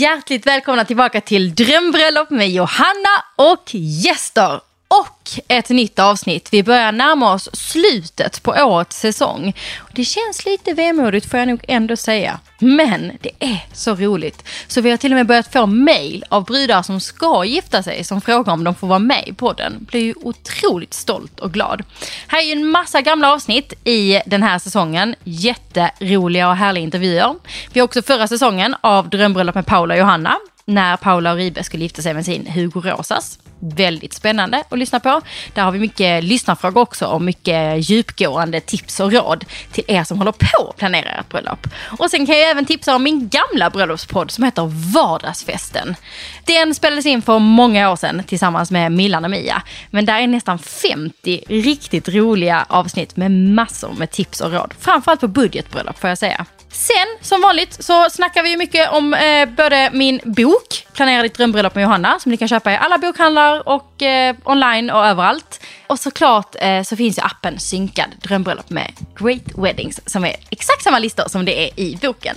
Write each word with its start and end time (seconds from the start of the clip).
Hjärtligt 0.00 0.46
välkomna 0.46 0.84
tillbaka 0.84 1.20
till 1.20 1.54
Drömbröllop 1.54 2.30
med 2.30 2.50
Johanna 2.50 3.24
och 3.36 3.74
gäster. 3.74 4.60
Och 5.00 5.40
ett 5.48 5.68
nytt 5.68 5.98
avsnitt. 5.98 6.48
Vi 6.52 6.62
börjar 6.62 6.92
närma 6.92 7.32
oss 7.32 7.48
slutet 7.52 8.42
på 8.42 8.50
årets 8.50 8.98
säsong. 8.98 9.54
Det 9.92 10.04
känns 10.04 10.44
lite 10.44 10.72
vemodigt 10.72 11.30
får 11.30 11.38
jag 11.38 11.48
nog 11.48 11.64
ändå 11.68 11.96
säga. 11.96 12.40
Men 12.58 13.12
det 13.20 13.30
är 13.38 13.66
så 13.72 13.94
roligt. 13.94 14.44
Så 14.66 14.80
vi 14.80 14.90
har 14.90 14.96
till 14.96 15.12
och 15.12 15.16
med 15.16 15.26
börjat 15.26 15.52
få 15.52 15.66
mail 15.66 16.24
av 16.28 16.44
brudar 16.44 16.82
som 16.82 17.00
ska 17.00 17.44
gifta 17.44 17.82
sig 17.82 18.04
som 18.04 18.20
frågar 18.20 18.52
om 18.52 18.64
de 18.64 18.74
får 18.74 18.86
vara 18.86 18.98
med 18.98 19.24
i 19.26 19.32
podden. 19.32 19.86
Blir 19.90 20.00
ju 20.00 20.14
otroligt 20.22 20.94
stolt 20.94 21.40
och 21.40 21.52
glad. 21.52 21.82
Här 22.26 22.40
är 22.40 22.44
ju 22.44 22.52
en 22.52 22.70
massa 22.70 23.00
gamla 23.00 23.32
avsnitt 23.32 23.72
i 23.84 24.20
den 24.26 24.42
här 24.42 24.58
säsongen. 24.58 25.14
Jätteroliga 25.24 26.48
och 26.48 26.56
härliga 26.56 26.84
intervjuer. 26.84 27.34
Vi 27.72 27.80
har 27.80 27.84
också 27.84 28.02
förra 28.02 28.28
säsongen 28.28 28.76
av 28.80 29.08
Drömbröllop 29.08 29.54
med 29.54 29.66
Paula 29.66 29.94
och 29.94 30.00
Johanna 30.00 30.38
när 30.64 30.96
Paula 30.96 31.32
och 31.32 31.36
Ribe 31.36 31.64
skulle 31.64 31.82
gifta 31.82 32.02
sig 32.02 32.14
med 32.14 32.24
sin 32.24 32.46
Hugo 32.46 32.80
Rosas. 32.80 33.38
Väldigt 33.72 34.12
spännande 34.14 34.64
att 34.68 34.78
lyssna 34.78 35.00
på. 35.00 35.20
Där 35.54 35.62
har 35.62 35.72
vi 35.72 35.78
mycket 35.78 36.24
lyssnarfrågor 36.24 36.82
också 36.82 37.06
och 37.06 37.22
mycket 37.22 37.90
djupgående 37.90 38.60
tips 38.60 39.00
och 39.00 39.12
råd 39.12 39.44
till 39.72 39.84
er 39.86 40.04
som 40.04 40.18
håller 40.18 40.32
på 40.32 40.68
att 40.68 40.76
planera 40.76 41.10
ert 41.10 41.28
bröllop. 41.28 41.66
Och 41.98 42.10
sen 42.10 42.26
kan 42.26 42.38
jag 42.38 42.50
även 42.50 42.64
tipsa 42.64 42.94
om 42.94 43.02
min 43.02 43.28
gamla 43.28 43.70
bröllopspodd 43.70 44.30
som 44.30 44.44
heter 44.44 44.92
Vardagsfesten. 44.94 45.96
Den 46.46 46.74
spelades 46.74 47.06
in 47.06 47.22
för 47.22 47.38
många 47.38 47.90
år 47.90 47.96
sedan 47.96 48.22
tillsammans 48.26 48.70
med 48.70 48.92
Millan 48.92 49.24
och 49.24 49.30
Mia. 49.30 49.62
Men 49.90 50.04
där 50.04 50.20
är 50.20 50.26
nästan 50.26 50.58
50 50.58 51.44
riktigt 51.48 52.08
roliga 52.08 52.66
avsnitt 52.68 53.16
med 53.16 53.30
massor 53.30 53.92
med 53.98 54.10
tips 54.10 54.40
och 54.40 54.52
råd. 54.52 54.74
Framförallt 54.78 55.20
på 55.20 55.28
budgetbröllop 55.28 55.98
får 55.98 56.08
jag 56.08 56.18
säga. 56.18 56.46
Sen, 56.74 57.18
som 57.20 57.40
vanligt, 57.40 57.84
så 57.84 58.10
snackar 58.10 58.42
vi 58.42 58.56
mycket 58.56 58.90
om 58.90 59.14
eh, 59.14 59.48
både 59.48 59.90
min 59.92 60.20
bok, 60.24 60.86
Planera 60.92 61.22
ditt 61.22 61.34
drömbröllop 61.34 61.74
med 61.74 61.82
Johanna, 61.82 62.18
som 62.18 62.30
ni 62.30 62.36
kan 62.36 62.48
köpa 62.48 62.72
i 62.72 62.76
alla 62.76 62.98
bokhandlar 62.98 63.68
och 63.68 64.02
eh, 64.02 64.36
online 64.44 64.90
och 64.90 65.06
överallt. 65.06 65.60
Och 65.86 65.98
såklart 65.98 66.56
eh, 66.60 66.82
så 66.82 66.96
finns 66.96 67.18
ju 67.18 67.22
appen 67.22 67.58
Synkad 67.58 68.08
drömbröllop 68.22 68.70
med 68.70 68.92
Great 69.18 69.42
Weddings, 69.56 70.00
som 70.06 70.24
är 70.24 70.36
exakt 70.50 70.82
samma 70.82 70.98
listor 70.98 71.24
som 71.28 71.44
det 71.44 71.68
är 71.68 71.80
i 71.80 71.98
boken. 72.02 72.36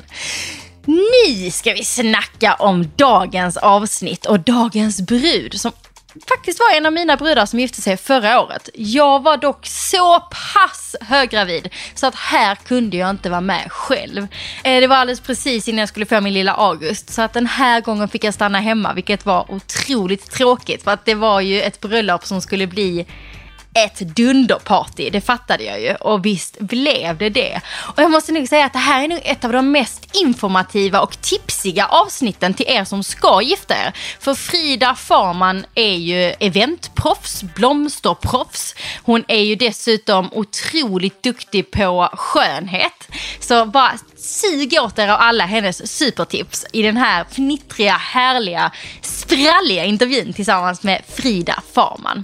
Nu 0.86 1.52
ska 1.52 1.74
vi 1.74 1.84
snacka 1.84 2.54
om 2.54 2.92
dagens 2.96 3.58
avsnitt 3.58 4.26
och 4.26 4.40
dagens 4.40 5.02
brud 5.02 5.60
som 5.60 5.72
faktiskt 6.28 6.60
var 6.60 6.78
en 6.78 6.86
av 6.86 6.94
mina 6.94 7.18
brudar 7.18 7.46
som 7.46 7.60
gifte 7.60 7.82
sig 7.82 7.98
förra 7.98 8.42
året. 8.42 8.70
Jag 8.74 9.24
var 9.24 9.38
dock 9.38 9.66
så 9.66 10.20
pass 10.20 10.96
höggravid 11.02 11.70
så 11.96 12.08
att 12.08 12.16
här 12.16 12.56
kunde 12.56 12.98
jag 12.98 13.10
inte 13.10 13.30
vara 13.30 13.42
med 13.42 13.72
själv. 13.72 14.28
Eh, 14.64 14.82
det 14.82 14.88
var 14.88 14.96
alldeles 14.96 15.22
precis 15.22 15.68
innan 15.68 15.80
jag 15.80 15.90
skulle 15.90 16.06
få 16.06 16.22
min 16.22 16.34
lilla 16.34 16.54
August 16.54 17.14
så 17.14 17.22
att 17.22 17.34
den 17.34 17.46
här 17.46 17.82
gången 17.82 18.08
fick 18.08 18.24
jag 18.24 18.34
stanna 18.34 18.60
hemma 18.60 18.94
vilket 18.94 19.26
var 19.26 19.52
otroligt 19.52 20.32
tråkigt 20.32 20.84
för 20.84 20.92
att 20.92 21.06
det 21.06 21.16
var 21.16 21.42
ju 21.42 21.62
ett 21.62 21.82
bröllop 21.82 22.26
som 22.26 22.42
skulle 22.42 22.68
bli 22.68 23.06
ett 23.78 24.00
dunderparty, 24.00 25.10
det 25.10 25.22
fattade 25.22 25.64
jag 25.64 25.82
ju. 25.82 25.96
Och 25.96 26.26
visst 26.26 26.60
blev 26.60 27.18
det 27.18 27.30
det. 27.30 27.62
Och 27.96 28.00
jag 28.02 28.12
måste 28.12 28.32
nog 28.32 28.48
säga 28.48 28.66
att 28.66 28.74
det 28.74 28.80
här 28.80 29.04
är 29.04 29.08
nog 29.08 29.20
ett 29.24 29.46
av 29.46 29.52
de 29.52 29.72
mest 29.72 30.16
informativa 30.16 31.02
och 31.02 31.22
tipsiga 31.22 31.86
avsnitten 31.86 32.54
till 32.54 32.66
er 32.70 32.84
som 32.84 33.04
ska 33.04 33.42
gifta 33.42 33.76
er. 33.76 33.94
För 34.20 34.34
Frida 34.34 34.96
Farman 34.96 35.66
är 35.76 35.96
ju 35.96 36.34
eventproffs, 36.40 37.44
blomsterproffs. 37.44 38.76
Hon 39.04 39.24
är 39.28 39.42
ju 39.42 39.56
dessutom 39.56 40.30
otroligt 40.32 41.24
duktig 41.24 41.72
på 41.72 42.10
skönhet. 42.14 43.08
Så 43.40 43.66
bara 43.66 43.94
sug 44.18 44.78
åt 44.82 45.00
er 45.00 45.08
av 45.08 45.18
alla 45.20 45.46
hennes 45.46 45.98
supertips 45.98 46.66
i 46.74 46.82
den 46.82 46.98
här 46.98 47.26
fnittriga, 47.32 47.94
härliga, 47.94 48.72
spralliga 49.02 49.86
intervjun 49.86 50.34
tillsammans 50.34 50.84
med 50.84 51.02
Frida 51.08 51.64
Farman. 51.74 52.24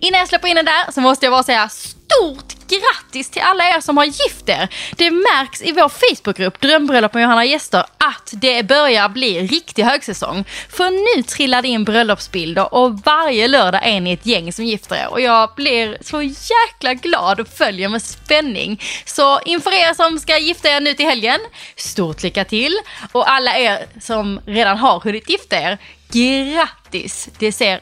Innan 0.00 0.18
jag 0.18 0.28
släpper 0.28 0.48
in 0.48 0.56
den 0.56 0.64
där 0.64 0.92
så 0.92 1.00
måste 1.00 1.26
jag 1.26 1.32
bara 1.32 1.42
säga 1.42 1.68
stort 1.68 2.58
grattis 2.68 3.30
till 3.30 3.42
alla 3.42 3.64
er 3.64 3.80
som 3.80 3.96
har 3.96 4.04
gift 4.04 4.48
er. 4.48 4.68
Det 4.96 5.10
märks 5.10 5.62
i 5.62 5.72
vår 5.72 5.88
Facebookgrupp 5.88 6.60
Drömbröllop 6.60 7.14
med 7.14 7.22
Johanna 7.22 7.44
Gäster 7.44 7.84
att 7.98 8.32
det 8.32 8.62
börjar 8.62 9.08
bli 9.08 9.46
riktig 9.46 9.82
högsäsong. 9.82 10.44
För 10.70 11.16
nu 11.16 11.22
trillar 11.22 11.62
det 11.62 11.68
in 11.68 11.84
bröllopsbilder 11.84 12.74
och 12.74 12.98
varje 13.04 13.48
lördag 13.48 13.80
är 13.84 14.00
ni 14.00 14.12
ett 14.12 14.26
gäng 14.26 14.52
som 14.52 14.64
gifter 14.64 14.96
er. 14.96 15.08
Och 15.10 15.20
jag 15.20 15.54
blir 15.56 15.98
så 16.00 16.22
jäkla 16.22 16.94
glad 16.94 17.40
och 17.40 17.48
följer 17.48 17.88
med 17.88 18.02
spänning. 18.02 18.82
Så 19.04 19.40
inför 19.40 19.72
er 19.72 19.94
som 19.94 20.18
ska 20.18 20.38
gifta 20.38 20.68
er 20.68 20.80
nu 20.80 20.94
till 20.94 21.06
helgen, 21.06 21.40
stort 21.76 22.22
lycka 22.22 22.44
till. 22.44 22.78
Och 23.12 23.30
alla 23.30 23.58
er 23.58 23.86
som 24.00 24.40
redan 24.46 24.76
har 24.76 25.00
hunnit 25.00 25.30
gifta 25.30 25.56
er, 25.56 25.78
grattis! 26.12 27.28
Det 27.38 27.52
ser 27.52 27.80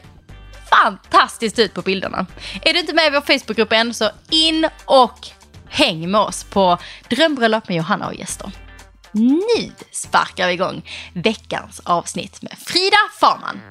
fantastiskt 0.69 1.59
ut 1.59 1.73
på 1.73 1.81
bilderna. 1.81 2.25
Är 2.61 2.73
du 2.73 2.79
inte 2.79 2.93
med 2.93 3.07
i 3.07 3.09
vår 3.09 3.21
Facebookgrupp 3.21 3.73
än 3.73 3.93
så 3.93 4.09
in 4.29 4.69
och 4.85 5.27
häng 5.69 6.11
med 6.11 6.21
oss 6.21 6.43
på 6.43 6.77
Drömbröllop 7.09 7.67
med 7.69 7.77
Johanna 7.77 8.07
och 8.07 8.15
gäster. 8.15 8.51
Nu 9.11 9.71
sparkar 9.91 10.47
vi 10.47 10.53
igång 10.53 10.89
veckans 11.13 11.81
avsnitt 11.83 12.41
med 12.41 12.55
Frida 12.67 12.97
Farman. 13.19 13.61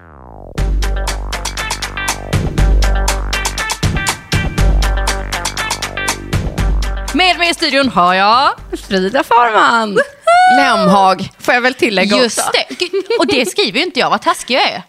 Med 7.15 7.39
mig 7.39 7.51
i 7.51 7.55
studion 7.55 7.89
har 7.89 8.15
jag 8.15 8.51
Frida 8.89 9.23
Farman. 9.23 9.99
Lemhag, 10.59 11.31
får 11.39 11.55
jag 11.55 11.61
väl 11.61 11.75
tillägga 11.75 12.17
Just 12.17 12.39
också. 12.39 12.51
det. 12.53 13.19
Och 13.19 13.27
det 13.27 13.47
skriver 13.47 13.79
ju 13.79 13.85
inte 13.85 14.01
jag, 14.01 14.11
vad 14.11 14.23
taskig 14.23 14.55
jag 14.55 14.63
är. 14.71 14.83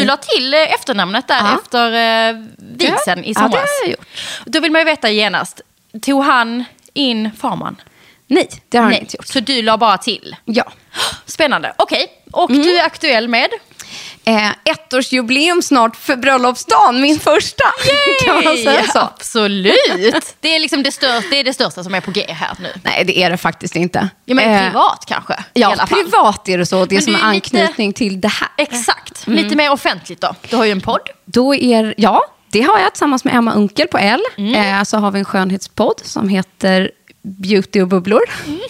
Du 0.00 0.04
la 0.04 0.16
till 0.16 0.54
eh, 0.54 0.60
efternamnet 0.74 1.28
där 1.28 1.36
Ja. 1.40 1.58
efter 1.62 1.92
eh, 1.92 2.42
vigseln 2.58 3.24
i 3.24 3.32
Ja, 3.32 3.34
det 3.34 3.34
somras. 3.34 3.52
har 3.52 3.82
jag 3.82 3.90
gjort. 3.90 4.06
Då 4.44 4.60
vill 4.60 4.72
man 4.72 4.80
ju 4.80 4.84
veta 4.84 5.10
genast, 5.10 5.60
tog 6.02 6.24
han 6.24 6.64
in 6.94 7.30
farman? 7.40 7.76
Nej, 8.26 8.48
det 8.68 8.78
har 8.78 8.82
han 8.82 8.90
Nej, 8.92 9.00
inte 9.00 9.16
gjort. 9.16 9.26
så 9.26 9.40
du 9.40 9.62
la 9.62 9.76
bara 9.76 9.98
till? 9.98 10.36
Ja. 10.44 10.64
Spännande. 11.26 11.72
Okej, 11.78 12.06
och 12.32 12.50
Mm. 12.50 12.62
du 12.62 12.78
är 12.78 12.84
aktuell 12.84 13.28
med? 13.28 13.48
Eh, 14.28 14.50
ettårsjubileum 14.64 15.62
snart 15.62 15.96
för 15.96 16.16
bröllopsdagen, 16.16 17.00
min 17.00 17.20
första. 17.20 17.64
kan 18.24 18.34
man 18.44 18.56
säga 18.56 18.82
så? 18.92 18.98
Absolut. 18.98 19.74
Det 20.40 20.54
är, 20.54 20.58
liksom 20.58 20.82
det, 20.82 20.92
största, 20.92 21.28
det 21.30 21.40
är 21.40 21.44
det 21.44 21.52
största 21.54 21.84
som 21.84 21.94
är 21.94 22.00
på 22.00 22.10
G 22.10 22.26
här 22.28 22.50
nu. 22.60 22.68
Nej, 22.82 23.04
det 23.04 23.18
är 23.18 23.30
det 23.30 23.36
faktiskt 23.36 23.76
inte. 23.76 24.08
Ja, 24.24 24.34
men 24.34 24.50
Eh, 24.50 24.70
privat 24.70 25.04
kanske? 25.06 25.44
Ja, 25.52 25.86
privat 25.88 26.48
är 26.48 26.58
det 26.58 26.66
så. 26.66 26.84
Det 26.84 26.94
Men 26.94 27.02
som 27.02 27.14
är 27.14 27.18
är 27.18 27.34
lite- 27.34 27.56
anknytning 27.58 27.92
till 27.92 28.20
det 28.20 28.28
här. 28.28 28.48
Exakt. 28.58 29.26
Mm. 29.26 29.44
Lite 29.44 29.56
mer 29.56 29.72
offentligt 29.72 30.20
då. 30.20 30.34
Du 30.50 30.56
har 30.56 30.64
ju 30.64 30.70
en 30.72 30.80
podd. 30.80 31.08
Då 31.24 31.54
är, 31.54 31.94
ja, 31.96 32.22
det 32.50 32.60
har 32.62 32.78
jag 32.78 32.92
tillsammans 32.92 33.24
med 33.24 33.34
Emma 33.34 33.52
Unkel 33.54 33.86
på 33.88 33.98
L. 33.98 34.20
Mm. 34.38 34.54
Eh, 34.78 34.82
så 34.84 34.96
har 34.98 35.10
vi 35.10 35.18
en 35.18 35.24
skönhetspodd 35.24 36.00
som 36.04 36.28
heter 36.28 36.90
Beauty 37.26 37.80
och 37.80 37.88
bubblor. 37.88 38.22
Mm. 38.46 38.60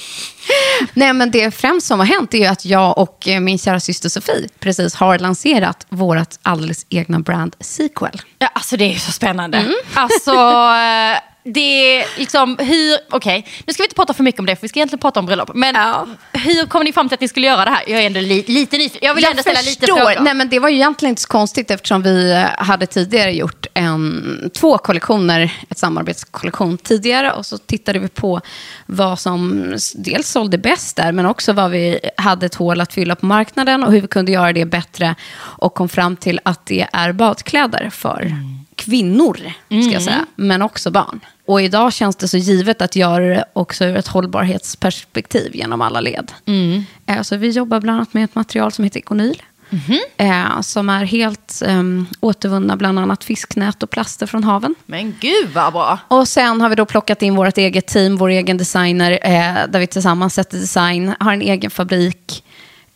Nej, 0.94 1.12
men 1.12 1.30
det 1.30 1.50
främst 1.50 1.86
som 1.86 1.98
har 1.98 2.06
hänt 2.06 2.34
är 2.34 2.38
ju 2.38 2.44
att 2.44 2.64
jag 2.64 2.98
och 2.98 3.28
eh, 3.28 3.40
min 3.40 3.58
kära 3.58 3.80
syster 3.80 4.08
Sofie 4.08 4.48
precis 4.58 4.94
har 4.94 5.18
lanserat 5.18 5.86
vårt 5.88 6.28
alldeles 6.42 6.86
egna 6.88 7.20
brand 7.20 7.56
Sequel. 7.60 8.22
Ja, 8.38 8.46
alltså 8.52 8.76
det 8.76 8.94
är 8.94 8.98
så 8.98 9.12
spännande. 9.12 9.58
Mm. 9.58 9.74
Alltså, 9.94 10.32
det 11.54 11.60
är 12.00 12.06
liksom 12.18 12.56
hur, 12.60 12.98
okej, 13.10 13.46
nu 13.66 13.72
ska 13.72 13.82
vi 13.82 13.84
inte 13.84 13.94
prata 13.96 14.14
för 14.14 14.22
mycket 14.24 14.38
om 14.40 14.46
det 14.46 14.56
för 14.56 14.62
vi 14.62 14.68
ska 14.68 14.78
egentligen 14.78 15.00
prata 15.00 15.20
om 15.20 15.26
bröllop. 15.26 15.50
Men 15.54 15.74
Ja. 15.74 16.06
hur 16.32 16.66
kom 16.66 16.84
ni 16.84 16.92
fram 16.92 17.08
till 17.08 17.14
att 17.14 17.20
ni 17.20 17.28
skulle 17.28 17.46
göra 17.46 17.64
det 17.64 17.70
här? 17.70 17.82
Jag 17.86 18.02
är 18.02 18.06
ändå 18.06 18.20
li, 18.20 18.44
lite 18.46 18.78
nyfiken. 18.78 19.06
Jag 19.06 19.14
vill 19.14 19.24
ändå 19.24 19.42
ställa 19.42 19.60
lite 19.60 19.86
frågor. 19.86 20.20
Nej, 20.20 20.34
men 20.34 20.48
det 20.48 20.58
var 20.58 20.68
ju 20.68 20.74
egentligen 20.74 21.10
inte 21.10 21.22
så 21.22 21.28
konstigt 21.28 21.70
eftersom 21.70 22.02
vi 22.02 22.46
hade 22.58 22.86
tidigare 22.86 23.32
gjort 23.32 23.66
en, 23.74 24.50
två 24.54 24.78
kollektioner, 24.78 25.52
ett 25.68 25.78
samarbetskollektion 25.78 26.78
tidigare 26.78 27.32
och 27.32 27.46
så 27.46 27.58
tittade 27.58 27.98
vi 27.98 28.08
på 28.08 28.40
vad 28.86 29.18
som 29.18 29.64
dels 29.94 30.28
sålde 30.30 30.58
bäst 30.58 30.96
där 30.96 31.12
men 31.12 31.26
också 31.26 31.52
vad 31.52 31.70
vi 31.70 32.00
hade 32.16 32.46
ett 32.46 32.54
hål 32.54 32.80
att 32.80 32.92
fylla 32.92 33.14
på 33.14 33.26
marknaden 33.26 33.84
och 33.84 33.92
hur 33.92 34.00
vi 34.00 34.08
kunde 34.08 34.32
göra 34.32 34.52
det 34.52 34.64
bättre 34.64 35.14
och 35.38 35.74
kom 35.74 35.88
fram 35.88 36.16
till 36.16 36.40
att 36.42 36.66
det 36.66 36.86
är 36.92 37.12
badkläder 37.12 37.90
för 37.92 38.32
kvinnor, 38.86 39.34
ska 39.82 39.92
jag 39.92 40.02
säga, 40.02 40.26
men 40.36 40.62
också 40.62 40.90
barn. 40.90 41.20
Och 41.46 41.62
idag 41.62 41.92
känns 41.92 42.16
det 42.16 42.28
så 42.28 42.36
givet 42.36 42.82
att 42.82 42.96
göra 42.96 43.24
det 43.24 43.44
också 43.52 43.84
ur 43.84 43.96
ett 43.96 44.06
hållbarhetsperspektiv 44.08 45.56
genom 45.56 45.80
alla 45.82 46.00
led. 46.00 46.32
Eh, 47.06 47.22
Så 47.22 47.36
vi 47.36 47.50
jobbar 47.50 47.80
bland 47.80 47.96
annat 47.96 48.14
med 48.14 48.24
ett 48.24 48.34
material 48.34 48.72
som 48.72 48.84
heter 48.84 48.98
Econyl. 49.00 49.42
Eh, 50.16 50.60
som 50.60 50.88
är 50.90 51.04
helt 51.04 51.62
um, 51.66 52.06
återvunna 52.20 52.76
bland 52.76 52.98
annat 52.98 53.24
fisknät 53.24 53.82
och 53.82 53.90
plaster 53.90 54.26
från 54.26 54.44
haven. 54.44 54.74
Men 54.86 55.14
gud 55.20 55.48
vad 55.54 55.72
bra. 55.72 55.98
Och 56.08 56.28
sen 56.28 56.60
har 56.60 56.68
vi 56.68 56.74
då 56.74 56.86
plockat 56.86 57.22
in 57.22 57.34
vårt 57.36 57.58
eget 57.58 57.86
team, 57.86 58.16
vår 58.16 58.28
egen 58.28 58.56
designer, 58.58 59.10
eh, 59.22 59.54
där 59.68 59.78
vi 59.78 59.86
tillsammans 59.86 60.34
sätter 60.34 60.58
design, 60.58 61.14
har 61.20 61.32
en 61.32 61.42
egen 61.42 61.70
fabrik 61.70 62.44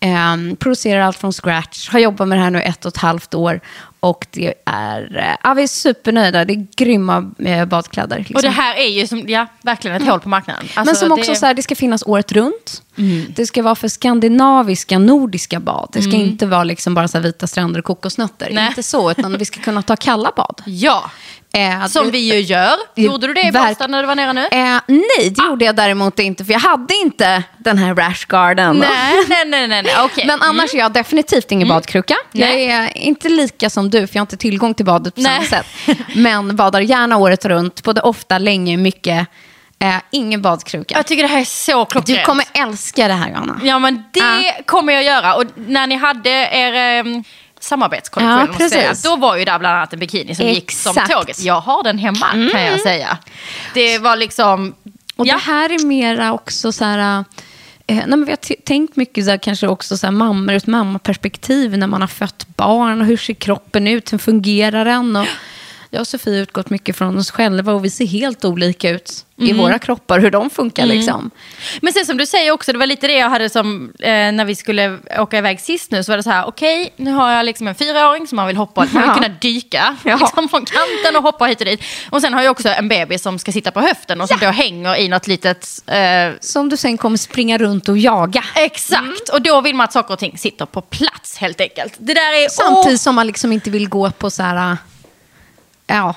Eh, 0.00 0.54
producerar 0.58 1.00
allt 1.00 1.16
från 1.18 1.32
scratch. 1.32 1.88
Har 1.88 1.98
jobbat 1.98 2.28
med 2.28 2.38
det 2.38 2.42
här 2.42 2.50
nu 2.50 2.62
ett 2.62 2.84
och 2.84 2.92
ett 2.92 2.96
halvt 3.02 3.34
år. 3.34 3.60
Och 4.00 4.26
det 4.30 4.54
är, 4.66 5.16
eh, 5.16 5.36
ja, 5.42 5.54
vi 5.54 5.62
är 5.62 5.66
supernöjda. 5.66 6.44
Det 6.44 6.52
är 6.52 6.66
grymma 6.76 7.30
eh, 7.38 7.64
badkläder. 7.64 8.18
Liksom. 8.18 8.36
Och 8.36 8.42
det 8.42 8.48
här 8.50 8.76
är 8.76 8.88
ju 8.88 9.06
som, 9.06 9.28
ja, 9.28 9.46
verkligen 9.62 10.02
ett 10.02 10.08
hål 10.08 10.20
på 10.20 10.28
marknaden. 10.28 10.64
Men 10.76 10.88
Alltså, 10.88 11.04
som 11.04 11.12
också 11.12 11.30
det, 11.30 11.36
så 11.36 11.46
här, 11.46 11.54
det 11.54 11.62
ska 11.62 11.74
finnas 11.76 12.02
året 12.06 12.32
runt. 12.32 12.82
Det 13.28 13.46
ska 13.46 13.62
vara 13.62 13.74
för 13.74 13.88
skandinaviska, 13.88 14.98
nordiska 14.98 15.60
bad. 15.60 15.88
Det 15.92 16.02
ska 16.02 16.16
inte 16.16 16.46
vara 16.46 16.64
liksom 16.64 16.94
bara 16.94 17.08
så 17.08 17.18
vita 17.20 17.46
stränder 17.46 17.78
och 17.78 17.84
kokosnötter. 17.86 18.48
Nej. 18.52 18.68
Inte 18.68 18.82
så, 18.82 19.10
utan 19.10 19.38
vi 19.38 19.44
ska 19.44 19.60
kunna 19.60 19.82
ta 19.82 19.96
kalla 19.96 20.32
bad. 20.36 20.62
Ja, 20.66 21.10
Eh, 21.52 21.86
som 21.86 22.10
vi 22.10 22.18
ju 22.18 22.40
gör. 22.40 22.76
Gjorde 22.96 23.26
du 23.26 23.34
det 23.34 23.46
i 23.46 23.52
Båstad 23.52 23.86
när 23.86 24.02
du 24.02 24.06
var 24.06 24.14
nere 24.14 24.32
nu? 24.32 24.40
Eh, 24.40 24.80
nej, 24.86 25.30
det 25.30 25.44
gjorde 25.44 25.64
jag 25.64 25.76
däremot 25.76 26.18
inte. 26.18 26.44
För 26.44 26.52
jag 26.52 26.60
hade 26.60 26.94
inte 26.94 27.42
den 27.58 27.78
här 27.78 27.94
rash 27.94 28.26
garden. 28.28 28.76
Nej, 28.76 29.24
nej, 29.28 29.44
nej, 29.46 29.68
nej, 29.68 29.82
nej. 29.82 29.94
okej. 30.04 30.26
Men 30.26 30.42
annars 30.42 30.74
är 30.74 30.78
jag 30.78 30.92
definitivt 30.92 31.52
ingen 31.52 31.68
badkruka. 31.68 32.14
Jag 32.32 32.48
Nej. 32.48 32.66
är 32.66 32.98
inte 32.98 33.28
lika 33.28 33.70
som 33.70 33.90
du, 33.90 34.06
för 34.06 34.16
jag 34.16 34.20
har 34.20 34.24
inte 34.24 34.36
tillgång 34.36 34.74
till 34.74 34.86
badet 34.86 35.14
på 35.14 35.20
Nej. 35.20 35.46
samma 35.46 35.62
sätt. 35.62 35.96
Men 36.14 36.56
badar 36.56 36.80
gärna 36.80 37.16
året 37.16 37.44
runt, 37.44 37.82
både 37.82 38.00
ofta, 38.00 38.38
länge, 38.38 38.76
mycket. 38.76 39.28
Eh, 39.82 39.94
ingen 40.10 40.42
badkruka. 40.42 40.94
Jag 40.96 41.06
tycker 41.06 41.22
det 41.22 41.28
här 41.28 41.40
är 41.40 41.44
så 41.44 41.84
klockrent. 41.84 42.18
Du 42.18 42.24
kommer 42.24 42.44
älska 42.52 43.08
det 43.08 43.14
här, 43.14 43.28
Johanna. 43.28 43.60
Ja, 43.62 43.78
men 43.78 44.04
det 44.12 44.66
kommer 44.66 44.92
jag 44.92 45.04
göra. 45.04 45.34
Och 45.34 45.44
när 45.54 45.86
ni 45.86 45.96
hade 45.96 46.30
er 46.30 47.00
um, 47.00 47.24
samarbetskollektion, 47.60 48.38
Ja, 48.38 48.46
måste 48.46 48.68
säga, 48.68 48.94
då 49.04 49.16
var 49.16 49.36
ju 49.36 49.44
där 49.44 49.58
bland 49.58 49.76
annat 49.76 49.92
en 49.92 49.98
bikini 49.98 50.34
som 50.34 50.46
gick 50.46 50.70
som 50.70 50.90
Exakt. 50.90 51.10
Mm. 51.10 51.20
tåget. 51.20 51.40
Jag 51.40 51.60
har 51.60 51.82
den 51.82 51.98
hemma, 51.98 52.50
kan 52.52 52.62
jag 52.62 52.80
säga. 52.80 53.18
Det 53.74 53.98
var 53.98 54.16
liksom... 54.16 54.74
Och 55.16 55.26
ja. 55.26 55.34
det 55.34 55.40
här 55.40 55.72
är 55.72 55.86
mera 55.86 56.32
också 56.32 56.72
så 56.72 56.84
här... 56.84 57.24
Eh, 57.86 57.96
nej, 57.96 58.06
men 58.06 58.24
vi 58.24 58.30
har 58.30 58.64
tänkt 58.64 58.96
mycket 58.96 59.24
så 59.24 59.30
här, 59.30 59.38
kanske 59.38 59.68
också 59.68 59.96
så 59.96 60.06
här, 60.06 60.12
mammor 60.12 60.52
ur 60.52 60.56
ett 60.56 60.66
mammaperspektiv 60.66 61.78
när 61.78 61.86
man 61.86 62.00
har 62.00 62.08
fött 62.08 62.46
barn. 62.56 63.00
Och 63.00 63.06
hur 63.06 63.16
ser 63.16 63.34
kroppen 63.34 63.88
ut? 63.88 64.12
Hur 64.12 64.18
fungerar 64.18 64.84
den? 64.84 65.16
Och 65.16 65.26
jag 65.90 66.00
och 66.00 66.06
Sofie 66.06 66.34
har 66.34 66.42
utgått 66.42 66.70
mycket 66.70 66.96
från 66.96 67.18
oss 67.18 67.30
själva 67.30 67.72
och 67.72 67.84
vi 67.84 67.90
ser 67.90 68.06
helt 68.06 68.44
olika 68.44 68.90
ut 68.90 69.26
i 69.36 69.52
våra 69.52 69.78
kroppar, 69.78 70.18
hur 70.20 70.30
de 70.30 70.50
funkar. 70.50 70.86
Liksom. 70.86 71.30
Men 71.82 71.92
sen 71.92 72.06
som 72.06 72.16
du 72.16 72.26
säger 72.26 72.50
också, 72.52 72.72
det 72.72 72.78
var 72.78 72.86
lite 72.86 73.06
det 73.06 73.12
jag 73.18 73.30
hade 73.30 73.50
som 73.50 73.92
eh, 73.98 74.08
när 74.32 74.44
vi 74.44 74.54
skulle 74.54 74.98
åka 75.18 75.38
iväg 75.38 75.60
sist 75.60 75.90
nu, 75.90 76.04
så 76.04 76.12
var 76.12 76.16
det 76.16 76.22
så 76.22 76.30
här, 76.30 76.46
okej, 76.48 76.92
nu 76.96 77.12
har 77.12 77.32
jag 77.32 77.44
liksom 77.46 77.68
en 77.68 77.74
fyraåring 77.74 78.26
som 78.26 78.36
man 78.36 78.46
vill 78.46 78.56
hoppa, 78.56 78.80
man 78.80 78.88
vill 79.02 79.02
Ja. 79.08 79.14
kunna 79.14 79.28
dyka 79.28 79.96
Ja. 80.04 80.16
liksom, 80.16 80.48
från 80.48 80.64
kanten 80.64 81.16
och 81.16 81.22
hoppa 81.22 81.44
hit 81.44 81.60
och 81.60 81.66
dit. 81.66 81.82
Och 82.10 82.20
sen 82.20 82.34
har 82.34 82.42
jag 82.42 82.50
också 82.50 82.68
en 82.68 82.88
bebis 82.88 83.22
som 83.22 83.38
ska 83.38 83.52
sitta 83.52 83.70
på 83.70 83.80
höften 83.80 84.20
och 84.20 84.28
som 84.28 84.38
då 84.40 84.46
hänger 84.46 84.96
i 84.96 85.08
något 85.08 85.26
litet... 85.26 85.68
Eh, 85.86 86.30
Som 86.40 86.68
du 86.68 86.76
sen 86.76 86.98
kommer 86.98 87.16
springa 87.16 87.58
runt 87.58 87.88
och 87.88 87.98
jaga. 87.98 88.44
exakt, 88.54 89.28
och 89.32 89.42
då 89.42 89.60
vill 89.60 89.74
man 89.74 89.84
att 89.84 89.92
saker 89.92 90.14
och 90.14 90.18
ting 90.20 90.38
sitter 90.38 90.66
på 90.66 90.80
plats 90.80 91.36
helt 91.36 91.60
enkelt. 91.60 91.94
Det 91.98 92.14
där 92.14 92.44
är... 92.44 92.48
Samtidigt 92.48 93.00
som 93.00 93.14
man 93.14 93.26
liksom 93.26 93.52
inte 93.52 93.70
vill 93.70 93.88
gå 93.88 94.10
på 94.10 94.30
så 94.30 94.42
här, 94.42 94.76
ja, 95.94 96.14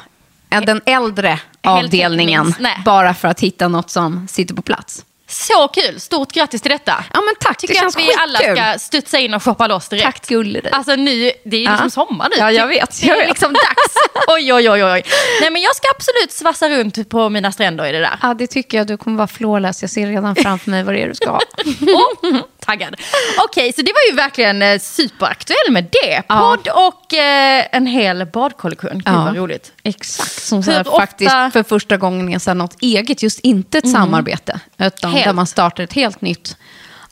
den 0.62 0.82
äldre 0.86 1.40
avdelningen. 1.64 2.56
Bara 2.86 3.14
för 3.14 3.28
att 3.28 3.40
hitta 3.40 3.68
något 3.68 3.90
som 3.90 4.28
sitter 4.28 4.56
på 4.56 4.62
plats. 4.62 5.06
Så 5.28 5.68
kul! 5.68 6.00
Stort 6.00 6.32
grattis 6.32 6.62
till 6.62 6.72
detta. 6.72 7.04
Ja 7.14 7.22
men 7.22 7.34
tack, 7.40 7.58
Tycker 7.58 7.74
det 7.74 7.80
känns 7.80 7.96
att 7.96 8.02
vi 8.02 8.06
skitkul. 8.08 8.22
alla 8.22 8.40
ska 8.74 8.80
studsa 8.80 9.20
in 9.20 9.34
och 9.34 9.44
shoppa 9.44 9.68
loss 9.68 9.90
direkt. 9.90 10.06
Tack 10.06 10.28
gullig 10.28 10.64
dig. 10.64 10.72
Alltså 10.72 10.96
nu, 10.96 11.32
det 11.46 11.56
är 11.58 11.60
ju 11.60 11.66
Ja. 11.66 11.72
liksom 11.72 11.90
sommar 12.08 12.30
nu. 12.30 12.36
Ja, 12.40 12.52
jag 12.52 12.68
vet, 12.68 13.02
Det 13.02 13.08
jag 13.08 13.18
är 13.18 13.22
vet. 13.22 13.30
liksom 13.30 13.54
dags. 13.54 13.94
Oj, 14.28 14.54
oj, 14.54 14.70
oj, 14.70 14.84
oj. 14.84 15.04
Nej 15.42 15.50
men 15.52 15.62
jag 15.62 15.76
ska 15.76 15.88
absolut 15.96 16.32
svassa 16.32 16.70
runt 16.70 17.10
på 17.10 17.30
mina 17.30 17.52
stränder 17.52 17.86
i 17.86 17.92
det 17.92 18.00
där. 18.00 18.18
Ja, 18.22 18.34
det 18.34 18.48
tycker 18.48 18.78
jag. 18.78 18.88
Du 18.88 18.98
kommer 18.98 19.18
vara 19.18 19.28
flawless. 19.28 19.82
Jag 19.82 19.90
ser 19.92 20.08
redan 20.08 20.36
framför 20.36 20.70
mig 20.72 20.84
vad 20.84 20.94
det 20.96 21.02
är 21.04 21.08
du 21.08 21.16
ska 21.16 21.30
ha. 21.30 21.40
Åh, 21.82 22.38
taggad. 22.66 22.96
Okej, 23.46 23.74
så 23.74 23.82
det 23.82 23.92
var 23.94 24.12
ju 24.12 24.16
verkligen 24.16 24.62
eh, 24.62 24.80
superaktuell 24.80 25.70
med 25.72 25.84
det. 25.84 26.22
Ja. 26.30 26.40
Podd 26.58 26.68
och 26.68 27.14
eh, 27.14 27.66
en 27.72 27.86
hel 27.86 28.26
badkollektion. 28.26 28.92
Gud 28.94 29.04
Ja. 29.06 29.24
vad 29.26 29.36
roligt. 29.36 29.72
Exakt, 29.84 30.42
som 30.44 30.64
så 30.64 30.72
här, 30.72 30.78
Hur 30.78 30.88
ofta- 30.88 31.00
faktiskt 31.02 31.32
för 31.54 31.64
första 31.64 31.98
gången 31.98 32.30
är 32.34 32.40
så 32.40 32.50
här 32.50 32.56
något 32.56 32.76
eget. 32.82 33.24
Just 33.24 33.40
inte 33.40 33.78
ett 33.78 33.92
samarbete, 33.92 34.60
utan 34.78 35.12
Helt. 35.12 35.26
där 35.26 35.34
man 35.34 35.48
startar 35.48 35.84
ett 35.84 35.94
helt 35.94 36.22
nytt 36.22 36.58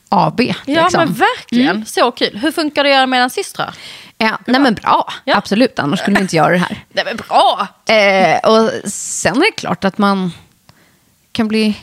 AB. 0.08 0.40
Ja 0.40 0.54
liksom. 0.66 0.98
men 1.04 1.12
verkligen, 1.12 1.86
så 1.86 2.10
kul. 2.10 2.38
Hur 2.38 2.52
funkar 2.52 2.84
det 2.84 2.90
att 2.90 2.94
göra 2.96 3.06
mellan 3.06 3.30
systrar? 3.30 3.74
ja, 4.18 4.38
nej 4.46 4.60
men 4.60 4.74
bra, 4.74 5.12
Ja. 5.24 5.36
absolut. 5.36 5.78
Annars 5.78 6.00
skulle 6.00 6.16
vi 6.16 6.22
inte 6.22 6.36
göra 6.36 6.50
det 6.52 6.58
här. 6.58 6.84
Nej 6.92 7.04
men 7.04 7.16
bra! 7.16 7.66
Eh, 7.94 8.50
och 8.50 8.90
sen 8.90 9.36
är 9.36 9.40
det 9.40 9.50
klart 9.56 9.84
att 9.84 9.98
man 9.98 10.32
kan 11.32 11.48
bli, 11.48 11.78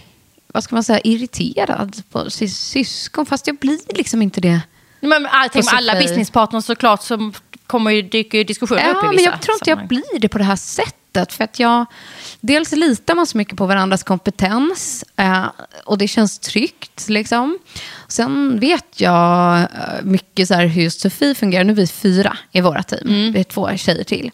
vad 0.54 0.64
ska 0.64 0.76
man 0.76 0.84
säga, 0.84 1.00
irriterad 1.04 2.04
på 2.10 2.30
sitt 2.30 2.54
syskon. 2.54 3.26
Fast 3.26 3.48
jag 3.48 3.56
blir 3.56 3.80
liksom 3.98 4.22
inte 4.22 4.42
det. 4.42 4.62
Men 5.00 5.26
allting 5.26 5.66
med 5.66 5.74
alla 5.74 5.96
businesspartners 5.96 6.66
såklart 6.66 7.04
så 7.04 7.32
kommer 7.68 7.92
ju, 7.92 8.02
dyker 8.02 8.38
ju 8.38 8.44
diskussioner 8.44 8.82
upp 8.82 8.88
i 8.88 9.06
Ja, 9.06 9.12
vissa 9.12 9.24
men 9.24 9.24
jag 9.24 9.42
tror 9.42 9.56
inte 9.56 9.70
jag 9.70 9.88
blir 9.88 10.20
det 10.20 10.30
på 10.30 10.38
det 10.38 10.44
här 10.44 10.56
sättet. 10.56 11.34
För 11.34 11.44
att 11.44 11.60
jag, 11.60 11.86
dels 12.40 12.72
litar 12.72 13.16
man 13.16 13.28
så 13.28 13.38
mycket 13.38 13.58
på 13.58 13.66
varandras 13.66 14.04
kompetens 14.04 15.06
eh, 15.16 15.46
och 15.86 15.98
det 15.98 16.08
känns 16.08 16.40
tryggt. 16.40 17.10
Liksom. 17.10 17.60
Sen 18.08 18.60
vet 18.60 19.02
jag 19.02 19.60
eh, 19.60 19.66
mycket 20.04 20.48
så 20.48 20.54
här 20.54 20.66
hur 20.66 20.90
Sofie 20.90 21.36
fungerar. 21.36 21.64
Nu 21.64 21.72
är 21.72 21.76
vi 21.76 21.88
fyra 21.88 22.38
i 22.52 22.62
våra 22.62 22.84
team. 22.84 23.08
Mm. 23.08 23.32
Vi 23.32 23.40
är 23.40 23.44
två 23.44 23.78
tjejer 23.78 24.04
till. 24.04 24.32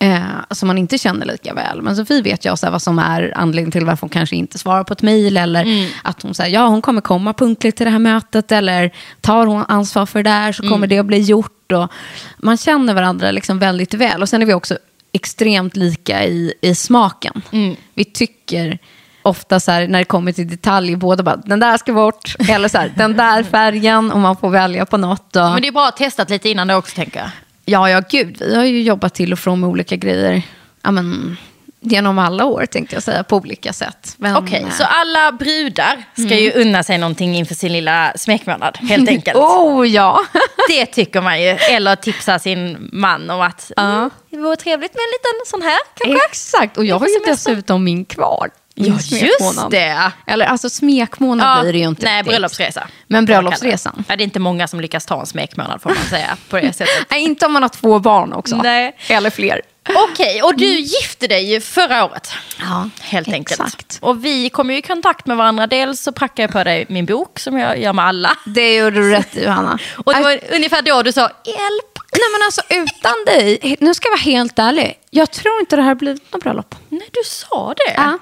Eh, 0.00 0.20
som 0.50 0.66
man 0.66 0.78
inte 0.78 0.98
känner 0.98 1.26
lika 1.26 1.54
väl. 1.54 1.82
Men 1.82 1.96
Sofie 1.96 2.22
vet 2.22 2.44
jag 2.44 2.58
så 2.58 2.66
här, 2.66 2.70
vad 2.70 2.82
som 2.82 2.98
är 2.98 3.32
anledningen 3.36 3.70
till 3.72 3.84
varför 3.84 4.00
hon 4.00 4.08
kanske 4.10 4.36
inte 4.36 4.58
svarar 4.58 4.84
på 4.84 4.92
ett 4.92 5.02
mejl. 5.02 5.36
Eller 5.36 5.62
Mm. 5.62 5.90
att 6.02 6.22
hon 6.22 6.34
säger 6.34 6.54
ja 6.54 6.66
hon 6.66 6.82
kommer 6.82 7.00
komma 7.00 7.32
punktligt 7.32 7.76
till 7.76 7.84
det 7.86 7.90
här 7.92 7.98
mötet. 7.98 8.52
Eller 8.52 8.90
tar 9.20 9.46
hon 9.46 9.64
ansvar 9.68 10.06
för 10.06 10.22
det 10.22 10.30
där 10.30 10.52
så 10.52 10.62
kommer 10.62 10.76
Mm. 10.76 10.88
det 10.88 10.98
att 10.98 11.06
bli 11.06 11.18
gjort. 11.20 11.72
Och 11.72 11.92
man 12.38 12.56
känner 12.56 12.94
varandra 12.94 13.30
liksom 13.30 13.58
väldigt 13.58 13.94
väl. 13.94 14.22
Och 14.22 14.28
sen 14.28 14.42
är 14.42 14.46
vi 14.46 14.54
också 14.54 14.78
extremt 15.12 15.76
lika 15.76 16.24
i, 16.24 16.52
i 16.60 16.74
smaken. 16.74 17.42
Mm. 17.52 17.76
Vi 17.94 18.04
tycker 18.04 18.78
ofta 19.22 19.60
så 19.60 19.70
här, 19.72 19.88
när 19.88 19.98
det 19.98 20.04
kommer 20.04 20.32
till 20.32 20.48
detaljer, 20.48 20.96
båda 20.96 21.22
bara 21.22 21.36
den 21.36 21.60
där 21.60 21.76
ska 21.76 21.92
bort. 21.92 22.34
Eller 22.48 22.68
så 22.68 22.78
här, 22.78 22.92
den 22.96 23.16
där 23.16 23.42
färgen. 23.42 24.12
Och 24.12 24.18
man 24.20 24.36
får 24.36 24.50
välja 24.50 24.86
på 24.86 24.96
något. 24.96 25.36
Och... 25.36 25.42
Men 25.42 25.62
det 25.62 25.68
är 25.68 25.72
bra 25.72 25.88
att 25.88 25.96
testat 25.96 26.30
lite 26.30 26.48
innan 26.48 26.66
det 26.68 26.74
också 26.74 26.94
tänker 26.96 27.20
jag. 27.20 27.30
Ja, 27.68 27.90
ja, 27.90 28.02
gud. 28.10 28.36
Vi 28.40 28.56
har 28.56 28.64
ju 28.64 28.82
jobbat 28.82 29.14
till 29.14 29.32
och 29.32 29.38
från 29.38 29.60
med 29.60 29.68
olika 29.68 29.96
grejer. 29.96 30.42
Ja, 30.82 30.90
men, 30.90 31.36
genom 31.80 32.18
alla 32.18 32.44
år 32.44 32.66
tänkte 32.66 32.96
jag 32.96 33.02
säga, 33.02 33.24
på 33.24 33.36
olika 33.36 33.72
sätt. 33.72 34.14
Men, 34.16 34.36
Okej, 34.36 34.62
eh, 34.62 34.70
så 34.70 34.84
alla 34.84 35.32
brudar 35.32 36.04
ska 36.14 36.38
ju 36.38 36.52
unna 36.52 36.82
sig 36.82 36.98
någonting 36.98 37.34
inför 37.36 37.54
sin 37.54 37.72
lilla 37.72 38.12
smekmånad, 38.16 38.76
helt 38.76 39.08
enkelt. 39.14 39.36
Oh, 39.36 39.88
ja. 39.88 40.24
Det 40.68 40.86
tycker 40.86 41.20
man 41.20 41.42
ju. 41.42 41.48
Eller 41.48 41.96
tipsa 41.96 42.38
sin 42.38 42.88
man 42.92 43.30
om 43.30 43.40
att 43.40 43.72
mm, 43.76 44.10
det 44.30 44.36
vore 44.36 44.56
trevligt 44.56 44.94
med 44.94 45.00
en 45.00 45.10
liten 45.10 45.46
sån 45.46 45.62
här 45.62 45.78
kanske. 45.94 46.26
Exakt. 46.26 46.78
Och 46.78 46.84
jag 46.84 46.98
har 46.98 47.06
ju 47.06 47.20
dessutom 47.26 47.84
min 47.84 48.04
kvar. 48.04 48.50
Ja, 48.80 48.98
just 49.10 49.70
det. 49.70 50.12
Eller 50.26 50.46
alltså 50.46 50.70
smekmånad 50.70 51.60
blir 51.62 51.72
det 51.72 51.78
ju 51.78 51.88
inte. 51.88 52.04
Nej, 52.04 52.18
riktigt. 52.18 52.30
bröllopsresa. 52.32 52.86
Men 53.06 53.24
bröllopsresan. 53.24 54.04
Ja, 54.08 54.16
det 54.16 54.22
är 54.22 54.24
inte 54.24 54.38
många 54.40 54.68
som 54.68 54.80
lyckas 54.80 55.06
ta 55.06 55.20
en 55.20 55.26
smekmånad 55.26 55.82
får 55.82 55.90
man 55.90 56.04
säga 56.10 56.36
på 56.48 56.56
det 56.56 56.72
sättet. 56.72 56.94
Nej, 57.10 57.22
inte 57.22 57.46
om 57.46 57.52
man 57.52 57.62
har 57.62 57.68
två 57.68 57.98
barn 57.98 58.32
också. 58.32 58.56
Nej. 58.56 58.96
Eller 59.08 59.30
fler. 59.30 59.60
Okej, 59.94 60.42
och 60.42 60.56
du 60.56 60.78
gifte 60.80 61.26
dig 61.26 61.52
ju 61.52 61.60
förra 61.60 62.04
året. 62.04 62.30
Ja, 62.60 62.88
Helt 63.00 63.28
enkelt. 63.28 63.60
exakt. 63.60 63.98
Och 64.00 64.24
vi 64.24 64.50
kom 64.50 64.70
ju 64.70 64.76
i 64.76 64.82
kontakt 64.82 65.26
med 65.26 65.36
varandra. 65.36 65.66
Dels 65.66 66.00
så 66.00 66.12
prackade 66.12 66.42
jag 66.42 66.50
på 66.50 66.64
dig 66.64 66.86
min 66.88 67.06
bok 67.06 67.38
som 67.38 67.58
jag 67.58 67.78
gör 67.78 67.92
med 67.92 68.04
alla. 68.04 68.36
Det 68.46 68.76
gjorde 68.76 69.00
du 69.00 69.10
rätt 69.10 69.36
i, 69.36 69.44
Johanna. 69.44 69.78
Och 69.96 70.14
det 70.14 70.20
var 70.22 70.40
ungefär 70.54 70.82
då 70.82 71.02
du 71.02 71.12
sa 71.12 71.20
hjälp. 71.44 71.98
Nej, 72.12 72.20
men 72.32 72.46
alltså 72.46 72.62
utan 72.70 73.14
dig, 73.26 73.76
nu 73.80 73.94
ska 73.94 74.06
jag 74.06 74.10
vara 74.12 74.20
helt 74.20 74.58
ärlig. 74.58 74.98
Jag 75.10 75.30
tror 75.30 75.60
inte 75.60 75.76
det 75.76 75.82
här 75.82 75.94
blir 75.94 76.18
något 76.30 76.42
bröllop. 76.42 76.74
Nej, 76.88 77.08
du 77.12 77.20
sa 77.24 77.74
det. 77.76 77.92
Ja. 77.96 78.18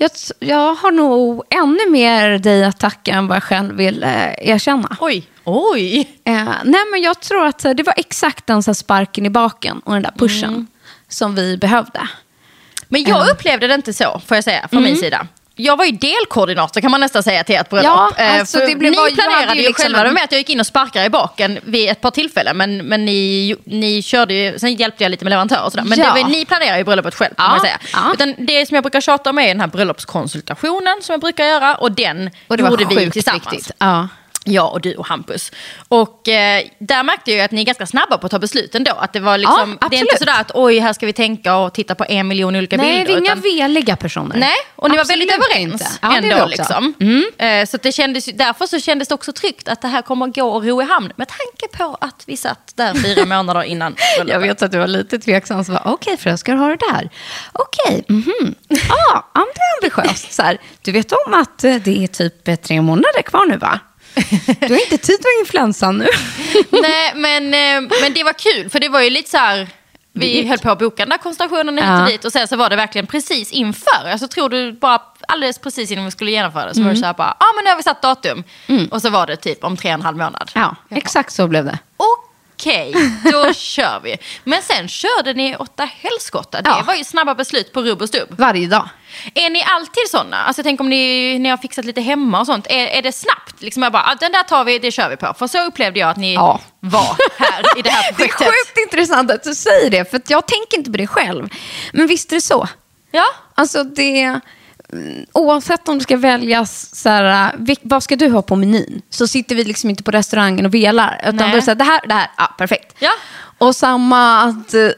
Jag, 0.00 0.10
jag 0.38 0.74
har 0.74 0.90
nog 0.90 1.44
ännu 1.50 1.90
mer 1.90 2.38
dig 2.38 2.64
att 2.64 2.80
tacka 2.80 3.12
än 3.12 3.26
vad 3.26 3.36
jag 3.36 3.42
själv 3.42 3.74
vill 3.76 4.02
eh, 4.02 4.48
erkänna. 4.48 4.96
Oj, 5.00 5.26
oj. 5.44 5.98
Eh, 6.24 6.44
nej, 6.64 6.80
men 6.92 7.02
jag 7.02 7.20
tror 7.20 7.46
att 7.46 7.64
eh, 7.64 7.70
det 7.70 7.82
var 7.82 7.94
exakt 7.96 8.46
den 8.46 8.62
så 8.62 8.70
här 8.70 8.74
sparken 8.74 9.26
i 9.26 9.30
baken 9.30 9.78
och 9.78 9.92
den 9.92 10.02
där 10.02 10.12
pushen 10.18 10.66
som 11.08 11.34
vi 11.34 11.56
behövde. 11.56 12.08
Men 12.88 13.02
jag 13.02 13.30
upplevde 13.30 13.66
det 13.66 13.74
inte 13.74 13.92
så, 13.92 14.20
får 14.26 14.36
jag 14.36 14.44
säga, 14.44 14.68
från 14.68 14.82
min 14.82 14.96
sida. 14.96 15.26
Jag 15.60 15.76
var 15.76 15.84
ju 15.84 15.90
delkoordinator 15.92 16.80
kan 16.80 16.90
man 16.90 17.00
nästan 17.00 17.22
säga 17.22 17.44
till 17.44 17.54
ert 17.54 17.70
bröllop. 17.70 17.84
Ja, 17.86 18.12
Eh, 18.24 18.40
alltså, 18.40 18.58
det 18.58 18.74
blev- 18.74 18.90
ni 18.90 18.96
var- 18.96 19.10
planerade 19.10 19.54
ju 19.60 19.62
liksom 19.68 19.82
själva, 19.82 20.04
det 20.04 20.12
med 20.12 20.24
att 20.24 20.32
jag 20.32 20.38
gick 20.38 20.50
in 20.50 20.60
och 20.60 20.66
sparkade 20.66 21.04
i 21.04 21.10
baken 21.10 21.58
vid 21.64 21.88
ett 21.90 22.00
par 22.00 22.10
tillfällen. 22.10 22.56
Men, 22.56 22.76
men 22.76 23.04
ni, 23.04 23.56
ni 23.64 24.02
körde 24.02 24.34
ju, 24.34 24.58
sen 24.58 24.74
hjälpte 24.74 25.04
jag 25.04 25.10
lite 25.10 25.24
med 25.24 25.30
leverantörer 25.30 25.64
och 25.64 25.72
sådär. 25.72 25.84
Men 25.84 25.98
Ja. 25.98 26.12
var, 26.14 26.28
ni 26.28 26.44
planerade 26.44 26.78
ju 26.78 26.84
bröllopet 26.84 27.14
själv 27.14 27.34
kan 27.34 27.44
Ja, 27.44 27.50
man 27.50 27.60
säga. 27.60 27.78
ja. 27.92 27.98
Utan 28.14 28.34
det 28.38 28.66
som 28.68 28.74
jag 28.74 28.84
brukar 28.84 29.00
tjata 29.00 29.30
om 29.30 29.38
är 29.38 29.48
den 29.48 29.60
här 29.60 29.66
bröllopskonsultationen 29.66 30.94
som 31.02 31.12
jag 31.12 31.20
brukar 31.20 31.44
göra. 31.44 31.74
Och 31.74 31.92
den 31.92 32.30
Och 32.48 32.56
det 32.56 32.62
var 32.62 32.70
gjorde 32.70 32.84
vi 32.94 33.10
tillsammans. 33.10 33.44
viktigt. 33.52 33.70
Ja. 33.78 34.08
Jag 34.52 34.72
och 34.72 34.80
du 34.80 34.94
och 34.94 35.06
Hampus. 35.06 35.52
Och 35.88 36.28
eh, 36.28 36.62
där 36.78 37.02
märkte 37.02 37.32
jag 37.32 37.44
att 37.44 37.50
ni 37.50 37.60
är 37.60 37.64
ganska 37.64 37.86
snabba 37.86 38.18
på 38.18 38.26
att 38.26 38.30
ta 38.30 38.38
beslut 38.38 38.74
ändå. 38.74 38.92
Att 38.92 39.12
det, 39.12 39.20
var 39.20 39.38
liksom, 39.38 39.78
Ja, 39.80 39.88
det 39.88 39.96
är 39.96 40.00
inte 40.00 40.18
sådär 40.18 40.40
att 40.40 40.50
oj, 40.54 40.78
här 40.78 40.92
ska 40.92 41.06
vi 41.06 41.12
tänka 41.12 41.56
och 41.56 41.74
titta 41.74 41.94
på 41.94 42.04
en 42.08 42.28
miljon 42.28 42.56
olika 42.56 42.76
Nej, 42.76 42.90
vi 42.90 42.98
bilder. 42.98 43.14
är 43.14 43.18
inga 43.18 43.32
utan- 43.32 43.40
veliga 43.42 43.96
personer. 43.96 44.36
Nej, 44.36 44.54
och 44.76 44.90
ni 44.90 44.96
var 44.96 45.00
Absolut 45.02 45.30
väldigt 45.30 45.46
överens 45.46 45.72
inte. 45.82 45.86
Ja, 46.02 46.08
det 46.08 46.20
vi 46.20 46.30
ändå. 46.30 46.36
Mm. 46.36 46.48
Liksom. 46.50 46.94
Eh, 47.38 47.66
Så 47.66 47.76
det 47.82 47.92
kändes, 47.92 48.24
därför 48.24 48.66
så 48.66 48.80
kändes 48.80 49.08
det 49.08 49.14
också 49.14 49.32
tryggt 49.32 49.68
att 49.68 49.82
det 49.82 49.88
här 49.88 50.02
kommer 50.02 50.28
att 50.28 50.34
gå 50.34 50.48
och 50.48 50.64
ro 50.64 50.82
i 50.82 50.84
hamn. 50.84 51.12
Med 51.16 51.28
tanke 51.28 51.76
på 51.78 51.96
att 52.00 52.22
vi 52.26 52.36
satt 52.36 52.72
där 52.76 52.94
fyra 52.94 53.24
månader 53.36 53.62
innan 53.62 53.96
Jag 54.26 54.40
vet 54.40 54.62
att 54.62 54.72
du 54.72 54.78
var 54.78 54.86
lite 54.86 55.18
tveksam. 55.18 55.62
Var, 55.62 55.82
Okej, 55.84 56.14
okay, 56.14 56.36
ska 56.36 56.52
du 56.52 56.58
ha 56.58 56.68
det 56.68 56.76
där? 56.92 57.10
Okej, 57.52 58.04
mhm. 58.08 58.54
Ja, 58.68 58.76
ja, 59.14 59.22
men 59.34 59.46
det 59.54 59.88
är 59.88 59.90
ambitiöst. 60.00 60.32
Så 60.32 60.42
här, 60.42 60.58
du 60.82 60.92
vet 60.92 61.12
om 61.12 61.34
att 61.34 61.64
eh, 61.64 61.74
det 61.74 62.04
är 62.04 62.06
typ 62.06 62.48
eh, 62.48 62.56
tre 62.56 62.82
månader 62.82 63.22
kvar 63.22 63.46
nu, 63.46 63.56
va? 63.56 63.80
Du 64.60 64.74
har 64.74 64.80
inte 64.82 64.98
tid 64.98 65.18
med 65.20 65.40
influensan 65.40 65.98
nu. 65.98 66.06
Nej, 66.70 67.12
men, 67.14 67.44
eh, 67.44 67.90
men 68.02 68.12
det 68.14 68.24
var 68.24 68.32
kul, 68.32 68.70
för 68.70 68.80
det 68.80 68.88
var 68.88 69.00
ju 69.00 69.10
lite 69.10 69.30
så 69.30 69.36
här... 69.36 69.68
Vi 70.12 70.46
höll 70.48 70.58
på 70.58 70.70
att 70.70 70.78
boka 70.78 71.02
den 71.04 71.08
där 71.10 71.18
konstellationen 71.18 71.74
hit 71.78 71.84
Ja. 71.86 72.02
och 72.02 72.08
dit 72.08 72.24
och 72.24 72.32
sen 72.32 72.48
så 72.48 72.56
var 72.56 72.70
det 72.70 72.76
verkligen 72.76 73.06
precis 73.06 73.52
inför. 73.52 74.10
Alltså 74.12 74.28
tror 74.28 74.48
du 74.48 74.72
bara 74.72 75.00
alldeles 75.28 75.58
precis 75.58 75.90
innan 75.90 76.04
vi 76.04 76.10
skulle 76.10 76.30
genomföra 76.30 76.66
det 76.66 76.74
så 76.74 76.82
var 76.82 76.90
det 76.90 76.96
så 76.96 77.06
här 77.06 77.14
bara, 77.14 77.36
ja 77.40 77.46
ah, 77.46 77.52
men 77.56 77.64
nu 77.64 77.70
har 77.70 77.76
vi 77.76 77.82
satt 77.82 78.02
datum. 78.02 78.44
Och 78.90 79.02
så 79.02 79.10
var 79.10 79.26
det 79.26 79.36
typ 79.36 79.64
om 79.64 79.76
tre 79.76 79.90
och 79.90 79.94
en 79.94 80.02
halv 80.02 80.16
månad. 80.16 80.50
Ja, 80.54 80.76
exakt 80.90 81.32
så 81.32 81.46
blev 81.46 81.64
det. 81.64 81.78
Okej, 82.60 82.94
då 83.32 83.52
kör 83.54 84.00
vi. 84.00 84.16
Men 84.44 84.62
sen 84.62 84.88
körde 84.88 85.32
ni 85.34 85.56
åtta 85.56 85.84
helskotta. 86.00 86.62
Det 86.62 86.70
Ja. 86.70 86.82
var 86.86 86.94
ju 86.94 87.04
snabba 87.04 87.34
beslut 87.34 87.72
på 87.72 87.82
rubb 87.82 88.02
och 88.02 88.08
stubb. 88.08 88.28
Varje 88.38 88.66
dag. 88.66 88.88
Är 89.34 89.50
ni 89.50 89.62
alltid 89.68 90.08
sådana? 90.10 90.36
Alltså 90.36 90.62
tänk 90.62 90.80
om 90.80 90.88
ni, 90.88 91.38
ni 91.38 91.48
har 91.48 91.56
fixat 91.56 91.84
lite 91.84 92.00
hemma 92.00 92.40
och 92.40 92.46
sånt. 92.46 92.66
Är, 92.70 92.86
är 92.86 93.02
det 93.02 93.12
snabbt? 93.12 93.62
Liksom 93.62 93.82
jag 93.82 93.92
bara, 93.92 94.02
ah, 94.02 94.14
den 94.14 94.32
där 94.32 94.42
tar 94.42 94.64
vi, 94.64 94.78
det 94.78 94.90
kör 94.90 95.08
vi 95.08 95.16
på. 95.16 95.34
För 95.38 95.46
så 95.46 95.64
upplevde 95.64 96.00
jag 96.00 96.10
att 96.10 96.16
ni 96.16 96.34
Ja. 96.34 96.60
var 96.80 97.16
här 97.38 97.78
i 97.78 97.82
det 97.82 97.90
här 97.90 98.02
Det 98.16 98.24
är 98.24 98.26
projektet. 98.28 98.46
sjukt 98.46 98.78
intressant 98.92 99.30
att 99.30 99.42
du 99.44 99.54
säger 99.54 99.90
det, 99.90 100.10
för 100.10 100.16
att 100.16 100.30
jag 100.30 100.46
tänker 100.46 100.78
inte 100.78 100.90
på 100.90 100.96
det 100.96 101.06
själv. 101.06 101.48
Men 101.92 102.06
visst 102.06 102.32
är 102.32 102.36
det 102.36 102.40
så. 102.42 102.68
Ja, 103.10 103.24
Alltså 103.54 103.84
det, 103.84 104.40
oavsett 105.32 105.88
om 105.88 105.98
det 105.98 106.02
ska 106.04 106.16
väljas, 106.16 106.96
så 106.96 107.08
här, 107.08 107.52
vilk- 107.56 107.80
vad 107.82 108.02
ska 108.02 108.16
du 108.16 108.28
ha 108.28 108.42
på 108.42 108.56
menyn? 108.56 109.02
Så 109.10 109.26
sitter 109.28 109.54
vi 109.54 109.64
liksom 109.64 109.90
inte 109.90 110.02
på 110.02 110.10
restaurangen 110.10 110.66
och 110.66 110.74
velar. 110.74 111.20
Utan 111.22 111.36
Nej. 111.36 111.46
då 111.50 111.52
är 111.52 111.56
det 111.56 111.62
så 111.62 111.70
här, 111.70 111.74
det 111.76 111.84
här, 111.84 112.00
det 112.06 112.14
här, 112.14 112.30
ja 112.36 112.54
perfekt. 112.58 112.96
Ja. 112.98 113.10
Och 113.58 113.76
samma 113.76 114.42
att, 114.42 114.74
eh, 114.74 114.90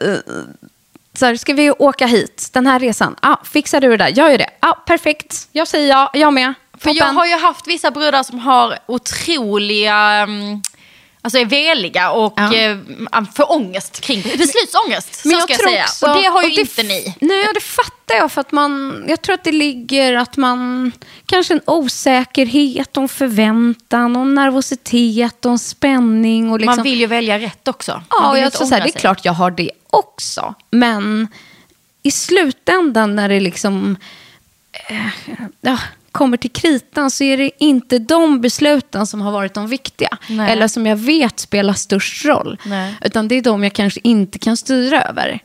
så 1.14 1.26
här, 1.26 1.36
ska 1.36 1.54
vi 1.54 1.70
åka 1.70 2.06
hit, 2.06 2.48
den 2.52 2.66
här 2.66 2.78
resan, 2.80 3.16
ja, 3.22 3.40
fixar 3.44 3.80
du 3.80 3.90
det 3.90 3.96
där? 3.96 4.12
Jag 4.16 4.30
gör 4.30 4.38
det, 4.38 4.50
ja 4.60 4.82
perfekt. 4.86 5.48
Jag 5.52 5.68
säger 5.68 5.88
ja, 5.88 6.10
jag 6.14 6.32
med. 6.32 6.54
för 6.78 6.96
jag 6.98 7.06
har 7.06 7.26
ju 7.26 7.36
haft 7.36 7.68
vissa 7.68 7.90
brudar 7.90 8.22
som 8.22 8.38
har 8.38 8.78
otroliga... 8.86 10.24
um, 10.24 10.62
Alltså 11.22 11.38
är 11.38 11.44
veliga 11.44 12.10
och 12.10 12.34
Ja. 12.36 12.54
eh, 12.54 12.76
får 13.34 13.52
ångest 13.52 14.00
kring 14.00 14.22
beslutsångest. 14.22 15.14
så 15.14 15.28
ska 15.28 15.52
jag 15.52 15.60
säga. 15.60 15.84
också- 15.84 16.06
och 16.06 16.16
det 16.22 16.28
har 16.28 16.42
ju 16.42 16.48
och 16.48 16.54
det 16.54 16.60
inte 16.60 16.82
ni. 16.82 17.14
Nej, 17.20 17.46
det 17.54 17.60
fattar 17.60 18.14
jag. 18.14 18.32
För 18.32 18.40
att 18.40 18.52
man, 18.52 19.04
jag 19.08 19.22
tror 19.22 19.34
att 19.34 19.44
det 19.44 19.52
ligger 19.52 20.14
att 20.16 20.36
man... 20.36 20.92
Kanske 21.26 21.54
en 21.54 21.60
osäkerhet 21.66 22.96
och 22.96 23.02
en 23.02 23.08
förväntan 23.08 24.16
och 24.16 24.22
en 24.22 24.34
nervositet 24.34 25.44
och 25.44 25.52
en 25.52 25.58
spänning. 25.58 26.50
Och 26.50 26.60
liksom, 26.60 26.76
Man 26.76 26.82
vill 26.84 27.00
ju 27.00 27.06
välja 27.06 27.38
rätt 27.38 27.68
också. 27.68 28.02
Ja, 28.10 28.36
ju 28.36 28.42
jag 28.42 28.52
så 28.52 28.74
här, 28.74 28.82
det 28.82 28.88
är 28.96 28.98
klart 29.00 29.24
jag 29.24 29.32
har 29.32 29.50
det 29.50 29.70
också. 29.90 30.54
Men 30.70 31.28
i 32.02 32.10
slutändan 32.10 33.16
när 33.16 33.28
det 33.28 33.40
liksom 33.40 33.96
eh, 34.72 35.06
ja, 35.60 35.78
kommer 36.12 36.36
till 36.36 36.50
kritan 36.50 37.10
så 37.10 37.24
är 37.24 37.36
det 37.36 37.50
inte 37.58 37.98
de 37.98 38.40
besluten 38.40 39.06
som 39.06 39.20
har 39.20 39.32
varit 39.32 39.54
de 39.54 39.66
viktiga. 39.66 40.18
Nej. 40.28 40.52
Eller 40.52 40.68
som 40.68 40.86
jag 40.86 40.96
vet 40.96 41.40
spelar 41.40 41.72
störst 41.72 42.24
roll. 42.24 42.58
Nej. 42.64 42.94
Utan 43.04 43.28
det 43.28 43.34
är 43.34 43.42
de 43.42 43.64
jag 43.64 43.72
kanske 43.72 44.00
inte 44.02 44.38
kan 44.38 44.56
styra 44.56 45.02
över. 45.02 45.40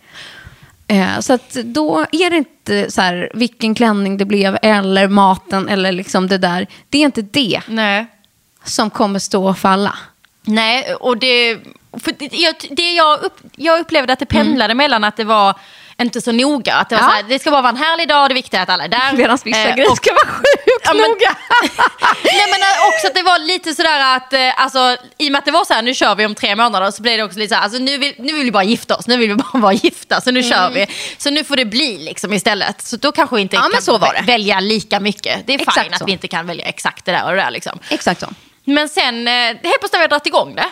Eh, 0.88 1.20
så 1.20 1.34
att 1.34 1.54
då 1.54 2.06
är 2.12 2.30
det 2.30 2.38
inte 2.38 2.92
så 2.92 3.02
här 3.02 3.32
vilken 3.34 3.76
klänning 3.76 4.18
det 4.18 4.26
blev 4.26 4.58
eller 4.62 5.08
maten 5.08 5.70
eller 5.70 5.92
liksom 5.92 6.28
det 6.28 6.38
där. 6.38 6.68
Det 6.90 6.98
är 6.98 7.06
inte 7.06 7.22
det 7.22 7.62
Nej. 7.68 8.06
som 8.64 8.90
kommer 8.90 9.20
stå 9.20 9.50
och 9.50 9.58
falla. 9.58 9.96
Nej, 10.44 10.96
och 10.96 11.18
det... 11.18 11.58
För 12.00 12.12
det, 12.18 12.30
jag, 12.32 12.56
det 12.72 12.94
jag, 12.94 13.24
upp, 13.24 13.40
jag 13.56 13.80
upplevde 13.80 14.14
att 14.14 14.20
det 14.20 14.26
pendlade 14.26 14.74
mellan 14.74 15.04
att 15.04 15.18
det 15.18 15.24
var 15.24 15.56
inte 16.02 16.22
så 16.22 16.32
noga. 16.32 16.76
Att 16.76 16.90
det, 16.90 16.96
var 16.96 17.02
Ja. 17.04 17.10
så 17.10 17.16
här, 17.16 17.24
det 17.24 17.40
ska 17.40 17.52
bara 17.52 17.62
vara 17.62 17.70
en 17.72 17.78
härlig 17.78 18.08
dag 18.08 18.24
och 18.24 18.30
det 18.30 18.34
är 18.34 18.36
viktigt 18.36 18.60
att 18.60 18.70
alla 18.70 18.84
är 18.84 18.88
där. 18.88 19.14
Medan 19.14 19.38
vissa 19.46 19.60
Eh, 19.60 19.76
grejer 19.76 19.92
och- 19.92 19.98
ska 19.98 20.14
vara 20.14 20.28
sjukt 20.36 20.82
Ja, 20.84 20.94
men- 20.94 21.02
noga. 21.02 21.36
Nej 22.24 22.46
men 22.52 22.62
eh, 22.62 22.88
också 22.90 23.08
att 23.08 23.16
det 23.16 23.22
var 23.24 23.40
lite 23.40 23.74
sådär 23.76 24.16
att, 24.16 24.34
eh, 24.34 24.62
alltså, 24.64 24.98
i 25.18 25.28
och 25.28 25.32
med 25.32 25.40
att 25.40 25.46
det 25.46 25.52
var 25.52 25.66
så 25.66 25.74
här, 25.74 25.82
nu 25.82 25.94
kör 25.94 26.16
vi 26.16 26.26
om 26.26 26.36
tre 26.36 26.56
månader, 26.56 26.92
så 26.92 27.02
blev 27.02 27.18
det 27.18 27.24
också 27.24 27.40
lite 27.40 27.50
så 27.50 27.56
här, 27.56 27.62
alltså, 27.64 27.80
nu, 27.80 27.98
vill, 27.98 28.14
nu 28.18 28.34
vill 28.34 28.44
vi 28.44 28.52
bara 28.52 28.64
gifta 28.64 28.96
oss, 28.96 29.08
nu 29.08 29.18
vill 29.18 29.30
vi 29.30 29.36
bara 29.54 29.60
vara 29.60 29.74
gifta, 29.74 30.22
så 30.22 30.32
nu 30.32 30.44
kör 30.44 30.70
vi. 30.70 30.88
Så 31.18 31.30
nu 31.30 31.44
får 31.44 31.56
det 31.56 31.66
bli 31.66 31.98
liksom 31.98 32.34
istället. 32.34 32.82
Så 32.82 32.98
då 32.98 33.12
kanske 33.12 33.36
vi 33.36 33.42
inte 33.42 33.56
Ja, 33.56 33.70
kan 33.86 34.26
välja 34.26 34.60
lika 34.60 35.00
mycket. 35.00 35.48
Det 35.48 35.54
är 35.54 35.62
Exakt 35.62 35.94
att 35.94 36.00
så. 36.00 36.06
vi 36.06 36.12
inte 36.12 36.28
kan 36.28 36.48
välja 36.48 36.66
exakt 36.66 37.06
det 37.06 37.12
där 37.12 37.24
och 37.26 37.32
det 37.32 37.38
där 37.42 37.52
liksom. 37.52 37.80
Exakt 37.90 38.20
så. 38.20 38.28
Men 38.64 38.90
sen, 38.90 39.28
eh, 39.28 39.34
helt 39.34 39.62
plötsligt 39.62 39.92
när 39.94 40.00
vi 40.00 40.04
har 40.04 40.10
dragit 40.10 40.28
igång 40.28 40.56
det, 40.56 40.66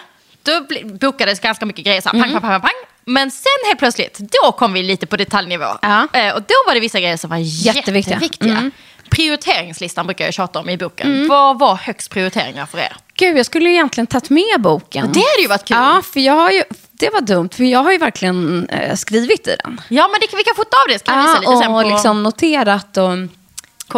då 0.43 0.65
bokades 0.97 1.39
ganska 1.39 1.65
mycket 1.65 1.85
grejer, 1.85 2.01
så 2.01 2.09
här, 2.09 2.19
pang, 2.19 2.29
Mm. 2.29 2.41
pang, 2.41 2.51
pang, 2.51 2.61
pang, 2.61 2.69
pang. 2.69 2.89
Men 3.05 3.31
sen 3.31 3.45
helt 3.67 3.79
plötsligt, 3.79 4.17
då 4.19 4.51
kom 4.51 4.73
vi 4.73 4.83
lite 4.83 5.05
på 5.07 5.17
detaljnivå. 5.17 5.65
Ja. 5.81 6.07
Eh, 6.13 6.33
och 6.35 6.41
då 6.41 6.55
var 6.67 6.73
det 6.73 6.79
vissa 6.79 6.99
grejer 6.99 7.17
som 7.17 7.29
var 7.29 7.37
Jätteviktiga. 7.37 8.13
jätteviktiga. 8.13 8.51
Mm. 8.57 8.71
Prioriteringslistan 9.09 10.05
brukar 10.07 10.25
jag 10.25 10.33
tjata 10.33 10.59
om 10.59 10.69
i 10.69 10.77
boken. 10.77 11.27
Vad 11.27 11.59
var 11.59 11.75
högst 11.75 12.09
prioriteringar 12.11 12.65
för 12.65 12.77
er? 12.77 12.95
Gud, 13.15 13.37
jag 13.37 13.45
skulle 13.45 13.69
ju 13.69 13.75
egentligen 13.75 14.07
tagit 14.07 14.29
med 14.29 14.43
boken. 14.59 15.11
Det 15.13 15.19
hade 15.19 15.41
ju 15.41 15.47
varit 15.47 15.65
kul. 15.65 15.77
Ja, 15.77 16.01
för 16.13 16.19
jag 16.19 16.33
har 16.33 16.51
ju, 16.51 16.63
det 16.91 17.09
var 17.09 17.21
dumt, 17.21 17.49
för 17.53 17.63
jag 17.63 17.83
har 17.83 17.91
ju 17.91 17.97
verkligen 17.97 18.69
eh, 18.69 18.95
skrivit 18.95 19.47
i 19.47 19.55
den. 19.63 19.81
Ja, 19.89 20.07
men 20.11 20.19
det, 20.21 20.37
vi 20.37 20.43
kan 20.43 20.55
fota 20.55 20.77
av 20.77 20.87
det. 20.93 20.99
så 20.99 21.05
Kan 21.05 21.15
jag 21.17 21.23
visa 21.23 21.39
Ja, 21.43 21.51
lite 21.51 21.63
sen 21.63 21.73
och 21.75 21.83
på... 21.83 21.89
liksom 21.89 22.23
noterat 22.23 22.97
och... 22.97 23.09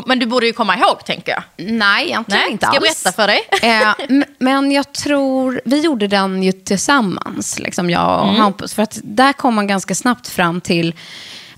Men 0.05 0.19
du 0.19 0.25
borde 0.25 0.45
ju 0.45 0.53
komma 0.53 0.77
ihåg, 0.77 1.05
tänker 1.05 1.31
jag. 1.31 1.43
Nej, 1.67 2.05
egentligen 2.07 2.41
Nej, 2.41 2.51
inte 2.51 2.65
ska 2.65 2.75
jag 2.75 2.87
alls. 2.87 3.03
berätta 3.03 3.15
för 3.15 3.27
dig? 3.27 3.41
Eh, 3.61 4.17
men 4.39 4.71
jag 4.71 4.93
tror, 4.93 5.61
vi 5.65 5.81
gjorde 5.81 6.07
den 6.07 6.43
ju 6.43 6.51
tillsammans, 6.51 7.59
liksom 7.59 7.89
jag 7.89 8.19
och 8.21 8.29
Mm. 8.29 8.41
Hampus. 8.41 8.73
För 8.73 8.83
att 8.83 8.99
där 9.03 9.33
kom 9.33 9.55
man 9.55 9.67
ganska 9.67 9.95
snabbt 9.95 10.27
fram 10.27 10.61
till 10.61 10.93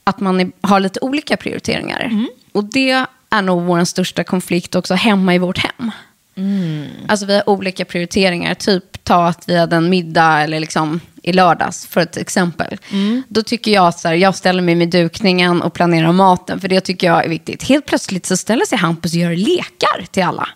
att 0.04 0.20
man 0.20 0.40
är, 0.40 0.52
har 0.62 0.80
lite 0.80 1.00
olika 1.00 1.38
prioriteringar. 1.38 2.00
Mm. 2.02 2.28
Och 2.52 2.64
det 2.64 3.06
är 3.30 3.42
nog 3.42 3.64
vår 3.64 3.84
största 3.84 4.24
konflikt 4.24 4.76
också 4.76 4.94
hemma 4.94 5.36
i 5.36 5.38
vårt 5.38 5.58
hem. 5.58 5.92
Mm. 6.38 6.86
Alltså 7.08 7.26
vi 7.26 7.34
har 7.36 7.50
olika 7.50 7.86
prioriteringar. 7.86 8.54
Typ 8.54 9.04
ta 9.04 9.28
att 9.28 9.44
vi 9.50 9.58
hade 9.58 9.76
en 9.76 9.90
middag 9.90 10.42
eller 10.42 10.60
liksom 10.60 11.00
i 11.28 11.34
lördags 11.34 11.88
för 11.88 12.02
ett 12.02 12.18
exempel. 12.18 12.78
Mm. 12.92 13.24
Då 13.28 13.44
tycker 13.44 13.72
jag 13.72 13.94
så 13.94 14.08
här, 14.08 14.16
jag 14.16 14.36
ställer 14.36 14.62
mig 14.62 14.76
med 14.76 14.90
dukningen 14.90 15.62
och 15.62 15.74
planerar 15.74 16.12
maten. 16.12 16.60
För 16.60 16.68
det 16.68 16.82
tycker 16.82 17.08
jag 17.08 17.26
är 17.26 17.30
viktigt. 17.30 17.64
Helt 17.64 17.86
plötsligt 17.86 18.26
så 18.26 18.38
ställer 18.38 18.66
sig 18.66 18.78
Hampus 18.78 19.14
och 19.14 19.20
gör 19.20 19.36
lekar 19.36 20.06
till 20.12 20.24
alla. 20.24 20.48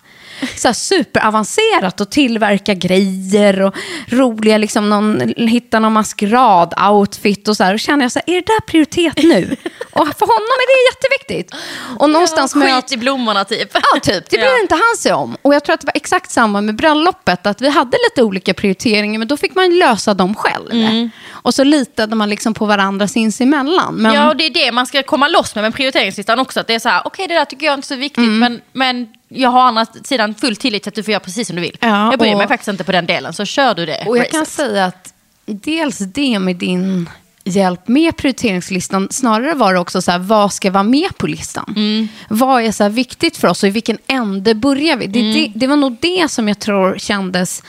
Så 0.58 0.74
superavancerat 0.74 2.02
och 2.02 2.10
tillverka 2.12 2.74
grejer 2.74 3.62
och 3.62 3.76
roliga, 4.08 4.58
liksom 4.58 4.90
någon, 4.90 5.34
hitta 5.38 5.80
någon 5.80 5.94
maskerad-outfit 5.98 7.48
och 7.48 7.58
så 7.58 7.64
här. 7.64 7.74
Och 7.74 7.80
känner 7.80 8.06
jag 8.06 8.12
så 8.12 8.20
här, 8.26 8.34
är 8.34 8.42
det 8.42 8.46
där 8.48 8.60
prioritet 8.60 9.24
nu? 9.24 9.56
Och 9.94 10.08
för 10.08 10.26
honom 10.26 10.48
är 10.64 10.68
det 10.68 10.92
jätteviktigt. 10.92 11.56
Och 12.00 12.10
någonstans 12.10 12.56
ja, 12.56 12.62
skit 12.82 12.92
i 12.92 12.98
blommorna 12.98 13.46
typ. 13.46 13.70
Ja, 13.94 14.00
typ. 14.00 14.30
Det 14.30 14.38
bryr 14.38 14.46
Ja. 14.48 14.62
inte 14.62 14.76
han 14.76 14.98
sig 14.98 15.14
om. 15.14 15.38
Och 15.42 15.54
jag 15.56 15.64
tror 15.66 15.74
att 15.74 15.82
det 15.82 15.88
var 15.88 15.96
exakt 15.96 16.32
samma 16.32 16.62
med 16.62 16.76
bröllopet. 16.76 17.46
Att 17.46 17.62
vi 17.62 17.70
hade 17.70 17.98
lite 18.10 18.24
olika 18.24 18.54
prioriteringar, 18.54 19.20
men 19.20 19.28
då 19.28 19.38
fick 19.38 19.56
man 19.56 19.80
lösa 19.80 20.14
dem 20.14 20.36
själv. 20.36 20.72
Mm. 20.72 21.10
Och 21.32 21.54
så 21.54 21.64
litade 21.64 22.16
man 22.16 22.30
liksom 22.30 22.54
på 22.54 22.66
varandra 22.66 23.08
sinsemellan. 23.08 23.96
Men, 23.96 24.14
Ja, 24.14 24.30
och 24.30 24.36
det 24.38 24.46
är 24.46 24.50
det 24.50 24.72
man 24.72 24.86
ska 24.86 25.04
komma 25.04 25.28
loss 25.28 25.56
med 25.56 25.62
med 25.64 25.74
prioriteringslistan 25.74 26.40
också. 26.40 26.60
Att 26.60 26.68
det 26.68 26.74
är 26.76 26.80
så 26.80 26.90
här, 26.90 27.02
okej 27.06 27.28
det 27.28 27.34
där 27.34 27.46
tycker 27.46 27.66
jag 27.66 27.74
inte 27.74 27.86
är 27.86 27.88
så 27.88 27.96
viktigt, 27.96 28.18
Mm. 28.18 28.40
men, 28.40 28.62
men 28.74 29.08
jag 29.34 29.50
har 29.50 29.60
å 29.60 29.64
andra 29.64 29.86
sidan 30.04 30.36
full 30.36 30.56
tillit 30.56 30.84
till 30.84 30.90
att 30.90 30.96
du 30.96 31.04
får 31.04 31.12
göra 31.12 31.20
precis 31.20 31.48
som 31.48 31.56
du 31.56 31.62
vill. 31.62 31.78
Ja, 31.82 32.12
jag 32.12 32.20
bryr 32.20 32.36
mig 32.36 32.44
och- 32.44 32.50
faktiskt 32.50 32.68
inte 32.68 32.84
på 32.84 32.92
den 32.92 33.06
delen, 33.06 33.34
så 33.34 33.46
kör 33.46 33.76
du 33.76 33.86
det 33.86 34.04
och 34.08 34.18
jag 34.18 34.30
kan 34.30 34.40
racet. 34.42 34.54
säga 34.56 34.86
att 34.86 35.14
dels 35.46 35.98
det 35.98 36.40
med 36.40 36.56
din 36.56 37.10
hjälp 37.44 37.88
med 37.88 38.18
prioriteringslistan. 38.18 39.08
Snarare 39.12 39.54
var 39.54 39.74
det 39.74 39.80
också 39.80 40.02
så 40.02 40.12
här, 40.12 40.20
vad 40.20 40.54
ska 40.54 40.72
vara 40.72 40.84
med 40.84 41.18
på 41.18 41.28
listan? 41.28 41.74
Mm. 41.78 42.08
Vad 42.30 42.64
är 42.64 42.72
så 42.72 42.90
viktigt 42.90 43.38
för 43.38 43.48
oss 43.48 43.64
och 43.64 43.70
i 43.70 43.72
vilken 43.72 43.98
ände 44.08 44.56
börjar 44.56 44.96
vi? 44.98 45.08
Det, 45.08 45.20
Mm. 45.20 45.34
det, 45.34 45.52
det 45.56 45.68
var 45.68 45.76
nog 45.76 45.98
det 46.02 46.32
som 46.32 46.48
jag 46.48 46.60
tror 46.60 46.98
kändes 46.98 47.64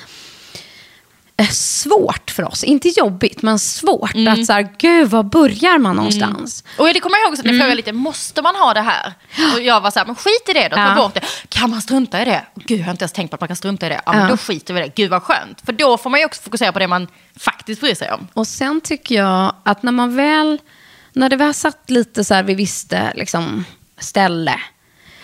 svårt 1.46 2.30
för 2.30 2.42
oss. 2.48 2.64
Inte 2.64 2.88
jobbigt, 2.88 3.42
men 3.42 3.58
svårt. 3.58 4.14
Mm. 4.14 4.32
Att 4.40 4.46
så 4.46 4.52
här, 4.52 4.68
gud, 4.78 5.10
var 5.10 5.22
börjar 5.22 5.78
man 5.78 5.96
någonstans? 5.96 6.64
Och 6.78 6.86
det 6.94 7.00
kommer 7.00 7.16
jag 7.16 7.26
ihåg, 7.28 7.36
så 7.36 7.40
att 7.40 7.44
Mm. 7.46 7.56
jag 7.56 7.62
frågade 7.62 7.76
lite, 7.76 7.92
måste 7.92 8.42
man 8.42 8.56
ha 8.56 8.74
det 8.74 8.80
här? 8.80 9.12
Och 9.54 9.60
jag 9.62 9.80
var 9.80 9.90
så 9.90 9.98
här, 9.98 10.06
men 10.06 10.14
skit 10.14 10.48
i 10.48 10.52
det 10.52 10.68
då, 10.68 10.76
ta 10.76 10.82
Ja. 10.82 10.94
bort 10.94 11.14
det. 11.14 11.20
Kan 11.48 11.70
man 11.70 11.82
strunta 11.82 12.22
i 12.22 12.24
det? 12.24 12.44
Gud, 12.54 12.80
jag 12.80 12.84
har 12.84 12.90
inte 12.90 13.02
ens 13.02 13.12
tänkt 13.12 13.30
på 13.30 13.34
att 13.34 13.40
man 13.40 13.48
kan 13.48 13.56
strunta 13.56 13.86
i 13.86 13.88
det. 13.88 14.00
Ja, 14.06 14.12
men 14.12 14.22
Ja. 14.22 14.28
då 14.28 14.36
skiter 14.36 14.74
vi 14.74 14.80
i 14.80 14.82
det. 14.82 14.92
Gud 14.96 15.10
vad 15.10 15.22
skönt. 15.22 15.60
För 15.66 15.72
då 15.72 15.98
får 15.98 16.10
man 16.10 16.20
ju 16.20 16.26
också 16.26 16.42
fokusera 16.42 16.72
på 16.72 16.78
det 16.78 16.88
man 16.88 17.08
faktiskt 17.36 17.80
bryr 17.80 17.94
sig 17.94 18.12
om. 18.12 18.28
Och 18.34 18.46
sen 18.46 18.80
tycker 18.80 19.14
jag 19.14 19.54
att 19.62 19.82
när 19.82 19.92
man 19.92 20.16
väl, 20.16 20.58
när 21.12 21.28
det 21.28 21.36
väl 21.36 21.54
satt 21.54 21.90
lite 21.90 22.24
så 22.24 22.34
här, 22.34 22.42
vi 22.42 22.54
visste 22.54 23.12
liksom 23.16 23.64
ställe, 23.98 24.54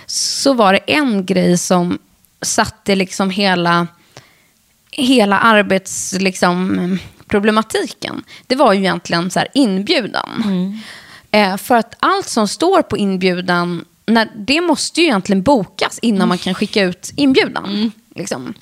så 0.07 0.53
var 0.53 0.73
det 0.73 0.79
en 0.87 1.27
grej 1.27 1.59
som 1.59 1.99
satte 2.43 2.95
liksom 2.95 3.31
hela 3.31 3.87
hela 4.91 5.39
arbetsproblematiken, 5.39 6.25
liksom, 6.25 6.99
problematiken, 7.29 8.25
det 8.47 8.57
var 8.57 8.73
ju 8.73 8.79
egentligen 8.79 9.31
så 9.31 9.41
inbjudan. 9.55 10.45
Eh, 11.31 11.57
för 11.57 11.75
att 11.77 11.95
allt 12.01 12.29
som 12.29 12.49
står 12.49 12.83
på 12.83 12.97
inbjudan, 12.97 13.85
när, 14.07 14.29
det 14.47 14.61
måste 14.61 15.01
ju 15.01 15.07
egentligen 15.07 15.43
bokas 15.43 15.99
innan 16.03 16.29
man 16.29 16.39
kan 16.39 16.55
skicka 16.55 16.83
ut 16.83 17.13
inbjudan. 17.17 17.93
Liksom. 18.15 18.55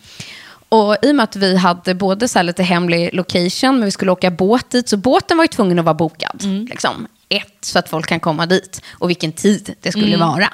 Och 0.69 0.97
I 1.03 1.11
och 1.11 1.15
med 1.15 1.25
att 1.25 1.37
vi 1.37 1.57
hade 1.57 1.95
både 1.95 2.29
så 2.29 2.43
lite 2.43 2.63
hemlig 2.63 3.11
location, 3.15 3.75
men 3.75 3.85
vi 3.85 3.91
skulle 3.91 4.13
åka 4.13 4.31
båt 4.31 4.71
dit, 4.71 4.89
så 4.89 4.97
båten 4.97 5.37
var 5.37 5.45
ju 5.45 5.49
tvungen 5.49 5.79
att 5.79 5.85
vara 5.85 5.95
bokad. 5.95 6.43
Liksom. 6.69 7.07
Ett, 7.29 7.59
så 7.61 7.79
att 7.79 7.89
folk 7.89 8.07
kan 8.07 8.21
komma 8.21 8.47
dit, 8.47 8.83
och 8.93 9.11
vilken 9.11 9.33
tid 9.33 9.75
det 9.81 9.93
skulle 9.93 10.17
vara. 10.17 10.49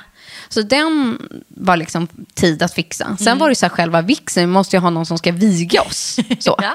Så 0.53 0.63
den 0.63 1.19
var 1.49 1.77
liksom 1.77 2.09
tid 2.35 2.63
att 2.63 2.75
fixa. 2.75 3.17
Sen 3.17 3.39
var 3.39 3.49
det 3.49 3.55
så 3.55 3.67
här 3.67 3.71
själva 3.71 4.03
vigseln, 4.03 4.49
vi 4.49 4.53
måste 4.53 4.77
ju 4.77 4.81
ha 4.81 4.91
någon 4.91 5.07
som 5.07 5.19
ska 5.19 5.33
viga 5.33 5.83
oss. 5.83 6.19
Så. 6.39 6.59
Ja. 6.63 6.75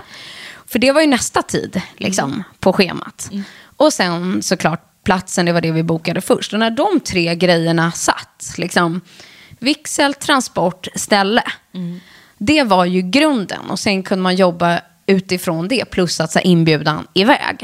För 0.67 0.79
det 0.79 0.91
var 0.91 1.01
ju 1.01 1.07
nästa 1.07 1.41
tid 1.41 1.81
liksom, 1.97 2.43
på 2.59 2.73
schemat. 2.73 3.29
Och 3.77 3.93
sen 3.93 4.43
såklart 4.43 5.03
platsen, 5.03 5.45
det 5.45 5.51
var 5.51 5.61
det 5.61 5.71
vi 5.71 5.83
bokade 5.83 6.21
först. 6.21 6.53
Och 6.53 6.59
när 6.59 6.71
de 6.71 6.99
tre 6.99 7.35
grejerna 7.35 7.91
satt, 7.91 8.53
liksom, 8.57 9.01
vigsel, 9.59 10.13
transport, 10.13 10.87
ställe. 10.95 11.43
Det 12.37 12.63
var 12.63 12.85
ju 12.85 13.01
grunden. 13.01 13.69
Och 13.69 13.79
sen 13.79 14.03
kunde 14.03 14.23
man 14.23 14.35
jobba 14.35 14.81
utifrån 15.05 15.67
det, 15.67 15.85
plus 15.85 16.19
att 16.19 16.31
så 16.31 16.39
här, 16.39 16.45
inbjudan 16.47 17.07
iväg. 17.13 17.63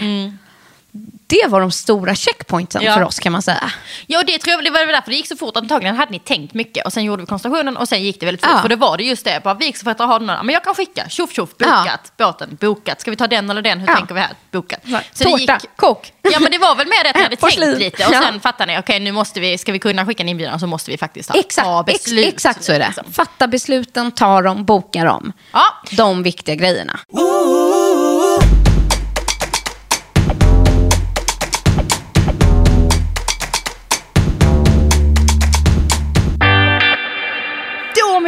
Det 1.27 1.47
var 1.49 1.61
de 1.61 1.71
stora 1.71 2.15
checkpointsen 2.15 2.81
Ja. 2.81 2.93
för 2.93 3.03
oss 3.03 3.19
kan 3.19 3.31
man 3.31 3.41
säga. 3.41 3.71
Ja, 4.07 4.23
det 4.27 4.37
tror 4.37 4.51
jag 4.51 4.63
det 4.63 4.69
var 4.69 4.85
därför 4.87 5.09
det 5.11 5.15
gick 5.17 5.27
så 5.27 5.35
fort. 5.37 5.57
Antagligen 5.57 5.95
hade 5.95 6.11
ni 6.11 6.19
tänkt 6.19 6.53
mycket 6.53 6.85
och 6.85 6.93
sen 6.93 7.03
gjorde 7.03 7.21
vi 7.23 7.27
konstellationen 7.27 7.77
och 7.77 7.87
sen 7.87 8.03
gick 8.03 8.19
det 8.19 8.25
väldigt 8.25 8.45
fort. 8.45 8.53
Ja. 8.55 8.61
För 8.61 8.69
det 8.69 8.75
var 8.75 8.97
det 8.97 9.03
just 9.03 9.25
det, 9.25 9.41
bara 9.43 9.53
vigselförrättare 9.53 10.07
har 10.07 10.19
du 10.19 10.25
några? 10.25 10.43
Men 10.43 10.53
jag 10.53 10.63
kan 10.63 10.75
skicka, 10.75 11.09
tjoff 11.09 11.33
tjoff, 11.33 11.49
bokat, 11.57 12.11
båten, 12.17 12.57
bokat. 12.61 13.01
Ska 13.01 13.11
vi 13.11 13.17
ta 13.17 13.27
den 13.27 13.49
eller 13.49 13.61
den? 13.61 13.79
Hur 13.79 13.87
Ja. 13.87 13.95
tänker 13.95 14.13
vi 14.15 14.19
här? 14.21 14.31
Bokat. 14.51 14.79
Så 15.13 15.23
Tårta, 15.23 15.59
kok. 15.75 16.13
Ja 16.21 16.39
men 16.39 16.51
det 16.51 16.57
var 16.57 16.75
väl 16.75 16.87
mer 16.87 17.03
det 17.03 17.09
att 17.09 17.15
ni 17.15 17.23
hade 17.23 17.35
tänkt 17.35 17.57
lite 17.79 18.05
och 18.05 18.13
Ja. 18.13 18.21
sen 18.21 18.39
fattar 18.39 18.65
ni, 18.67 18.79
okej 18.79 18.99
nu 18.99 19.11
måste 19.11 19.39
vi, 19.39 19.57
ska 19.57 19.71
vi 19.71 19.79
kunna 19.79 20.05
skicka 20.05 20.23
en 20.23 20.29
inbjudan 20.29 20.59
så 20.59 20.67
måste 20.67 20.91
vi 20.91 20.97
faktiskt 20.97 21.29
ta, 21.31 21.39
Exakt, 21.39 21.65
ta 21.65 21.85
ex, 21.87 22.03
beslut. 22.03 22.27
exakt 22.33 22.63
så 22.63 22.71
är 22.73 22.79
det. 22.79 22.85
liksom. 22.85 23.13
Fatta 23.13 23.47
besluten, 23.47 24.11
ta 24.11 24.41
dem, 24.41 24.65
boka 24.65 25.03
dem. 25.03 25.33
Ja. 25.51 25.63
De 25.91 26.23
viktiga 26.23 26.55
grejerna. 26.55 26.99
Då 27.07 27.19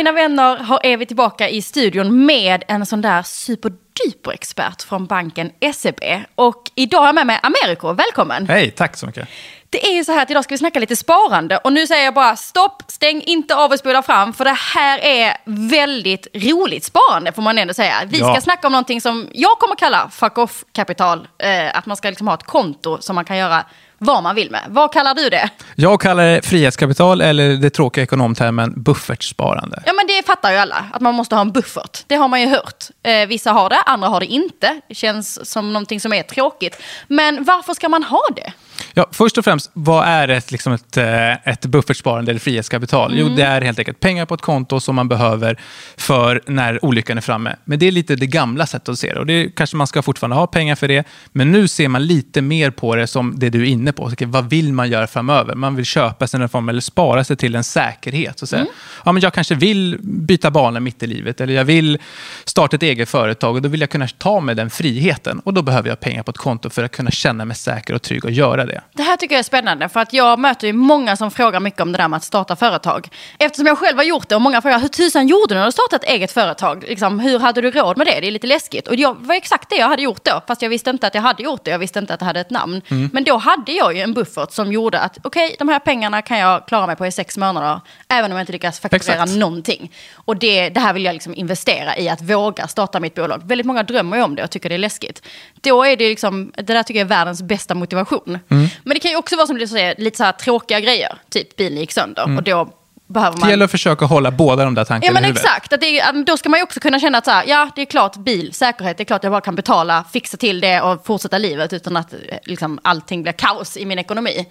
mina 0.06 0.12
vänner 0.22 0.58
har, 0.58 0.80
är 0.84 0.98
vi 0.98 1.06
tillbaka 1.06 1.50
i 1.50 1.62
studion 1.62 2.26
med 2.26 2.64
en 2.68 2.86
sån 2.86 3.02
där 3.02 3.24
superduper 3.24 4.32
expert 4.32 4.82
från 4.84 5.06
banken 5.06 5.52
SEB. 5.74 6.00
Och 6.36 6.72
idag 6.76 7.00
har 7.00 7.06
jag 7.06 7.16
med 7.16 7.28
mig 7.28 7.40
Americo, 7.44 7.94
välkommen. 7.94 8.48
Hej, 8.50 8.72
tack 8.72 8.98
så 8.98 9.06
mycket. 9.06 9.28
Det 9.70 9.88
är 9.88 9.94
ju 9.94 10.04
så 10.04 10.12
här 10.12 10.22
att 10.22 10.32
idag 10.32 10.44
ska 10.44 10.54
vi 10.54 10.58
snacka 10.58 10.80
lite 10.80 10.96
sparande 10.96 11.58
och 11.58 11.74
nu 11.74 11.88
säger 11.88 12.06
jag 12.06 12.14
bara 12.14 12.36
stopp, 12.36 12.84
stäng 12.88 13.22
inte 13.22 13.56
av 13.56 13.72
och 13.72 13.80
spola 13.80 14.02
fram 14.02 14.34
för 14.34 14.46
det 14.46 14.58
här 14.76 15.00
är 15.00 15.38
väldigt 15.46 16.28
roligt 16.34 16.84
sparande 16.84 17.32
får 17.32 17.42
man 17.42 17.58
ändå 17.58 17.74
säga. 17.74 17.94
Vi 18.06 18.18
ska 18.18 18.26
Ja. 18.28 18.42
snacka 18.42 18.68
om 18.68 18.72
någonting 18.74 19.02
som 19.02 19.30
jag 19.34 19.60
kommer 19.60 19.76
kalla 19.76 20.10
fuck 20.12 20.38
off-kapital. 20.38 21.28
Eh, 21.38 21.78
att 21.78 21.86
man 21.86 21.98
ska 21.98 22.10
liksom 22.10 22.28
ha 22.28 22.34
ett 22.34 22.44
konto 22.44 22.98
som 23.02 23.16
man 23.16 23.26
kan 23.26 23.38
göra 23.38 23.66
vad 23.98 24.24
man 24.24 24.36
vill 24.36 24.52
med. 24.52 24.62
Vad 24.70 24.94
kallar 24.94 25.14
du 25.16 25.30
det? 25.30 25.50
Jag 25.76 26.02
kallar 26.02 26.26
det 26.26 26.46
frihetskapital 26.46 27.22
eller 27.22 27.50
det 27.50 27.70
tråkiga 27.70 28.04
ekonomtermen 28.04 28.74
buffertsparande. 28.76 29.84
Ja 29.86 29.94
men 29.94 30.08
det 30.08 30.26
fattar 30.26 30.52
ju 30.52 30.58
alla, 30.58 30.86
att 30.94 31.02
man 31.02 31.16
måste 31.16 31.36
ha 31.36 31.42
en 31.42 31.52
buffert. 31.52 32.04
Det 32.08 32.16
har 32.16 32.28
man 32.28 32.42
ju 32.42 32.48
hört. 32.48 32.86
Eh, 33.04 33.28
vissa 33.28 33.52
har 33.52 33.70
det, 33.70 33.82
andra 33.86 34.08
har 34.08 34.20
det 34.20 34.26
inte. 34.26 34.82
Det 34.90 34.96
känns 34.96 35.52
som 35.52 35.74
någonting 35.74 36.00
som 36.00 36.14
är 36.14 36.24
tråkigt. 36.24 36.82
Men 37.08 37.44
varför 37.44 37.74
ska 37.74 37.90
man 37.90 38.04
ha 38.04 38.22
det? 38.36 38.54
Ja, 38.98 39.08
först 39.12 39.38
och 39.38 39.44
främst, 39.44 39.72
vad 39.74 40.08
är 40.08 40.28
ett, 40.28 40.52
liksom 40.52 40.74
ett, 40.74 40.98
eh, 40.98 41.48
ett 41.48 41.66
buffertsparande 41.66 42.32
eller 42.32 42.40
frihetskapital? 42.40 43.14
Jo, 43.18 43.30
det 43.30 43.44
är 43.44 43.62
helt 43.62 43.80
enkelt 43.80 44.00
pengar 44.00 44.26
på 44.26 44.34
ett 44.34 44.42
konto 44.42 44.80
som 44.80 44.96
man 44.96 45.08
behöver 45.08 45.60
för 45.98 46.42
när 46.48 46.86
olyckan 46.86 47.18
är 47.18 47.22
framme. 47.22 47.56
Men 47.66 47.80
det 47.80 47.88
är 47.88 47.92
lite 47.92 48.16
det 48.16 48.28
gamla 48.28 48.66
sättet 48.66 48.90
att 48.90 49.00
se 49.00 49.14
det. 49.14 49.20
Och 49.20 49.26
det 49.26 49.56
kanske 49.56 49.76
man 49.78 49.88
ska 49.88 50.02
fortfarande 50.02 50.36
ha 50.36 50.48
pengar 50.48 50.76
för 50.76 50.88
det. 50.88 51.08
Men 51.32 51.52
nu 51.52 51.68
ser 51.68 51.88
man 51.88 52.06
lite 52.06 52.42
mer 52.42 52.72
på 52.72 52.96
det 52.96 53.08
som 53.08 53.40
det 53.40 53.50
du 53.50 53.62
är 53.62 53.66
inne 53.66 53.92
på. 53.92 54.04
Okej, 54.04 54.28
vad 54.28 54.50
vill 54.50 54.74
man 54.74 54.90
göra 54.90 55.08
framöver? 55.08 55.56
Man 55.56 55.76
vill 55.76 55.86
köpa 55.86 56.28
sig 56.28 56.42
en 56.42 56.50
form 56.50 56.70
eller 56.70 56.82
spara 56.82 57.24
sig 57.24 57.38
till 57.38 57.56
en 57.56 57.64
säkerhet. 57.64 58.40
Så 58.40 58.48
säga. 58.48 58.66
Ja, 59.06 59.12
men 59.12 59.24
jag 59.24 59.34
kanske 59.34 59.56
vill 59.56 59.98
byta 60.02 60.52
bana 60.52 60.80
mitt 60.80 61.04
i 61.04 61.08
livet 61.08 61.42
eller 61.42 61.54
jag 61.54 61.66
vill 61.66 61.98
starta 62.46 62.76
ett 62.76 62.84
eget 62.84 63.10
företag 63.10 63.56
och 63.56 63.62
då 63.62 63.70
vill 63.70 63.82
jag 63.82 63.90
kunna 63.90 64.08
ta 64.08 64.40
med 64.40 64.58
den 64.58 64.70
friheten. 64.70 65.40
Och 65.40 65.54
då 65.54 65.62
behöver 65.62 65.90
jag 65.90 66.00
pengar 66.00 66.24
på 66.24 66.32
ett 66.32 66.38
konto 66.38 66.70
för 66.70 66.84
att 66.84 66.92
kunna 66.92 67.12
känna 67.12 67.46
mig 67.46 67.56
säker 67.56 67.94
och 67.94 68.02
trygg 68.02 68.26
och 68.26 68.32
göra 68.32 68.66
det. 68.66 68.82
Det 68.94 69.04
här 69.04 69.18
tycker 69.18 69.36
jag 69.36 69.40
är 69.40 69.44
spännande 69.44 69.90
för 69.90 70.00
att 70.00 70.14
jag 70.14 70.40
möter 70.40 70.68
ju 70.68 70.74
många 70.74 71.16
som 71.16 71.32
frågar 71.32 71.60
mycket 71.60 71.82
om 71.82 71.92
det 71.92 71.98
där 71.98 72.08
med 72.08 72.18
att 72.18 72.24
starta 72.24 72.56
företag. 72.56 73.10
Eftersom 73.40 73.66
jag 73.66 73.78
själv 73.78 73.98
har 73.98 74.04
gjort 74.04 74.30
det 74.30 74.36
och 74.36 74.42
många 74.42 74.62
frågar 74.62 74.80
hur 74.80 74.88
tusan 74.88 75.28
gjorde 75.28 75.54
du 75.54 75.60
när 75.60 75.66
du 75.66 75.72
startade 75.72 76.06
ett 76.06 76.12
eget 76.12 76.32
företag? 76.32 76.86
Liksom, 76.88 77.20
hur 77.20 77.40
hade 77.40 77.62
du 77.62 77.72
råd 77.72 77.98
med 77.98 78.08
det? 78.08 78.20
Det 78.20 78.28
är 78.28 78.32
lite 78.32 78.48
läskigt. 78.48 78.88
Och 78.88 78.98
det 78.98 79.16
var 79.20 79.36
exakt 79.36 79.70
det 79.70 79.76
jag 79.76 79.88
hade 79.88 80.02
gjort 80.02 80.24
då. 80.24 80.42
Fast 80.48 80.62
jag 80.62 80.70
visste 80.70 80.90
inte 80.90 81.08
att 81.08 81.16
jag 81.16 81.22
hade 81.22 81.44
gjort 81.44 81.64
det. 81.64 81.72
Jag 81.72 81.80
visste 81.80 82.00
inte 82.00 82.14
att 82.14 82.20
det 82.20 82.26
hade 82.26 82.40
ett 82.40 82.50
namn. 82.50 82.82
Men 83.12 83.24
då 83.24 83.38
hade 83.38 83.72
jag 83.72 83.96
ju 83.96 84.02
en 84.02 84.14
buffert 84.14 84.52
som 84.52 84.72
gjorde 84.72 85.00
att 85.00 85.18
okej, 85.24 85.56
de 85.60 85.70
här 85.70 85.80
pengarna 85.80 86.22
kan 86.22 86.40
jag 86.40 86.68
klara 86.68 86.88
mig 86.88 86.96
på 86.96 87.06
i 87.06 87.12
sex 87.12 87.38
månader. 87.38 87.82
Även 88.08 88.32
om 88.32 88.38
jag 88.38 88.44
inte 88.44 88.52
lyckas 88.52 88.80
fakturera 88.80 89.24
Exakt. 89.24 89.40
någonting. 89.40 89.92
Och 90.14 90.38
det, 90.38 90.70
det 90.70 90.80
här 90.80 90.94
vill 90.94 91.06
jag 91.06 91.14
liksom 91.14 91.36
investera 91.36 91.98
i, 91.98 92.10
att 92.10 92.22
våga 92.22 92.68
starta 92.68 93.00
mitt 93.00 93.16
bolag. 93.16 93.42
Väldigt 93.46 93.68
många 93.68 93.84
drömmer 93.84 94.18
ju 94.18 94.24
om 94.24 94.36
det 94.36 94.44
och 94.44 94.50
tycker 94.50 94.70
det 94.70 94.76
är 94.76 94.80
läskigt. 94.80 95.22
Då 95.62 95.84
är 95.84 95.96
det 95.98 96.10
liksom, 96.10 96.52
det 96.56 96.74
där 96.74 96.84
tycker 96.84 97.00
jag 97.00 97.06
är 97.06 97.10
världens 97.10 97.42
bästa 97.42 97.76
motivation. 97.76 98.40
Men 98.84 98.94
det 98.94 99.00
kan 99.00 99.12
ju 99.12 99.18
också 99.18 99.36
vara 99.36 99.48
som 99.48 99.58
du 99.58 99.68
säger, 99.68 99.96
lite 99.98 100.18
så 100.18 100.24
här 100.24 100.32
tråkiga 100.32 100.80
grejer. 100.80 101.18
Typ 101.30 101.56
bilen 101.56 101.80
gick 101.80 101.92
sönder 101.92 102.38
och 102.38 102.44
då 102.44 102.70
behöver 103.08 103.36
Det 103.38 103.42
man... 103.42 103.50
gäller 103.50 103.66
att 103.66 103.72
försöka 103.72 104.06
hålla 104.06 104.32
båda 104.32 104.64
de 104.66 104.76
där 104.76 104.82
Ja 104.82 104.86
tankarna 104.86 105.14
men 105.14 105.24
i 105.24 105.28
huvudet. 105.28 105.46
exakt, 105.46 105.74
att 105.74 105.82
det, 105.82 106.00
är- 106.00 106.26
då 106.26 106.38
ska 106.38 106.50
man 106.50 106.60
ju 106.60 106.64
också 106.64 106.80
kunna 106.80 107.00
känna 107.00 107.18
att 107.18 107.26
så 107.26 107.32
här, 107.32 107.44
ja 107.48 107.70
det 107.76 107.82
är 107.82 107.86
klart 107.86 108.16
bil, 108.18 108.54
säkerhet, 108.54 108.98
det 108.98 109.04
är 109.04 109.06
klart 109.06 109.24
jag 109.24 109.32
bara 109.32 109.42
kan 109.42 109.56
betala, 109.56 110.04
fixa 110.14 110.38
till 110.38 110.62
det 110.62 110.82
och 110.82 111.06
fortsätta 111.06 111.38
livet 111.38 111.74
utan 111.74 111.98
att 111.98 112.14
eh, 112.14 112.20
liksom, 112.44 112.80
allting 112.84 113.24
blir 113.24 113.34
kaos 113.34 113.78
i 113.78 113.86
min 113.86 114.00
ekonomi. 114.00 114.46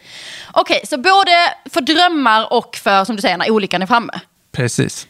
Okej, 0.53 0.81
så 0.89 0.99
både 0.99 1.31
för 1.71 1.81
drömmar 1.81 2.53
och 2.53 2.77
för, 2.77 3.05
som 3.05 3.17
du 3.17 3.23
säger, 3.23 3.37
när 3.37 3.51
olyckan 3.51 3.83
är 3.83 3.87
framme. 3.87 4.13
Precis. 4.53 5.07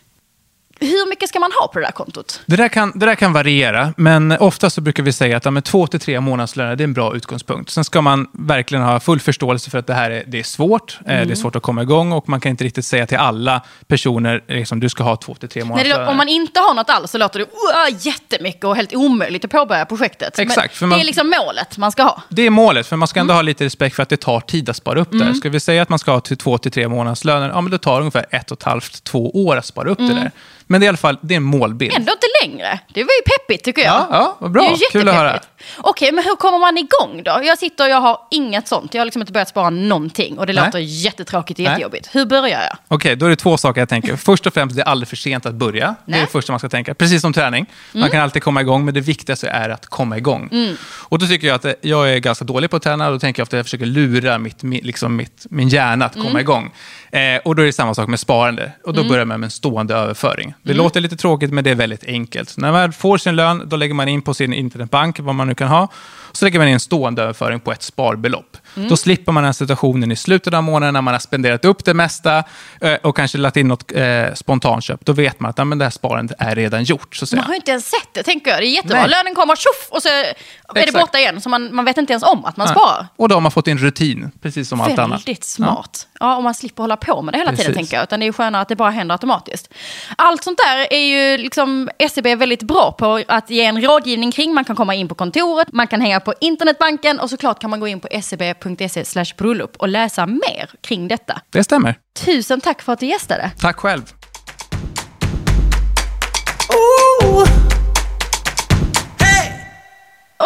Hur 0.84 1.08
mycket 1.08 1.28
ska 1.28 1.38
man 1.38 1.50
ha 1.60 1.68
på 1.68 1.78
det 1.78 1.84
där 1.86 1.92
kontot? 1.92 2.40
Det 2.46 2.56
där, 2.56 2.68
kan, 2.68 2.92
det 2.98 3.06
där 3.06 3.14
kan 3.14 3.32
variera, 3.32 3.94
men 3.96 4.32
ofta 4.32 4.70
så 4.70 4.80
brukar 4.80 5.02
vi 5.02 5.12
säga 5.12 5.36
att 5.36 5.44
ja, 5.44 5.60
två 5.60 5.86
till 5.86 6.00
tre 6.00 6.20
månadslöner 6.20 6.76
det 6.76 6.82
är 6.82 6.84
en 6.84 6.92
bra 6.92 7.16
utgångspunkt. 7.16 7.70
Sen 7.70 7.84
ska 7.84 8.00
man 8.00 8.26
verkligen 8.32 8.84
ha 8.84 9.00
full 9.00 9.20
förståelse 9.20 9.70
för 9.70 9.78
att 9.78 9.86
det 9.86 9.94
här 9.94 10.10
är, 10.10 10.24
det 10.26 10.38
är 10.38 10.42
svårt. 10.42 10.98
Mm. 11.06 11.28
Det 11.28 11.34
är 11.34 11.36
svårt 11.36 11.56
att 11.56 11.62
komma 11.62 11.82
igång 11.82 12.12
och 12.12 12.28
man 12.28 12.40
kan 12.40 12.50
inte 12.50 12.64
riktigt 12.64 12.84
säga 12.84 13.06
till 13.06 13.16
alla 13.18 13.60
personer 13.86 14.44
liksom, 14.48 14.80
du 14.80 14.88
ska 14.88 15.02
ha 15.04 15.16
två 15.16 15.34
till 15.34 15.48
tre 15.48 15.62
Nej, 15.62 15.68
månadslöner. 15.68 16.06
om 16.08 16.16
man 16.16 16.28
inte 16.28 16.60
har 16.60 16.74
något 16.74 16.90
alls 16.90 17.10
så 17.10 17.18
låter 17.18 17.38
det 17.38 17.44
uh, 17.44 17.96
jättemycket 18.06 18.64
och 18.64 18.76
helt 18.76 18.94
omöjligt 18.94 19.44
att 19.44 19.50
påbörja 19.50 19.84
projektet. 19.84 20.38
Exakt, 20.38 20.76
för 20.76 20.86
det 20.86 20.90
man- 20.90 21.00
är 21.00 21.04
liksom 21.04 21.32
målet 21.46 21.78
man 21.78 21.92
ska 21.92 22.02
ha. 22.02 22.22
Det 22.28 22.42
är 22.42 22.50
målet, 22.50 22.86
för 22.86 22.96
man 22.96 23.08
ska 23.08 23.20
ändå 23.20 23.32
Mm. 23.32 23.36
ha 23.38 23.42
lite 23.42 23.64
respekt 23.64 23.96
för 23.96 24.02
att 24.02 24.08
det 24.08 24.16
tar 24.16 24.40
tid 24.40 24.68
att 24.68 24.76
spara 24.76 25.00
upp 25.00 25.08
det. 25.12 25.34
Ska 25.34 25.48
vi 25.50 25.60
säga 25.60 25.82
att 25.82 25.88
man 25.88 25.98
ska 25.98 26.12
ha 26.12 26.20
till 26.20 26.36
två 26.36 26.58
till 26.58 26.72
tre 26.72 26.88
månadslöner, 26.88 27.48
ja 27.48 27.60
men 27.60 27.70
det 27.70 27.78
tar 27.78 27.98
ungefär 28.00 28.26
ett 28.30 28.50
och 28.50 28.58
ett 28.58 28.62
halvt, 28.62 29.04
två 29.04 29.30
år 29.46 29.56
att 29.56 29.66
spara 29.66 29.90
upp 29.90 29.98
Mm. 29.98 30.14
det 30.14 30.20
där. 30.20 30.30
Men 30.74 30.80
det 30.80 30.84
är 30.84 30.86
i 30.86 30.88
alla 30.88 30.96
fall 30.96 31.18
det 31.20 31.34
är 31.34 31.36
en 31.36 31.42
målbild. 31.42 31.94
Ändå 31.94 32.12
inte 32.12 32.26
längre. 32.42 32.80
Det 32.94 33.02
var 33.02 33.10
ju 33.12 33.22
peppigt 33.38 33.64
tycker 33.64 33.82
jag. 33.82 33.94
Ja, 33.94 34.06
ja, 34.10 34.36
vad 34.38 34.50
bra. 34.50 34.62
Det 34.62 34.68
är 34.68 34.72
ju 34.72 34.84
Kul 34.92 35.08
att 35.08 35.14
höra. 35.14 35.40
Okej, 35.78 36.12
men 36.12 36.24
hur 36.24 36.36
kommer 36.36 36.58
man 36.58 36.78
igång 36.78 37.22
då? 37.24 37.40
Jag 37.44 37.58
sitter 37.58 37.84
och 37.84 37.90
jag 37.90 38.00
har 38.00 38.18
inget 38.30 38.68
sånt. 38.68 38.94
Jag 38.94 39.00
har 39.00 39.04
liksom 39.04 39.22
inte 39.22 39.32
börjat 39.32 39.48
spara 39.48 39.70
någonting 39.70 40.38
och 40.38 40.46
det 40.46 40.52
Nej. 40.52 40.64
låter 40.64 40.78
jättetråkigt 40.78 41.58
och 41.58 41.64
Nej. 41.64 41.72
jättejobbigt. 41.72 42.08
Hur 42.12 42.26
börjar 42.26 42.60
jag? 42.62 42.76
Okej, 42.88 43.16
då 43.16 43.26
är 43.26 43.30
det 43.30 43.36
två 43.36 43.56
saker 43.56 43.80
jag 43.80 43.88
tänker. 43.88 44.16
Först 44.16 44.46
och 44.46 44.54
främst, 44.54 44.76
det 44.76 44.82
är 44.82 44.86
aldrig 44.86 45.08
för 45.08 45.16
sent 45.16 45.46
att 45.46 45.54
börja. 45.54 45.86
Det 45.86 46.12
är 46.12 46.16
Nej. 46.16 46.20
det 46.20 46.26
första 46.26 46.52
man 46.52 46.58
ska 46.58 46.68
tänka. 46.68 46.94
Precis 46.94 47.20
som 47.22 47.32
träning. 47.32 47.66
Man 47.92 48.10
kan 48.10 48.20
alltid 48.20 48.42
komma 48.42 48.60
igång, 48.60 48.84
men 48.84 48.94
det 48.94 49.00
viktigaste 49.00 49.48
är 49.48 49.68
att 49.70 49.86
komma 49.86 50.16
igång. 50.18 50.50
Och 50.90 51.18
då 51.18 51.26
tycker 51.26 51.46
jag 51.46 51.54
att 51.54 51.64
eh, 51.64 51.72
jag 51.80 52.12
är 52.12 52.18
ganska 52.18 52.44
dålig 52.44 52.70
på 52.70 52.76
att 52.76 52.82
träna 52.82 53.06
och 53.06 53.12
då 53.12 53.18
tänker 53.18 53.40
jag 53.40 53.44
ofta 53.44 53.56
att 53.56 53.58
jag 53.58 53.66
försöker 53.66 53.86
lura 53.86 54.38
mitt, 54.38 54.62
mi- 54.62 54.84
liksom 54.84 55.16
mitt, 55.16 55.46
min 55.50 55.68
hjärna 55.68 56.04
att 56.04 56.14
komma 56.14 56.40
igång. 56.40 56.72
Eh, 57.10 57.20
och 57.44 57.56
då 57.56 57.62
är 57.62 57.66
det 57.66 57.72
samma 57.72 57.94
sak 57.94 58.08
med 58.08 58.20
sparande. 58.20 58.72
Och 58.84 58.94
då 58.94 59.04
börjar 59.04 59.24
man 59.24 59.40
med 59.40 59.46
en 59.46 59.50
stående 59.50 59.94
överföring. 59.94 60.54
Det 60.62 60.74
låter 60.74 61.00
lite 61.00 61.16
tråkigt, 61.16 61.52
men 61.52 61.64
det 61.64 61.70
är 61.70 61.74
väldigt 61.74 62.04
enkelt. 62.04 62.56
När 62.56 62.72
man 62.72 62.92
får 62.92 63.18
sin 63.18 63.36
lön, 63.36 63.62
då 63.66 63.76
lägger 63.76 63.94
man 63.94 64.08
in 64.08 64.22
på 64.22 64.34
sin 64.34 64.52
internetbank, 64.52 65.20
vad 65.20 65.34
man 65.34 65.48
nu 65.48 65.53
kan 65.54 65.68
ha. 65.68 65.88
Så 66.32 66.44
lägger 66.44 66.58
man 66.58 66.68
in 66.68 66.74
en 66.74 66.80
stående 66.80 67.22
överföring 67.22 67.60
på 67.60 67.72
ett 67.72 67.82
sparbelopp. 67.82 68.56
Då 68.74 68.96
slipper 68.96 69.32
man 69.32 69.44
den 69.44 69.54
situationen 69.54 70.12
i 70.12 70.16
slutet 70.16 70.54
av 70.54 70.62
månaden 70.62 70.94
när 70.94 71.02
man 71.02 71.14
har 71.14 71.18
spenderat 71.18 71.64
upp 71.64 71.84
det 71.84 71.94
mesta 71.94 72.44
eh, 72.80 72.94
och 72.94 73.16
kanske 73.16 73.38
lagt 73.38 73.56
in 73.56 73.68
något 73.68 73.92
eh, 73.92 74.34
spontanköp. 74.34 75.00
Då 75.06 75.12
vet 75.12 75.40
man 75.40 75.50
att 75.50 75.58
ja, 75.58 75.64
men 75.64 75.78
det 75.78 75.84
här 75.84 75.90
sparandet 75.90 76.36
är 76.40 76.54
redan 76.54 76.84
gjort. 76.84 77.16
Så. 77.16 77.36
Man 77.36 77.44
har 77.44 77.52
ju 77.52 77.56
inte 77.56 77.70
ens 77.70 77.90
sett 77.90 78.08
det, 78.12 78.22
tänker 78.22 78.50
jag. 78.50 78.60
Det 78.60 78.66
är 78.66 78.68
jättebra. 78.74 79.00
Nej. 79.00 79.10
Lönen 79.10 79.34
kommer, 79.34 79.56
tjoff, 79.56 79.88
och 79.90 80.02
så 80.02 80.08
är 80.08 80.34
det 80.74 80.80
Exakt. 80.80 81.00
borta 81.00 81.18
igen. 81.18 81.40
Så 81.40 81.48
man, 81.48 81.74
man 81.74 81.84
vet 81.84 81.96
inte 81.98 82.12
ens 82.12 82.22
om 82.24 82.44
att 82.44 82.56
man 82.56 82.66
Ja. 82.66 82.74
sparar. 82.74 83.06
Och 83.16 83.28
då 83.28 83.34
har 83.34 83.40
man 83.40 83.52
fått 83.52 83.68
en 83.68 83.78
rutin, 83.78 84.30
precis 84.42 84.68
som 84.68 84.80
allt 84.80 84.98
annat. 84.98 85.20
Väldigt 85.20 85.44
smart. 85.44 86.06
Ja, 86.12 86.13
och 86.24 86.42
man 86.42 86.54
slipper 86.54 86.82
hålla 86.82 86.96
på 86.96 87.22
med 87.22 87.34
det 87.34 87.38
hela 87.38 87.50
tiden, 87.50 87.64
Precis. 87.64 87.76
tänker 87.76 87.96
jag. 87.96 88.02
Utan 88.02 88.20
det 88.20 88.24
är 88.24 88.26
ju 88.26 88.32
skönare 88.32 88.62
att 88.62 88.68
det 88.68 88.76
bara 88.76 88.90
händer 88.90 89.14
automatiskt. 89.14 89.74
Allt 90.16 90.44
sånt 90.44 90.58
där 90.58 90.92
är 90.92 90.98
ju 90.98 91.38
liksom 91.38 91.90
SEB 92.10 92.26
väldigt 92.38 92.62
bra 92.62 92.92
på 92.92 93.22
att 93.28 93.50
ge 93.50 93.64
en 93.64 93.82
rådgivning 93.82 94.32
kring. 94.32 94.54
Man 94.54 94.64
kan 94.64 94.76
komma 94.76 94.94
in 94.94 95.08
på 95.08 95.14
kontoret, 95.14 95.68
man 95.72 95.86
kan 95.86 96.00
hänga 96.00 96.20
på 96.20 96.34
internetbanken 96.40 97.20
och 97.20 97.30
såklart 97.30 97.60
kan 97.60 97.70
man 97.70 97.80
gå 97.80 97.88
in 97.88 98.00
på 98.00 98.08
seb.se 98.22 99.04
slash 99.04 99.34
bröllop 99.36 99.76
och 99.76 99.88
läsa 99.88 100.26
mer 100.26 100.70
kring 100.80 101.08
detta. 101.08 101.40
Det 101.50 101.64
stämmer. 101.64 101.94
Tusen 102.24 102.60
tack 102.60 102.82
för 102.82 102.92
att 102.92 103.00
du 103.00 103.06
gästade. 103.06 103.50
Tack 103.60 103.76
själv. 103.76 104.02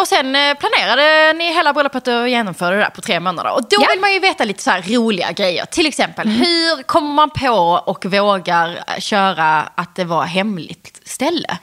Sen 0.09 0.35
eh, 0.35 0.53
planerade 0.53 1.33
ni 1.33 1.53
hela 1.53 1.73
bröllopet 1.73 2.07
och 2.07 2.29
genomförde 2.29 2.75
det 2.75 2.81
där 2.83 2.89
på 2.89 3.01
tre 3.01 3.19
månader. 3.19 3.53
Och 3.53 3.61
då 3.61 3.77
Ja. 3.81 3.87
vill 3.91 3.99
man 4.01 4.13
ju 4.13 4.19
veta 4.19 4.43
lite 4.43 4.63
så 4.63 4.71
roliga 4.87 5.31
grejer. 5.31 5.65
Till 5.65 5.85
exempel, 5.87 6.27
hur 6.29 6.83
kommer 6.83 7.13
man 7.13 7.29
på 7.29 7.81
och 7.85 8.05
vågar 8.05 8.69
eh, 8.87 8.99
köra 8.99 9.61
att 9.75 9.95
det 9.95 10.03
var 10.05 10.23
hemligt 10.23 11.01
ställe? 11.05 11.57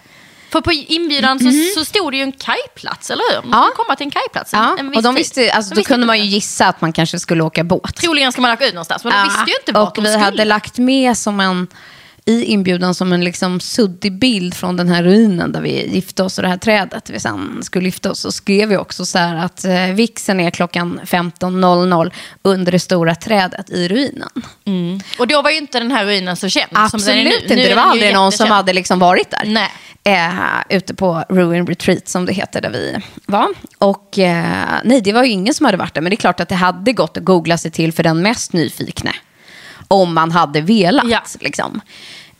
För 0.53 0.61
på 0.61 0.73
inbjudan 0.73 1.39
så, 1.39 1.51
så 1.81 1.85
stod 1.85 2.13
det 2.13 2.17
ju 2.17 2.23
en 2.23 2.33
kajplats, 2.33 3.11
eller 3.11 3.25
hur? 3.35 3.43
Man 3.51 3.59
Ja. 3.61 3.65
skulle 3.65 3.85
komma 3.85 3.97
till 3.97 4.07
en 4.07 4.11
kajplats 4.11 4.55
en, 4.55 4.61
Ja, 4.61 4.77
en 4.79 4.95
och 4.97 5.03
de 5.03 5.15
visste, 5.15 5.53
alltså, 5.53 5.69
De 5.71 5.75
då 5.75 5.79
visste 5.81 5.93
kunde 5.93 6.07
man 6.07 6.19
ju 6.19 6.25
gissa 6.25 6.67
att 6.67 6.81
man 6.81 6.93
kanske 6.93 7.19
skulle 7.19 7.43
åka 7.43 7.65
båt. 7.65 7.97
Troligen 7.97 8.33
ska 8.33 8.41
man 8.43 8.53
åka 8.53 8.67
ut 8.67 8.75
någonstans, 8.75 9.05
men 9.05 9.13
de 9.13 9.23
visste 9.25 9.45
ju 9.51 9.57
inte 9.61 9.73
vart 9.73 9.99
och 9.99 10.05
vi 10.05 10.09
skulle. 10.09 10.25
hade 10.25 10.45
lagt 10.45 10.79
med 10.79 11.17
som 11.17 11.41
en, 11.41 11.67
i 12.29 12.45
inbjudan 12.45 12.95
som 12.95 13.12
en 13.12 13.25
liksom 13.25 13.61
suddig 13.61 14.19
bild 14.19 14.55
från 14.55 14.77
den 14.77 14.89
här 14.89 15.03
ruinen 15.03 15.53
där 15.53 15.61
vi 15.61 15.95
gifte 15.95 16.23
oss 16.23 16.39
och 16.39 16.43
det 16.43 16.49
här 16.49 16.57
trädet 16.57 17.11
vi 17.11 17.21
sen 17.21 17.62
skulle 17.62 17.85
gifta 17.85 18.11
oss. 18.11 18.21
Så 18.21 18.33
skrev 18.33 18.69
vi 18.69 18.77
också 18.77 19.07
så 19.07 19.19
här 19.19 19.37
att 19.37 19.65
eh, 19.65 19.87
vigseln 19.87 20.41
är 20.41 20.51
klockan 20.51 21.01
15.00 21.05 22.12
under 22.43 22.73
det 22.73 22.79
stora 22.79 23.15
trädet 23.15 23.71
i 23.71 23.89
ruinen. 23.89 24.29
Och 25.19 25.27
då 25.27 25.43
var 25.43 25.51
ju 25.51 25.57
inte 25.57 25.79
den 25.79 25.91
här 25.91 26.05
ruinen 26.05 26.37
så 26.37 26.49
känd 26.49 26.71
Absolut 26.73 27.43
inte, 27.43 27.57
Nu 27.57 27.62
det 27.62 27.75
var 27.75 27.83
aldrig 27.83 28.15
någon 28.15 28.33
som 28.33 28.51
hade 28.51 28.73
liksom 28.73 28.99
varit 28.99 29.31
där. 29.31 29.43
Nej. 29.45 29.71
Eh, 30.05 30.77
ute 30.77 30.95
på 30.95 31.25
Ruin 31.29 31.67
Retreat 31.67 32.09
som 32.09 32.27
det 32.27 32.33
heter 32.33 32.61
där 32.61 32.71
vi 32.71 32.99
var. 33.27 33.49
Och 33.79 34.19
eh, 34.19 34.65
nej, 34.85 35.01
det 35.01 35.12
var 35.12 35.25
ju 35.25 35.31
ingen 35.31 35.55
som 35.55 35.67
hade 35.67 35.79
varit 35.79 35.95
där. 35.95 36.01
Men 36.01 36.11
det 36.11 36.15
är 36.15 36.17
klart 36.17 36.41
att 36.41 36.49
det 36.49 36.55
hade 36.55 36.93
gått 36.93 37.17
att 37.17 37.25
googla 37.25 37.59
sig 37.59 37.71
till 37.71 37.93
för 37.93 38.03
den 38.03 38.23
mest 38.23 38.53
nyfikne. 38.53 39.12
Om 39.88 40.14
man 40.14 40.31
hade 40.33 40.61
velat. 40.61 41.05
Ja. 41.09 41.22
Liksom. 41.40 41.81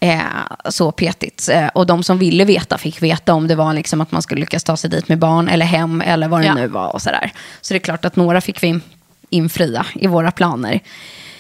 Eh, 0.01 0.21
så 0.69 0.93
petigt. 0.93 1.49
Eh, 1.49 1.67
och 1.67 1.87
de 1.87 2.03
som 2.03 2.19
ville 2.19 2.45
veta 2.45 2.79
fick 2.79 3.03
veta 3.03 3.35
om 3.35 3.49
det 3.49 3.55
var 3.55 3.75
liksom 3.75 4.01
att 4.01 4.13
man 4.13 4.23
skulle 4.23 4.41
lyckas 4.41 4.65
ta 4.65 4.77
sig 4.77 4.91
dit 4.91 5.09
med 5.09 5.19
barn 5.19 5.49
eller 5.49 5.67
hem 5.67 6.01
eller 6.01 6.29
vad 6.29 6.41
det 6.41 6.47
Ja. 6.47 6.55
nu 6.55 6.67
var. 6.69 6.93
Och 6.95 7.03
sådär. 7.03 7.33
Så 7.61 7.75
det 7.75 7.79
är 7.79 7.81
klart 7.81 8.05
att 8.05 8.17
några 8.17 8.41
fick 8.41 8.63
vi 8.63 8.67
in- 8.67 8.83
infria 9.31 9.87
i 9.95 10.07
våra 10.07 10.31
planer. 10.31 10.81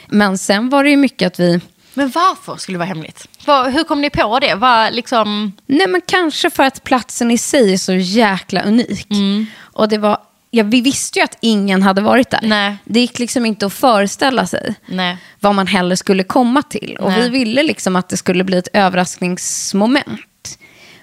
Men 0.08 0.38
sen 0.38 0.68
var 0.68 0.84
det 0.84 0.90
ju 0.90 0.96
mycket 0.96 1.26
att 1.26 1.40
vi 1.40 1.60
Men 1.94 2.08
varför 2.10 2.56
skulle 2.56 2.74
det 2.74 2.78
vara 2.78 2.88
hemligt? 2.88 3.28
Vad- 3.46 3.72
hur 3.72 3.84
kom 3.84 4.00
ni 4.00 4.10
på 4.10 4.38
det? 4.38 4.54
Var 4.54 4.90
liksom... 4.90 5.52
Nej, 5.66 5.86
men 5.86 6.00
kanske 6.06 6.50
för 6.50 6.62
att 6.62 6.84
platsen 6.84 7.30
i 7.30 7.38
sig 7.38 7.72
är 7.72 7.76
så 7.78 7.92
jäkla 7.94 8.62
unik. 8.62 9.10
Mm. 9.10 9.46
Och 9.60 9.88
det 9.88 9.98
var, 9.98 10.18
ja, 10.56 10.64
vi 10.64 10.80
visste 10.80 11.18
ju 11.18 11.24
att 11.24 11.38
ingen 11.40 11.82
hade 11.82 12.00
varit 12.02 12.30
där. 12.30 12.40
Nej. 12.42 12.76
Det 12.84 13.00
gick 13.00 13.18
liksom 13.18 13.46
inte 13.46 13.66
att 13.66 13.72
föreställa 13.72 14.46
sig 14.46 14.74
Nej. 14.86 15.16
vad 15.40 15.54
man 15.54 15.66
heller 15.66 15.96
skulle 15.96 16.22
komma 16.22 16.62
till. 16.62 16.96
Och 17.00 17.10
Nej. 17.10 17.20
vi 17.20 17.28
ville 17.28 17.62
liksom 17.62 17.96
att 17.96 18.08
det 18.08 18.16
skulle 18.16 18.44
bli 18.44 18.58
ett 18.58 18.68
överraskningsmoment. 18.72 20.58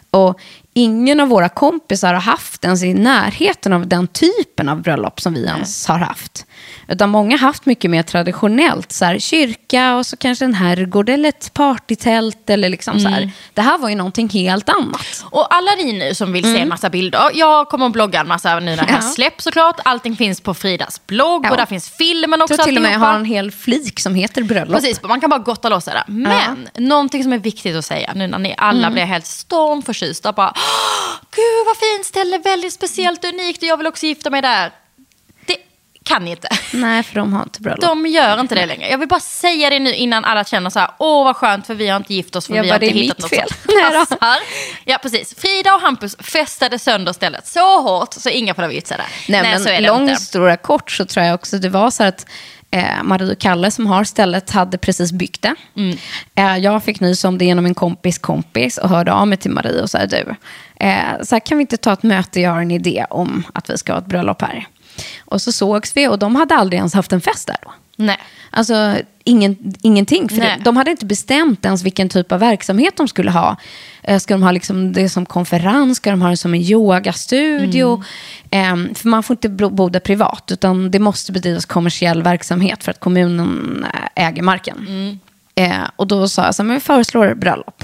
Och 0.09 0.39
ingen 0.73 1.19
av 1.19 1.27
våra 1.27 1.49
kompisar 1.49 2.13
har 2.13 2.21
haft 2.21 2.63
ens 2.65 2.83
i 2.83 2.93
närheten 2.93 3.73
av 3.73 3.87
den 3.87 4.07
typen 4.07 4.69
av 4.69 4.81
bröllop 4.81 5.21
som 5.21 5.33
vi 5.33 5.45
ens 5.45 5.87
har 5.87 5.97
haft. 5.99 6.45
Utan 6.87 7.09
många 7.09 7.37
har 7.37 7.47
haft 7.47 7.65
mycket 7.65 7.91
mer 7.91 8.03
traditionellt, 8.03 8.91
så 8.91 9.05
här, 9.05 9.19
kyrka 9.19 9.95
och 9.95 10.05
så 10.05 10.17
kanske 10.17 10.45
en 10.45 10.53
herrgård 10.53 11.09
eller 11.09 11.29
ett 11.29 11.53
partytält. 11.53 12.49
Eller 12.49 12.69
liksom 12.69 12.99
så 12.99 13.07
Mm. 13.07 13.13
här. 13.13 13.31
Det 13.53 13.61
här 13.61 13.77
var 13.77 13.89
ju 13.89 13.95
någonting 13.95 14.29
helt 14.29 14.69
annat. 14.69 15.25
Och 15.25 15.53
alla 15.55 15.71
ni 15.75 15.93
nu 15.93 16.15
som 16.15 16.33
vill 16.33 16.43
se 16.43 16.59
en 16.59 16.69
massa 16.69 16.89
bilder, 16.89 17.29
jag 17.33 17.69
kommer 17.69 17.85
att 17.85 17.91
blogga 17.91 18.19
en 18.19 18.27
massa 18.27 18.59
nu 18.59 18.65
när 18.65 18.75
det 18.75 18.81
här 18.81 18.89
Mm. 18.89 19.01
Ja. 19.03 19.09
släpps 19.09 19.43
såklart. 19.43 19.79
Allting 19.85 20.15
finns 20.15 20.41
på 20.41 20.53
Fridas 20.53 21.01
blogg 21.07 21.45
Ja. 21.45 21.51
och 21.51 21.57
där 21.57 21.65
finns 21.65 21.89
filmen 21.89 22.39
Jag 22.39 22.43
också. 22.43 22.55
tror 22.55 22.65
till 22.65 22.77
och 22.77 22.83
med 22.83 22.93
jag 22.93 22.99
har 22.99 23.13
en 23.13 23.25
hel 23.25 23.51
flik 23.51 23.99
som 23.99 24.15
heter 24.15 24.43
bröllop. 24.43 24.75
Precis, 24.75 25.01
man 25.03 25.21
kan 25.21 25.29
bara 25.29 25.39
gotta 25.39 25.69
loss 25.69 25.85
det 25.85 25.91
där. 25.91 26.03
Men 26.07 26.69
någonting 26.77 27.23
som 27.23 27.33
är 27.33 27.37
viktigt 27.37 27.75
att 27.75 27.85
säga 27.85 28.11
nu 28.15 28.27
när 28.27 28.39
ni 28.39 28.55
alla 28.57 28.79
Mm. 28.79 28.93
blir 28.93 29.03
helt 29.03 29.25
stormförtjusta. 29.25 30.31
Bara, 30.31 30.53
"Åh, 30.55 30.62
Gud 31.35 31.65
vad 31.65 31.77
fint 31.77 32.05
ställe, 32.05 32.37
väldigt 32.37 32.73
speciellt 32.73 33.23
och 33.23 33.29
unikt 33.33 33.63
och 33.63 33.67
jag 33.69 33.77
vill 33.77 33.87
också 33.87 34.05
gifta 34.05 34.29
mig 34.29 34.41
där. 34.41 34.71
Det 35.45 35.57
kan 36.05 36.25
ni 36.25 36.31
inte. 36.31 36.47
Nej, 36.73 37.03
för 37.03 37.15
de 37.15 37.33
har 37.33 37.43
inte 37.43 37.61
bröllop. 37.61 37.81
De 37.81 38.05
gör 38.07 38.39
inte 38.39 38.55
det 38.55 38.65
längre. 38.65 38.89
Jag 38.89 38.97
vill 38.97 39.07
bara 39.07 39.19
säga 39.19 39.69
det 39.69 39.79
nu 39.79 39.93
innan 39.93 40.25
alla 40.25 40.43
känner 40.43 40.69
så 40.69 40.79
här, 40.79 40.89
åh 40.97 41.23
vad 41.23 41.35
skönt 41.35 41.67
för 41.67 41.73
vi 41.75 41.87
har 41.87 41.97
inte 41.97 42.13
gift 42.13 42.35
oss 42.35 42.47
för 42.47 42.55
Ja, 42.55 42.61
vi 42.61 42.67
var 42.69 42.75
har 42.79 42.83
inte 42.83 42.99
hittat 42.99 43.19
något 43.19 43.29
fel? 43.29 43.47
som 43.49 43.75
Nej 43.75 43.91
passar. 44.05 44.37
Ja, 44.85 44.97
precis. 45.01 45.35
Frida 45.37 45.73
och 45.75 45.81
Hampus 45.81 46.15
festade 46.19 46.79
sönder 46.79 47.13
stället 47.13 47.47
så 47.47 47.81
hårt 47.81 48.13
så 48.13 48.29
inga 48.29 48.53
får 48.53 48.61
lov 48.61 48.69
att 48.69 48.75
gifta 48.75 48.87
sig 48.87 48.97
där. 48.97 49.41
Nej, 49.41 49.59
så 49.59 49.69
är 49.69 49.73
men 49.73 49.83
det 49.83 49.89
lång 49.89 50.01
inte. 50.01 50.13
historia 50.13 50.57
kort 50.57 50.91
så 50.91 51.05
tror 51.05 51.25
jag 51.25 51.35
också 51.35 51.57
det 51.57 51.69
var 51.69 51.91
så 51.91 52.03
att 52.03 52.25
eh, 52.73 53.03
Marie 53.03 53.31
och 53.31 53.39
Kalle 53.39 53.71
som 53.71 53.87
har 53.87 54.03
stället 54.03 54.49
hade 54.49 54.77
precis 54.77 55.11
byggt 55.11 55.41
det. 55.41 55.55
Mm. 55.75 55.97
Eh, 56.35 56.57
jag 56.57 56.83
fick 56.83 56.99
nys 56.99 57.25
om 57.25 57.37
det 57.37 57.45
genom 57.45 57.65
en 57.65 57.73
kompis 57.73 58.17
kompis 58.17 58.77
och 58.77 58.89
hörde 58.89 59.13
av 59.13 59.27
mig 59.27 59.37
till 59.37 59.51
Marie 59.51 59.81
och 59.81 59.89
sa 59.89 60.05
du, 60.05 60.35
eh, 60.75 61.21
så 61.21 61.35
här 61.35 61.39
kan 61.39 61.57
vi 61.57 61.61
inte 61.61 61.77
ta 61.77 61.93
ett 61.93 62.03
möte, 62.03 62.41
jag 62.41 62.51
har 62.51 62.61
en 62.61 62.71
idé 62.71 63.05
om 63.09 63.43
att 63.53 63.69
vi 63.69 63.77
ska 63.77 63.93
ha 63.93 63.99
ett 63.99 64.05
bröllop 64.05 64.41
här. 64.41 64.67
Och 65.19 65.41
så 65.41 65.51
sågs 65.51 65.97
vi 65.97 66.07
och 66.07 66.19
de 66.19 66.35
hade 66.35 66.55
aldrig 66.55 66.77
ens 66.77 66.93
haft 66.93 67.13
en 67.13 67.21
fest 67.21 67.47
där 67.47 67.57
då. 67.61 67.73
Nej. 67.95 68.17
Alltså 68.49 68.97
ingen, 69.23 69.73
ingenting. 69.81 70.29
För 70.29 70.37
det, 70.37 70.57
de 70.63 70.77
hade 70.77 70.91
inte 70.91 71.05
bestämt 71.05 71.65
ens 71.65 71.83
vilken 71.83 72.09
typ 72.09 72.31
av 72.31 72.39
verksamhet 72.39 72.97
de 72.97 73.07
skulle 73.07 73.31
ha. 73.31 73.57
Eh, 74.03 74.19
Ska 74.19 74.33
de 74.33 74.43
ha 74.43 74.51
liksom 74.51 74.93
det 74.93 75.09
som 75.09 75.25
konferens? 75.25 75.97
Ska 75.97 76.09
de 76.09 76.21
ha 76.21 76.29
det 76.29 76.37
som 76.37 76.53
en 76.53 76.61
yogastudio? 76.61 78.03
Mm. 78.51 78.89
Eh, 78.89 78.95
för 78.95 79.07
man 79.07 79.23
får 79.23 79.33
inte 79.33 79.49
bo 79.49 79.89
där 79.89 79.99
privat, 79.99 80.51
utan 80.51 80.91
det 80.91 80.99
måste 80.99 81.31
bedrivas 81.31 81.65
kommersiell 81.65 82.23
verksamhet 82.23 82.83
för 82.83 82.91
att 82.91 82.99
kommunen 82.99 83.85
eh, 83.93 84.27
äger 84.27 84.41
marken. 84.41 84.77
Mm. 84.87 85.19
Eh, 85.55 85.89
och 85.95 86.07
då 86.07 86.27
sa 86.29 86.45
jag 86.45 86.55
så 86.55 86.63
här, 86.63 86.67
men 86.67 86.75
vi 86.75 86.79
föreslår 86.79 87.33
bröllop. 87.33 87.83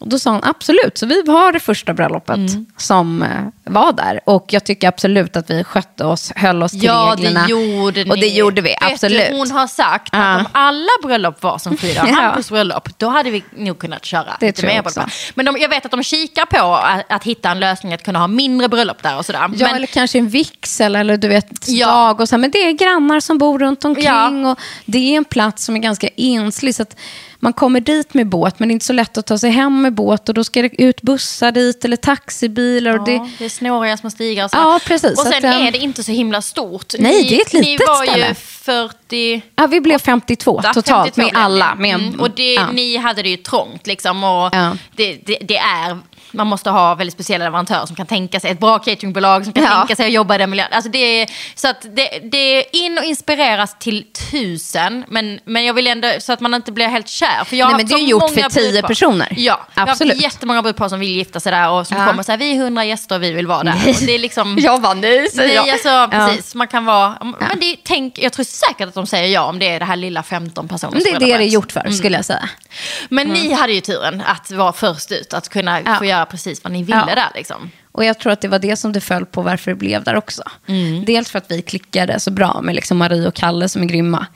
Och 0.00 0.08
då 0.08 0.18
sa 0.18 0.30
hon 0.30 0.40
absolut, 0.44 0.98
så 0.98 1.06
vi 1.06 1.22
var 1.22 1.52
det 1.52 1.60
första 1.60 1.94
bröllopet 1.94 2.36
Mm. 2.36 2.66
som 2.76 3.22
eh, 3.22 3.28
var 3.64 3.92
där. 3.92 4.20
Och 4.26 4.46
jag 4.48 4.64
tycker 4.64 4.88
absolut 4.88 5.36
att 5.36 5.50
vi 5.50 5.64
skötte 5.64 6.04
oss, 6.04 6.32
höll 6.36 6.62
oss 6.62 6.70
till 6.72 6.84
Ja, 6.84 7.14
reglerna. 7.16 7.46
det 7.46 7.52
gjorde 7.52 8.04
ni. 8.04 8.10
Och 8.10 8.18
det 8.18 8.26
gjorde 8.28 8.60
vi, 8.60 8.68
Vet 8.68 8.92
absolut. 8.92 9.30
Du, 9.30 9.36
hon 9.36 9.50
har 9.50 9.66
sagt 9.66 10.08
Ja. 10.12 10.18
att 10.18 10.40
om 10.40 10.46
alla 10.52 10.88
bröllop 11.02 11.42
var 11.42 11.58
som 11.58 11.76
Frida 11.76 12.02
och 12.02 12.08
Ja. 12.12 12.14
Hampus 12.14 12.48
bröllop, 12.50 12.98
då 12.98 13.08
hade 13.08 13.30
vi 13.30 13.44
nog 13.56 13.78
kunnat 13.78 14.04
köra 14.04 14.36
Det 14.40 14.46
lite 14.46 14.66
mer 14.66 14.82
bröllop. 14.82 15.10
Men 15.34 15.46
de, 15.46 15.56
jag 15.60 15.68
vet 15.68 15.84
att 15.84 15.90
de 15.90 16.02
kikar 16.02 16.46
på 16.46 16.74
att, 16.74 17.12
att 17.12 17.24
hitta 17.24 17.50
en 17.50 17.60
lösning 17.60 17.92
att 17.92 18.02
kunna 18.02 18.18
ha 18.18 18.26
mindre 18.26 18.68
bröllop 18.68 19.02
där 19.02 19.18
och 19.18 19.26
sådär. 19.26 19.40
Ja, 19.40 19.48
Men, 19.48 19.74
eller 19.76 19.86
kanske 19.86 20.18
en 20.18 20.28
vigsel 20.28 20.96
eller 20.96 21.16
du 21.16 21.28
vet, 21.28 21.46
Ja. 21.66 21.86
dag 21.86 22.20
och 22.20 22.28
så. 22.28 22.38
Men 22.38 22.50
det 22.50 22.58
är 22.58 22.72
grannar 22.72 23.20
som 23.20 23.38
bor 23.38 23.58
runt 23.58 23.84
omkring 23.84 24.04
Ja. 24.04 24.50
och 24.50 24.58
det 24.84 24.98
är 24.98 25.16
en 25.16 25.24
plats 25.24 25.64
som 25.64 25.76
är 25.76 25.80
ganska 25.80 26.08
enslig. 26.16 26.74
Så 26.74 26.82
att 26.82 26.96
man 27.40 27.52
kommer 27.52 27.80
dit 27.80 28.14
med 28.14 28.26
båt, 28.28 28.58
men 28.58 28.68
det 28.68 28.72
är 28.72 28.74
inte 28.74 28.86
så 28.86 28.92
lätt 28.92 29.18
att 29.18 29.26
ta 29.26 29.38
sig 29.38 29.50
hem 29.50 29.82
med 29.82 29.94
båt 29.94 30.28
och 30.28 30.34
då 30.34 30.44
ska 30.44 30.62
det 30.62 30.82
ut 30.82 31.02
bussar 31.02 31.52
dit 31.52 31.84
eller 31.84 31.96
taxibilar. 31.96 32.90
Och 32.98 33.08
ja, 33.08 33.12
det, 33.12 33.30
det 33.38 33.44
är 33.44 33.48
snåriga 33.48 33.96
små 33.96 34.10
stigar. 34.10 34.44
Och, 34.44 34.50
så. 34.50 34.56
Ja, 34.56 34.80
precis. 34.86 35.18
och 35.18 35.26
sen 35.26 35.34
att, 35.44 35.44
är 35.44 35.70
det 35.72 35.78
inte 35.78 36.04
så 36.04 36.12
himla 36.12 36.42
stort. 36.42 36.94
Nej, 36.98 37.22
ni, 37.22 37.28
det 37.28 37.36
är 37.36 37.40
ett 37.46 37.52
Ni 37.52 37.60
litet 37.60 37.88
var 37.88 38.04
ju 38.04 38.10
ställe. 38.10 38.34
40... 38.34 39.42
ja, 39.56 39.66
vi 39.66 39.80
blev 39.80 39.98
52 39.98 40.60
Ja, 40.64 40.72
totalt 40.72 41.14
52 41.14 41.22
med 41.36 41.44
alla. 41.44 41.74
ni. 41.74 41.80
Med, 41.80 41.94
mm, 41.94 42.20
och 42.20 42.30
det, 42.30 42.54
ja. 42.54 42.66
ni 42.72 42.96
hade 42.96 43.22
det 43.22 43.28
ju 43.28 43.36
trångt 43.36 43.86
liksom. 43.86 44.24
Och 44.24 44.50
det, 44.96 45.14
det, 45.26 45.38
det 45.42 45.56
är, 45.56 45.98
man 46.32 46.46
måste 46.46 46.70
ha 46.70 46.94
väldigt 46.94 47.14
speciella 47.14 47.44
leverantörer 47.44 47.86
som 47.86 47.96
kan 47.96 48.06
tänka 48.06 48.40
sig, 48.40 48.50
ett 48.50 48.60
bra 48.60 48.78
cateringbolag 48.78 49.44
som 49.44 49.52
kan 49.52 49.64
Ja. 49.64 49.70
tänka 49.78 49.96
sig 49.96 50.06
att 50.06 50.12
jobba 50.12 50.34
i 50.34 50.38
den 50.38 50.50
miljön. 50.50 50.68
Alltså 50.70 50.90
det, 50.90 50.98
är- 51.22 51.28
så 51.54 51.68
att 51.68 51.82
det, 51.82 52.30
det 52.32 52.38
är 52.38 52.64
in 52.86 52.98
och 52.98 53.04
inspireras 53.04 53.76
till 53.78 54.04
tusen, 54.30 55.04
men, 55.08 55.40
men 55.44 55.64
jag 55.64 55.74
vill 55.74 55.86
ändå, 55.86 56.08
så 56.20 56.32
att 56.32 56.40
man 56.40 56.54
inte 56.54 56.72
blir 56.72 56.88
helt 56.88 57.08
kär. 57.08 57.27
För 57.46 57.56
jag 57.56 57.66
Nej, 57.68 57.76
men 57.76 57.86
det 57.86 57.94
är 57.94 57.98
så 57.98 58.04
gjort 58.04 58.30
för 58.30 58.50
tio 58.50 58.70
brudpar. 58.72 58.88
personer. 58.88 59.28
Ja, 59.36 59.66
jag 59.74 59.82
har 59.82 59.88
Absolut. 59.92 60.12
haft 60.14 60.22
jättemånga 60.22 60.62
brudpar 60.62 60.88
som 60.88 61.00
vill 61.00 61.08
gifta 61.16 61.40
sig 61.40 61.52
där 61.52 61.70
och 61.70 61.86
som 61.86 61.96
Ja. 61.96 62.06
kommer 62.06 62.18
och 62.18 62.26
säger 62.26 62.38
vi 62.38 62.56
är 62.56 62.58
hundra 62.62 62.84
gäster 62.84 63.14
och 63.16 63.22
vi 63.22 63.32
vill 63.32 63.46
vara 63.46 63.62
där. 63.64 63.74
Och 63.88 63.94
det 64.06 64.14
är 64.14 64.18
liksom... 64.18 64.56
Jag 64.60 64.80
var 64.80 64.94
nej, 64.94 65.30
säger 65.30 65.54
jag. 65.54 65.68
alltså, 65.68 65.88
Ja. 65.88 66.08
precis. 66.10 66.54
Man 66.54 66.68
kan 66.68 66.84
vara... 66.84 67.16
Men 67.38 67.60
det, 67.60 67.76
tänk, 67.84 68.18
jag 68.18 68.32
tror 68.32 68.44
säkert 68.44 68.88
att 68.88 68.94
de 68.94 69.06
säger 69.06 69.28
ja 69.34 69.42
om 69.42 69.58
det 69.58 69.68
är 69.68 69.78
det 69.78 69.84
här 69.84 69.96
lilla 69.96 70.22
15 70.22 70.68
personers 70.68 70.94
Men 70.94 71.02
det 71.02 71.10
är 71.10 71.20
det 71.20 71.38
det 71.38 71.44
är 71.44 71.48
gjort 71.48 71.72
för, 71.72 71.90
skulle 71.90 72.16
jag 72.16 72.24
säga. 72.24 72.48
Men 73.08 73.26
ni 73.26 73.52
hade 73.52 73.72
ju 73.72 73.80
turen 73.80 74.22
att 74.26 74.50
vara 74.50 74.72
först 74.72 75.12
ut, 75.12 75.32
att 75.34 75.48
kunna 75.48 75.80
Ja. 75.80 75.96
få 75.98 76.04
göra 76.04 76.26
precis 76.26 76.64
vad 76.64 76.72
ni 76.72 76.82
ville 76.82 77.14
där. 77.14 77.28
Liksom. 77.34 77.70
Och 77.92 78.04
jag 78.04 78.18
tror 78.18 78.32
att 78.32 78.40
det 78.40 78.48
var 78.48 78.58
det 78.58 78.76
som 78.76 78.92
det 78.92 79.00
föll 79.00 79.26
på 79.26 79.42
varför 79.42 79.70
det 79.70 79.74
blev 79.74 80.04
där 80.04 80.16
också. 80.16 80.42
Dels 81.06 81.30
för 81.30 81.38
att 81.38 81.50
vi 81.50 81.62
klickade 81.62 82.20
så 82.20 82.30
bra 82.30 82.60
med 82.62 82.74
liksom 82.74 82.96
Marie 82.98 83.28
och 83.28 83.34
Kalle 83.34 83.68
som 83.68 83.82
är 83.82 83.86
grymma. 83.86 84.26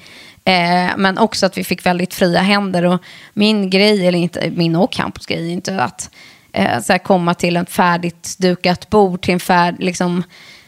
Eh, 0.45 0.91
men 0.97 1.19
också 1.19 1.47
att 1.47 1.59
vi 1.59 1.65
fick 1.65 1.87
väldigt 1.87 2.15
fria 2.15 2.41
händer. 2.41 2.85
Och 2.85 3.03
min 3.33 3.71
grej, 3.71 4.07
eller 4.07 4.19
inte 4.19 4.51
min 4.51 4.77
och 4.77 4.93
Campos 4.93 5.27
grej, 5.27 5.47
är 5.49 5.53
inte 5.53 5.83
att 5.83 6.11
eh, 6.53 6.81
så 6.81 6.99
komma 6.99 7.35
till 7.35 7.57
ett 7.57 7.71
färdigt 7.71 8.35
dukat 8.39 8.91
bord, 8.91 9.23
till 9.23 9.35
en 9.35 9.41
färd, 9.41 9.77
liksom, 9.79 10.23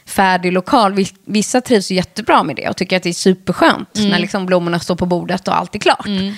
färdig 0.06 0.52
lokal. 0.52 0.92
Vi- 0.94 1.12
Vissa 1.24 1.60
trivs 1.60 1.90
jättebra 1.90 2.42
med 2.42 2.56
det 2.56 2.68
och 2.68 2.76
tycker 2.76 2.96
att 2.96 3.02
det 3.02 3.08
är 3.08 3.12
superskönt 3.12 3.88
när 3.94 4.18
liksom 4.18 4.46
blommorna 4.46 4.78
står 4.78 4.96
på 4.96 5.06
bordet 5.06 5.48
och 5.48 5.56
allt 5.56 5.74
är 5.74 5.78
klart. 5.78 6.06
Nej, 6.06 6.34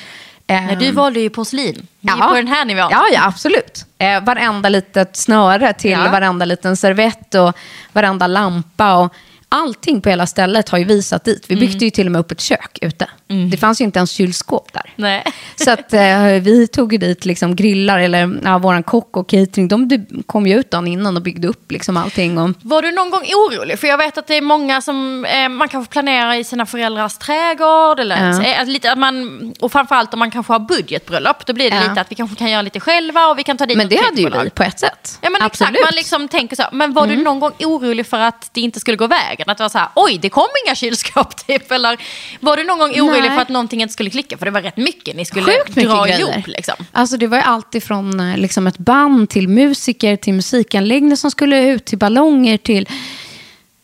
Ehm, 0.49 0.79
du 0.79 0.93
valde 0.93 1.21
ju 1.21 1.31
porslin. 1.31 1.87
Vi 2.01 2.13
är 2.13 2.17
Ja. 2.19 2.29
på 2.29 2.35
den 2.35 2.49
här 2.49 2.65
nivån. 2.65 2.89
Ja, 2.91 3.05
ja 3.13 3.27
absolut. 3.27 3.85
Eh, 3.99 4.21
varenda 4.25 4.69
litet 4.69 5.17
snöre 5.17 5.73
till 5.73 5.91
Ja. 5.91 6.11
varenda 6.11 6.45
liten 6.45 6.77
servett 6.77 7.35
och 7.35 7.57
varenda 7.93 8.27
lampa. 8.27 8.95
Och 8.97 9.15
allting 9.49 10.01
på 10.01 10.09
hela 10.09 10.27
stället 10.27 10.69
har 10.69 10.79
ju 10.79 10.85
visat 10.85 11.25
dit. 11.25 11.45
Vi 11.49 11.57
byggde 11.57 11.85
ju 11.85 11.91
till 11.91 12.07
och 12.07 12.13
med 12.13 12.19
upp 12.21 12.31
ett 12.33 12.41
kök 12.41 12.79
ute. 12.83 13.09
Det 13.51 13.57
fanns 13.57 13.81
ju 13.81 13.85
inte 13.85 13.99
ens 13.99 14.11
kylskåp 14.11 14.73
där. 14.73 14.93
Nej. 14.97 15.25
Så 15.57 15.71
att 15.71 15.93
eh, 15.93 16.23
vi 16.41 16.67
tog 16.73 16.93
ju 16.93 16.99
dit 16.99 17.25
liksom 17.25 17.57
grillar, 17.57 17.99
eller 17.99 18.39
ja, 18.45 18.59
våran 18.59 18.83
kock 18.83 19.17
och 19.17 19.29
catering, 19.29 19.69
de 19.69 20.07
kom 20.27 20.47
ju 20.47 20.59
ut 20.61 20.71
dagen 20.71 20.87
innan 20.89 21.17
och 21.17 21.23
byggde 21.23 21.49
upp 21.49 21.73
liksom 21.73 21.97
allting. 21.97 22.39
Och, 22.39 22.51
Var 22.63 22.83
du 22.83 22.93
någon 22.93 23.11
gång 23.11 23.21
orolig? 23.23 23.79
För 23.79 23.87
jag 23.87 23.99
vet 23.99 24.19
att 24.19 24.27
det 24.27 24.35
är 24.37 24.43
många 24.43 24.81
som, 24.81 25.25
eh, 25.25 25.49
man 25.49 25.69
kanske 25.69 25.93
planerar 25.93 26.35
i 26.35 26.45
sina 26.45 26.67
föräldrars 26.67 27.19
trädgård. 27.19 28.01
Eller 28.01 28.27
Ja. 28.33 28.43
eh, 28.43 28.67
lite, 28.67 28.93
att 28.93 28.99
man, 28.99 29.55
och 29.61 29.73
framförallt 29.73 30.13
om 30.13 30.19
man 30.19 30.31
kanske 30.31 30.53
har 30.53 30.61
budgetbröllop. 30.61 31.47
Då 31.47 31.53
blir 31.53 31.71
det 31.71 31.77
Ja. 31.77 31.89
lite 31.89 32.01
att 32.01 32.11
vi 32.11 32.15
kanske 32.15 32.37
kan 32.37 32.51
göra 32.51 32.63
lite 32.63 32.81
själva 32.81 33.27
och 33.27 33.39
vi 33.39 33.43
kan 33.43 33.57
ta 33.59 33.67
dit 33.67 33.77
men 33.77 33.89
det 33.89 33.97
hade 33.97 34.21
ju 34.21 34.31
vi 34.45 34.51
på 34.51 34.63
ett 34.63 34.81
sätt. 34.81 35.19
Ja 35.23 35.31
men 35.31 35.43
exakt, 35.47 35.71
man 35.85 35.93
liksom 35.95 36.29
tänker 36.29 36.57
så. 36.57 36.63
Men 36.73 36.93
var 36.93 37.05
Mm. 37.05 37.17
du 37.19 37.25
någon 37.25 37.41
gång 37.41 37.53
orolig 37.61 38.07
för 38.07 38.19
att 38.19 38.51
det 38.53 38.61
inte 38.61 38.81
skulle 38.81 38.97
gå 38.97 39.07
vägen? 39.07 39.46
Att 39.51 39.59
det 39.59 39.65
var 39.65 39.69
så 39.69 39.79
här, 39.79 39.89
oj 39.95 40.19
det 40.19 40.29
kom 40.31 40.47
inga 40.67 40.75
kylskåp 40.75 41.37
typ. 41.47 41.73
Eller 41.73 41.99
var 42.41 42.57
du 42.57 42.65
någon 42.65 42.79
gång 42.79 42.91
orolig 42.91 43.21
Nej. 43.21 43.31
för 43.31 43.43
att 43.43 43.49
någonting 43.49 43.83
inte 43.83 43.93
skulle 43.93 44.11
klicka? 44.11 44.39
För 44.39 44.45
det 44.45 44.51
var 44.51 44.63
rätt 44.63 44.77
mycket 44.77 45.17
ni 45.17 45.25
skulle 45.25 45.47
Sjukt 45.47 45.75
dra 45.75 46.09
ihop 46.09 46.47
liksom. 46.47 46.75
Alltså 46.93 47.17
det 47.17 47.27
var 47.27 47.37
ju 47.37 47.43
allt 47.43 47.75
ifrån 47.75 48.21
eh, 48.21 48.37
liksom 48.37 48.67
ett 48.67 48.79
band 48.79 49.31
till 49.31 49.49
musiker, 49.49 50.17
till 50.17 50.35
musikanläggning 50.35 51.17
som 51.17 51.31
skulle 51.31 51.67
ut, 51.67 51.85
till 51.85 51.99
ballonger, 51.99 52.57
till... 52.59 52.89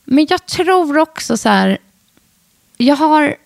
Men 0.04 0.26
jag 0.30 0.46
tror 0.46 0.98
också 0.98 1.36
så 1.36 1.48
här... 1.48 1.78
Jag 2.76 2.96
har... 2.96 3.36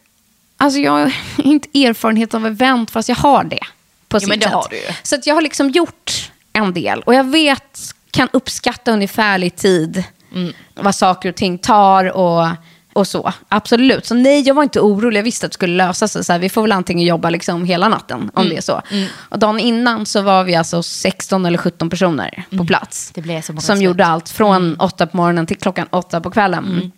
Alltså 0.56 0.80
jag 0.80 0.92
har 0.92 1.14
inte 1.44 1.84
erfarenhet 1.84 2.34
av 2.34 2.46
event, 2.46 2.90
fast 2.90 3.08
jag 3.08 3.16
har 3.16 3.44
det. 3.44 3.60
På 4.08 4.18
Jo, 4.22 4.28
men 4.28 4.38
det 4.38 4.44
sätt. 4.44 4.54
har 4.54 4.66
du 4.70 4.76
ju. 4.76 4.82
Så 5.02 5.14
att 5.14 5.26
jag 5.26 5.34
har 5.34 5.42
liksom 5.42 5.70
gjort 5.70 6.30
en 6.52 6.72
del. 6.74 7.00
Och 7.00 7.14
jag 7.14 7.24
vet, 7.24 7.80
kan 8.10 8.28
uppskatta 8.32 8.92
ungefärlig 8.92 9.56
tid 9.56 10.04
Mm. 10.36 10.52
vad 10.74 10.94
saker 10.94 11.28
och 11.28 11.34
ting 11.34 11.58
tar 11.58 12.16
och, 12.16 12.48
och 12.92 13.06
så. 13.06 13.32
Absolut. 13.48 14.06
Så 14.06 14.14
nej, 14.14 14.40
jag 14.46 14.54
var 14.54 14.62
inte 14.62 14.80
orolig. 14.80 15.18
Jag 15.18 15.24
visste 15.24 15.46
att 15.46 15.52
det 15.52 15.54
skulle 15.54 15.76
lösa 15.76 16.08
sig. 16.08 16.24
Så 16.24 16.32
här, 16.32 16.38
vi 16.40 16.48
får 16.48 16.62
väl 16.62 16.72
antingen 16.72 17.06
jobba 17.06 17.30
liksom 17.30 17.64
hela 17.64 17.88
natten 17.88 18.18
om 18.20 18.30
Mm. 18.42 18.48
det 18.48 18.56
är 18.56 18.60
så. 18.62 18.82
Och 19.28 19.38
dagen 19.38 19.58
innan 19.60 20.06
så 20.06 20.22
var 20.22 20.44
vi 20.44 20.54
alltså 20.54 20.82
16 20.82 21.46
eller 21.46 21.58
17 21.58 21.90
personer 21.90 22.44
på 22.58 22.64
plats. 22.64 23.12
Mm. 23.16 23.28
Många 23.28 23.42
Som 23.42 23.76
slut. 23.76 23.80
gjorde 23.82 24.06
allt 24.06 24.28
från 24.28 24.76
åtta 24.80 25.06
på 25.06 25.16
morgonen 25.16 25.46
till 25.46 25.56
klockan 25.56 25.86
åtta 25.90 26.20
på 26.20 26.30
kvällen. 26.30 26.92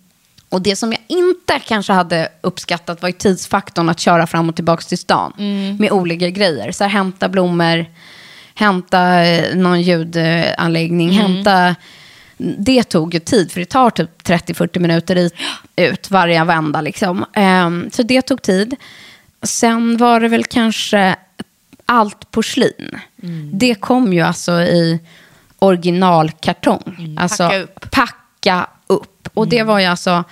Och 0.51 0.62
det 0.62 0.77
som 0.77 0.92
jag 0.92 1.01
inte 1.09 1.61
kanske 1.66 1.92
hade 1.92 2.29
uppskattat 2.40 3.03
var 3.03 3.09
ju 3.09 3.12
tidsfaktorn 3.12 3.88
att 3.88 4.01
köra 4.01 4.27
fram 4.27 4.48
och 4.48 4.55
tillbaka 4.57 4.83
till 4.83 4.98
stan. 4.98 5.33
Med 5.79 5.90
olika 5.92 6.31
grejer. 6.31 6.72
Så 6.72 6.85
här, 6.85 6.90
hämta 6.90 7.29
blommor, 7.29 7.87
hämta 8.55 9.24
eh, 9.24 9.55
någon 9.57 9.83
ljudanläggning, 9.83 11.11
hämta... 11.11 11.74
Det 12.38 12.83
tog 12.85 13.14
ju 13.14 13.20
tid, 13.20 13.53
för 13.53 13.61
det 13.61 13.66
tar 13.66 13.90
typ 13.90 14.22
30-40 14.22 14.79
minuter 14.79 15.16
i, 15.16 15.31
ut 15.77 16.11
varje 16.11 16.44
vända. 16.44 16.81
Liksom. 16.81 17.24
Ehm, 17.33 17.90
så 17.92 18.03
det 18.03 18.22
tog 18.22 18.42
tid. 18.42 18.77
Sen 19.42 19.96
var 19.96 20.20
det 20.20 20.29
väl 20.29 20.44
kanske 20.44 21.16
allt 21.87 22.31
porslin. 22.31 22.98
Det 23.53 23.74
kom 23.74 24.12
ju 24.12 24.20
alltså 24.20 24.53
i 24.53 25.01
originalkartong. 25.59 27.16
alltså, 27.18 27.48
packa 27.48 27.59
upp. 27.59 27.90
Packa 27.90 28.66
upp. 28.87 29.29
Och 29.35 29.48
det 29.48 29.62
var 29.62 29.79
ju 29.79 29.87
alltså 29.87 30.24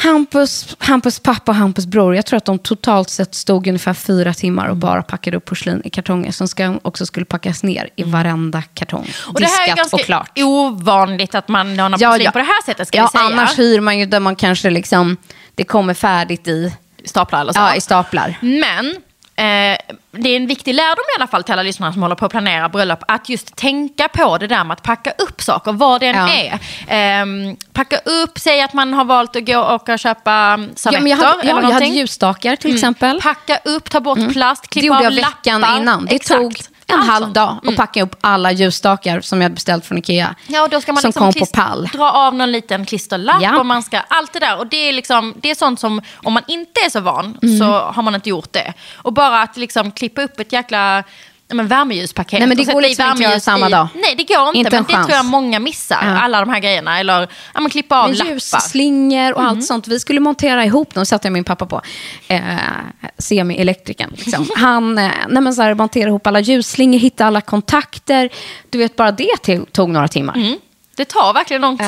Hampus, 0.00 0.76
Hampus 0.78 1.18
pappa 1.18 1.52
och 1.52 1.56
Hampus 1.56 1.86
bror. 1.86 2.16
Jag 2.16 2.26
tror 2.26 2.36
att 2.36 2.44
de 2.44 2.58
totalt 2.58 3.10
sett 3.10 3.34
stod 3.34 3.66
ungefär 3.66 3.94
fyra 3.94 4.34
timmar 4.34 4.68
och 4.68 4.76
bara 4.76 5.02
packade 5.02 5.36
upp 5.36 5.44
porslin 5.44 5.82
i 5.84 5.90
kartonger 5.90 6.32
som 6.32 6.48
ska, 6.48 6.78
också 6.82 7.06
skulle 7.06 7.26
packas 7.26 7.62
ner 7.62 7.88
i 7.96 8.02
varenda 8.02 8.62
kartong. 8.62 9.06
Och 9.26 9.40
det 9.40 9.46
här 9.46 9.70
är 9.70 9.76
ganska 9.76 9.96
och 9.96 10.02
klart. 10.02 10.38
ovanligt 10.38 11.34
att 11.34 11.48
man 11.48 11.76
lånar 11.76 11.98
porslin 11.98 12.32
på 12.32 12.38
det 12.38 12.44
här 12.44 12.64
sättet 12.64 12.88
ska 12.88 12.98
ja, 12.98 13.10
vi 13.12 13.18
säga. 13.18 13.24
annars 13.24 13.58
hyr 13.58 13.80
man 13.80 13.98
ju 13.98 14.06
där 14.06 14.20
man 14.20 14.36
kanske 14.36 14.70
liksom, 14.70 15.16
det 15.54 15.64
kommer 15.64 15.94
färdigt 15.94 16.48
i, 16.48 16.74
Staplar 17.04 17.40
eller 17.40 17.52
så. 17.52 17.58
ja, 17.60 17.74
i 17.74 17.80
staplar. 17.80 18.38
Men 18.40 18.96
eh, 19.38 19.78
det 20.10 20.28
är 20.30 20.36
en 20.36 20.46
viktig 20.46 20.74
lärdom 20.74 21.04
i 21.16 21.20
alla 21.20 21.26
fall 21.26 21.42
till 21.42 21.52
alla 21.52 21.62
lyssnare 21.62 21.92
som 21.92 22.02
håller 22.02 22.14
på 22.16 22.24
att 22.26 22.30
planera 22.30 22.68
bröllop. 22.68 22.98
Att 23.08 23.28
just 23.28 23.56
tänka 23.56 24.08
på 24.08 24.38
det 24.38 24.46
där 24.46 24.64
med 24.64 24.72
att 24.74 24.82
packa 24.82 25.10
upp 25.18 25.42
saker, 25.42 25.72
vad 25.72 26.00
det 26.00 26.06
än 26.06 26.16
Ja. 26.16 26.28
är. 26.34 26.58
Ehm, 26.88 27.56
packa 27.72 27.98
upp, 27.98 28.38
säg 28.38 28.60
att 28.62 28.72
man 28.72 28.94
har 28.94 29.04
valt 29.04 29.36
att 29.36 29.46
gå 29.46 29.58
och 29.60 29.98
köpa 29.98 30.58
servetter 30.74 31.06
Ja, 31.08 31.08
jag 31.08 31.16
hade, 31.16 31.46
ja, 31.48 31.62
jag 31.62 31.70
hade 31.70 31.86
ljusstakar 31.86 32.56
till 32.56 32.74
exempel. 32.74 33.20
Packa 33.22 33.58
upp, 33.64 33.90
ta 33.90 34.00
bort 34.00 34.32
plast, 34.32 34.62
Det 34.62 34.68
klippa 34.68 34.86
gjorde 34.86 34.98
av 34.98 35.04
jag 35.14 35.24
veckan 35.24 35.60
lappar. 35.60 35.76
innan. 35.76 36.04
Det 36.06 36.14
Exakt. 36.14 36.40
tog 36.40 36.56
en 36.92 36.98
Allt 36.98 37.08
halv 37.10 37.32
dag 37.32 37.58
att 37.66 37.76
packa 37.76 38.02
upp 38.02 38.16
alla 38.20 38.52
ljusstakar 38.52 39.20
som 39.20 39.42
jag 39.42 39.52
beställt 39.52 39.86
från 39.86 39.98
Ikea. 39.98 40.34
Ja, 40.46 40.62
och 40.62 40.70
då 40.70 40.80
ska 40.80 40.92
man 40.92 41.02
som 41.02 41.08
liksom 41.08 41.32
kom 41.32 41.40
på 41.40 41.46
pall. 41.46 41.88
dra 41.92 42.10
av 42.10 42.34
någon 42.34 42.52
liten 42.52 42.84
klisterlapp 42.86 43.42
Ja. 43.42 43.58
och 43.58 43.66
man 43.66 43.82
ska, 43.82 43.98
allt 44.08 44.32
det 44.32 44.38
där. 44.38 44.58
Och 44.58 44.66
det 44.66 44.76
är, 44.88 44.92
liksom, 44.92 45.34
det 45.36 45.50
är 45.50 45.54
sånt 45.54 45.80
som, 45.80 46.02
om 46.16 46.32
man 46.32 46.42
inte 46.48 46.80
är 46.86 46.90
så 46.90 47.00
van 47.00 47.38
Mm. 47.42 47.58
så 47.58 47.64
har 47.80 48.02
man 48.02 48.14
inte 48.14 48.28
gjort 48.28 48.52
det. 48.52 48.72
Och 48.96 49.12
bara 49.12 49.42
att 49.42 49.56
liksom 49.56 49.90
klippa 49.92 50.22
upp 50.22 50.40
ett 50.40 50.52
jäkla 50.52 51.04
men 51.54 51.66
värmeljuspaket. 51.68 52.38
Nej, 52.38 52.48
men 52.48 52.56
det 52.56 52.64
sätta 52.64 52.74
går 52.74 52.82
liksom 52.82 53.04
inte 53.10 53.12
att 53.26 53.30
göra 53.30 53.40
samma 53.40 53.68
i- 53.68 53.70
dag. 53.70 53.88
Nej, 53.94 54.14
det 54.16 54.24
går 54.34 54.46
inte. 54.48 54.58
Inte 54.58 54.76
en 54.76 54.82
men 54.82 54.84
det 54.86 54.92
chans. 54.92 55.06
tror 55.06 55.16
jag 55.16 55.24
många 55.24 55.58
missar. 55.58 55.98
Ja. 56.02 56.18
Alla 56.20 56.40
de 56.40 56.48
här 56.50 56.60
grejerna. 56.60 57.00
Eller 57.00 57.28
ja, 57.54 57.60
men 57.60 57.70
klippa 57.70 58.02
av 58.02 58.12
lappar. 58.14 58.30
ljusslingor 58.32 59.32
och 59.32 59.42
allt 59.42 59.64
sånt. 59.64 59.88
Vi 59.88 60.00
skulle 60.00 60.20
montera 60.20 60.64
ihop 60.64 60.94
dem, 60.94 61.06
satte 61.06 61.26
jag 61.28 61.32
min 61.32 61.44
pappa 61.44 61.66
på. 61.66 61.82
Eh, 62.28 62.40
Semi-elektrikern. 63.18 64.10
Liksom. 64.16 64.48
Han 64.56 64.98
eh, 64.98 65.10
nej 65.28 65.42
men 65.42 65.54
så 65.54 65.62
här, 65.62 65.74
monterade 65.74 66.08
ihop 66.08 66.26
alla 66.26 66.40
ljusslingor, 66.40 66.98
hittade 66.98 67.26
alla 67.28 67.40
kontakter. 67.40 68.28
Du 68.70 68.78
vet, 68.78 68.96
bara 68.96 69.10
det 69.12 69.36
tog, 69.72 69.90
några 69.90 70.08
timmar. 70.08 70.34
Mm. 70.36 70.58
Det 70.96 71.04
tar 71.04 71.32
verkligen 71.34 71.62
lång 71.62 71.78
Ja. 71.80 71.86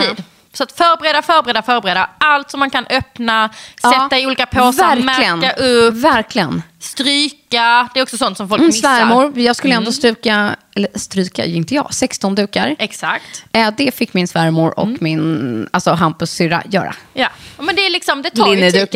Så 0.53 0.63
att 0.63 0.73
förbereda, 0.73 1.23
förbereda, 1.23 1.63
förbereda. 1.63 2.11
Allt 2.19 2.51
som 2.51 2.61
man 2.61 2.71
kan 2.71 2.87
öppna, 2.91 3.51
Ja, 3.83 3.91
sätta 3.93 4.19
i 4.19 4.27
olika 4.27 4.47
påsar, 4.47 4.97
verkligen. 4.97 5.39
märka 5.39 5.53
upp, 5.63 5.95
Verkligen. 5.95 6.63
stryka. 6.79 7.89
Det 7.95 8.01
är 8.01 8.03
också 8.03 8.17
sånt 8.17 8.37
som 8.37 8.49
folk 8.49 8.59
Mm, 8.59 8.67
missar. 8.67 8.97
svärmor, 8.99 9.39
jag 9.39 9.57
skulle 9.57 9.75
ändå 9.75 9.93
stryka, 9.93 10.57
eller 10.77 10.89
stryka, 10.99 11.45
inte 11.45 11.75
jag, 11.75 11.95
16 11.95 12.35
dukar. 12.35 12.77
Exakt. 12.79 13.45
Eh, 13.53 13.71
det 13.77 13.95
fick 13.95 14.15
min 14.15 14.29
svärmor 14.29 14.79
och 14.79 14.87
Mm. 14.87 14.99
min, 15.01 15.69
alltså 15.73 15.91
Hampus 15.91 16.31
syrra 16.33 16.63
göra. 16.71 16.95
Ja, 17.15 17.29
men 17.59 17.77
det 17.77 17.87
är 17.87 17.91
liksom, 17.91 18.23
det 18.23 18.31
tar 18.31 18.55
ju 18.55 18.71
tid. 18.71 18.91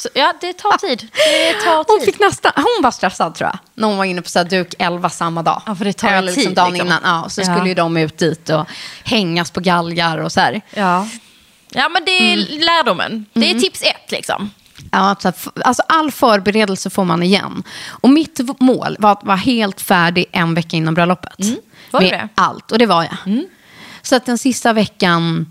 Så, 0.00 0.08
ja, 0.14 0.34
det 0.40 0.52
tar 0.52 0.78
tid. 0.78 1.08
Det 1.12 1.64
tar 1.64 1.76
Hon, 1.88 1.98
tid. 1.98 2.04
fick 2.04 2.20
nästan, 2.20 2.52
hon 2.56 2.82
var 2.82 2.90
stressad 2.90 3.34
tror 3.34 3.50
jag, 3.52 3.58
när 3.74 3.88
hon 3.88 3.96
var 3.96 4.04
inne 4.04 4.22
på 4.22 4.28
så 4.30 4.38
här, 4.38 4.46
duk 4.46 4.74
11 4.78 5.10
samma 5.10 5.42
dag. 5.42 5.62
Ja, 5.66 5.74
för 5.74 5.84
det 5.84 5.92
tar 5.92 6.08
Eller 6.08 6.22
liksom 6.22 6.42
tid, 6.44 6.54
dagen 6.54 6.72
liksom. 6.72 6.86
innan. 6.86 7.00
Ja, 7.04 7.24
och 7.24 7.32
så 7.32 7.40
Ja. 7.40 7.44
skulle 7.54 7.68
ju 7.68 7.74
de 7.74 7.96
ut 7.96 8.18
dit 8.18 8.50
och 8.50 8.66
hängas 9.04 9.50
på 9.50 9.60
galgar 9.60 10.18
och 10.18 10.32
så 10.32 10.40
här. 10.40 10.60
Ja. 10.74 11.08
ja, 11.70 11.88
men 11.88 12.04
det 12.04 12.10
är 12.10 12.32
Mm. 12.32 12.60
lärdomen. 12.60 13.26
Det 13.32 13.50
är 13.50 13.54
tips 13.60 13.82
ett 13.82 14.10
liksom. 14.10 14.50
Ja, 14.92 15.16
så 15.20 15.28
här, 15.28 15.34
f- 15.38 15.48
alltså 15.64 15.82
all 15.88 16.10
förberedelse 16.12 16.90
får 16.90 17.04
man 17.04 17.22
igen. 17.22 17.62
Och 17.88 18.10
mitt 18.10 18.40
mål 18.60 18.96
var 18.98 19.12
att 19.12 19.24
vara 19.24 19.36
helt 19.36 19.80
färdig 19.80 20.24
en 20.32 20.54
vecka 20.54 20.76
innan 20.76 20.94
bröllopet. 20.94 21.40
Mm. 21.40 21.56
Var 21.90 22.00
du 22.00 22.06
med 22.10 22.18
det? 22.18 22.28
allt, 22.42 22.72
och 22.72 22.78
det 22.78 22.86
var 22.86 23.02
jag. 23.02 23.44
Så 24.02 24.16
att 24.16 24.26
den 24.26 24.38
sista 24.38 24.72
veckan 24.72 25.46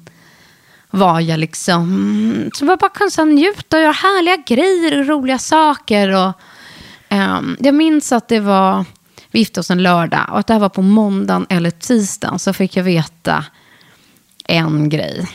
var 0.90 1.20
jag 1.20 1.40
liksom... 1.40 2.50
Så 2.54 2.66
jag 2.66 2.80
bara 2.80 2.90
kunde 2.90 3.12
så 3.12 3.26
njuta 3.26 3.78
och 3.78 3.84
göra 3.84 3.92
härliga 3.92 4.36
grejer 4.36 5.00
och 5.00 5.08
roliga 5.08 5.40
saker. 5.40 6.16
Och, 6.16 6.34
ehm, 7.10 7.58
jag 7.60 7.76
minns 7.76 8.12
att 8.12 8.28
det 8.28 8.40
var... 8.40 8.86
Vi 9.32 9.40
gifte 9.40 9.60
oss 9.60 9.72
en 9.72 9.84
lördag 9.84 10.26
och 10.32 10.40
att 10.40 10.48
det 10.48 10.54
här 10.54 10.60
var 10.60 10.70
på 10.70 10.82
måndagen 10.82 11.46
eller 11.50 11.72
tisdagen 11.72 12.40
så 12.40 12.54
fick 12.54 12.76
jag 12.76 12.84
veta 12.84 13.46
en 14.46 14.90
grej. 14.90 15.28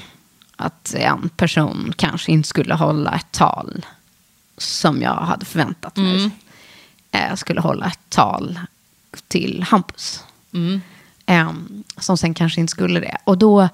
Att 0.56 0.94
en 0.94 1.28
person 1.28 1.92
kanske 1.96 2.32
inte 2.32 2.48
skulle 2.48 2.74
hålla 2.74 3.12
ett 3.12 3.32
tal 3.32 3.86
som 4.58 5.02
jag 5.02 5.14
hade 5.14 5.44
förväntat 5.44 5.96
mig. 5.96 6.30
Eh, 7.10 7.34
skulle 7.34 7.60
hålla 7.60 7.86
ett 7.86 8.00
tal 8.08 8.60
till 9.28 9.64
Hampus. 9.68 10.24
Em, 11.26 11.84
som 11.96 12.16
sen 12.16 12.34
kanske 12.34 12.60
inte 12.60 12.70
skulle 12.70 13.00
det. 13.00 13.16
Och 13.24 13.38
då, 13.38 13.68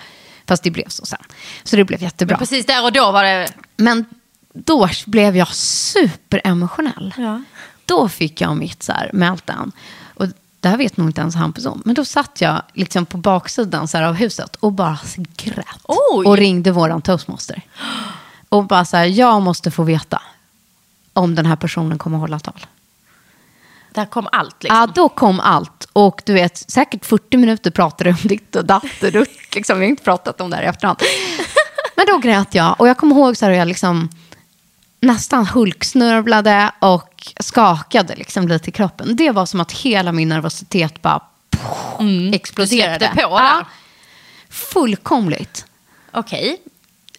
fast 0.51 0.63
det 0.63 0.71
blev 0.71 0.89
så 0.89 1.07
sen. 1.07 1.19
Så 1.65 1.77
det 1.77 1.85
blev 1.85 2.03
jättebra. 2.03 2.35
Men 2.35 2.39
precis 2.39 2.67
där 2.67 2.85
och 2.85 2.93
då 2.93 3.13
var 3.13 3.25
det... 3.25 3.49
Men 3.77 4.05
då 4.53 4.89
blev 5.07 5.37
jag 5.37 5.49
superemotionell. 5.55 7.15
Ja. 7.19 7.43
Då 7.85 8.09
fick 8.09 8.41
jag 8.41 8.57
mitt 8.57 8.83
så 8.83 8.93
här 8.93 9.11
meltdown. 9.13 9.73
Och 10.15 10.27
det 10.61 10.69
här 10.69 10.77
vet 10.77 10.97
nog 10.97 11.09
inte 11.09 11.21
ens 11.21 11.35
Hampus 11.35 11.67
om. 11.67 11.83
Men 11.85 11.95
då 11.95 12.05
satt 12.05 12.41
jag 12.41 12.63
liksom 12.75 13.07
på 13.07 13.19
baksidan 13.19 13.89
så 13.89 14.05
av 14.05 14.15
huset 14.15 14.57
och 14.57 14.73
bara 14.73 14.99
grät. 15.37 15.67
Oj. 15.85 16.27
Och 16.27 16.37
ringde 16.37 16.73
våran 16.73 17.03
toastmaster. 17.03 17.63
Och 18.49 18.65
bara 18.65 18.85
så 18.85 18.97
här, 18.97 19.05
jag 19.05 19.43
måste 19.43 19.71
få 19.71 19.83
veta 19.83 20.23
om 21.13 21.35
den 21.35 21.47
här 21.47 21.57
personen 21.57 21.99
kommer 21.99 22.19
hålla 22.19 22.39
tal. 22.39 22.67
Där 23.95 24.07
kom 24.07 24.29
allt 24.33 24.63
liksom. 24.63 24.79
Ja, 24.81 24.87
då 24.87 25.09
kom 25.09 25.41
allt. 25.41 25.89
Och 25.93 26.23
du 26.27 26.33
vet, 26.33 26.71
säkert 26.71 27.05
40 27.05 27.37
minuter 27.37 27.71
pratade 27.71 28.11
du 28.11 28.15
om 28.23 28.29
ditt 28.29 28.57
och 28.57 28.65
datt 28.65 29.03
och 29.03 29.13
dutt. 29.13 29.55
Liksom. 29.55 29.79
Vi 29.79 29.85
har 29.85 29.91
inte 29.91 30.03
pratat 30.05 30.41
om 30.41 30.51
det 30.51 30.57
här 30.57 30.63
i 30.63 30.67
efterhand. 30.67 30.99
Men 31.97 32.07
då 32.07 32.19
grät 32.19 32.55
jag. 32.55 32.81
Och 32.81 32.89
jag 32.89 32.97
kommer 32.97 33.17
ihåg 33.17 33.37
så 33.37 33.45
här 33.45 33.53
jag 33.53 33.69
liksom 33.69 34.09
nästan 35.01 35.47
hulksnörvlade 35.47 36.71
och 36.79 37.33
skakade 37.41 38.15
liksom 38.17 38.49
lite 38.49 38.69
i 38.69 38.73
kroppen. 38.73 39.17
Det 39.17 39.31
var 39.31 39.47
som 39.47 39.61
att 39.61 39.73
hela 39.73 40.13
min 40.13 40.29
nervositet 40.29 41.03
bara 41.03 41.23
Mm. 42.01 42.33
exploderade. 42.35 43.11
Du 43.15 43.23
på 43.23 43.29
ja. 43.31 43.65
Fullkomligt. 44.49 45.65
Okej. 46.13 46.57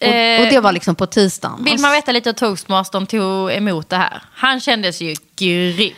Och, 0.02 0.08
Eh, 0.08 0.42
och 0.42 0.48
det 0.50 0.60
var 0.60 0.72
liksom 0.72 0.96
på 0.96 1.06
tisdagen. 1.06 1.64
Vill 1.64 1.74
Och 1.74 1.80
man 1.80 1.92
veta 1.92 2.12
lite 2.12 2.30
hur 2.30 2.34
toastmastern 2.34 3.08
tog 3.08 3.52
emot 3.52 3.90
det 3.90 3.96
här? 3.98 4.24
Han 4.34 4.60
kändes 4.60 5.02
ju 5.02 5.16
grym. 5.36 5.94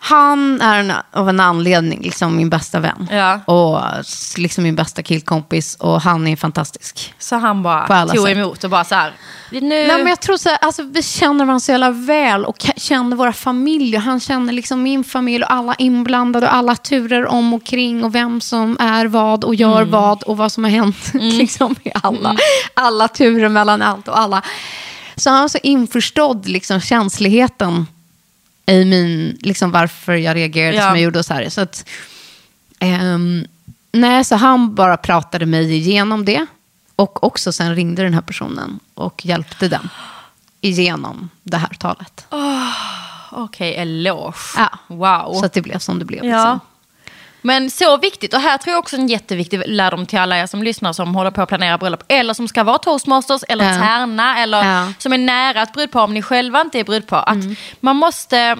Han 0.00 0.60
är 0.60 0.78
en, 0.78 0.92
av 1.12 1.28
en 1.28 1.40
anledning 1.40 2.02
liksom 2.02 2.36
min 2.36 2.50
bästa 2.50 2.80
vän. 2.80 3.08
Ja. 3.10 3.40
Och 3.46 3.80
liksom 4.36 4.64
min 4.64 4.74
bästa 4.76 5.02
killkompis. 5.02 5.74
Och 5.74 6.00
han 6.02 6.26
är 6.26 6.36
fantastisk. 6.36 7.14
Så 7.18 7.36
han 7.36 7.62
bara 7.62 8.06
tog 8.06 8.26
sätt. 8.26 8.36
emot 8.36 8.64
och 8.64 8.70
bara 8.70 8.84
så 8.84 8.94
här. 8.94 9.12
Nu... 9.50 9.60
Nej, 9.60 9.86
men 9.98 10.06
jag 10.06 10.20
tror 10.20 10.36
så 10.36 10.48
här, 10.48 10.58
alltså, 10.60 10.82
vi 10.82 11.02
känner 11.02 11.44
varandra 11.44 11.60
så 11.60 11.72
jävla 11.72 11.90
väl 11.90 12.44
och 12.44 12.56
känner 12.76 13.16
våra 13.16 13.32
familjer. 13.32 14.00
Han 14.00 14.20
känner 14.20 14.52
liksom 14.52 14.82
min 14.82 15.04
familj 15.04 15.44
och 15.44 15.52
alla 15.52 15.74
inblandade 15.74 16.46
och 16.46 16.54
alla 16.54 16.76
turer 16.76 17.26
om 17.26 17.54
och 17.54 17.64
kring 17.66 18.04
och 18.04 18.14
vem 18.14 18.40
som 18.40 18.76
är 18.80 19.06
vad 19.06 19.44
och 19.44 19.54
gör 19.54 19.78
Mm. 19.82 19.90
vad 19.90 20.22
och 20.22 20.36
vad 20.36 20.52
som 20.52 20.64
har 20.64 20.70
hänt 20.70 20.96
liksom, 21.14 21.74
i 21.82 21.90
alla, 22.02 22.36
alla 22.74 23.08
turer 23.08 23.48
mellan 23.48 23.82
allt 23.82 24.08
och 24.08 24.18
alla. 24.18 24.42
Så 25.16 25.30
han 25.30 25.44
är 25.44 25.48
så 25.48 25.58
införstådd 25.62 26.48
liksom, 26.48 26.80
känsligheten 26.80 27.86
i 28.68 28.84
min, 28.84 29.38
liksom, 29.42 29.70
varför 29.70 30.12
jag 30.14 30.36
reagerade 30.36 30.76
Ja. 30.76 30.82
som 30.82 30.96
jag 30.96 31.00
gjorde. 31.04 31.18
Och 31.18 31.24
så 31.26 31.34
här. 31.34 31.48
Så 31.48 31.60
att, 31.60 31.88
ehm, 32.78 33.46
nej, 33.92 34.24
så 34.24 34.36
han 34.36 34.74
bara 34.74 34.96
pratade 34.96 35.46
mig 35.46 35.74
igenom 35.76 36.24
det. 36.24 36.46
Och 36.96 37.24
också 37.24 37.52
sen 37.52 37.74
ringde 37.74 38.02
den 38.02 38.14
här 38.14 38.20
personen 38.20 38.80
och 38.94 39.26
hjälpte 39.26 39.68
den 39.68 39.88
igenom 40.60 41.30
det 41.42 41.56
här 41.56 41.74
talet. 41.78 42.26
Okej, 43.30 43.74
eloge. 43.76 44.36
Ja. 44.56 44.78
Wow. 44.86 45.34
Så 45.40 45.44
att 45.46 45.52
det 45.52 45.62
blev 45.62 45.78
som 45.78 45.98
det 45.98 46.04
blev. 46.04 46.24
Ja. 46.24 46.58
Men 47.42 47.70
så 47.70 47.96
viktigt, 47.96 48.34
och 48.34 48.40
här 48.40 48.58
tror 48.58 48.72
jag 48.72 48.78
också 48.78 48.96
en 48.96 49.08
jätteviktig 49.08 49.62
lärdom 49.66 50.06
till 50.06 50.18
alla 50.18 50.38
er 50.38 50.46
som 50.46 50.62
lyssnar 50.62 50.92
som 50.92 51.14
håller 51.14 51.30
på 51.30 51.42
att 51.42 51.48
planera 51.48 51.78
bröllop, 51.78 52.02
eller 52.08 52.34
som 52.34 52.48
ska 52.48 52.64
vara 52.64 52.78
toastmasters, 52.78 53.42
eller 53.48 53.64
Ja. 53.72 53.78
tärna, 53.78 54.38
eller 54.38 54.64
Ja. 54.64 54.92
som 54.98 55.12
är 55.12 55.18
nära 55.18 55.62
ett 55.62 55.72
brudpar 55.72 56.02
om 56.04 56.14
ni 56.14 56.22
själva 56.22 56.60
inte 56.60 56.78
är 56.80 56.84
brudpar. 56.84 57.22
Att 57.26 57.34
Mm. 57.34 57.56
man 57.80 57.96
måste 57.96 58.56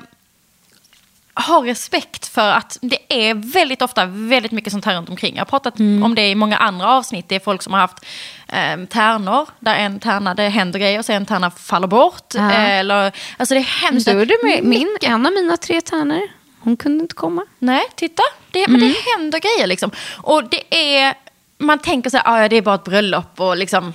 ha 1.48 1.64
respekt 1.64 2.26
för 2.26 2.50
att 2.52 2.78
det 2.80 2.98
är 3.28 3.34
väldigt 3.34 3.82
ofta 3.82 4.06
väldigt 4.06 4.52
mycket 4.52 4.72
sånt 4.72 4.84
här 4.84 4.94
runt 4.96 5.08
omkring. 5.08 5.34
Jag 5.36 5.40
har 5.40 5.46
pratat 5.46 5.78
Mm. 5.78 6.02
om 6.02 6.14
det 6.14 6.28
i 6.28 6.34
många 6.34 6.56
andra 6.56 6.88
avsnitt. 6.90 7.28
Det 7.28 7.34
är 7.34 7.40
folk 7.40 7.62
som 7.62 7.72
har 7.72 7.80
haft 7.80 8.04
eh, 8.48 8.76
tärnor, 8.88 9.48
där 9.60 9.74
en 9.74 10.00
tärna, 10.00 10.34
det 10.34 10.48
händer 10.48 10.78
grejer, 10.78 10.98
och 10.98 11.04
så 11.04 11.12
en 11.12 11.26
tärna 11.26 11.50
faller 11.50 11.86
bort. 11.86 12.34
Ja. 12.34 12.52
Eller, 12.52 13.12
alltså 13.36 13.54
det 13.54 13.60
händer 13.60 14.16
är 14.16 14.26
det 14.26 14.36
med 14.44 14.64
min, 14.64 14.96
en 15.02 15.26
av 15.26 15.32
mina 15.32 15.56
tre 15.56 15.80
tärnor. 15.80 16.20
Hon 16.68 16.76
kunde 16.76 17.02
inte 17.02 17.14
komma. 17.14 17.44
Nej, 17.58 17.82
titta. 17.96 18.22
Det, 18.50 18.68
Men 18.68 18.76
Mm. 18.82 18.88
det 18.94 19.10
händer 19.18 19.38
grejer 19.40 19.66
liksom. 19.66 19.90
Och 20.16 20.44
det 20.48 20.74
är... 21.00 21.14
Man 21.60 21.78
tänker 21.78 22.10
så 22.10 22.16
här, 22.16 22.44
"Ah, 22.44 22.48
det 22.48 22.56
är 22.56 22.62
bara 22.62 22.74
ett 22.74 22.84
bröllop 22.84 23.40
och 23.40 23.56
liksom, 23.56 23.92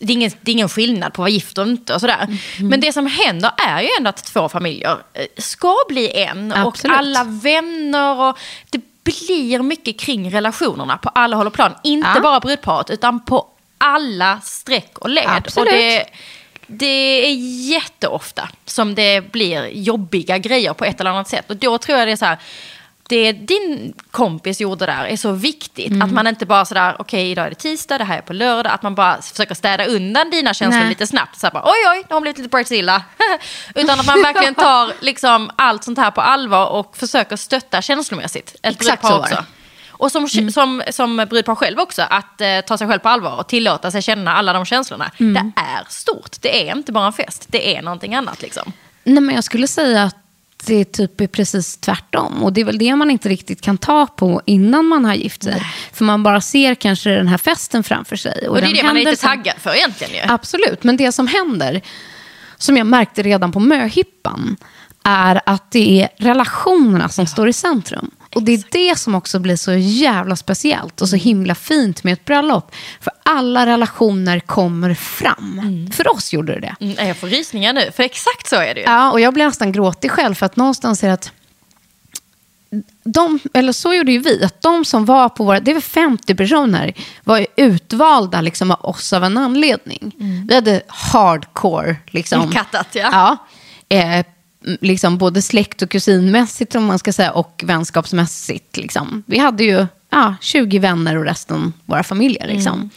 det, 0.00 0.12
är 0.12 0.16
ingen, 0.16 0.30
det 0.40 0.50
är 0.50 0.52
ingen 0.52 0.68
skillnad 0.68 1.12
på 1.12 1.14
att 1.14 1.18
vara 1.18 1.28
gift 1.28 1.58
och 1.58 1.66
inte 1.66 1.94
och 1.94 2.00
sådär. 2.00 2.22
Mm. 2.24 2.68
Men 2.68 2.80
det 2.80 2.92
som 2.92 3.06
händer 3.06 3.50
är 3.58 3.80
ju 3.82 3.88
ändå 3.98 4.08
att 4.08 4.24
två 4.24 4.48
familjer 4.48 4.96
eh, 5.14 5.26
ska 5.38 5.74
bli 5.88 6.16
en. 6.22 6.52
Absolut. 6.52 6.92
Och 6.92 6.98
alla 6.98 7.24
vänner 7.24 8.20
och 8.28 8.38
det 8.70 8.80
blir 9.04 9.62
mycket 9.62 10.00
kring 10.00 10.30
relationerna 10.30 10.96
på 10.98 11.08
alla 11.08 11.36
håll 11.36 11.46
och 11.46 11.52
plan. 11.52 11.74
Inte 11.82 12.10
Ja. 12.14 12.20
bara 12.20 12.40
brudparet 12.40 12.90
utan 12.90 13.24
på 13.24 13.46
alla 13.78 14.40
streck 14.40 14.98
och 14.98 15.08
led. 15.10 15.24
Absolut. 15.26 15.68
Och 15.72 15.78
det, 15.78 16.04
det 16.66 17.26
är 17.26 17.34
jätteofta 17.70 18.48
som 18.64 18.94
det 18.94 19.32
blir 19.32 19.66
jobbiga 19.66 20.38
grejer 20.38 20.72
på 20.72 20.84
ett 20.84 21.00
eller 21.00 21.10
annat 21.10 21.28
sätt. 21.28 21.50
Och 21.50 21.56
då 21.56 21.78
tror 21.78 21.98
jag 21.98 22.08
det 22.08 22.12
är 22.12 22.16
så 22.16 22.24
här, 22.24 22.38
det 23.08 23.32
din 23.32 23.94
kompis 24.10 24.60
gjorde 24.60 24.86
där 24.86 25.04
är 25.04 25.16
så 25.16 25.32
viktigt. 25.32 25.90
Mm. 25.90 26.02
Att 26.02 26.12
man 26.12 26.26
inte 26.26 26.46
bara 26.46 26.64
sådär, 26.64 26.96
okej 26.98 27.30
idag 27.30 27.46
är 27.46 27.50
det 27.50 27.56
tisdag, 27.56 27.98
det 27.98 28.04
här 28.04 28.18
är 28.18 28.22
på 28.22 28.32
lördag. 28.32 28.72
Att 28.72 28.82
man 28.82 28.94
bara 28.94 29.22
försöker 29.22 29.54
städa 29.54 29.86
undan 29.86 30.30
dina 30.30 30.54
känslor 30.54 30.80
Nej. 30.80 30.88
lite 30.88 31.06
snabbt. 31.06 31.40
Så 31.40 31.50
bara, 31.52 31.64
oj 31.64 31.90
oj, 31.90 32.04
det 32.08 32.14
har 32.14 32.20
blivit 32.20 32.38
lite 32.38 32.48
Brazilla. 32.48 33.02
Utan 33.74 34.00
att 34.00 34.06
man 34.06 34.22
verkligen 34.22 34.54
tar 34.54 34.92
liksom, 35.00 35.50
allt 35.56 35.84
sånt 35.84 35.98
här 35.98 36.10
på 36.10 36.20
allvar 36.20 36.66
och 36.66 36.96
försöker 36.96 37.36
stötta 37.36 37.82
känslomässigt. 37.82 38.56
Ett 38.62 38.74
Exakt 38.74 39.06
så 39.06 39.18
var 39.18 39.28
det. 39.28 39.44
Och 39.98 40.12
som, 40.12 40.28
som, 40.28 40.82
som 40.90 41.16
brudpar 41.16 41.54
själv 41.54 41.78
också, 41.78 42.02
att 42.02 42.40
eh, 42.40 42.60
ta 42.66 42.78
sig 42.78 42.88
själv 42.88 42.98
på 42.98 43.08
allvar 43.08 43.36
och 43.36 43.48
tillåta 43.48 43.90
sig 43.90 44.02
känna 44.02 44.32
alla 44.32 44.52
de 44.52 44.64
känslorna. 44.64 45.10
Mm. 45.20 45.34
Det 45.34 45.60
är 45.60 45.84
stort, 45.88 46.36
det 46.40 46.68
är 46.68 46.76
inte 46.76 46.92
bara 46.92 47.06
en 47.06 47.12
fest, 47.12 47.46
det 47.48 47.76
är 47.76 47.82
någonting 47.82 48.14
annat 48.14 48.42
liksom. 48.42 48.72
Nej, 49.04 49.20
men 49.20 49.34
jag 49.34 49.44
skulle 49.44 49.66
säga 49.66 50.02
att 50.02 50.16
det 50.64 50.84
typ 50.84 51.20
är 51.20 51.26
precis 51.26 51.76
tvärtom. 51.76 52.42
Och 52.42 52.52
det 52.52 52.60
är 52.60 52.64
väl 52.64 52.78
det 52.78 52.96
man 52.96 53.10
inte 53.10 53.28
riktigt 53.28 53.60
kan 53.60 53.78
ta 53.78 54.06
på 54.06 54.42
innan 54.46 54.84
man 54.86 55.04
har 55.04 55.14
gift 55.14 55.42
sig. 55.42 55.62
För 55.92 56.04
man 56.04 56.22
bara 56.22 56.40
ser 56.40 56.74
kanske 56.74 57.10
den 57.10 57.28
här 57.28 57.38
festen 57.38 57.84
framför 57.84 58.16
sig. 58.16 58.48
Och, 58.48 58.60
det 58.60 58.66
är 58.66 58.74
det 58.74 58.82
man 58.82 58.96
är 58.96 59.04
lite 59.04 59.22
taggad 59.22 59.54
för 59.58 59.74
egentligen 59.74 60.12
ju. 60.12 60.32
Absolut, 60.32 60.84
men 60.84 60.96
det 60.96 61.12
som 61.12 61.26
händer, 61.26 61.80
som 62.56 62.76
jag 62.76 62.86
märkte 62.86 63.22
redan 63.22 63.52
på 63.52 63.60
möhippan, 63.60 64.56
är 65.02 65.40
att 65.46 65.70
det 65.70 66.02
är 66.02 66.08
relationerna 66.16 67.08
som 67.08 67.26
står 67.26 67.48
i 67.48 67.52
centrum. 67.52 68.10
Och 68.36 68.42
det 68.42 68.52
är 68.52 68.62
det 68.70 68.98
som 68.98 69.14
också 69.14 69.38
blir 69.38 69.56
så 69.56 69.72
jävla 69.72 70.36
speciellt 70.36 71.00
och 71.00 71.08
så 71.08 71.16
himla 71.16 71.54
fint 71.54 72.04
med 72.04 72.12
ett 72.12 72.24
bröllop. 72.24 72.74
För 73.00 73.12
alla 73.22 73.66
relationer 73.66 74.40
kommer 74.40 74.94
fram. 74.94 75.90
För 75.92 76.12
oss 76.12 76.32
gjorde 76.32 76.52
det 76.52 76.60
det. 76.60 76.84
Mm, 76.84 77.08
jag 77.08 77.16
får 77.16 77.26
rysningar 77.26 77.72
nu, 77.72 77.90
för 77.96 78.02
exakt 78.02 78.48
så 78.48 78.56
är 78.56 78.74
det 78.74 78.80
ju. 78.80 78.86
Ja, 78.86 79.12
och 79.12 79.20
jag 79.20 79.34
blev 79.34 79.46
nästan 79.46 79.72
gråtig 79.72 80.10
själv 80.10 80.34
för 80.34 80.46
att 80.46 80.56
någonstans 80.56 81.04
är 81.04 81.08
det 81.08 81.14
att 81.14 81.32
de, 83.04 83.40
eller 83.54 83.72
så 83.72 83.94
gjorde 83.94 84.12
ju 84.12 84.18
vi, 84.18 84.44
att 84.44 84.62
de 84.62 84.84
som 84.84 85.04
var 85.04 85.28
på 85.28 85.44
våra, 85.44 85.60
det 85.60 85.74
var 85.74 85.80
50 85.80 86.34
personer, 86.34 86.94
var 87.24 87.38
ju 87.38 87.46
utvalda 87.56 88.40
liksom 88.40 88.70
av 88.70 88.84
oss 88.84 89.12
av 89.12 89.24
en 89.24 89.38
anledning. 89.38 90.12
Vi 90.48 90.54
hade 90.54 90.82
hardcore, 90.86 91.96
liksom. 92.06 92.50
Kattat, 92.52 92.88
ja. 92.92 93.36
ja 93.88 93.96
eh, 93.96 94.26
liksom 94.80 95.18
både 95.18 95.42
släkt 95.42 95.82
och 95.82 95.90
kusinmässigt, 95.90 96.74
om 96.74 96.84
man 96.84 96.98
ska 96.98 97.12
säga, 97.12 97.32
och 97.32 97.62
vänskapsmässigt. 97.66 98.76
Liksom. 98.76 99.22
Vi 99.26 99.38
hade 99.38 99.64
ju 99.64 99.86
ja, 100.10 100.34
20 100.40 100.78
vänner 100.78 101.16
och 101.16 101.24
resten 101.24 101.72
våra 101.84 102.02
familjer. 102.02 102.46
Liksom. 102.46 102.90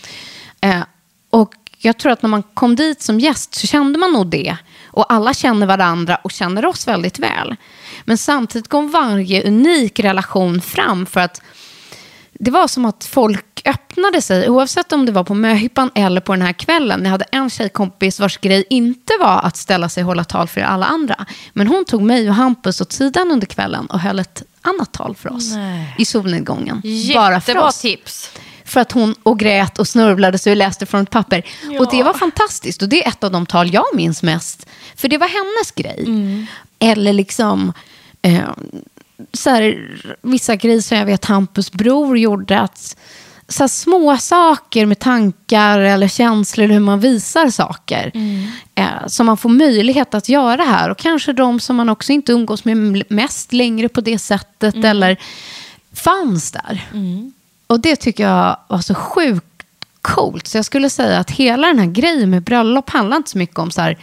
Eh, 0.62 0.82
och 1.29 1.53
jag 1.77 1.97
tror 1.97 2.12
att 2.12 2.21
när 2.21 2.29
man 2.29 2.43
kom 2.43 2.75
dit 2.75 3.01
som 3.01 3.19
gäst 3.19 3.55
så 3.55 3.67
kände 3.67 3.99
man 3.99 4.12
nog 4.12 4.27
det. 4.27 4.58
Och 4.88 5.13
alla 5.13 5.34
känner 5.34 5.67
varandra 5.67 6.15
och 6.15 6.32
känner 6.32 6.65
oss 6.65 6.88
väldigt 6.88 7.19
väl. 7.19 7.55
Men 8.05 8.17
samtidigt 8.17 8.67
kom 8.67 8.91
varje 8.91 9.47
unik 9.47 9.99
relation 9.99 10.62
fram 10.62 11.05
för 11.05 11.19
att 11.19 11.41
det 12.41 12.52
var 12.52 12.67
som 12.67 12.86
att 12.86 13.06
folk 13.06 13.62
öppnade 13.65 14.21
sig, 14.21 14.49
oavsett 14.49 14.91
om 14.91 15.06
det 15.06 15.12
var 15.12 15.23
på 15.23 15.34
möhippan 15.34 15.91
eller 15.95 16.21
på 16.21 16.32
den 16.34 16.41
här 16.41 16.54
kvällen. 16.54 17.04
Jag 17.04 17.12
hade 17.12 17.25
en 17.32 17.49
tjejkompis 17.49 18.19
vars 18.19 18.38
grej 18.38 18.65
inte 18.69 19.13
var 19.19 19.41
att 19.43 19.58
ställa 19.58 19.89
sig 19.89 20.04
och 20.04 20.08
hålla 20.08 20.23
tal 20.23 20.47
för 20.47 20.62
alla 20.62 20.86
andra. 20.86 21.25
Men 21.54 21.67
hon 21.67 21.86
tog 21.86 22.02
mig 22.02 22.30
och 22.30 22.36
Hampus 22.36 22.82
åt 22.82 22.91
sidan 22.91 23.32
under 23.32 23.47
kvällen 23.47 23.86
och 23.86 23.99
höll 23.99 24.19
ett 24.19 24.43
annat 24.62 24.91
tal 24.91 25.15
för 25.15 25.34
oss 25.34 25.54
Nej. 25.54 25.95
i 25.97 26.06
solnedgången. 26.06 26.82
Bara 27.15 27.41
för 27.41 27.52
Jättebra 27.52 27.67
oss. 27.67 27.82
tips. 27.82 28.32
För 28.65 28.80
att 28.80 28.91
hon 28.91 29.15
och 29.23 29.39
grät 29.39 29.80
och 29.80 29.88
snörvlade 29.88 30.38
så 30.38 30.49
vi 30.49 30.56
läste 30.56 30.86
från 30.86 31.02
ett 31.04 31.10
papper. 31.10 31.45
Ja. 31.71 31.80
Och 31.80 31.91
det 31.91 32.04
var 32.04 32.13
fantastiskt. 32.13 32.82
Och 32.82 32.89
det 32.89 33.06
är 33.06 33.10
ett 33.10 33.23
av 33.23 33.32
de 33.32 33.45
tal 33.45 33.73
jag 33.73 33.86
minns 33.93 34.23
mest. 34.23 34.65
För 34.95 35.08
det 35.08 35.17
var 35.17 35.28
hennes 35.28 35.71
grej. 35.71 36.47
Eller 36.80 37.13
liksom... 37.13 37.73
Eh, 38.21 38.41
så 39.34 39.49
här, 39.49 39.89
vissa 40.21 40.55
grejer 40.55 40.82
som 40.82 40.97
jag 40.97 41.05
vet 41.05 41.25
Hampus 41.25 41.71
bror 41.71 42.17
gjorde. 42.17 42.60
Att, 42.60 42.97
så 43.47 43.63
här, 43.63 43.67
små 43.67 44.17
saker 44.17 44.86
med 44.86 44.99
tankar 44.99 45.79
eller 45.79 46.08
känslor, 46.08 46.67
hur 46.67 46.79
man 46.79 46.99
visar 46.99 47.49
saker. 47.49 48.12
Eh, 48.75 49.08
som 49.08 49.25
man 49.25 49.38
får 49.38 49.49
möjlighet 49.49 50.13
att 50.13 50.29
göra 50.29 50.63
här. 50.63 50.89
Och 50.89 50.97
kanske 50.97 51.34
de 51.34 51.60
som 51.60 51.75
man 51.75 51.89
också 51.89 52.12
inte 52.12 52.32
umgås 52.32 52.65
med 52.65 53.03
mest 53.10 53.53
längre 53.53 53.89
på 53.89 54.01
det 54.01 54.19
sättet. 54.19 54.75
Eller 54.86 55.17
fanns 55.93 56.51
där. 56.51 56.88
Och 57.67 57.79
det 57.79 57.95
tycker 57.95 58.23
jag 58.23 58.58
var 58.67 58.82
så 58.82 58.95
sjukt 58.95 59.45
coolt. 60.01 60.47
Så 60.47 60.58
jag 60.58 60.65
skulle 60.65 60.89
säga 60.89 61.19
att 61.19 61.32
hela 61.32 61.67
den 61.67 61.79
här 61.79 61.86
grejen 61.86 62.29
med 62.29 62.43
bröllop 62.43 62.89
handlar 62.89 63.17
inte 63.17 63.29
så 63.29 63.38
mycket 63.38 63.60
om 63.60 63.71
så 63.71 63.82
här, 63.82 63.97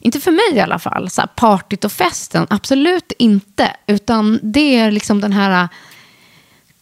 inte 0.00 0.20
för 0.20 0.30
mig 0.30 0.52
i 0.54 0.60
alla 0.60 0.78
fall, 0.78 1.10
så 1.10 1.20
här 1.20 1.28
partyt 1.28 1.84
och 1.84 1.92
festen. 1.92 2.46
Absolut 2.50 3.12
inte. 3.18 3.76
Utan 3.86 4.40
det 4.42 4.76
är 4.76 4.90
liksom 4.90 5.20
den 5.20 5.32
här 5.32 5.68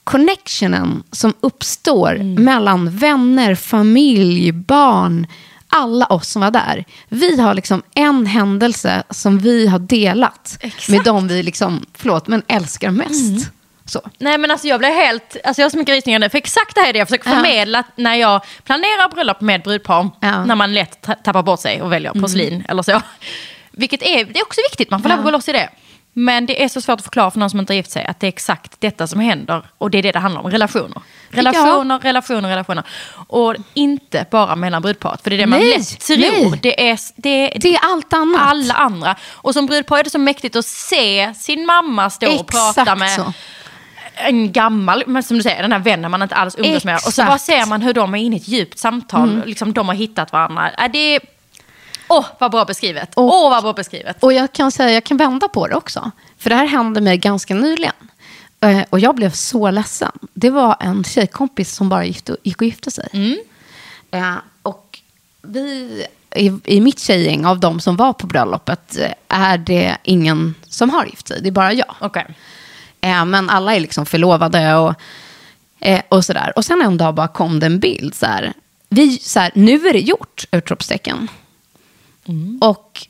connectionen 0.05 1.03
som 1.13 1.35
uppstår 1.41 2.39
mellan 2.39 2.91
vänner, 2.91 3.55
familj, 3.55 4.53
barn, 4.53 5.27
alla 5.69 6.07
oss 6.07 6.29
som 6.29 6.43
var 6.43 6.51
där. 6.51 6.85
Vi 7.09 7.41
har 7.41 7.55
liksom 7.55 7.83
en 7.95 8.27
händelse 8.27 9.03
som 9.11 9.39
vi 9.39 9.67
har 9.67 9.79
delat 9.79 10.59
Exakt. 10.61 10.89
med 10.89 11.05
dem 11.05 11.29
vi 11.29 11.43
liksom, 11.43 11.87
förlåt, 11.95 12.29
men 12.29 12.43
älskar 12.47 12.91
mest. 12.91 13.51
Så. 13.89 14.01
Nej 14.19 14.39
men 14.39 14.51
alltså 14.51 14.67
jag 14.69 14.79
blev 14.79 14.93
helt, 14.93 15.37
alltså 15.45 15.63
jag 15.63 15.65
har 15.67 15.71
så 15.71 15.77
mycket 15.79 15.95
rysningar 15.95 16.19
nu. 16.19 16.29
För 16.29 16.39
exakt 16.39 16.75
det 16.75 16.81
här 16.81 16.89
är 16.89 16.93
det 16.93 16.99
jag 16.99 17.09
försöker 17.09 17.31
Ja. 17.31 17.37
förmedla 17.37 17.85
när 17.97 18.15
jag 18.15 18.41
planerar 18.65 19.09
bröllop 19.09 19.41
med 19.41 19.63
brudpar. 19.63 20.09
Ja. 20.21 20.29
Mm. 20.29 20.49
När 20.49 20.55
man 20.55 20.75
lätt 20.75 21.01
ta- 21.03 21.15
tappar 21.15 21.43
bort 21.43 21.61
sig 21.61 21.83
och 21.83 21.93
väljer 21.93 22.13
porslin 22.13 22.65
eller 22.69 22.83
så. 22.83 23.01
Vilket 23.71 24.03
är, 24.03 24.25
det 24.25 24.39
är 24.41 24.45
också 24.47 24.61
viktigt, 24.71 24.91
man 24.91 25.03
får 25.03 25.09
lov 25.09 25.19
att 25.19 25.25
gå 25.25 25.31
loss 25.31 25.49
i 25.49 25.53
det. 25.53 25.69
Men 26.13 26.47
det 26.47 26.63
är 26.63 26.69
så 26.69 26.81
svårt 26.81 26.99
att 26.99 27.05
förklara 27.05 27.31
för 27.31 27.39
någon 27.39 27.51
som 27.51 27.61
inte 27.61 27.73
har 27.73 27.77
gift 27.77 27.91
sig 27.91 28.05
att 28.05 28.21
det 28.21 28.27
är 28.27 28.29
exakt 28.29 28.73
detta 28.81 29.07
som 29.07 29.21
händer. 29.21 29.63
Och 29.79 29.91
det 29.91 29.99
är 29.99 30.03
det 30.03 30.13
det 30.13 30.19
handlar 30.19 30.41
om, 30.41 30.51
relationer. 30.51 31.03
Relationer, 31.31 31.99
relationer, 31.99 32.49
relationer. 32.49 32.85
Och 33.29 33.55
inte 33.75 34.27
bara 34.31 34.57
mellan 34.57 34.83
brudparet, 34.83 35.23
för 35.23 35.31
det 35.31 35.37
är 35.37 35.39
det 35.39 35.47
man 35.47 35.59
Nej, 35.59 35.77
lätt 35.79 36.01
tror. 36.01 36.17
nej. 36.51 36.59
Det 36.63 36.91
är, 36.91 36.99
det, 37.17 37.49
Det 37.61 37.75
är 37.75 37.81
allt 37.93 38.13
annat. 38.13 38.41
alla 38.43 38.75
andra. 38.75 39.17
Och 39.31 39.55
som 39.55 39.67
brudpar 39.67 39.99
är 39.99 40.05
det 40.05 40.11
så 40.11 40.19
mäktigt 40.19 40.57
att 40.57 40.65
se 40.67 41.35
sin 41.37 41.67
mamma 41.67 42.11
stå 42.11 42.27
och 42.27 42.33
Exakt 42.33 42.75
prata 42.77 42.95
med 42.97 43.11
så. 43.11 43.33
En 44.19 44.53
gammal, 44.53 45.03
men 45.07 45.23
som 45.23 45.37
du 45.37 45.43
säger, 45.43 45.63
den 45.63 45.73
här 45.73 45.79
vännen 45.79 46.11
man 46.11 46.23
inte 46.23 46.35
alls 46.35 46.57
umgås 46.59 46.85
med. 46.85 46.95
Och 46.95 47.01
så 47.03 47.09
Exakt. 47.09 47.19
Mm. 47.19 47.29
bara 47.31 47.39
ser 47.39 47.67
man 47.67 47.83
hur 47.83 47.95
de 47.95 48.15
är 48.15 48.19
inne 48.19 48.37
i 48.37 48.39
ett 48.39 48.49
djupt 48.49 48.79
samtal. 48.79 49.43
Liksom, 49.47 49.73
de 49.73 49.89
har 49.89 49.95
hittat 49.95 50.33
varandra. 50.33 50.71
Äh, 50.71 50.91
det 50.93 50.99
är... 51.17 51.21
Åh, 52.09 52.25
vad 52.39 52.51
bra 52.51 52.65
beskrivet. 52.65 53.13
Åh, 53.17 53.45
Och- 53.45 53.51
vad 53.51 53.63
bra 53.63 53.73
beskrivet. 53.73 54.23
Och 54.23 54.33
jag 54.33 54.53
kan 54.53 54.71
säga, 54.73 54.91
jag 54.93 55.05
kan 55.05 55.17
vända 55.17 55.49
på 55.49 55.67
det 55.67 55.75
också. 55.75 56.11
För 56.39 56.51
det 56.51 56.57
här 56.57 56.67
hände 56.67 57.01
mig 57.01 57.17
ganska 57.19 57.55
nyligen. 57.55 57.93
Eh, 58.61 58.81
Och 58.91 59.01
jag 59.01 59.15
blev 59.15 59.31
så 59.31 59.71
ledsen. 59.71 60.13
Det 60.35 60.51
var 60.51 60.77
en 60.81 61.05
tjejkompis 61.05 61.75
som 61.75 61.89
bara 61.89 62.05
gift, 62.05 62.31
gick 62.43 62.57
och 62.61 62.67
gifte 62.67 62.91
sig. 62.91 63.09
Mm. 63.13 63.37
Eh, 64.11 64.35
Och 64.63 64.99
vi, 65.43 66.07
i, 66.37 66.53
i 66.65 66.81
mitt 66.81 66.99
tjejgäng, 66.99 67.47
av 67.47 67.61
de 67.61 67.81
som 67.81 67.97
var 67.97 68.13
på 68.13 68.27
bröllopet, 68.27 68.97
eh, 68.99 69.13
är 69.29 69.59
det 69.59 69.97
ingen 70.03 70.55
som 70.67 70.91
har 70.91 71.05
gift 71.07 71.29
sig. 71.29 71.43
Det 71.43 71.49
är 71.49 71.53
bara 71.53 71.73
jag. 71.73 71.95
Okej. 72.01 72.27
Eh, 73.01 73.25
Men 73.25 73.51
alla 73.51 73.75
är 73.75 73.81
liksom 73.81 74.07
förlovade 74.07 74.75
och, 74.75 74.95
eh, 75.81 76.01
och 76.09 76.25
sådär. 76.25 76.53
Och 76.57 76.65
sen 76.65 76.83
en 76.83 76.97
dag 76.97 77.15
bara 77.15 77.29
kom 77.29 77.61
det 77.61 77.67
en 77.67 77.81
bild 77.81 78.15
så 78.15 78.27
här. 78.27 78.53
Vi, 78.89 79.19
så 79.19 79.41
här, 79.41 79.51
nu 79.55 79.89
är 79.89 79.93
det 79.93 80.01
gjort! 80.01 80.45
Utropstecken. 80.51 81.29
Och 82.61 83.07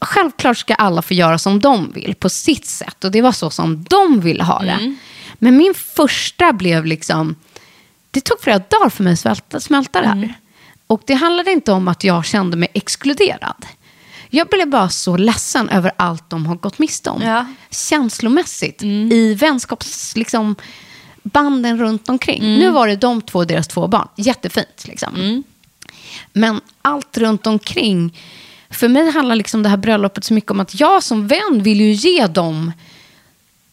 självklart 0.00 0.58
ska 0.58 0.74
alla 0.74 1.02
få 1.02 1.14
göra 1.14 1.38
som 1.38 1.60
de 1.60 1.92
vill 1.92 2.14
på 2.14 2.28
sitt 2.28 2.66
sätt. 2.66 3.04
Och 3.04 3.10
det 3.10 3.22
var 3.22 3.32
så 3.32 3.50
som 3.50 3.84
de 3.84 4.20
ville 4.20 4.44
ha 4.44 4.58
det. 4.58 4.94
Men 5.34 5.56
min 5.56 5.74
första 5.74 6.52
blev 6.52 6.86
liksom... 6.86 7.36
Det 8.10 8.20
tog 8.20 8.40
flera 8.40 8.58
dagar 8.58 8.88
för 8.90 9.02
mig 9.04 9.12
att 9.12 9.18
smälta, 9.18 9.60
smälta 9.60 10.00
det 10.00 10.06
här. 10.06 10.34
Och 10.86 11.02
det 11.06 11.14
handlade 11.14 11.50
inte 11.52 11.72
om 11.72 11.88
att 11.88 12.04
jag 12.04 12.24
kände 12.24 12.56
mig 12.56 12.68
exkluderad. 12.74 13.66
Jag 14.34 14.48
blev 14.48 14.68
bara 14.70 14.88
så 14.88 15.16
ledsen 15.16 15.68
över 15.68 15.92
allt 15.96 16.30
de 16.30 16.46
har 16.46 16.54
gått 16.56 16.78
miste 16.78 17.10
om. 17.10 17.22
Ja. 17.22 17.46
Känslomässigt. 17.70 18.82
I 18.82 19.34
vänskaps... 19.34 20.16
Liksom, 20.16 20.54
banden 21.22 21.78
runt 21.78 22.08
omkring. 22.08 22.42
Nu 22.58 22.70
var 22.70 22.88
det 22.88 22.96
de 22.96 23.22
två 23.22 23.38
och 23.38 23.46
deras 23.46 23.68
två 23.68 23.88
barn. 23.88 24.08
Jättefint. 24.16 24.84
Liksom. 24.84 25.42
Men 26.32 26.60
allt 26.82 27.18
runt 27.18 27.46
omkring. 27.46 28.18
För 28.70 28.88
mig 28.88 29.10
handlar 29.10 29.36
liksom 29.36 29.62
det 29.62 29.68
här 29.68 29.76
bröllopet 29.76 30.24
så 30.24 30.34
mycket 30.34 30.50
om 30.50 30.60
att 30.60 30.80
jag 30.80 31.02
som 31.02 31.28
vän 31.28 31.60
vill 31.62 31.80
ju 31.80 31.92
ge 31.92 32.26
dem 32.26 32.72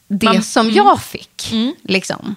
det 0.08 0.26
Man- 0.26 0.44
som 0.44 0.72
jag 0.72 1.02
fick. 1.02 1.54
Liksom. 1.84 2.36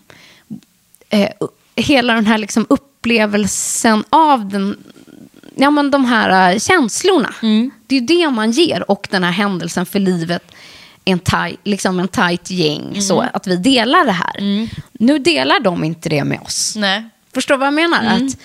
Eh, 1.09 1.29
hela 1.77 2.15
den 2.15 2.27
här 2.27 2.39
liksom 2.39 2.67
upplevelsen 2.69 4.05
av 4.11 4.49
den, 4.49 4.77
ja, 5.55 5.71
men 5.71 5.91
de 5.91 6.05
här 6.05 6.53
eh, 6.53 6.59
känslorna. 6.59 7.35
Det 7.87 7.97
är 7.97 8.01
det 8.01 8.31
man 8.31 8.51
ger 8.51 8.91
och 8.91 9.09
den 9.11 9.25
här 9.25 9.31
händelsen 9.31 9.87
för 9.87 9.99
livet. 9.99 10.43
En 11.05 11.19
taj, 11.19 11.57
liksom 11.65 12.01
en 12.01 12.09
tajt 12.09 12.51
gäng, 12.51 13.03
så 13.03 13.21
att 13.33 13.47
vi 13.47 13.57
delar 13.57 14.05
det 14.05 14.13
här. 14.13 14.69
Nu 14.93 15.19
delar 15.19 15.61
de 15.61 15.85
inte 15.85 16.09
det 16.09 16.25
med 16.25 16.41
oss. 16.41 16.77
Nej. 16.77 17.05
Förstår 17.35 17.57
vad 17.57 17.67
jag 17.67 17.75
menar? 17.75 18.01
Mm. 18.01 18.27
Att, 18.27 18.37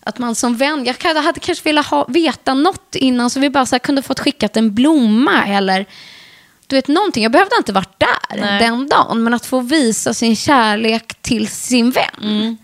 att 0.00 0.18
man 0.18 0.34
som 0.34 0.56
vän, 0.56 0.84
jag 0.84 0.96
hade 1.02 1.20
hade 1.20 1.40
kanske 1.40 1.64
velat 1.64 1.86
ha, 1.86 2.04
veta 2.08 2.54
något 2.54 2.96
innan 2.96 3.30
så 3.30 3.40
vi 3.40 3.50
bara 3.50 3.66
så 3.66 3.74
här, 3.74 3.78
kunde 3.78 4.02
fått 4.02 4.20
skickat 4.20 4.56
en 4.56 4.74
blomma 4.74 5.46
eller 5.46 5.86
du 6.66 6.76
vet 6.76 6.88
någonting. 6.88 7.22
Jag 7.22 7.32
behövde 7.32 7.56
inte 7.56 7.72
varit 7.72 7.98
där 7.98 8.40
Nej. 8.40 8.58
den 8.60 8.88
dagen, 8.88 9.22
men 9.22 9.34
att 9.34 9.46
få 9.46 9.60
visa 9.60 10.14
sin 10.14 10.36
kärlek 10.36 11.22
till 11.22 11.48
sin 11.48 11.90
vän. 11.90 12.04
Mm. 12.22 12.56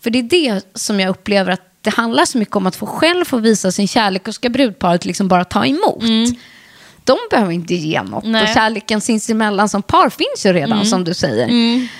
För 0.00 0.10
det 0.10 0.18
är 0.18 0.22
det 0.22 0.64
som 0.74 1.00
jag 1.00 1.10
upplever 1.10 1.52
att 1.52 1.73
det 1.84 1.90
handlar 1.90 2.24
så 2.24 2.38
mycket 2.38 2.56
om 2.56 2.66
att 2.66 2.76
få 2.76 2.86
själv 2.86 3.24
få 3.24 3.36
visa 3.36 3.72
sin 3.72 3.88
kärlek 3.88 4.28
och 4.28 4.34
ska 4.34 4.48
brudparet 4.48 5.04
liksom 5.04 5.28
bara 5.28 5.44
ta 5.44 5.66
emot. 5.66 6.04
De 7.04 7.16
behöver 7.30 7.52
inte 7.52 7.74
ge 7.74 8.02
något. 8.02 8.24
Mm. 8.24 8.32
Nej. 8.32 8.40
Mm. 8.40 8.50
Och 8.50 8.54
kärleken 8.54 9.00
sinsemellan 9.00 9.68
som 9.68 9.82
par 9.82 10.10
finns 10.10 10.46
ju 10.46 10.52
redan, 10.52 10.86
som 10.86 11.04
du 11.04 11.14
säger. 11.14 11.48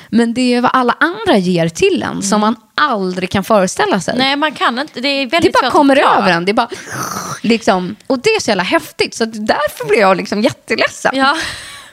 Men 0.08 0.34
det 0.34 0.54
är 0.54 0.60
vad 0.60 0.70
alla 0.74 0.96
andra 1.00 1.36
ger 1.38 1.68
till 1.68 2.02
en 2.02 2.22
som 2.22 2.40
man 2.40 2.56
aldrig 2.74 3.30
kan 3.30 3.44
föreställa 3.44 4.00
sig. 4.00 4.14
Nej, 4.18 4.36
man 4.36 4.52
kan 4.52 4.78
inte. 4.78 5.00
Det 5.00 5.08
är 5.08 5.24
det 5.24 5.30
väldigt 5.30 5.52
bara 5.52 5.62
svårt 5.62 5.72
kommer 5.72 5.96
över 5.96 6.30
en. 6.30 6.44
Det 6.44 6.52
bara, 6.54 6.68
liksom, 7.42 7.96
och 8.06 8.18
det 8.18 8.30
är 8.30 8.40
så 8.40 8.50
jävla 8.50 8.62
häftigt. 8.62 9.14
Så 9.14 9.24
därför 9.24 9.88
blir 9.88 9.98
jag 9.98 10.16
liksom 10.16 10.42
jätteledsen. 10.42 11.12
Ja. 11.16 11.36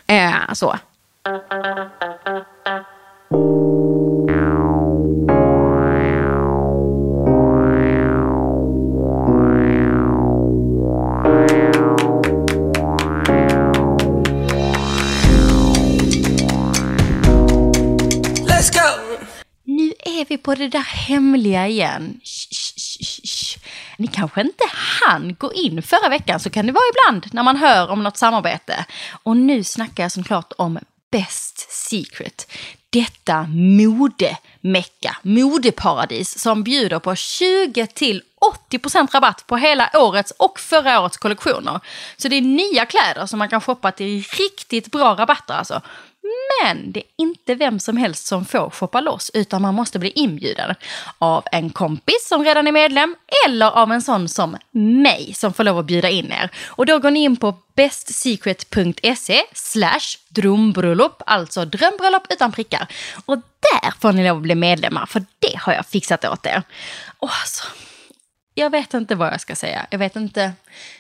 Eh, 0.08 0.54
så. 0.54 0.78
Är 20.22 20.26
vi 20.26 20.38
på 20.38 20.56
det 20.56 20.68
där 20.68 20.80
hemliga 20.80 21.68
igen. 21.68 22.20
Sh, 22.24 22.48
sh, 22.52 23.04
sh. 23.24 23.58
Ni 23.98 24.08
kanske 24.08 24.42
inte 24.42 24.64
hann 24.74 25.36
gå 25.40 25.54
in 25.54 25.82
förra 25.82 26.10
veckan, 26.10 26.40
så 26.40 26.50
kan 26.50 26.66
det 26.68 26.72
vara 26.72 26.84
ibland 26.94 27.34
när 27.34 27.44
man 27.44 27.58
hör 27.58 27.90
om 27.90 28.04
något 28.04 28.18
samarbete. 28.18 28.86
Och 29.24 29.38
nu 29.38 29.64
snackar 29.64 30.04
jag 30.04 30.12
såklart 30.12 30.54
om 30.58 30.80
Best 31.12 31.72
Secret. 31.72 32.52
Detta 32.90 33.48
modemecka, 33.48 35.18
modeparadis 35.22 36.40
som 36.40 36.64
bjuder 36.64 37.00
på 37.00 37.16
20 37.16 37.88
till 37.88 38.24
80% 38.72 39.14
rabatt 39.14 39.48
på 39.48 39.58
hela 39.58 39.90
årets 39.94 40.32
och 40.32 40.60
förra 40.60 41.02
årets 41.02 41.18
kollektioner. 41.18 41.80
Så 42.18 42.28
det 42.28 42.36
är 42.36 42.42
nya 42.42 42.86
kläder 42.86 43.26
som 43.26 43.40
man 43.40 43.50
kan 43.50 43.62
shoppa 43.62 43.92
till 43.92 44.24
riktigt 44.24 44.92
bra 44.92 45.16
rabatter 45.16 45.54
alltså. 45.54 45.82
Men 46.64 46.92
det 46.92 47.00
är 47.00 47.06
inte 47.18 47.56
vem 47.56 47.80
som 47.80 47.98
helst 47.98 48.28
som 48.28 48.46
får 48.46 48.70
shoppa 48.70 49.02
loss, 49.02 49.32
utan 49.34 49.62
man 49.62 49.76
måste 49.76 50.00
bli 50.00 50.10
inbjuden 50.10 50.76
av 51.18 51.44
en 51.52 51.70
kompis 51.70 52.28
som 52.28 52.44
redan 52.44 52.68
är 52.68 52.72
medlem 52.72 53.16
eller 53.48 53.72
av 53.72 53.92
en 53.92 54.02
sån 54.02 54.30
som 54.30 54.58
mig 54.72 55.34
som 55.36 55.54
får 55.54 55.64
lov 55.64 55.78
att 55.78 55.86
bjuda 55.86 56.10
in 56.10 56.32
er. 56.32 56.50
Och 56.68 56.86
då 56.86 57.00
går 57.00 57.12
ni 57.12 57.24
in 57.24 57.38
på 57.38 57.58
bestsecret.se 57.76 59.42
slash 59.54 60.18
drömbröllop, 60.30 61.22
alltså 61.26 61.66
drömbröllop 61.66 62.24
utan 62.30 62.52
prickar. 62.52 62.88
Och 63.26 63.38
där 63.38 63.94
får 64.00 64.12
ni 64.12 64.28
lov 64.28 64.38
att 64.38 64.44
bli 64.44 64.56
medlemmar, 64.56 65.06
för 65.06 65.26
det 65.40 65.58
har 65.58 65.74
jag 65.74 65.86
fixat 65.86 66.26
åt 66.26 66.46
er. 66.46 66.64
Och 67.18 67.30
alltså, 67.42 67.64
jag 68.54 68.70
vet 68.70 68.94
inte 68.94 69.16
vad 69.16 69.34
jag 69.34 69.42
ska 69.42 69.56
säga. 69.56 69.86
Jag 69.90 70.00
vet 70.00 70.16
inte 70.16 70.54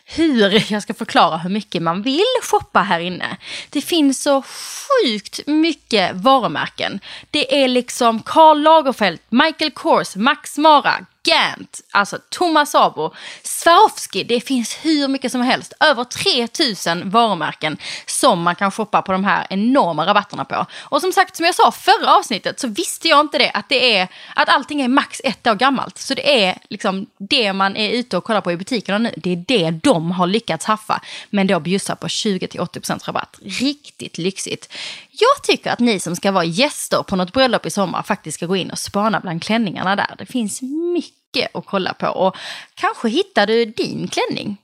hur 0.06 0.72
jag 0.72 0.84
ska 0.84 0.94
förklara 0.94 1.38
hur 1.38 1.50
mycket 1.50 1.82
man 1.82 2.02
vill 2.02 2.26
shoppa 2.52 2.82
här 2.82 3.00
inne. 3.00 3.38
Det 3.70 3.82
finns 3.82 4.24
så 4.24 4.42
sjukt 4.42 5.40
mycket 5.48 6.16
varumärken. 6.16 7.00
Det 7.32 7.64
är 7.64 7.68
liksom 7.68 8.22
Karl 8.22 8.62
Lagerfeld, 8.62 9.20
Michael 9.30 9.72
Kors, 9.72 10.16
Max 10.16 10.58
Mara, 10.58 11.06
Gant, 11.24 11.82
alltså 11.92 12.20
Thomas 12.30 12.72
Sabo, 12.72 13.14
Swarovski. 13.44 14.24
Det 14.24 14.42
finns 14.42 14.78
hur 14.82 15.08
mycket 15.08 15.32
som 15.32 15.42
helst. 15.42 15.74
Över 15.80 16.04
3000 16.04 17.10
varumärken 17.10 17.78
som 18.06 18.42
man 18.42 18.56
kan 18.56 18.72
shoppa 18.72 19.02
på 19.02 19.12
de 19.12 19.24
här 19.24 19.48
enorma 19.50 20.06
rabatterna 20.06 20.46
på. 20.46 20.66
Och 20.80 21.02
som 21.02 21.12
sagt, 21.12 21.36
som 21.36 21.46
jag 21.46 21.56
sa 21.56 21.72
förra 21.72 22.16
avsnittet 22.16 22.60
så 22.60 22.68
visste 22.68 23.08
jag 23.08 23.20
inte 23.20 23.38
det 23.38 23.52
att 23.52 23.70
det 23.70 23.98
är 23.98 24.08
att 24.36 24.50
allting 24.50 24.82
är 24.82 24.88
max 24.88 25.22
ett 25.24 25.48
år 25.48 25.56
gammalt. 25.56 25.98
Så 25.98 26.14
det 26.14 26.44
är 26.44 26.58
liksom 26.70 27.06
det 27.18 27.54
man 27.54 27.78
är 27.78 27.90
ute 27.90 28.18
och 28.18 28.24
kollar 28.24 28.42
på 28.42 28.52
i 28.52 28.58
butikerna 28.58 28.98
nu. 28.98 29.14
Det 29.18 29.32
är 29.32 29.44
det 29.48 29.72
de 29.84 30.12
har 30.12 30.28
lyckats 30.28 30.66
haffa. 30.66 31.02
Men 31.30 31.48
då 31.48 31.60
bjussar 31.60 31.96
på 31.96 32.08
20-80% 32.08 33.06
rabatt. 33.06 33.40
Riktigt 33.42 34.18
lyxigt. 34.18 34.70
Jag 35.12 35.44
tycker 35.44 35.72
att 35.72 35.80
ni 35.80 36.00
som 36.00 36.16
ska 36.16 36.32
vara 36.32 36.44
gäster 36.44 37.04
på 37.04 37.16
något 37.16 37.34
bröllop 37.34 37.66
i 37.66 37.70
sommar 37.70 38.04
faktiskt 38.04 38.38
ska 38.38 38.46
gå 38.46 38.56
in 38.56 38.72
och 38.72 38.80
spana 38.80 39.20
bland 39.20 39.44
klänningarna 39.44 39.96
där. 39.96 40.16
Det 40.18 40.26
finns 40.26 40.62
mycket 40.94 41.56
att 41.56 41.66
kolla 41.66 41.94
på 41.94 42.08
och 42.08 42.38
kanske 42.76 43.10
hittar 43.10 43.48
du 43.48 43.66
din 43.66 44.08
klänning. 44.08 44.58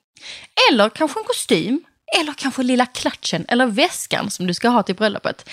Eller 0.71 0.89
kanske 0.89 1.19
en 1.19 1.25
kostym. 1.25 1.83
Eller 2.19 2.33
kanske 2.33 2.63
lilla 2.63 2.85
klatschen 2.85 3.45
eller 3.47 3.65
väskan 3.65 4.31
som 4.31 4.47
du 4.47 4.53
ska 4.53 4.69
ha 4.69 4.83
till 4.83 4.95
bröllopet. 4.95 5.49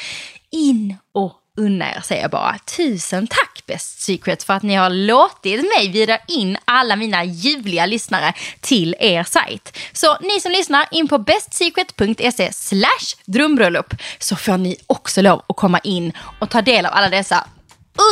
In 0.51 0.97
och 1.13 1.44
unna 1.57 1.91
er 1.91 2.01
säger 2.01 2.23
jag 2.23 2.31
bara. 2.31 2.59
Tusen 2.77 3.27
tack 3.27 3.63
Best 3.67 4.01
Secret 4.01 4.43
för 4.43 4.55
att 4.55 4.63
ni 4.63 4.75
har 4.75 4.91
låtit 4.91 5.61
mig 5.77 5.89
bjuda 5.89 6.19
in 6.29 6.57
alla 6.65 6.97
mina 6.97 7.25
ljuvliga 7.25 7.87
lyssnare 7.87 8.33
till 8.61 8.97
er 8.99 9.23
sajt. 9.23 9.79
Så 9.93 10.19
ni 10.21 10.41
som 10.41 10.53
lyssnar 10.53 10.89
in 10.91 11.09
på 11.09 11.19
bestsecret.se 11.19 12.53
slash 12.53 13.17
drömbröllop 13.25 13.95
så 14.19 14.37
får 14.37 14.57
ni 14.57 14.77
också 14.87 15.23
lov 15.23 15.43
att 15.47 15.57
komma 15.57 15.79
in 15.79 16.13
och 16.41 16.51
ta 16.51 16.63
del 16.63 16.87
av 16.87 16.93
alla 16.95 17.09
dessa 17.09 17.47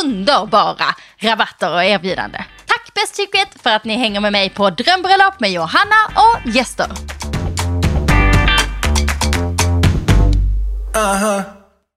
underbara 0.05 0.95
rabatter 1.18 1.74
och 1.74 1.84
erbjudanden. 1.84 2.43
Tack 2.66 2.95
Best 2.95 3.16
Secret 3.16 3.62
för 3.62 3.70
att 3.70 3.84
ni 3.84 3.97
hänger 3.97 4.20
med 4.20 4.32
mig 4.32 4.51
på 4.51 4.70
drömbröllop 4.70 5.40
med 5.40 5.53
Johanna 5.53 5.97
och 6.14 6.51
gäster. 6.55 6.86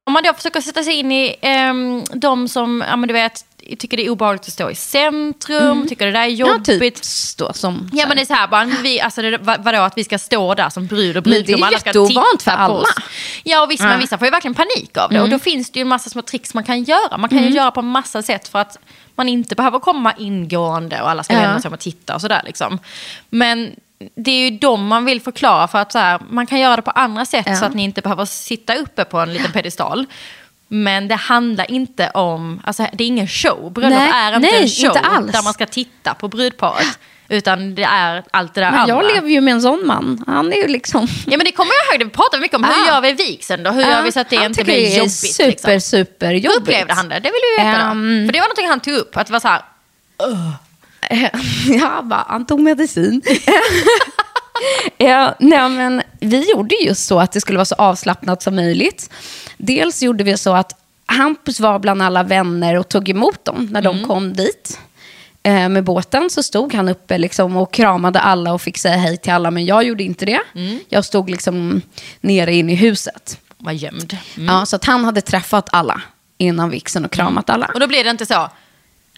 Om 0.07 0.13
man 0.13 0.23
då 0.23 0.33
försöker 0.33 0.61
sätta 0.61 0.83
sig 0.83 0.93
in 0.93 1.11
i 1.11 1.35
ehm, 1.41 2.03
de 2.13 2.47
som, 2.47 2.83
ja 2.89 2.95
men 2.95 3.07
du 3.07 3.13
vet, 3.13 3.45
tycker 3.79 3.97
det 3.97 4.05
är 4.05 4.09
obehagligt 4.09 4.41
att 4.47 4.53
stå 4.53 4.69
i 4.71 4.75
centrum, 4.75 5.87
tycker 5.87 6.05
det 6.05 6.11
där 6.11 6.19
är 6.19 6.25
Ja, 6.25 6.47
jobbigt. 6.47 7.03
typ 7.03 7.37
då, 7.37 7.53
som, 7.53 7.89
Ja 7.93 8.07
men 8.07 8.17
det 8.17 8.23
är 8.23 8.25
så 8.25 8.33
här, 8.33 8.47
bara, 8.47 8.65
vi, 8.65 9.01
alltså, 9.01 9.21
det, 9.21 9.37
vad, 9.37 9.63
vadå 9.63 9.79
att 9.79 9.97
vi 9.97 10.03
ska 10.03 10.17
stå 10.17 10.53
där 10.55 10.69
som 10.69 10.87
brud 10.87 11.17
och 11.17 11.23
brudgum. 11.23 11.63
Alla 11.63 11.79
ska 11.79 11.93
titta 11.93 12.21
för 12.43 12.51
på 12.51 12.57
alla. 12.57 12.73
oss. 12.73 12.89
Ja 13.43 13.63
och 13.63 13.71
visst, 13.71 13.83
Ja. 13.83 13.89
men 13.89 13.99
vissa 13.99 14.17
får 14.17 14.27
ju 14.27 14.31
verkligen 14.31 14.55
panik 14.55 14.97
av 14.97 15.09
det. 15.09 15.21
Och 15.21 15.29
då 15.29 15.39
finns 15.39 15.69
det 15.69 15.79
ju 15.79 15.81
en 15.81 15.87
massa 15.87 16.09
små 16.09 16.21
tricks 16.21 16.53
man 16.53 16.63
kan 16.63 16.83
göra. 16.83 17.17
Man 17.17 17.29
kan 17.29 17.43
ju 17.43 17.49
göra 17.49 17.71
på 17.71 17.79
en 17.79 17.85
massa 17.87 18.21
sätt 18.21 18.47
för 18.47 18.59
att 18.59 18.77
man 19.15 19.29
inte 19.29 19.55
behöver 19.55 19.79
komma 19.79 20.13
ingående 20.17 21.01
och 21.01 21.09
alla 21.09 21.23
ska 21.23 21.33
Ja. 21.33 21.39
vända 21.39 21.61
sig 21.61 21.67
om 21.67 21.73
och 21.73 21.79
titta 21.79 22.15
och 22.15 22.21
sådär 22.21 22.41
liksom. 22.45 22.79
Men 23.29 23.71
det 24.15 24.31
är 24.31 24.49
ju 24.51 24.57
dem 24.57 24.87
man 24.87 25.05
vill 25.05 25.21
förklara 25.21 25.67
för 25.67 25.79
att 25.79 25.91
så 25.91 25.99
här, 25.99 26.19
man 26.29 26.47
kan 26.47 26.59
göra 26.59 26.75
det 26.75 26.81
på 26.81 26.91
andra 26.91 27.25
sätt 27.25 27.45
Ja. 27.49 27.55
så 27.55 27.65
att 27.65 27.73
ni 27.73 27.83
inte 27.83 28.01
behöver 28.01 28.25
sitta 28.25 28.75
uppe 28.75 29.05
på 29.05 29.19
en 29.19 29.33
liten 29.33 29.51
pedestal. 29.51 30.05
Men 30.67 31.07
det 31.07 31.15
handlar 31.15 31.71
inte 31.71 32.09
om, 32.09 32.61
alltså 32.65 32.87
det 32.93 33.03
är 33.03 33.07
ingen 33.07 33.27
show. 33.27 33.71
Bröllop 33.73 33.99
är 33.99 34.35
inte 34.35 34.39
nej, 34.51 34.61
en 34.63 34.69
show 34.69 34.97
inte 35.17 35.31
där 35.37 35.43
man 35.43 35.53
ska 35.53 35.65
titta 35.65 36.13
på 36.13 36.27
brudparet. 36.27 36.99
Utan 37.29 37.75
det 37.75 37.83
är 37.83 38.23
allt 38.31 38.53
det 38.53 38.61
där 38.61 38.71
Men 38.71 38.79
andra. 38.79 38.95
jag 38.95 39.15
lever 39.15 39.29
ju 39.29 39.41
med 39.41 39.51
en 39.51 39.61
sån 39.61 39.87
man. 39.87 40.23
Han 40.27 40.53
är 40.53 40.57
ju 40.57 40.67
liksom... 40.67 41.07
Ja 41.25 41.37
men 41.37 41.45
det 41.45 41.51
kommer 41.51 41.71
jag 41.89 42.01
ihåg, 42.01 42.11
vi 42.33 42.39
mycket 42.39 42.55
om. 42.55 42.63
Hur 42.63 42.71
Ja. 42.87 42.93
gör 42.93 43.01
vi 43.01 43.13
vigseln 43.13 43.63
då? 43.63 43.71
Hur 43.71 43.81
gör 43.81 44.01
vi 44.03 44.11
så 44.11 44.19
att 44.19 44.29
det 44.29 44.35
han 44.35 44.45
inte 44.45 44.59
tycker 44.59 44.71
blir 44.73 44.81
det 44.89 44.93
är 44.95 44.97
jobbigt? 44.97 45.11
Super, 45.35 45.49
liksom? 45.49 45.81
super 45.81 46.27
Hur 46.27 46.33
jobbigt. 46.35 46.59
upplevde 46.61 46.93
han 46.93 47.09
det? 47.09 47.15
Det 47.15 47.29
vill 47.29 47.41
vi 47.57 47.63
veta 47.63 47.79
Ehm. 47.81 48.21
då. 48.21 48.27
För 48.27 48.33
det 48.33 48.39
var 48.39 48.47
någonting 48.47 48.67
han 48.69 48.79
tog 48.79 48.93
upp, 48.93 49.17
att 49.17 49.27
det 49.27 49.33
var 49.33 49.39
så 49.39 49.47
här, 49.47 49.61
Ja, 51.79 52.01
bara, 52.03 52.25
han 52.27 52.45
tog 52.45 52.59
medicin. 52.59 53.21
ja, 54.97 55.35
nej, 55.39 55.69
men 55.69 56.01
vi 56.19 56.51
gjorde 56.51 56.75
just 56.75 57.07
så 57.07 57.19
att 57.19 57.31
det 57.31 57.41
skulle 57.41 57.57
vara 57.57 57.65
så 57.65 57.75
avslappnat 57.75 58.43
som 58.43 58.55
möjligt. 58.55 59.09
Dels 59.57 60.03
gjorde 60.03 60.23
vi 60.23 60.37
så 60.37 60.53
att 60.53 60.81
Hampus 61.05 61.59
var 61.59 61.79
bland 61.79 62.01
alla 62.01 62.23
vänner 62.23 62.75
och 62.77 62.89
tog 62.89 63.09
emot 63.09 63.45
dem 63.45 63.67
när 63.71 63.81
de 63.81 64.03
kom 64.03 64.33
dit. 64.33 64.79
Eh, 65.43 65.69
med 65.69 65.83
båten 65.83 66.29
så 66.29 66.43
stod 66.43 66.73
han 66.73 66.89
uppe 66.89 67.17
liksom 67.17 67.57
och 67.57 67.73
kramade 67.73 68.19
alla 68.19 68.53
och 68.53 68.61
fick 68.61 68.77
säga 68.77 68.97
hej 68.97 69.17
till 69.17 69.33
alla. 69.33 69.51
Men 69.51 69.65
jag 69.65 69.83
gjorde 69.83 70.03
inte 70.03 70.25
det. 70.25 70.39
Jag 70.89 71.05
stod 71.05 71.29
liksom 71.29 71.81
nere 72.21 72.53
inne 72.53 72.71
i 72.71 72.75
huset. 72.75 73.39
var 73.57 73.71
gömd. 73.71 74.17
Ja, 74.35 74.65
så 74.65 74.75
att 74.75 74.85
han 74.85 75.05
hade 75.05 75.21
träffat 75.21 75.69
alla 75.71 76.01
innan 76.37 76.69
vixen 76.69 77.05
och 77.05 77.11
kramat 77.11 77.49
alla. 77.49 77.71
Och 77.73 77.79
då 77.79 77.87
blir 77.87 78.03
det 78.03 78.09
inte 78.09 78.25
så, 78.25 78.49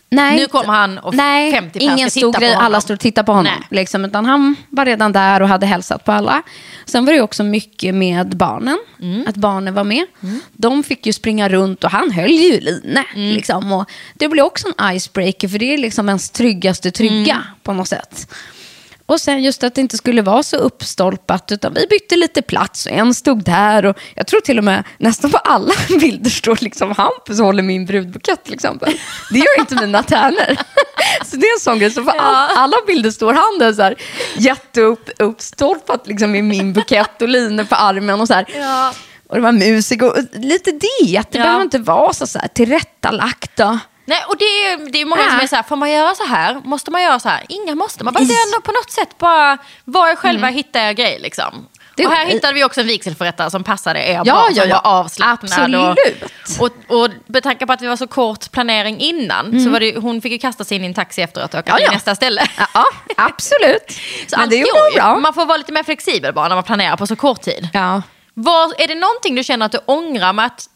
Nej, 0.10 0.36
Nu 0.40 0.48
kommer 0.48 0.74
han 0.74 0.98
och 0.98 1.16
nej, 1.16 1.52
50 1.52 1.80
pers 1.80 1.84
ingen 1.84 2.12
stor 2.12 2.34
grej, 2.34 2.54
alla 2.54 2.82
stod 2.82 2.94
och 2.96 3.00
tittade 3.00 3.26
på 3.26 3.32
honom. 3.32 3.54
Nej. 3.60 3.68
Liksom, 3.80 4.06
utan 4.06 4.26
han 4.26 4.56
var 4.70 4.86
redan 4.86 5.12
där 5.12 5.42
och 5.42 5.48
hade 5.48 5.66
hälsat 5.66 6.06
på 6.06 6.12
alla. 6.12 6.42
Sen 6.86 7.06
var 7.06 7.14
det 7.14 7.22
också 7.22 7.44
mycket 7.44 7.96
med 7.96 8.38
barnen, 8.38 8.78
Mm. 9.02 9.26
att 9.28 9.36
barnen 9.36 9.74
var 9.74 9.84
med. 9.84 10.06
De 10.54 10.84
fick 10.84 11.06
ju 11.06 11.14
springa 11.14 11.50
runt 11.50 11.84
och 11.84 11.92
han 11.92 12.12
höll 12.12 12.32
ju 12.32 12.60
line. 12.60 13.04
Mm. 13.16 13.30
Liksom, 13.36 13.72
och 13.72 13.90
det 14.14 14.28
blev 14.30 14.46
också 14.46 14.68
en 14.78 14.96
icebreaker, 14.96 15.48
för 15.48 15.60
det 15.60 15.74
är 15.74 15.78
liksom 15.78 16.10
ens 16.10 16.30
tryggaste 16.30 16.92
trygga 16.92 17.34
Mm. 17.34 17.44
på 17.64 17.74
något 17.74 17.88
sätt. 17.88 18.34
Och 19.10 19.22
sen 19.22 19.44
just 19.44 19.64
att 19.64 19.76
det 19.76 19.82
inte 19.82 19.98
skulle 19.98 20.22
vara 20.22 20.44
så 20.44 20.56
uppstolpat, 20.58 21.52
utan 21.52 21.74
vi 21.74 21.88
bytte 21.88 22.16
lite 22.16 22.42
plats 22.42 22.86
och 22.86 22.92
en 22.92 23.14
stod 23.14 23.44
där. 23.44 23.86
Och 23.86 23.98
jag 24.16 24.28
tror 24.28 24.40
till 24.42 24.58
och 24.58 24.64
med 24.64 24.84
nästan 24.98 25.32
på 25.32 25.38
alla 25.38 25.74
bilder 26.00 26.30
står 26.30 26.58
liksom 26.62 26.92
Hampus 26.98 27.40
håller 27.40 27.64
min 27.64 27.86
brudbukett 27.86 28.44
till 28.44 28.54
exempel. 28.54 28.94
Det 29.32 29.38
gör 29.38 29.60
inte 29.60 29.76
mina 29.76 30.04
tärnor. 30.04 30.58
Så 31.26 31.36
det 31.36 31.46
är 31.48 31.54
en 31.54 31.60
sån 31.60 31.80
grej, 31.80 31.92
så 31.92 32.04
på 32.04 32.10
all, 32.10 32.58
alla 32.58 32.78
bilder 32.88 33.12
står 33.12 33.34
han 33.34 33.60
där 33.60 33.74
så 33.74 33.82
här 33.82 33.96
jätteuppstolpat 34.38 36.08
liksom 36.08 36.36
i 36.36 36.42
min 36.42 36.74
bukett 36.74 37.22
och 37.22 37.28
line 37.30 37.66
på 37.70 37.76
armen 37.76 38.22
och 38.22 38.28
så 38.28 38.34
här. 38.34 38.46
Ja. 38.60 38.94
Och 39.30 39.36
det 39.36 39.42
var 39.42 39.52
musik 39.52 40.02
och 40.02 40.18
och 40.18 40.24
lite 40.34 40.72
det, 40.72 41.18
att 41.18 41.32
det 41.32 41.38
Ja. 41.38 41.44
behöver 41.44 41.64
inte 41.64 41.80
vara 41.80 42.14
så, 42.14 42.28
så 42.28 42.40
här 42.40 42.48
tillrättalagt. 42.48 43.60
Och, 43.60 43.78
Nej, 44.08 44.24
och 44.28 44.38
det 44.38 44.46
är, 44.46 44.92
det 44.92 45.02
är 45.02 45.06
många 45.06 45.22
Ja. 45.22 45.30
som 45.30 45.40
är 45.40 45.48
så 45.48 45.56
här, 45.56 45.64
får 45.64 45.76
man 45.76 45.92
göra 45.92 46.16
så 46.16 46.24
här? 46.26 46.62
Måste 46.64 46.92
man 46.92 47.02
göra 47.02 47.20
så 47.20 47.30
här? 47.30 47.46
Inga 47.50 47.76
måste. 47.76 48.04
Man 48.04 48.14
bara 48.14 48.20
ändå 48.22 48.62
på 48.64 48.72
något 48.72 48.92
sätt 48.92 49.18
bara 49.18 49.58
var 49.84 50.10
er 50.10 50.16
själva, 50.16 50.48
hitta 50.48 50.80
er 50.90 50.94
grej 50.94 51.20
liksom. 51.20 51.68
Det- 51.96 52.06
och 52.06 52.12
här 52.12 52.26
hittade 52.26 52.54
vi 52.54 52.64
också 52.64 52.82
en 52.82 52.88
vigselförrättare 52.88 53.52
som 53.52 53.64
passade 53.64 54.00
er 54.00 54.14
Ja, 54.14 54.24
bra, 54.24 54.48
ja, 54.52 54.62
som 54.62 54.70
var 54.70 54.82
avslappnad. 55.00 55.52
Absolut. 55.54 56.24
Och, 56.60 56.66
och, 56.90 57.04
och 57.04 57.10
med 57.26 57.44
tanke 57.44 57.66
på 57.66 57.74
att 57.74 57.80
det 57.80 57.88
var 57.88 57.96
så 57.96 58.08
kort 58.08 58.52
planering 58.52 59.00
innan, 59.00 59.64
så 59.64 59.70
var 59.70 59.80
det, 59.80 59.96
hon 59.98 60.22
fick 60.22 60.32
ju 60.32 60.38
kasta 60.38 60.64
sig 60.64 60.78
in 60.78 60.84
i 60.84 60.88
en 60.88 60.94
taxi 60.94 61.22
efteråt 61.22 61.54
och 61.54 61.60
åka 61.60 61.72
Mm. 61.72 61.74
Ja, 61.74 61.78
till 61.78 61.86
ja. 61.86 61.92
nästa 61.96 62.16
ställe. 62.16 62.48
ja, 62.74 62.86
absolut. 63.18 63.92
Så 64.28 64.38
Men 64.40 64.50
det 64.50 64.56
gjorde 64.56 64.72
hon 64.80 64.94
bra. 64.96 65.20
Man 65.20 65.34
får 65.34 65.46
vara 65.46 65.58
lite 65.58 65.72
mer 65.72 65.84
flexibel 65.84 66.34
bara 66.34 66.48
när 66.48 66.56
man 66.56 66.64
planerar 66.64 66.98
på 66.98 67.08
så 67.08 67.16
kort 67.16 67.42
tid. 67.42 67.70
Ja. 67.74 68.02
Vad, 68.34 68.74
är 68.82 68.88
det 68.88 68.96
någonting 68.96 69.36
du 69.36 69.44
känner 69.44 69.66
att 69.66 69.72
du 69.72 69.80
ångrar 69.86 70.34
med 70.34 70.46
att 70.46 70.70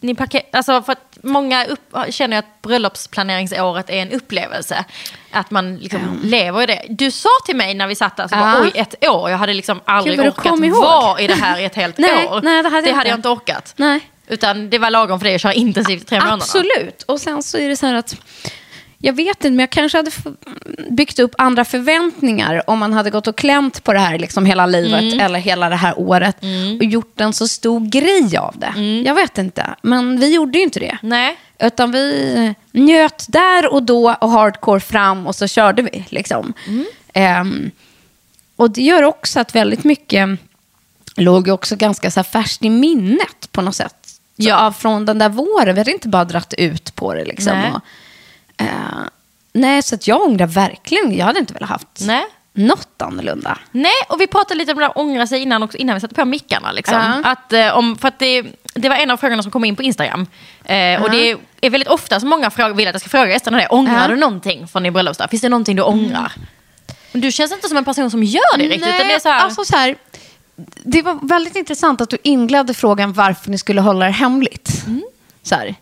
ni 0.00 0.14
paket, 0.14 0.54
alltså 0.54 0.82
för 0.82 0.92
att 0.92 1.11
många 1.22 1.64
upp, 1.64 1.96
känner 2.10 2.38
att 2.38 2.62
bröllopsplaneringsåret 2.62 3.90
är 3.90 3.96
en 4.02 4.10
upplevelse. 4.12 4.84
Att 5.30 5.50
man 5.50 5.76
liksom 5.76 6.20
lever 6.22 6.62
i 6.62 6.66
det. 6.66 6.82
Du 6.88 7.10
sa 7.10 7.28
till 7.46 7.56
mig 7.56 7.74
när 7.74 7.86
vi 7.86 7.94
satt 7.94 8.16
där, 8.16 8.28
så 8.28 8.36
bara, 8.36 8.62
oj 8.62 8.70
ett 8.74 9.08
år, 9.08 9.30
jag 9.30 9.38
hade 9.38 9.54
liksom 9.54 9.80
aldrig 9.84 10.18
Gud, 10.18 10.28
orkat 10.28 10.58
vara 10.80 11.20
i 11.20 11.26
det 11.26 11.34
här 11.34 11.60
i 11.60 11.64
ett 11.64 11.74
helt 11.74 11.98
Nej, 11.98 12.26
år. 12.26 12.40
nej, 12.42 12.62
det 12.62 12.68
hade 12.68 12.88
jag 12.88 12.96
hade 12.96 13.08
jag 13.08 13.18
inte. 13.18 13.28
inte 13.28 13.40
orkat. 13.42 13.74
Nej. 13.76 14.00
Utan 14.26 14.70
det 14.70 14.78
var 14.78 14.90
lagom 14.90 15.20
för 15.20 15.24
dig 15.24 15.34
att 15.34 15.40
köra 15.40 15.52
intensivt 15.54 16.02
i 16.02 16.04
tre 16.04 16.18
månader. 16.18 16.34
Absolut. 16.36 17.02
Och 17.02 17.20
sen 17.20 17.42
så 17.42 17.58
är 17.58 17.68
det 17.68 17.76
så 17.76 17.86
här 17.86 17.94
att, 17.94 18.16
jag 19.04 19.12
vet 19.12 19.36
inte, 19.36 19.50
men 19.50 19.58
jag 19.58 19.70
kanske 19.70 19.98
hade 19.98 20.10
byggt 20.90 21.18
upp 21.18 21.34
andra 21.38 21.64
förväntningar 21.64 22.62
om 22.70 22.78
man 22.78 22.92
hade 22.92 23.10
gått 23.10 23.26
och 23.26 23.36
klämt 23.36 23.84
på 23.84 23.92
det 23.92 23.98
här 23.98 24.18
liksom 24.18 24.46
hela 24.46 24.66
livet 24.66 25.00
Mm. 25.02 25.20
eller 25.20 25.38
hela 25.38 25.68
det 25.68 25.76
här 25.76 25.98
året 25.98 26.36
och 26.78 26.84
gjort 26.84 27.20
en 27.20 27.32
så 27.32 27.48
stor 27.48 27.80
grej 27.80 28.36
av 28.36 28.54
det. 28.58 28.72
Mm. 28.76 29.04
Jag 29.06 29.14
vet 29.14 29.38
inte, 29.38 29.74
men 29.82 30.20
vi 30.20 30.34
gjorde 30.34 30.58
ju 30.58 30.64
inte 30.64 30.80
det. 30.80 30.98
Nej. 31.02 31.36
Utan 31.58 31.92
vi 31.92 32.54
njöt 32.72 33.24
där 33.28 33.72
och 33.72 33.82
då 33.82 34.16
och 34.20 34.30
hardcore 34.30 34.80
fram 34.80 35.26
och 35.26 35.34
så 35.34 35.46
körde 35.48 35.82
vi. 35.82 36.04
Liksom. 36.08 36.52
Mm. 36.68 36.84
Ehm, 37.14 37.70
och 38.56 38.70
det 38.70 38.82
gör 38.82 39.02
också 39.02 39.40
att 39.40 39.54
väldigt 39.54 39.84
mycket 39.84 40.28
låg 41.16 41.48
också 41.48 41.76
ganska 41.76 42.10
så 42.10 42.18
här 42.20 42.24
färskt 42.24 42.64
i 42.64 42.70
minnet 42.70 43.48
på 43.52 43.62
något 43.62 43.76
sätt. 43.76 43.96
Så 44.36 44.48
Ja. 44.48 44.72
från 44.78 45.04
den 45.04 45.18
där 45.18 45.28
våren, 45.28 45.74
vi 45.74 45.80
hade 45.80 45.92
inte 45.92 46.08
bara 46.08 46.24
dratt 46.24 46.54
ut 46.58 46.94
på 46.94 47.14
det. 47.14 47.24
Liksom. 47.24 47.52
Nej. 47.58 47.70
Och, 47.72 47.80
eh, 48.56 48.66
nej, 49.52 49.82
så 49.82 49.94
att 49.94 50.08
jag 50.08 50.22
ångrar 50.22 50.46
verkligen, 50.46 51.16
jag 51.16 51.26
hade 51.26 51.38
inte 51.38 51.54
velat 51.54 51.68
haft 51.68 51.86
Nej. 52.00 52.24
något 52.52 53.02
annorlunda. 53.02 53.58
Nej, 53.70 53.92
och 54.08 54.20
vi 54.20 54.26
pratade 54.26 54.54
lite 54.58 54.72
om 54.72 54.78
det 54.78 54.84
där 54.84 54.98
ångra 54.98 55.26
sig 55.26 55.40
innan, 55.42 55.62
också, 55.62 55.78
innan 55.78 55.94
vi 55.94 56.00
satte 56.00 56.14
på 56.14 56.24
mickarna. 56.24 56.72
Liksom. 56.72 56.94
Ja. 57.24 57.30
Att, 57.30 57.52
eh, 57.52 57.76
om, 57.78 57.96
för 57.98 58.08
att 58.08 58.18
det, 58.18 58.42
det 58.74 58.88
var 58.88 58.96
en 58.96 59.10
av 59.10 59.16
frågorna 59.16 59.42
som 59.42 59.52
kom 59.52 59.64
in 59.64 59.76
på 59.76 59.82
Instagram. 59.82 60.26
Eh, 60.64 61.02
Och 61.02 61.10
det 61.10 61.36
är 61.60 61.70
väldigt 61.70 61.88
ofta 61.88 62.20
som 62.20 62.28
många 62.28 62.50
fråga, 62.50 62.74
vill 62.74 62.88
att 62.88 62.94
jag 62.94 63.00
ska 63.00 63.10
fråga 63.10 63.30
gästerna 63.30 63.58
det. 63.58 63.66
Ångrar 63.66 64.02
Ja. 64.02 64.08
du 64.08 64.16
någonting 64.16 64.68
från 64.68 64.82
din 64.82 64.92
bröllopsdag? 64.92 65.30
Finns 65.30 65.42
det 65.42 65.48
någonting 65.48 65.76
du 65.76 65.82
ångrar? 65.82 66.32
Men 67.12 67.20
du 67.20 67.32
känns 67.32 67.52
inte 67.52 67.68
som 67.68 67.76
en 67.76 67.84
person 67.84 68.10
som 68.10 68.22
gör 68.22 68.58
det 68.58 68.64
riktigt. 68.64 68.82
utan 68.94 69.06
det, 69.08 69.14
är 69.14 69.18
så 69.18 69.28
här, 69.28 69.40
alltså 69.44 69.64
så 69.64 69.76
här, 69.76 69.96
det 70.84 71.02
var 71.02 71.18
väldigt 71.28 71.56
intressant 71.56 72.00
att 72.00 72.10
du 72.10 72.18
inledde 72.22 72.74
frågan 72.74 73.12
varför 73.12 73.50
ni 73.50 73.58
skulle 73.58 73.80
hålla 73.80 74.06
det 74.06 74.12
hemligt. 74.12 74.82
Mm. 74.86 75.02
Så 75.42 75.54
här. 75.54 75.74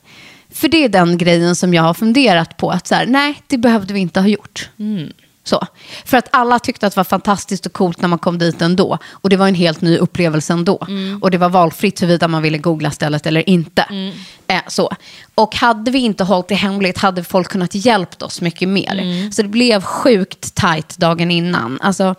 För 0.52 0.68
det 0.68 0.84
är 0.84 0.88
den 0.88 1.18
grejen 1.18 1.56
som 1.56 1.74
jag 1.74 1.82
har 1.82 1.94
funderat 1.94 2.56
på. 2.56 2.70
Att 2.70 2.86
så 2.86 2.94
här, 2.94 3.06
nej, 3.06 3.42
det 3.46 3.58
behövde 3.58 3.94
vi 3.94 4.00
inte 4.00 4.20
ha 4.20 4.28
gjort. 4.28 4.68
Mm. 4.78 5.12
Så. 5.44 5.66
För 6.04 6.16
att 6.16 6.28
alla 6.30 6.58
tyckte 6.58 6.86
att 6.86 6.94
det 6.94 6.96
var 6.96 7.04
fantastiskt 7.04 7.66
och 7.66 7.72
coolt 7.72 8.00
när 8.00 8.08
man 8.08 8.18
kom 8.18 8.38
dit 8.38 8.62
ändå. 8.62 8.98
Och 9.10 9.28
det 9.30 9.36
var 9.36 9.48
en 9.48 9.54
helt 9.54 9.80
ny 9.80 9.96
upplevelse 9.96 10.52
ändå. 10.52 10.86
Mm. 10.88 11.22
Och 11.22 11.30
det 11.30 11.38
var 11.38 11.48
valfritt 11.48 12.02
huruvida 12.02 12.28
man 12.28 12.42
ville 12.42 12.58
googla 12.58 12.90
stället 12.90 13.26
eller 13.26 13.48
inte. 13.48 13.82
Mm. 13.82 14.14
Eh, 14.46 14.60
så. 14.68 14.90
Och 15.34 15.56
hade 15.56 15.90
vi 15.90 15.98
inte 15.98 16.24
hållit 16.24 16.48
det 16.48 16.54
hemligt 16.54 16.98
hade 16.98 17.24
folk 17.24 17.48
kunnat 17.48 17.74
hjälpt 17.74 18.22
oss 18.22 18.40
mycket 18.40 18.68
mer. 18.68 18.98
Mm. 18.98 19.32
Så 19.32 19.42
det 19.42 19.48
blev 19.48 19.82
sjukt 19.82 20.54
tajt 20.54 20.98
dagen 20.98 21.30
innan. 21.30 21.78
Alltså, 21.82 22.14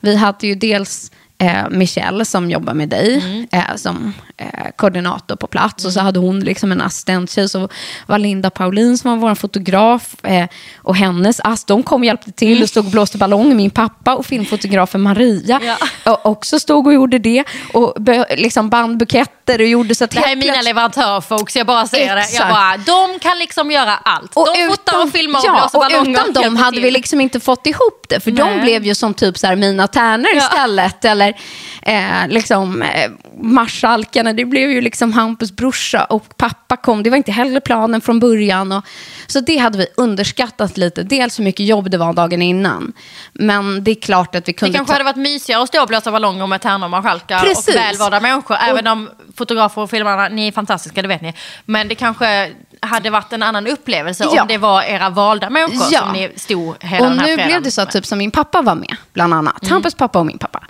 vi 0.00 0.16
hade 0.16 0.46
ju 0.46 0.54
dels 0.54 1.10
eh, 1.38 1.68
Michelle 1.70 2.24
som 2.24 2.50
jobbar 2.50 2.74
med 2.74 2.88
dig 2.88 3.14
Mm. 3.24 3.46
eh, 3.52 3.76
som 3.76 4.12
eh, 4.36 4.46
koordinator 4.76 5.36
på 5.36 5.46
plats. 5.46 5.84
Och 5.84 5.92
så 5.92 6.00
hade 6.00 6.18
hon 6.18 6.40
liksom 6.40 6.72
en 6.72 6.80
assistenttjej. 6.80 7.48
Så 7.48 7.68
var 8.06 8.18
Linda 8.18 8.50
Paulin 8.50 8.98
som 8.98 9.10
var 9.20 9.28
vår 9.28 9.34
fotograf. 9.34 10.24
Eh, 10.24 10.46
och 10.76 10.96
hennes 10.96 11.40
ass, 11.40 11.64
de 11.64 11.82
kom 11.82 12.00
och 12.00 12.06
hjälpte 12.06 12.32
till 12.32 12.62
och 12.62 12.68
stod 12.68 12.84
och 12.84 12.90
blåste 12.90 13.18
ballong. 13.18 13.56
Min 13.56 13.70
pappa 13.70 14.14
och 14.14 14.26
filmfotografen 14.26 15.00
Maria 15.00 15.60
Ja. 15.64 15.76
och 16.12 16.26
också 16.26 16.58
stod 16.60 16.86
och 16.86 16.94
gjorde 16.94 17.18
det. 17.18 17.44
Och 17.72 17.94
liksom 18.36 18.70
band 18.70 18.98
buketter 19.44 19.62
och 19.64 19.68
gjorde 19.68 19.94
så 19.94 20.04
att 20.04 20.10
Det 20.10 20.20
här 20.20 20.32
är 20.32 20.36
mina 20.36 20.62
leverantörer 20.62 21.20
folks, 21.20 21.56
jag 21.56 21.66
bara 21.66 21.86
säger 21.86 22.14
det. 22.16 22.20
Jag 22.20 22.28
Exakt. 22.30 22.50
bara, 22.50 22.76
de 22.76 23.18
kan 23.18 23.38
liksom 23.38 23.70
göra 23.70 23.96
allt. 23.96 24.32
de 24.34 24.68
fotar 24.70 25.02
och 25.02 25.10
filmar 25.12 25.40
och 25.40 25.46
ja, 25.46 25.52
blåser 25.60 25.78
och 25.78 25.84
ballonger. 25.84 26.20
utan 26.20 26.32
dem 26.42 26.56
hade 26.56 26.80
vi 26.80 26.90
liksom 26.90 27.20
inte 27.20 27.40
fått 27.40 27.66
ihop 27.66 28.06
det. 28.08 28.20
För 28.20 28.30
de 28.30 28.50
Nej. 28.50 28.60
blev 28.60 28.84
ju 28.84 28.94
som 28.94 29.14
typ 29.14 29.38
så 29.38 29.46
här 29.46 29.56
mina 29.56 29.86
tärnor 29.86 30.28
Ja. 30.34 30.38
istället. 30.38 31.04
Eller 31.04 31.34
eh, 31.82 32.28
liksom 32.28 32.82
eh, 32.82 33.10
marskalkarna. 33.40 34.32
Det 34.32 34.44
blev 34.44 34.70
ju 34.70 34.80
liksom 34.80 35.12
Hampus 35.12 35.52
brorsa 35.52 36.04
och 36.04 36.36
pappa 36.36 36.76
kom. 36.76 37.02
Det 37.02 37.10
var 37.10 37.16
inte 37.16 37.32
heller 37.32 37.60
planen 37.60 38.00
från 38.00 38.20
början. 38.20 38.72
Och, 38.72 38.84
så 39.26 39.40
det 39.40 39.56
hade 39.56 39.78
vi 39.78 39.86
underskattat 39.96 40.76
lite. 40.76 41.02
Dels 41.02 41.38
hur 41.38 41.44
mycket 41.44 41.66
jobb 41.66 41.90
det 41.90 41.98
var 41.98 42.12
dagen 42.12 42.42
innan. 42.42 42.92
Men 43.32 43.84
det 43.84 43.90
är 43.90 43.94
klart 43.94 44.34
att 44.34 44.48
vi 44.48 44.52
Det 44.52 44.58
kunde 44.58 44.76
kanske 44.76 44.92
hade 44.92 45.04
varit 45.04 45.16
mysigare 45.16 45.62
att 45.62 45.68
stå 45.68 45.82
och 45.82 45.88
blåsa 45.88 46.12
ballonger 46.12 46.46
med 46.46 46.60
tärnor 46.60 46.84
och 46.84 46.90
marskalkar 46.90 47.44
och 47.44 47.74
välvalda 47.76 48.20
människor. 48.20 48.56
Även 48.68 48.86
om 48.86 49.10
fotografer 49.36 49.82
och 49.82 49.90
filmarna, 49.90 50.28
ni 50.28 50.48
är 50.48 50.52
fantastiska, 50.52 51.02
det 51.02 51.08
vet 51.08 51.22
ni. 51.22 51.34
Men 51.64 51.88
det 51.88 51.94
kanske 51.94 52.52
hade 52.80 53.10
varit 53.10 53.32
en 53.32 53.42
annan 53.42 53.66
upplevelse 53.66 54.24
Ja. 54.34 54.42
om 54.42 54.48
det 54.48 54.58
var 54.58 54.82
era 54.82 55.10
valda 55.10 55.50
människor 55.50 55.86
Ja. 55.92 56.00
som 56.00 56.12
ni 56.12 56.30
stod 56.36 56.74
hela 56.84 57.04
Och 57.04 57.10
den 57.10 57.18
här 57.18 57.26
nu 57.26 57.32
fredagen 57.34 57.46
blev 57.48 57.62
det 57.62 57.70
så 57.70 57.80
att 57.80 57.86
med. 57.86 57.92
typ 57.92 58.06
som 58.06 58.18
min 58.18 58.30
pappa 58.30 58.62
var 58.62 58.74
med, 58.74 58.96
bland 59.12 59.34
annat. 59.34 59.62
Mm. 59.62 59.72
Hampus 59.72 59.94
pappa 59.94 60.18
och 60.18 60.26
min 60.26 60.38
pappa. 60.38 60.62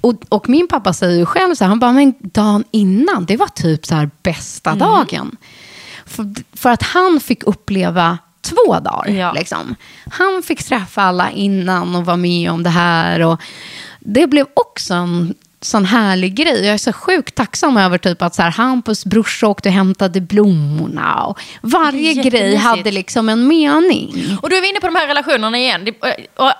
Och, 0.00 0.14
och 0.28 0.48
min 0.48 0.68
pappa 0.68 0.92
säger 0.92 1.18
ju 1.18 1.26
själv 1.26 1.54
så 1.54 1.64
här, 1.64 1.68
han 1.68 1.78
bara, 1.78 1.92
men 1.92 2.14
dagen 2.20 2.64
innan, 2.70 3.24
det 3.26 3.36
var 3.36 3.46
typ 3.48 3.86
så 3.86 3.94
här 3.94 4.10
bästa 4.22 4.70
Mm. 4.70 4.78
dagen. 4.78 5.36
För, 6.06 6.34
för 6.56 6.70
att 6.70 6.82
han 6.82 7.20
fick 7.20 7.42
uppleva 7.44 8.18
två 8.42 8.78
dagar. 8.80 9.08
Ja. 9.08 9.32
Liksom. 9.32 9.74
Han 10.10 10.42
fick 10.42 10.62
träffa 10.64 11.02
alla 11.02 11.30
innan 11.30 11.94
och 11.94 12.04
vara 12.04 12.16
med 12.16 12.50
om 12.50 12.62
det 12.62 12.70
här. 12.70 13.20
Och 13.20 13.40
det 14.00 14.26
blev 14.26 14.46
också 14.54 14.94
en 14.94 15.34
sån 15.62 15.84
härlig 15.84 16.34
grej. 16.34 16.64
Jag 16.64 16.74
är 16.74 16.78
så 16.78 16.92
sjukt 16.92 17.34
tacksam 17.34 17.76
över 17.76 17.98
typ 17.98 18.22
att 18.22 18.34
så 18.34 18.42
här, 18.42 18.50
Hampus 18.50 19.04
brorsa 19.04 19.46
åkte 19.48 19.68
och 19.68 19.72
hämtade 19.74 20.20
blommorna. 20.20 21.24
Och 21.24 21.38
varje 21.62 22.14
grej 22.14 22.56
hade 22.56 22.90
liksom 22.90 23.28
en 23.28 23.46
mening. 23.48 24.36
Och 24.42 24.50
då 24.50 24.56
är 24.56 24.60
vi 24.60 24.68
inne 24.68 24.80
på 24.80 24.86
de 24.86 24.94
här 24.96 25.06
relationerna 25.06 25.58
igen. 25.58 25.94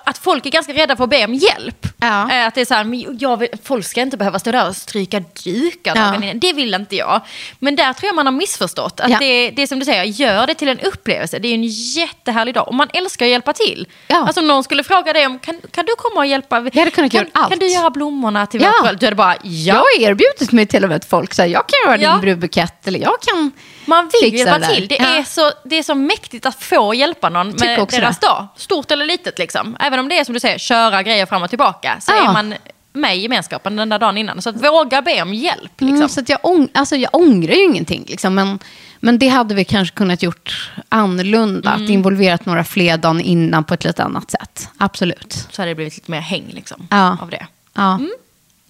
Att 0.05 0.17
folk 0.17 0.45
är 0.45 0.49
ganska 0.49 0.73
rädda 0.73 0.95
för 0.95 1.03
att 1.03 1.09
be 1.09 1.25
om 1.25 1.33
hjälp. 1.33 1.87
Ja. 1.97 2.31
Eh, 2.31 2.47
Att 2.47 2.55
det 2.55 2.61
är 2.61 2.65
så 2.65 2.73
här, 2.73 3.05
jag 3.19 3.37
vill, 3.37 3.49
folk 3.63 3.85
ska 3.85 4.01
inte 4.01 4.17
behöva 4.17 4.39
stå 4.39 4.51
där 4.51 4.67
och 4.69 4.75
stryka 4.75 5.19
dukar 5.43 5.95
Ja. 5.95 6.11
dagen. 6.11 6.39
Det 6.39 6.53
vill 6.53 6.73
inte 6.73 6.95
jag. 6.95 7.21
Men 7.59 7.75
där 7.75 7.93
tror 7.93 8.07
jag 8.07 8.15
man 8.15 8.25
har 8.25 8.33
missförstått. 8.33 8.99
Att 8.99 9.09
Ja. 9.09 9.17
det, 9.19 9.49
det 9.51 9.61
är 9.61 9.67
som 9.67 9.79
du 9.79 9.85
säger, 9.85 10.03
gör 10.03 10.47
det 10.47 10.53
till 10.53 10.67
en 10.67 10.79
upplevelse. 10.79 11.39
Det 11.39 11.47
är 11.47 11.53
en 11.53 11.63
jättehärlig 11.67 12.53
dag. 12.55 12.67
Och 12.67 12.75
man 12.75 12.87
älskar 12.93 13.25
att 13.25 13.29
hjälpa 13.31 13.53
till. 13.53 13.87
Ja. 14.07 14.17
Alltså 14.25 14.41
om 14.41 14.47
någon 14.47 14.63
skulle 14.63 14.83
fråga 14.83 15.13
dig 15.13 15.25
om, 15.25 15.39
kan, 15.39 15.55
kan 15.71 15.85
du 15.85 15.95
komma 15.97 16.19
och 16.19 16.25
hjälpa? 16.25 16.59
Vi 16.59 16.79
hade 16.79 16.91
kunnat 16.91 17.11
kan, 17.11 17.19
göra 17.19 17.29
allt. 17.33 17.49
Kan 17.49 17.59
du 17.59 17.67
göra 17.67 17.89
blommorna 17.89 18.45
till 18.45 18.61
Ja. 18.61 18.71
vårt 18.81 18.90
Då 18.99 19.05
är 19.05 19.09
det 19.11 19.15
bara, 19.15 19.35
ja. 19.35 19.39
Jag 19.43 19.75
har 19.75 19.99
erbjudit 19.99 20.51
mig 20.51 20.65
till 20.65 20.83
och 20.83 20.89
med 20.89 21.01
till 21.01 21.09
folk. 21.09 21.33
Så 21.33 21.41
här, 21.41 21.49
jag 21.49 21.63
kan 21.67 21.91
göra 21.91 22.01
Ja. 22.01 22.11
din 22.11 22.21
brudbukett 22.21 22.87
eller 22.87 22.99
jag 22.99 23.21
kan 23.21 23.51
Man 23.85 24.09
vill 24.21 24.31
fixa 24.31 24.37
hjälpa 24.49 24.59
det 24.59 24.75
till. 24.75 24.87
Det, 24.87 24.95
Ja. 24.99 25.05
är 25.15 25.23
så, 25.23 25.51
det 25.65 25.75
är 25.77 25.83
så 25.83 25.95
mäktigt 25.95 26.45
att 26.45 26.63
få 26.63 26.93
hjälpa 26.93 27.29
någon 27.29 27.47
med 27.47 27.87
deras 27.91 28.19
det. 28.19 28.27
dag. 28.27 28.47
Stort 28.55 28.91
eller 28.91 29.05
litet 29.05 29.39
liksom. 29.39 29.77
Även 29.79 29.99
om 29.99 30.09
det 30.09 30.17
är 30.19 30.23
som 30.23 30.33
du 30.33 30.39
säger, 30.39 30.57
köra 30.57 31.03
grejer 31.03 31.25
fram 31.25 31.43
och 31.43 31.49
tillbaka. 31.49 31.97
Så 32.01 32.11
Ja. 32.11 32.29
är 32.29 32.33
man 32.33 32.53
med 32.93 33.17
i 33.17 33.19
gemenskapen 33.19 33.75
den 33.75 33.89
där 33.89 33.99
dagen 33.99 34.17
innan. 34.17 34.41
Så 34.41 34.49
att 34.49 34.63
våga 34.63 35.01
be 35.01 35.21
om 35.21 35.33
hjälp. 35.33 35.71
Liksom. 35.81 35.95
Mm, 35.95 36.09
så 36.09 36.19
att 36.19 36.29
jag, 36.29 36.39
ång, 36.43 36.67
alltså 36.73 36.95
jag 36.95 37.15
ångrar 37.15 37.53
ju 37.53 37.63
ingenting. 37.63 38.05
Liksom, 38.07 38.35
men, 38.35 38.59
men 38.99 39.19
det 39.19 39.27
hade 39.27 39.55
vi 39.55 39.65
kanske 39.65 39.95
kunnat 39.95 40.23
gjort 40.23 40.71
annorlunda. 40.89 41.69
Mm. 41.69 41.83
Att 41.83 41.89
involverat 41.89 42.45
några 42.45 42.63
fler 42.63 42.97
dagen 42.97 43.21
innan 43.21 43.63
på 43.63 43.73
ett 43.73 43.83
lite 43.83 44.03
annat 44.03 44.31
sätt. 44.31 44.69
Absolut. 44.77 45.47
Så 45.51 45.61
hade 45.61 45.71
det 45.71 45.75
blivit 45.75 45.95
lite 45.97 46.11
mer 46.11 46.19
häng 46.21 46.45
liksom, 46.53 46.87
Ja. 46.91 47.17
av 47.21 47.29
det. 47.29 47.45
Ja, 47.73 47.99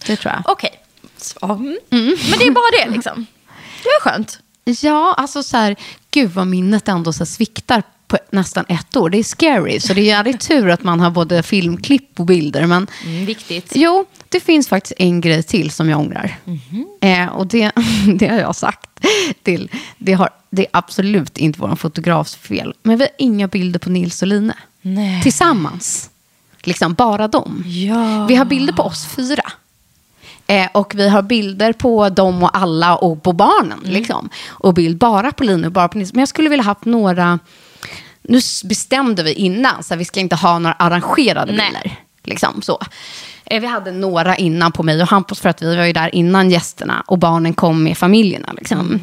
det 0.06 0.16
tror 0.16 0.32
jag. 0.34 0.42
Okej. 0.52 0.70
Så, 1.16 1.46
mm. 1.46 1.78
Men 2.30 2.38
det 2.38 2.46
är 2.46 2.50
bara 2.50 2.84
det 2.84 2.90
liksom. 2.92 3.26
Det 3.82 3.88
är 3.88 4.00
skönt. 4.00 4.38
Ja, 4.64 5.14
alltså 5.18 5.42
så 5.42 5.56
här, 5.56 5.76
gud 6.10 6.30
vad 6.30 6.46
minnet 6.46 6.88
ändå 6.88 7.12
så 7.12 7.26
sviktar 7.26 7.82
på 8.08 8.18
nästan 8.30 8.64
ett 8.68 8.96
år. 8.96 9.10
Det 9.10 9.18
är 9.18 9.22
scary. 9.22 9.80
Så 9.80 9.94
det 9.94 10.00
är 10.00 10.04
jävligt 10.04 10.40
tur 10.48 10.68
att 10.70 10.82
man 10.82 11.00
har 11.00 11.10
både 11.10 11.42
filmklipp 11.42 12.20
och 12.20 12.26
bilder. 12.26 12.66
Men 12.66 12.86
Mm, 13.04 13.26
viktigt. 13.26 13.72
Jo, 13.74 14.04
det 14.28 14.40
finns 14.40 14.68
faktiskt 14.68 14.92
en 14.98 15.20
grej 15.20 15.42
till 15.42 15.70
som 15.70 15.88
jag 15.88 16.00
ångrar. 16.00 16.36
Eh, 17.00 17.26
och 17.26 17.46
det, 17.46 17.72
det 18.18 18.28
har 18.28 18.38
jag 18.38 18.56
sagt 18.56 18.90
till. 19.42 19.70
Det, 19.98 20.12
har, 20.12 20.30
det 20.50 20.62
är 20.62 20.68
absolut 20.72 21.38
inte 21.38 21.60
vår 21.60 21.76
fotografs 21.76 22.34
fel. 22.34 22.74
Men 22.82 22.98
vi 22.98 23.04
har 23.04 23.10
inga 23.18 23.48
bilder 23.48 23.78
på 23.78 23.90
Nils 23.90 24.22
och 24.22 24.28
Line. 24.28 24.52
Nej. 24.82 25.22
Tillsammans. 25.22 26.10
Liksom 26.62 26.94
bara 26.94 27.28
dem. 27.28 27.64
Ja. 27.66 28.26
Vi 28.26 28.34
har 28.34 28.44
bilder 28.44 28.72
på 28.72 28.82
oss 28.82 29.06
fyra. 29.16 29.52
Eh, 30.46 30.68
och 30.74 30.94
vi 30.94 31.08
har 31.08 31.22
bilder 31.22 31.72
på 31.72 32.08
dem 32.08 32.42
och 32.42 32.56
alla 32.56 32.96
och 32.96 33.22
på 33.22 33.32
barnen. 33.32 33.78
Mm. 33.78 33.92
Liksom. 33.92 34.28
Och 34.48 34.74
bild 34.74 34.98
bara 34.98 35.32
på 35.32 35.44
Line 35.44 35.64
och 35.64 35.72
bara 35.72 35.88
på 35.88 35.98
Nils. 35.98 36.12
Men 36.12 36.20
jag 36.20 36.28
skulle 36.28 36.48
vilja 36.48 36.62
haft 36.64 36.84
några... 36.84 37.38
Nu 38.22 38.40
bestämde 38.64 39.22
vi 39.22 39.32
innan, 39.32 39.82
så 39.82 39.96
vi 39.96 40.04
ska 40.04 40.20
inte 40.20 40.36
ha 40.36 40.58
några 40.58 40.74
arrangerade 40.74 41.52
Nej. 41.52 41.70
bilder. 41.72 41.96
Liksom, 42.24 42.62
så. 42.62 42.78
Eh, 43.44 43.60
Vi 43.60 43.66
hade 43.66 43.92
några 43.92 44.36
innan 44.36 44.72
på 44.72 44.82
mig 44.82 45.02
och 45.02 45.08
Hampus 45.08 45.40
för 45.40 45.48
att 45.48 45.62
vi 45.62 45.76
var 45.76 45.84
ju 45.84 45.92
där 45.92 46.14
innan 46.14 46.50
gästerna 46.50 47.04
och 47.06 47.18
barnen 47.18 47.54
kom 47.54 47.82
med 47.82 47.98
familjerna. 47.98 48.52
Liksom. 48.56 49.00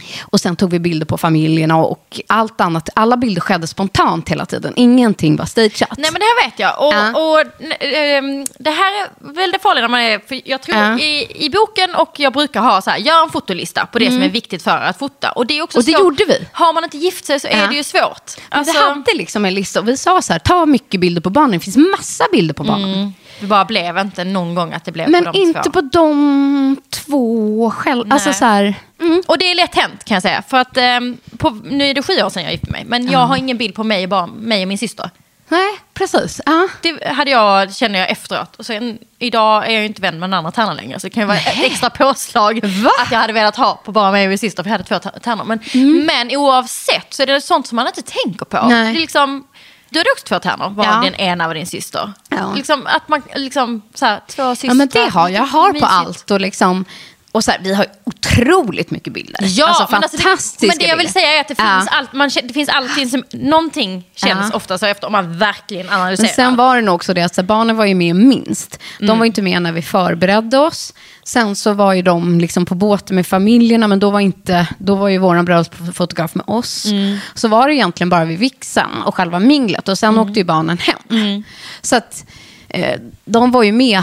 Mm. 0.00 0.26
Och 0.30 0.40
sen 0.40 0.56
tog 0.56 0.70
vi 0.70 0.78
bilder 0.78 1.06
på 1.06 1.18
familjerna 1.18 1.76
och 1.76 2.20
allt 2.26 2.60
annat. 2.60 2.88
Alla 2.94 3.16
bilder 3.16 3.40
skedde 3.40 3.66
spontant 3.66 4.28
hela 4.28 4.46
tiden. 4.46 4.72
Ingenting 4.76 5.36
var 5.36 5.44
stageat. 5.46 5.98
Nej 5.98 6.10
men 6.12 6.20
det 6.20 6.24
här 6.26 6.50
vet 6.50 6.58
jag. 6.58 6.86
Och, 6.86 6.94
Ja. 6.94 7.10
och, 7.20 7.40
ehm, 7.84 8.46
det 8.58 8.70
här 8.70 8.92
är 9.02 9.32
väldigt 9.34 9.62
farligt 9.62 9.82
när 9.82 9.88
man 9.88 10.00
är, 10.00 10.18
för 10.18 10.40
jag 10.44 10.62
tror 10.62 10.76
Ja. 10.78 10.98
i, 10.98 11.44
i 11.46 11.50
boken 11.50 11.94
och 11.94 12.14
jag 12.20 12.32
brukar 12.32 12.60
ha 12.60 12.82
så 12.82 12.90
här, 12.90 12.98
gör 12.98 13.22
en 13.24 13.30
fotolista 13.30 13.86
på 13.86 13.98
det 13.98 14.10
som 14.10 14.22
är 14.22 14.28
viktigt 14.28 14.62
för 14.62 14.70
att 14.78 14.98
fota. 14.98 15.32
Och 15.32 15.46
det 15.46 15.58
är 15.58 15.62
också 15.62 15.78
Mm. 15.78 15.80
Och 15.80 15.84
det 15.86 15.92
svårt. 15.92 16.20
gjorde 16.20 16.24
vi. 16.40 16.46
Har 16.52 16.72
man 16.72 16.84
inte 16.84 16.98
gift 16.98 17.24
sig 17.26 17.40
så 17.40 17.48
är 17.48 17.58
Ja. 17.62 17.66
det 17.66 17.74
ju 17.76 17.84
svårt. 17.84 18.32
Men 18.50 18.58
Alltså, 18.58 18.72
vi 18.72 18.78
hade 18.88 19.14
liksom 19.14 19.44
en 19.44 19.54
lista 19.54 19.80
och 19.80 19.88
vi 19.88 19.96
sa 19.96 20.22
så 20.22 20.32
här, 20.32 20.40
ta 20.40 20.66
mycket 20.66 21.00
bilder 21.00 21.20
på 21.22 21.30
barnen. 21.30 21.50
Det 21.50 21.60
finns 21.60 21.76
massa 21.76 22.24
bilder 22.32 22.54
på 22.54 22.64
barnen. 22.64 22.94
mm, 22.94 23.12
det 23.40 23.46
bara 23.46 23.64
blev 23.64 23.98
inte 23.98 24.24
någon 24.24 24.54
gång 24.54 24.72
att 24.72 24.84
det 24.84 24.92
blev 24.92 25.08
Men 25.10 25.24
på 25.24 25.32
de 25.32 25.38
inte 25.38 25.62
två. 25.62 25.70
på 25.70 25.80
de 25.80 26.76
två 26.90 27.70
själv. 27.70 28.12
Alltså 28.12 28.28
Nej. 28.28 28.38
så 28.38 28.44
här, 28.44 28.74
mm. 29.00 29.22
Och 29.26 29.38
det 29.38 29.50
är 29.50 29.54
lätt 29.54 29.74
hänt 29.74 30.04
kan 30.04 30.14
jag 30.14 30.22
säga. 30.22 30.42
För 30.48 30.56
att 30.56 30.76
ehm, 30.76 31.16
på, 31.38 31.50
nu 31.50 31.84
är 31.90 31.94
det 31.94 32.02
sju 32.02 32.22
år 32.22 32.30
sedan 32.30 32.42
jag 32.42 32.52
gifte 32.52 32.70
mig. 32.70 32.84
Men 32.86 33.08
jag 33.10 33.18
har 33.26 33.36
ingen 33.36 33.56
bild 33.58 33.74
på 33.74 33.84
mig, 33.84 34.06
bara 34.06 34.26
mig 34.26 34.62
och 34.62 34.68
min 34.68 34.78
syster. 34.78 35.10
Nej, 35.48 35.70
precis. 35.94 36.40
Ja. 36.46 36.68
Det 36.82 37.08
hade 37.12 37.30
jag, 37.30 37.74
känner 37.74 37.98
jag 37.98 38.10
efteråt. 38.10 38.56
Och 38.56 38.66
sen, 38.66 38.98
idag 39.18 39.66
är 39.68 39.72
jag 39.72 39.84
inte 39.86 40.02
vän 40.02 40.18
med 40.18 40.28
den 40.30 40.34
andra 40.34 40.50
tärnan 40.50 40.76
längre. 40.76 41.00
Så 41.00 41.06
det 41.06 41.10
kan 41.10 41.22
ju 41.22 41.26
vara 41.26 41.38
ett 41.38 41.64
extra 41.64 41.90
påslag 41.90 42.60
Va? 42.64 42.90
att 43.06 43.12
jag 43.12 43.18
hade 43.18 43.32
velat 43.32 43.56
ha 43.56 43.80
på 43.84 43.92
bara 43.92 44.10
mig 44.12 44.24
och 44.24 44.28
min 44.28 44.38
syster. 44.38 44.62
För 44.62 44.70
jag 44.70 44.72
hade 44.78 44.84
två 44.84 44.94
tär- 44.94 45.20
tärnor. 45.20 45.44
Men, 45.44 45.60
men 46.06 46.36
oavsett 46.36 47.14
så 47.14 47.22
är 47.22 47.26
det 47.26 47.40
sånt 47.40 47.66
som 47.66 47.76
man 47.76 47.86
inte 47.86 48.02
tänker 48.02 48.44
på. 48.44 48.56
Mm. 48.56 48.68
Nej. 48.68 48.92
Det 48.92 48.98
är 48.98 49.00
liksom, 49.00 49.44
du 49.90 49.98
hade 49.98 50.10
också 50.12 50.24
två 50.24 50.38
tärnor, 50.38 50.70
varav 50.70 51.04
Ja. 51.04 51.10
den 51.10 51.14
ena 51.14 51.46
var 51.46 51.54
din 51.54 51.66
syster. 51.66 52.12
Ja. 52.28 52.52
Liksom, 52.54 52.86
att 52.86 53.08
man, 53.08 53.22
liksom, 53.34 53.82
så 53.94 54.06
här, 54.06 54.20
två 54.28 54.54
systrar. 54.54 54.70
ja, 54.70 54.74
men 54.74 54.88
det 54.88 55.08
har 55.08 55.28
jag. 55.28 55.42
Jag 55.42 55.46
har 55.46 55.66
på 55.68 55.72
Mysigt. 55.72 55.90
allt. 55.92 56.30
Och, 56.30 56.40
liksom, 56.40 56.84
och 57.32 57.44
så 57.44 57.50
här, 57.50 57.60
vi 57.62 57.74
har 57.74 57.86
otroligt 58.04 58.90
mycket 58.90 59.12
bilder. 59.12 59.40
Ja, 59.48 59.66
alltså, 59.68 59.86
men, 59.90 60.02
alltså 60.02 60.16
det, 60.60 60.66
men 60.66 60.78
det 60.78 60.84
jag 60.86 60.96
vill 60.96 61.12
säga 61.12 61.28
är 61.36 61.40
att 61.40 61.48
det 61.48 61.54
Ja. 61.58 61.78
finns, 61.78 61.88
allt, 61.92 62.12
man, 62.12 62.30
det 62.44 62.52
finns 62.54 62.68
alltid 62.68 63.10
som, 63.10 63.24
någonting 63.32 64.04
känns 64.14 64.46
Ja. 64.50 64.56
ofta 64.56 64.78
så 64.78 64.86
efter 64.86 65.06
om 65.06 65.12
man 65.12 65.38
verkligen 65.38 65.88
analyserar. 65.90 66.26
Men 66.26 66.34
sen 66.34 66.56
var 66.56 66.76
det 66.76 66.82
nog 66.82 66.94
också 66.94 67.14
det 67.14 67.22
att 67.22 67.34
så 67.34 67.42
barnen 67.42 67.76
var 67.76 67.84
ju 67.84 67.94
med 67.94 68.16
minst. 68.16 68.78
De 68.98 69.04
Mm. 69.04 69.18
var 69.18 69.26
inte 69.26 69.42
med 69.42 69.62
när 69.62 69.72
vi 69.72 69.82
förberedde 69.82 70.58
oss. 70.58 70.94
Sen 71.24 71.56
så 71.56 71.72
var 71.72 71.92
ju 71.92 72.02
de 72.02 72.40
liksom 72.40 72.66
på 72.66 72.74
båten 72.74 73.16
med 73.16 73.26
familjerna, 73.26 73.88
men 73.88 73.98
då 74.00 74.10
var, 74.10 74.20
inte, 74.20 74.66
då 74.78 74.94
var 74.94 75.08
ju 75.08 75.18
vår 75.18 75.42
bröllopsfotograf 75.42 76.34
med 76.34 76.44
oss. 76.48 76.84
Mm. 76.86 77.18
Så 77.34 77.48
var 77.48 77.68
det 77.68 77.74
egentligen 77.74 78.08
bara 78.10 78.24
vid 78.24 78.38
vigseln 78.38 79.02
och 79.04 79.14
själva 79.14 79.38
minglet 79.38 79.88
och 79.88 79.98
sen 79.98 80.08
Mm. 80.14 80.20
åkte 80.28 80.40
ju 80.40 80.44
barnen 80.44 80.78
hem. 80.78 81.44
Så 81.82 81.96
att 81.96 82.24
eh, 82.68 83.00
de 83.24 83.50
var 83.50 83.62
ju 83.62 83.72
med 83.72 84.02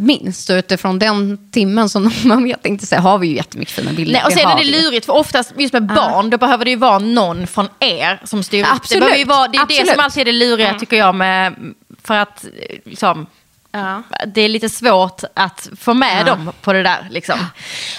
minst 0.00 0.50
och 0.50 0.54
utifrån 0.54 0.98
den 0.98 1.50
timmen 1.50 1.88
som 1.88 2.12
man 2.24 2.44
vet 2.44 2.66
inte 2.66 2.86
så 2.86 2.96
har 2.96 3.18
vi 3.18 3.26
ju 3.28 3.34
jättemycket 3.36 3.74
fina 3.74 3.92
bilder. 3.92 4.12
Nej, 4.12 4.22
och 4.24 4.30
Det 4.30 4.36
sen 4.36 4.48
är 4.50 4.56
det 4.56 4.64
lurigt, 4.82 5.06
för 5.06 5.12
oftast 5.12 5.52
just 5.58 5.72
med 5.72 5.86
barn, 5.86 6.30
då 6.30 6.38
behöver 6.38 6.64
det 6.64 6.70
ju 6.70 6.76
vara 6.76 6.98
någon 6.98 7.46
från 7.46 7.68
er 7.80 8.20
som 8.24 8.42
styr 8.42 8.60
upp. 8.62 8.66
Det, 8.68 8.72
Absolut, 8.76 9.00
behöver 9.00 9.18
ju 9.18 9.24
vara, 9.24 9.48
det 9.48 9.56
är 9.56 9.66
det 9.66 9.74
absolut. 9.74 9.90
som 9.90 10.00
alltid 10.00 10.20
är 10.20 10.24
det 10.24 10.32
luriga 10.32 10.74
tycker 10.78 10.96
jag 10.96 11.14
med, 11.14 11.54
för 12.02 12.14
att 12.14 12.44
liksom, 12.84 13.26
Ja. 13.72 14.02
det 14.26 14.40
är 14.40 14.48
lite 14.48 14.68
svårt 14.68 15.22
att 15.34 15.68
få 15.80 15.94
med 15.94 16.20
Ja. 16.20 16.24
dem 16.24 16.52
på 16.62 16.72
det 16.72 16.82
där. 16.82 17.08
Liksom. 17.10 17.38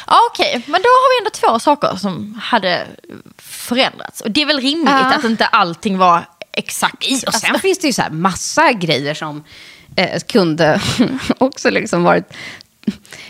Ja, 0.08 0.18
Okej, 0.32 0.54
men 0.66 0.82
då 0.82 0.88
har 0.88 1.14
vi 1.14 1.22
ändå 1.22 1.30
två 1.30 1.60
saker 1.60 1.96
som 1.96 2.40
hade 2.44 2.88
förändrats. 3.38 4.22
Och 4.22 4.32
det 4.32 4.42
är 4.42 4.46
väl 4.46 4.60
rimligt 4.62 4.90
Ja. 4.90 5.14
att 5.16 5.24
inte 5.24 5.46
allting 5.46 5.98
var 5.98 6.26
exakt. 6.54 7.04
Och 7.28 7.34
sen 7.34 7.50
Alltså, 7.52 7.60
finns 7.60 7.80
det 7.80 7.88
ju 7.88 7.94
så 7.94 8.02
här 8.02 8.10
massa 8.10 8.72
grejer 8.72 9.14
som 9.14 9.44
eh, 9.96 10.20
kunde 10.20 10.82
också 11.38 11.70
liksom 11.70 12.04
varit 12.04 12.34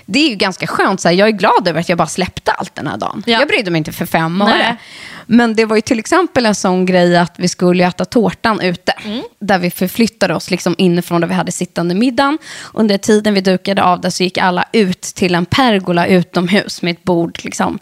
det 0.05 0.19
är 0.19 0.29
ju 0.29 0.35
ganska 0.35 0.67
skönt. 0.67 1.01
Så 1.01 1.07
här, 1.07 1.15
jag 1.15 1.27
är 1.27 1.31
glad 1.31 1.67
över 1.67 1.79
att 1.79 1.89
jag 1.89 1.97
bara 1.97 2.07
släppte 2.07 2.51
allt 2.51 2.75
den 2.75 2.87
här 2.87 2.97
dagen. 2.97 3.23
Ja. 3.25 3.39
Jag 3.39 3.47
brydde 3.47 3.71
mig 3.71 3.77
inte 3.77 3.91
för 3.91 4.05
fem 4.05 4.41
öre. 4.41 4.77
Men 5.25 5.55
det 5.55 5.65
var 5.65 5.75
ju 5.75 5.81
till 5.81 5.99
exempel 5.99 6.45
en 6.45 6.55
sån 6.55 6.85
grej 6.85 7.17
att 7.17 7.33
vi 7.37 7.47
skulle 7.47 7.85
äta 7.85 8.05
tårtan 8.05 8.61
ute. 8.61 8.91
Mm. 9.05 9.21
Där 9.39 9.59
vi 9.59 9.71
förflyttade 9.71 10.35
oss 10.35 10.51
liksom 10.51 10.75
inifrån 10.77 11.21
där 11.21 11.27
vi 11.27 11.33
hade 11.33 11.51
sittande 11.51 11.95
middagen. 11.95 12.37
Under 12.73 12.97
tiden 12.97 13.33
vi 13.33 13.41
dukade 13.41 13.83
av 13.83 14.01
det 14.01 14.11
så 14.11 14.23
gick 14.23 14.37
alla 14.37 14.65
ut 14.73 15.01
till 15.01 15.35
en 15.35 15.45
pergola 15.45 16.07
utomhus 16.07 16.81
med 16.81 16.91
ett 16.91 17.03
bord 17.03 17.39
liksom, 17.43 17.79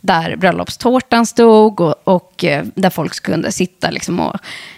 där 0.00 0.36
bröllopstårtan 0.36 1.26
stod 1.26 1.80
och, 1.80 1.94
och 2.04 2.44
eh, 2.44 2.64
där 2.74 2.90
folk 2.90 3.22
kunde 3.22 3.52
sitta 3.52 3.90
liksom, 3.90 4.20
och 4.20 4.36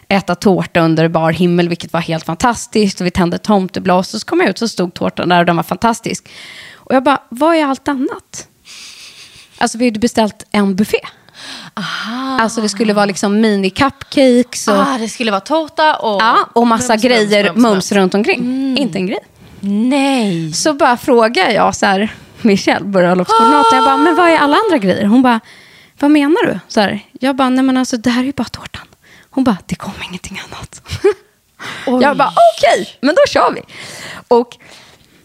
äta 0.09 0.35
tårta 0.35 0.81
under 0.81 1.09
bar 1.09 1.33
himmel, 1.33 1.69
vilket 1.69 1.93
var 1.93 2.01
helt 2.01 2.25
fantastiskt. 2.25 3.01
Och 3.01 3.07
vi 3.07 3.11
tände 3.11 3.39
tomteblås 3.39 4.15
och 4.15 4.21
så 4.21 4.27
kom 4.27 4.41
jag 4.41 4.49
ut 4.49 4.59
så 4.59 4.69
stod 4.69 4.95
tårtan 4.95 5.29
där 5.29 5.39
och 5.39 5.47
den 5.47 5.57
var 5.57 5.63
fantastisk. 5.63 6.29
Och 6.91 6.97
jag 6.97 7.03
bara, 7.03 7.23
vad 7.29 7.57
är 7.57 7.65
allt 7.67 7.89
annat? 7.89 8.49
Alltså 9.59 9.79
vi 9.79 9.85
hade 9.85 9.99
beställt 10.01 10.47
en 10.51 10.77
buffé. 10.77 10.99
Alltså 12.41 12.61
det 12.61 12.69
skulle 12.69 12.93
vara 12.93 13.05
liksom 13.07 13.45
mini-cupcakes 13.45 14.69
och, 14.69 14.77
Ah, 14.89 14.99
det 14.99 15.09
skulle 15.09 15.31
vara 15.31 15.41
tårta 15.41 15.97
och... 15.97 16.23
ja, 16.23 16.39
och 16.53 16.67
massa 16.67 16.93
mums, 16.93 17.03
grejer 17.03 17.45
mums, 17.45 17.57
mums, 17.57 17.63
mums. 17.63 17.93
runt 17.93 18.15
omkring. 18.15 18.77
Inte 18.79 18.99
en 18.99 19.07
grej. 19.07 19.19
Nej. 19.61 20.53
Så 20.53 20.73
bara 20.73 20.97
frågar 20.97 21.51
jag 21.51 21.75
så 21.77 21.87
här, 21.87 22.15
Michelle, 22.43 22.85
bröllopskoordinatorn, 22.85 23.77
jag 23.77 23.85
bara, 23.85 23.97
men 23.97 24.17
vad 24.17 24.29
är 24.29 24.37
alla 24.39 24.57
andra 24.67 24.79
grejer? 24.79 25.05
Hon 25.07 25.23
bara, 25.23 25.41
vad 26.01 26.11
menar 26.11 26.47
du? 26.47 26.59
Så 26.69 26.81
här, 26.81 27.01
jag 27.21 27.37
bara, 27.37 27.49
nej 27.49 27.65
men 27.65 27.77
alltså 27.77 27.97
det 27.97 28.11
här 28.11 28.23
är 28.23 28.27
ju 28.27 28.33
bara 28.33 28.49
tårtan. 28.49 28.87
Hon 29.31 29.45
bara, 29.45 29.57
det 29.67 29.75
kommer 29.75 30.05
ingenting 30.09 30.41
annat. 30.49 30.83
jag 32.03 32.17
bara, 32.17 32.33
okej, 32.57 32.89
men 33.01 33.15
då 33.15 33.23
kör 33.29 33.53
vi. 33.53 33.63
Och 34.29 34.57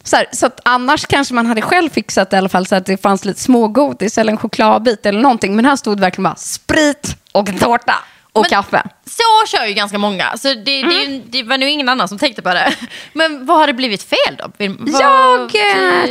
så, 0.05 0.15
här, 0.15 0.25
så 0.31 0.49
annars 0.63 1.05
kanske 1.05 1.33
man 1.33 1.45
hade 1.45 1.61
själv 1.61 1.89
fixat 1.89 2.29
det 2.29 2.35
i 2.35 2.37
alla 2.37 2.49
fall 2.49 2.65
så 2.67 2.75
att 2.75 2.85
det 2.85 2.97
fanns 3.01 3.25
lite 3.25 3.39
smågodis 3.39 4.17
eller 4.17 4.31
en 4.31 4.37
chokladbit 4.37 5.05
eller 5.05 5.19
någonting. 5.21 5.55
Men 5.55 5.65
här 5.65 5.75
stod 5.75 5.97
det 5.97 6.01
verkligen 6.01 6.23
bara 6.23 6.35
sprit 6.35 7.15
och 7.31 7.49
en 7.49 7.57
tårta 7.57 7.95
och 8.33 8.41
Men- 8.41 8.49
kaffe. 8.49 8.83
Så 9.05 9.47
kör 9.57 9.65
ju 9.65 9.73
ganska 9.73 9.97
många. 9.97 10.37
Så 10.37 10.47
det, 10.47 10.55
det, 10.55 10.81
Mm. 10.81 10.91
ju- 11.11 11.21
det 11.29 11.43
var 11.43 11.57
nog 11.57 11.69
ingen 11.69 11.89
annan 11.89 12.07
som 12.07 12.17
tänkte 12.17 12.41
på 12.41 12.49
det. 12.53 12.73
Men 13.13 13.45
vad 13.45 13.57
har 13.57 13.67
det 13.67 13.73
blivit 13.73 14.03
fel 14.03 14.35
då? 14.37 14.51
Vad- 14.57 15.01
Jag 15.01 15.41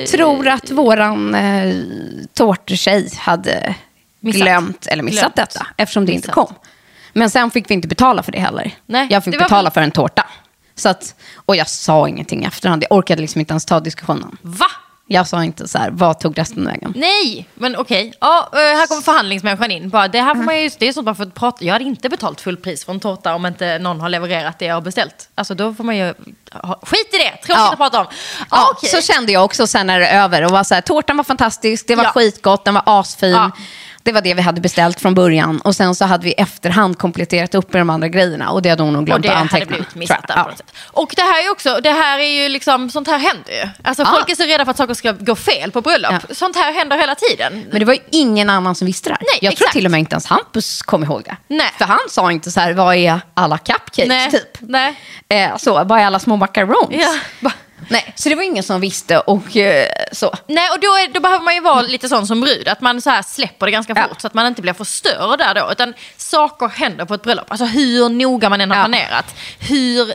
eh, 0.01 0.05
tror 0.05 0.49
att 0.49 0.71
våran 0.71 1.35
eh, 1.35 1.75
tårttjej 2.35 3.11
hade 3.19 3.75
Missat. 4.21 4.43
glömt 4.43 4.87
eller 4.87 5.03
missat 5.03 5.21
Glömt. 5.35 5.37
detta 5.37 5.67
eftersom 5.77 6.07
det 6.07 6.13
inte 6.13 6.29
Missat. 6.29 6.35
kom. 6.49 6.55
Men 7.13 7.31
sen 7.31 7.51
fick 7.51 7.71
vi 7.71 7.75
inte 7.75 7.89
betala 7.89 8.23
för 8.23 8.33
det 8.33 8.41
heller. 8.41 8.71
Nej, 8.87 9.07
jag 9.11 9.25
fick 9.25 9.33
det 9.33 9.39
betala 9.39 9.71
för 9.71 9.81
en 9.81 9.91
tårta. 9.91 10.27
Så 10.77 10.89
att, 10.89 11.15
och 11.47 11.57
jag 11.57 11.69
sa 11.69 12.09
ingenting 12.09 12.45
i 12.45 12.47
efterhand. 12.47 12.83
Jag 12.83 12.93
orkade 12.99 13.23
liksom 13.23 13.41
inte 13.41 13.53
ens 13.53 13.65
ta 13.65 13.81
diskussionen. 13.81 14.37
Va? 14.43 14.67
Jag 15.07 15.27
sa 15.27 15.45
inte 15.45 15.69
så 15.69 15.79
här, 15.79 15.91
vad 15.91 16.21
tog 16.21 16.39
resten 16.39 16.67
vägen? 16.67 16.93
Nej, 16.97 17.49
men 17.55 17.77
okej. 17.77 18.13
Ja, 18.21 18.49
eh, 18.53 18.59
här 18.59 18.87
kommer 18.87 19.03
förhandlingsmänniskan 19.03 19.71
in. 19.71 19.89
Bara, 19.89 20.09
det 20.09 20.21
här 20.21 20.35
får 20.35 20.43
man 20.43 20.61
ju, 20.61 20.71
det 20.79 20.89
är 20.89 20.93
sånt 20.93 21.05
man 21.05 21.17
får 21.17 21.27
prata. 21.27 21.65
Jag 21.65 21.73
hade 21.73 21.85
inte 21.85 22.09
betalt 22.09 22.41
full 22.41 22.57
pris 22.57 22.85
för 22.85 22.93
en 22.93 23.01
tårta 23.01 23.35
om 23.35 23.47
inte 23.47 23.79
någon 23.79 24.01
har 24.01 24.09
levererat 24.09 24.59
det 24.59 24.65
jag 24.65 24.75
har 24.75 24.81
beställt. 24.81 25.29
Alltså 25.35 25.55
då 25.55 25.75
får 25.75 25.85
man 25.85 25.97
ju... 25.97 26.15
Ha, 26.53 26.81
skit 26.83 27.09
i 27.15 27.17
det, 27.17 27.31
tråkigt 27.31 27.49
Ja. 27.49 27.71
att 27.73 27.77
prata 27.79 28.01
om. 28.01 28.07
Ja, 28.41 28.47
Ja, 28.51 28.69
okej. 28.73 28.91
Så 28.91 29.13
kände 29.13 29.33
jag 29.33 29.45
också 29.45 29.67
sen 29.67 29.87
när 29.87 30.01
det 30.01 30.07
är 30.07 30.23
över. 30.25 30.45
Och 30.45 30.51
var 30.51 30.65
så 30.65 30.75
här, 30.75 30.81
tårtan 30.83 31.17
var 31.17 31.25
fantastisk, 31.25 31.87
det 31.89 31.95
var 31.97 32.05
Ja. 32.05 32.11
skitgott, 32.11 32.65
den 32.65 32.75
var 32.75 32.83
asfin. 32.87 33.31
Ja. 33.31 33.51
Det 34.05 34.13
var 34.13 34.21
det 34.21 34.35
vi 34.35 34.43
hade 34.43 34.61
beställt 34.61 35.01
från 35.01 35.15
början. 35.15 35.61
Och 35.61 35.77
sen 35.77 35.95
så 35.95 36.05
hade 36.05 36.25
vi 36.25 36.33
efterhand 36.33 36.99
kompletterat 36.99 37.55
upp 37.55 37.73
med 37.73 37.81
de 37.81 37.91
andra 37.91 38.09
grejerna. 38.09 38.51
Och 38.51 38.63
det 38.63 38.69
hade 38.71 38.83
hon 38.83 38.93
nog 38.93 39.01
Och 39.03 39.07
glömt 39.07 39.23
det 39.23 39.29
att 39.29 39.35
hade 39.35 39.41
anteckna. 39.43 39.67
blivit 39.77 39.95
missat 39.95 40.27
tror 40.29 40.57
sätt. 40.57 40.75
Och 40.87 41.13
det 41.17 41.23
här 41.23 41.47
är 41.47 41.51
också, 41.51 41.81
det 41.83 41.91
här 41.91 42.19
är 42.19 42.43
ju 42.43 42.49
liksom, 42.49 42.91
sånt 42.91 43.09
här 43.09 43.19
händer 43.19 43.53
ju. 43.53 43.69
Alltså 43.83 44.03
Ja. 44.03 44.13
folk 44.17 44.31
är 44.31 44.35
så 44.35 44.43
rädda 44.45 44.65
för 44.65 44.71
att 44.71 44.77
saker 44.77 44.95
ska 44.95 45.13
gå 45.13 45.37
fel 45.37 45.71
på 45.71 45.81
bröllop. 45.81 46.13
Ja. 46.29 46.35
Sånt 46.35 46.57
här 46.57 46.73
händer 46.73 46.97
hela 46.99 47.15
tiden. 47.15 47.65
Men 47.71 47.79
det 47.81 47.85
var 47.85 47.93
ju 47.95 48.01
ingen 48.11 48.51
annan 48.51 48.75
som 48.75 48.87
visste 48.87 49.09
det 49.11 49.15
här. 49.15 49.21
Nej, 49.33 49.39
jag 49.43 49.57
tror 49.57 49.65
exakt. 49.65 49.73
till 49.73 49.85
och 49.85 49.91
med 49.91 50.01
inte 50.01 50.15
ens 50.15 50.27
Hampus 50.27 50.83
kom 50.83 51.05
ihåg 51.05 51.23
det. 51.25 51.37
Nej. 51.49 51.71
För 51.79 51.85
han 51.85 51.99
sa 52.11 52.33
inte 52.33 52.51
så 52.51 52.61
här, 52.61 52.73
vad 52.73 52.95
är 52.97 53.21
alla 53.35 53.59
cupcakes 53.59 54.09
Nej, 54.09 54.31
typ? 54.31 54.49
nej. 54.61 55.01
Eh, 55.29 55.57
så, 55.57 55.85
vad 55.85 56.01
är 56.01 56.05
alla 56.07 56.19
små 56.19 56.37
macarons? 56.37 56.89
Ja. 57.41 57.51
Nej, 57.89 58.13
så 58.17 58.29
det 58.29 58.35
var 58.35 58.43
ingen 58.43 58.63
som 58.63 58.81
visste 58.81 59.19
och 59.19 59.57
eh, 59.57 59.89
så. 60.13 60.35
Nej, 60.47 60.71
och 60.71 60.81
då, 60.81 60.87
är, 60.87 61.13
då 61.15 61.21
behöver 61.21 61.45
man 61.45 61.55
ju 61.55 61.61
vara 61.61 61.81
lite 61.83 62.09
sån 62.09 62.27
som 62.27 62.41
brud, 62.41 62.69
att 62.69 62.81
man 62.81 63.01
så 63.01 63.11
här 63.11 63.23
släpper 63.23 63.67
det 63.67 63.73
ganska 63.73 63.93
Ja. 63.97 64.09
fort 64.09 64.21
så 64.21 64.27
att 64.27 64.35
man 64.35 64.47
inte 64.47 64.63
blir 64.63 64.73
förstörd 64.73 65.39
där 65.39 65.55
då. 65.55 65.73
Utan 65.73 65.95
saker 66.17 66.69
händer 66.69 67.05
på 67.05 67.15
ett 67.15 67.23
bröllop. 67.23 67.47
Alltså 67.51 67.65
hur 67.65 68.09
noga 68.09 68.49
man 68.49 68.61
än 68.61 68.71
har 68.71 68.79
Ja. 68.79 68.83
planerat, 68.85 69.35
hur 69.61 70.15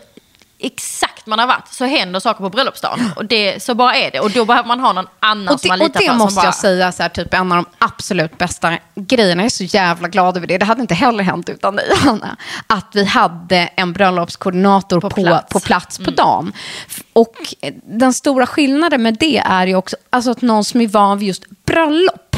exakt 0.59 1.25
man 1.27 1.39
har 1.39 1.47
varit, 1.47 1.67
så 1.73 1.85
händer 1.85 2.19
saker 2.19 2.43
på 2.43 2.49
bröllopsdagen. 2.49 3.11
Och 3.15 3.25
det, 3.25 3.63
så 3.63 3.75
bara 3.75 3.95
är 3.95 4.11
det. 4.11 4.19
Och 4.19 4.31
då 4.31 4.45
behöver 4.45 4.67
man 4.67 4.79
ha 4.79 4.93
någon 4.93 5.07
annan 5.19 5.53
Och 5.53 5.59
som 5.59 5.67
det, 5.67 5.69
man 5.69 5.81
och 5.81 5.87
litar 5.87 5.99
det 5.99 6.07
på. 6.07 6.13
måste 6.15 6.29
som 6.33 6.35
bara, 6.35 6.45
jag 6.45 6.55
säga, 6.55 6.91
så 6.91 7.01
här, 7.03 7.09
typ 7.09 7.33
en 7.33 7.51
av 7.51 7.55
de 7.55 7.65
absolut 7.79 8.37
bästa 8.37 8.77
grejerna. 8.95 9.41
Jag 9.41 9.45
är 9.45 9.49
så 9.49 9.63
jävla 9.63 10.07
glad 10.07 10.37
över 10.37 10.47
det. 10.47 10.57
Det 10.57 10.65
hade 10.65 10.81
inte 10.81 10.93
heller 10.95 11.23
hänt 11.23 11.49
utan 11.49 11.75
dig, 11.75 11.85
Hanna. 11.97 12.37
Att 12.67 12.87
vi 12.93 13.05
hade 13.05 13.57
en 13.57 13.93
bröllopskoordinator 13.93 14.99
på, 15.01 15.09
På 15.09 15.15
på 15.15 15.21
plats. 15.23 15.65
plats 15.65 15.97
på, 15.97 16.11
dagen. 16.11 16.53
F- 16.87 17.01
Och 17.13 17.35
den 17.83 18.13
stora 18.13 18.47
skillnaden 18.47 19.03
med 19.03 19.17
det 19.19 19.37
är 19.37 19.67
ju 19.67 19.75
också 19.75 19.95
alltså 20.09 20.31
att 20.31 20.41
någon 20.41 20.63
som 20.65 20.81
är 20.81 20.87
van 20.87 21.17
vid 21.19 21.27
just 21.27 21.43
bröllop. 21.65 22.35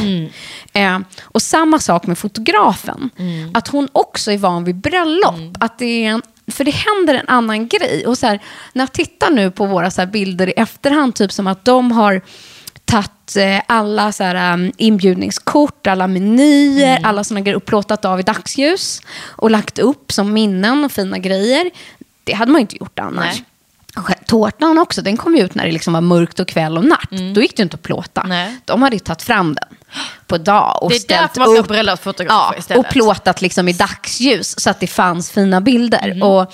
Eh, 0.74 1.00
och 1.24 1.42
samma 1.42 1.80
sak 1.80 2.08
med 2.08 2.18
fotografen. 2.18 3.10
Att 3.54 3.68
hon 3.68 3.88
också 3.92 4.32
är 4.32 4.38
van 4.38 4.64
vid 4.64 4.76
bröllop. 4.76 5.36
Att 5.60 5.80
det 5.80 5.86
är 6.06 6.10
en 6.12 6.22
för 6.52 6.64
det 6.64 6.72
händer 6.72 7.14
en 7.14 7.28
annan 7.28 7.68
grej. 7.68 8.08
Och 8.08 8.18
så 8.18 8.28
här, 8.28 8.40
när 8.74 8.82
jag 8.82 8.94
tittar 8.94 9.30
nu 9.30 9.52
på 9.52 9.66
våra 9.66 9.92
så 9.92 10.06
bilder 10.06 10.48
i 10.48 10.52
efterhand, 10.52 11.16
typ 11.16 11.32
som 11.32 11.48
att 11.48 11.66
de 11.66 11.92
har 11.92 12.22
tagit 12.86 13.36
eh, 13.38 13.62
alla 13.68 14.12
så 14.12 14.24
här, 14.24 14.54
um, 14.54 14.72
inbjudningskort, 14.78 15.88
alla 15.88 16.08
menyer, 16.08 17.00
alla 17.04 17.24
såna 17.24 17.42
grejer 17.42 17.56
och 17.56 17.66
plåtat 17.66 18.06
av 18.06 18.20
i 18.20 18.24
dagsljus 18.24 19.02
och 19.28 19.52
lagt 19.52 19.80
upp 19.80 20.12
som 20.12 20.34
minnen 20.34 20.86
och 20.86 20.92
fina 20.92 21.18
grejer. 21.18 21.72
Det 22.24 22.34
hade 22.34 22.52
man 22.52 22.62
inte 22.62 22.78
gjort 22.78 23.00
annars. 23.00 23.42
Nej. 23.96 24.18
Tårtan 24.26 24.78
också, 24.78 25.02
den 25.02 25.18
kom 25.18 25.36
ut 25.36 25.56
när 25.56 25.66
det 25.66 25.72
liksom 25.72 25.94
var 25.94 26.02
mörkt 26.02 26.40
och 26.40 26.48
kväll 26.48 26.78
och 26.78 26.86
natt. 26.86 27.10
Då 27.36 27.42
gick 27.42 27.56
det 27.56 27.62
ju 27.62 27.64
inte 27.64 27.76
att 27.76 27.82
plåta. 27.82 28.24
Nej. 28.24 28.58
De 28.66 28.82
hade 28.82 28.96
ju 28.96 29.00
tagit 29.00 29.22
fram 29.22 29.56
den 29.56 29.78
på 30.28 30.38
dag 30.38 30.84
och 30.84 30.90
Det 30.90 30.96
är 30.96 31.00
ställt 31.00 31.22
därför 31.22 31.40
man 31.40 31.50
ska 31.50 31.60
upp. 31.60 31.68
bröllopsfotografer 31.68 32.54
Ja, 32.54 32.56
istället. 32.60 32.86
och 32.86 32.92
plåtat 32.92 33.42
liksom 33.42 33.68
i 33.68 33.74
dagsljus 33.74 34.60
så 34.60 34.70
att 34.70 34.80
det 34.80 34.88
fanns 34.88 35.32
fina 35.32 35.62
bilder. 35.62 36.14
Mhm. 36.14 36.24
Och 36.24 36.54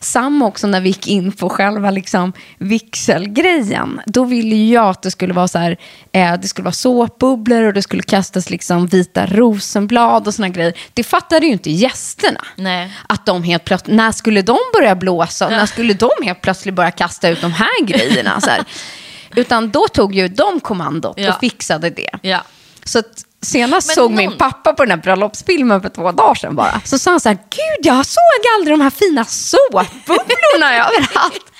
samma 0.00 0.46
också 0.46 0.66
när 0.66 0.80
vi 0.80 0.88
gick 0.88 1.06
in 1.06 1.32
på 1.32 1.48
själva 1.48 1.90
liksom 1.90 2.32
vigselgrejen. 2.58 4.00
Då 4.06 4.24
ville 4.24 4.56
ju 4.56 4.72
jag 4.74 4.88
att 4.88 5.02
det 5.02 5.10
skulle 5.10 5.34
vara 5.34 5.48
så 5.48 5.58
här, 5.58 5.76
eh, 6.12 6.34
det 6.34 6.48
skulle 6.48 6.64
vara 6.64 6.72
såpbubblor 6.72 7.62
och 7.62 7.72
det 7.72 7.82
skulle 7.82 8.02
kastas 8.02 8.50
liksom 8.50 8.86
vita 8.86 9.26
rosenblad 9.26 10.26
och 10.26 10.34
såna 10.34 10.48
grejer. 10.48 10.74
Det 10.94 11.04
fattade 11.04 11.46
ju 11.46 11.52
inte 11.52 11.70
gästerna. 11.70 12.40
Nej. 12.56 12.92
Att 13.08 13.26
de 13.26 13.42
helt 13.42 13.64
plötsligt, 13.64 13.96
när 13.96 14.12
skulle 14.12 14.42
de 14.42 14.58
börja 14.74 14.94
blåsa? 14.94 15.48
När 15.48 15.66
skulle 15.66 15.94
de 15.94 16.10
helt 16.24 16.40
plötsligt 16.40 16.74
börja 16.74 16.90
kasta 16.90 17.28
ut 17.28 17.40
de 17.40 17.52
här 17.52 17.84
grejerna? 17.84 18.40
Så 18.40 18.50
här. 18.50 18.64
Utan 19.36 19.70
då 19.70 19.88
tog 19.88 20.14
ju 20.14 20.28
de 20.28 20.60
kommandot 20.60 21.14
Ja. 21.18 21.34
och 21.34 21.40
fixade 21.40 21.90
det. 21.90 22.10
Ja. 22.22 22.42
Så 22.84 22.98
att 22.98 23.24
senast 23.42 23.86
Men 23.88 23.94
såg 23.94 24.10
någon- 24.10 24.16
min 24.16 24.38
pappa 24.38 24.72
på 24.72 24.84
den 24.84 24.90
här 24.90 24.98
bröllopsfilmen 24.98 25.82
för 25.82 25.88
två 25.88 26.12
dagar 26.12 26.34
sedan 26.34 26.56
bara. 26.56 26.80
Så 26.84 26.98
sa 26.98 27.10
han 27.10 27.20
så 27.20 27.28
här, 27.28 27.36
gud 27.36 27.86
jag 27.86 28.06
såg 28.06 28.22
aldrig 28.56 28.78
de 28.78 28.80
här 28.82 28.90
fina 28.90 29.24
såpbubblorna 29.24 30.74
överallt. 30.74 31.50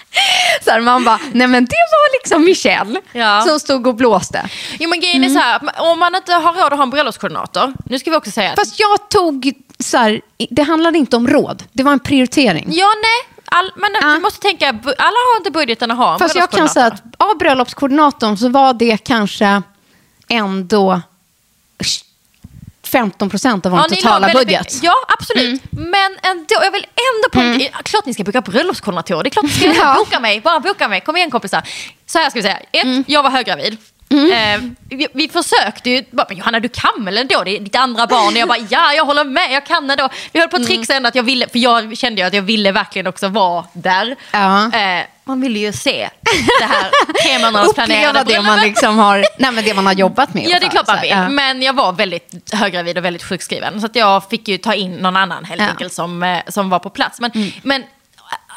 Så 0.65 0.71
här, 0.71 0.81
man 0.81 1.05
bara, 1.05 1.19
nej 1.33 1.47
men 1.47 1.65
det 1.65 1.77
var 1.93 2.19
liksom 2.23 2.45
Michelle 2.45 3.01
Ja. 3.13 3.43
som 3.47 3.61
stod 3.61 3.87
och 3.87 3.95
blåste. 3.95 4.49
Jo 4.79 4.89
men 4.91 5.01
grejen 5.01 5.25
är 5.25 5.29
så 5.29 5.39
här, 5.39 5.57
att 5.57 5.81
om 5.81 5.99
man 5.99 6.15
inte 6.15 6.33
har 6.33 6.53
råd 6.53 6.73
att 6.73 6.79
ha 6.79 6.83
en 6.83 6.91
bröllopskoordinator, 6.91 7.75
nu 7.87 7.99
ska 7.99 8.11
vi 8.11 8.17
också 8.17 8.31
säga 8.31 8.55
Fast 8.57 8.81
jag 8.81 9.09
tog, 9.11 9.53
så 9.79 9.97
här, 9.99 10.21
det 10.51 10.63
handlade 10.63 10.99
inte 10.99 11.17
om 11.17 11.29
råd, 11.29 11.63
det 11.73 11.83
var 11.83 11.93
en 11.93 12.01
prioritering. 12.01 12.65
Ja, 12.69 12.87
nej. 13.03 13.39
All, 13.47 13.73
men 13.77 13.91
Ja. 14.01 14.09
du 14.09 14.21
måste 14.21 14.41
tänka, 14.41 14.69
alla 14.69 14.79
har 15.33 15.37
inte 15.39 15.51
budgeten 15.51 15.91
att 15.91 15.97
ha 15.99 16.13
en 16.13 16.19
Fast 16.19 16.35
jag 16.35 16.51
kan 16.51 16.69
säga 16.69 16.87
att 16.87 17.03
av 17.19 17.39
bröllopskoordinatorn 17.39 18.37
så 18.37 18.49
var 18.49 18.73
det 18.75 18.97
kanske 18.97 19.63
ändå 20.29 21.01
15 22.83 23.31
procent 23.31 23.67
av 23.67 23.73
vår 23.73 23.81
Ja, 23.81 23.89
totala 23.97 24.29
budget. 24.33 24.75
Ja, 24.83 24.95
absolut. 25.19 25.63
Men 25.71 26.17
ändå, 26.23 26.47
jag 26.63 26.71
vill 26.73 26.85
ändå 26.85 27.29
poängtera, 27.33 27.83
klart 27.83 28.07
ni 28.07 28.15
ska 28.15 28.25
boka 28.25 28.41
bröllopskoordinatorer. 28.41 29.23
Det 29.23 29.29
är 29.29 29.31
klart 29.31 29.45
ni 29.45 29.51
ska 29.51 29.67
Ja. 29.75 29.95
boka 29.99 30.21
mig. 30.21 30.41
Bara 30.41 30.61
boka 30.61 30.89
mig. 30.89 31.01
Kom 31.01 31.17
igen 31.17 31.31
kompisar. 31.31 31.63
Så 32.07 32.19
här 32.19 32.31
ska 32.31 32.39
vi 32.39 32.43
säga. 32.43 32.59
Ett, 32.73 33.05
jag 33.09 33.23
var 33.23 33.31
höggravid. 33.31 33.77
Eh, 34.11 34.61
vi, 34.91 35.09
vi 35.15 35.29
försökte 35.29 35.91
ju, 35.91 36.05
bara, 36.11 36.27
Johanna 36.33 36.61
du 36.61 36.69
kan 36.69 37.05
väl 37.05 37.19
ändå, 37.19 37.43
det 37.45 37.57
är 37.57 37.61
ditt 37.61 37.77
andra 37.77 38.07
barn. 38.07 38.27
Och 38.27 38.39
jag 38.39 38.49
bara, 38.49 38.59
ja 38.71 38.93
jag 38.93 39.05
håller 39.05 39.25
med, 39.25 39.53
jag 39.53 39.67
kan 39.67 39.91
ändå. 39.91 40.09
Vi 40.33 40.41
höll 40.41 40.49
på 40.49 40.57
att 40.57 40.67
trixa 40.67 40.95
ändå 40.95 41.09
att 41.09 41.15
jag 41.15 41.23
ville, 41.23 41.49
för 41.49 41.59
jag 41.59 41.97
kände 41.99 42.21
ju 42.21 42.27
att 42.27 42.35
jag 42.35 42.43
ville 42.43 42.73
verkligen 42.73 43.07
också 43.07 43.29
vara 43.29 43.65
där. 43.73 44.17
Ja. 44.33 44.73
Eh, 44.73 45.05
man 45.25 45.41
ville 45.41 45.59
ju 45.59 45.73
se 45.73 46.11
det 46.61 46.65
här 46.65 46.91
tre 47.25 47.39
månaders 47.47 47.75
planerade 47.75 48.25
det 48.25 48.43
man, 48.43 48.61
liksom 48.61 48.99
har, 48.99 49.25
nej, 49.39 49.53
men 49.53 49.65
det 49.65 49.75
man 49.75 49.87
har 49.87 49.93
jobbat 49.93 50.35
med. 50.35 50.45
Ja, 50.49 50.61
det 50.61 50.67
är 50.67 50.71
klart 50.71 50.87
man 50.87 51.01
vill. 51.01 51.11
ja. 51.11 51.29
Men 51.29 51.63
jag 51.63 51.73
var 51.73 51.93
väldigt 51.93 52.55
höggravid 52.55 52.99
och 52.99 53.05
väldigt 53.05 53.23
sjukskriven. 53.25 53.81
Så 53.81 53.87
att 53.87 53.97
jag 53.97 54.29
fick 54.31 54.49
ju 54.49 54.59
ta 54.59 54.75
in 54.75 54.93
någon 54.97 55.17
annan 55.17 55.45
helt 55.45 55.59
Ja. 55.61 55.65
Mm. 55.65 55.71
enkelt 55.77 55.93
som, 55.93 56.23
eh, 56.23 56.39
som 56.49 56.71
var 56.71 56.79
på 56.79 56.91
plats. 56.91 57.21
Men, 57.21 57.31
men 57.63 57.85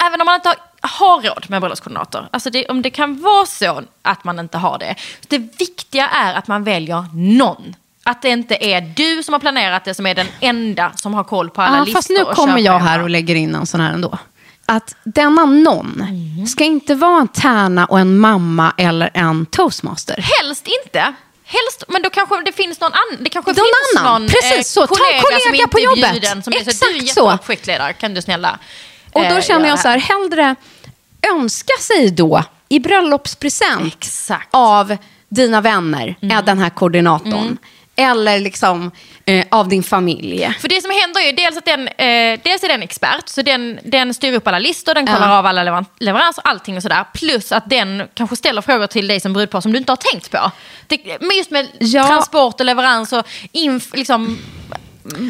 även 0.07 0.21
om 0.21 0.25
man 0.25 0.35
inte 0.35 0.49
har, 0.49 0.57
ha 0.87 1.21
råd 1.23 1.45
med 1.49 1.61
bröllopskoordinator. 1.61 2.27
Alltså 2.31 2.49
det, 2.49 2.65
om 2.65 2.81
det 2.81 2.89
kan 2.89 3.21
vara 3.21 3.45
så 3.45 3.83
att 4.01 4.23
man 4.23 4.39
inte 4.39 4.57
har 4.57 4.77
det. 4.79 4.95
Det 5.27 5.37
viktiga 5.37 6.07
är 6.09 6.33
att 6.33 6.47
man 6.47 6.63
väljer 6.63 7.05
någon. 7.13 7.75
Att 8.03 8.21
det 8.21 8.29
inte 8.29 8.57
är 8.65 8.81
du 8.81 9.23
som 9.23 9.33
har 9.33 9.39
planerat 9.39 9.85
det 9.85 9.93
som 9.93 10.05
är 10.05 10.15
den 10.15 10.27
enda 10.39 10.91
som 10.95 11.13
har 11.13 11.23
koll 11.23 11.49
på 11.49 11.61
alla 11.61 11.77
Ja, 11.77 11.83
listor. 11.83 11.97
fast 11.97 12.09
nu 12.09 12.25
kommer 12.25 12.59
jag 12.59 12.79
här 12.79 13.03
och 13.03 13.09
lägger 13.09 13.35
in 13.35 13.55
en 13.55 13.65
sån 13.65 13.79
här 13.81 13.93
ändå. 13.93 14.17
Att 14.65 14.95
denna 15.03 15.45
någon 15.45 16.03
ska 16.47 16.63
inte 16.63 16.95
vara 16.95 17.21
en 17.21 17.27
tärna 17.27 17.85
och 17.85 17.99
en 17.99 18.19
mamma 18.19 18.73
eller 18.77 19.09
en 19.13 19.45
toastmaster. 19.45 20.25
Helst 20.41 20.67
inte. 20.85 21.13
Helst, 21.45 21.83
men 21.87 22.01
då 22.01 22.09
kanske 22.09 22.41
det 22.45 22.51
finns 22.51 22.79
någon 22.79 22.91
annan. 22.93 23.23
Det 23.23 23.29
kanske 23.29 23.51
Någon 23.51 23.55
finns 23.55 24.01
annan, 24.01 24.21
någon 24.21 24.29
precis 24.29 24.71
så. 24.71 24.87
Ta 24.87 24.93
en 24.93 24.97
kollega, 24.97 25.21
kollega 25.21 25.39
som 25.39 25.55
inte 25.55 25.67
på 25.67 25.79
jobbet. 25.79 26.11
bjuden. 26.11 26.43
Som 26.43 26.53
är 26.53 26.71
så, 26.71 26.85
du 26.85 26.97
är 26.97 27.03
Exakt 27.03 27.45
projektledare, 27.45 27.93
kan 27.93 28.13
du 28.13 28.21
snälla 28.21 28.59
Och 29.11 29.21
då 29.21 29.27
eh, 29.35 29.41
känner 29.41 29.69
jag 29.69 29.79
så 29.79 29.87
här, 29.87 29.97
hellre 29.97 30.55
önska 31.35 31.73
sig 31.81 32.11
då 32.11 32.43
i 32.69 32.79
bröllopspresent 32.79 33.95
Exakt. 33.97 34.47
av 34.51 34.97
dina 35.29 35.61
vänner, 35.61 36.15
är 36.21 36.41
den 36.41 36.59
här 36.59 36.69
koordinatorn. 36.69 37.57
Eller 37.99 38.39
liksom 38.39 38.91
eh, 39.25 39.45
av 39.51 39.67
din 39.69 39.83
familj. 39.83 40.55
För 40.59 40.67
det 40.69 40.81
som 40.81 40.91
händer 41.01 41.21
är 41.21 41.25
ju 41.25 41.31
dels 41.31 41.57
att 41.57 41.65
den, 41.65 41.87
eh, 41.87 42.39
dels 42.43 42.63
är 42.63 42.67
den 42.67 42.81
expert, 42.83 43.29
så 43.29 43.41
den, 43.41 43.79
den 43.83 44.13
styr 44.13 44.33
upp 44.33 44.47
alla 44.47 44.59
listor, 44.59 44.93
den 44.93 45.07
kollar 45.07 45.27
Ja. 45.29 45.37
av 45.39 45.45
alla 45.45 45.63
lever- 45.63 45.85
leveranser, 45.99 46.41
allting 46.47 46.75
och 46.77 46.81
sådär. 46.83 47.05
Plus 47.13 47.51
att 47.51 47.69
den 47.69 48.03
kanske 48.13 48.35
ställer 48.35 48.61
frågor 48.61 48.87
till 48.87 49.07
dig 49.07 49.19
som 49.19 49.33
brudpar 49.33 49.61
som 49.61 49.71
du 49.71 49.77
inte 49.77 49.91
har 49.91 49.97
tänkt 49.97 50.31
på. 50.31 50.51
Det, 50.87 51.17
men 51.21 51.37
just 51.37 51.51
med 51.51 51.67
Ja. 51.79 52.07
transport 52.07 52.59
och 52.59 52.65
leverans 52.65 53.13
och 53.13 53.27
inf, 53.51 53.93
liksom, 53.95 54.37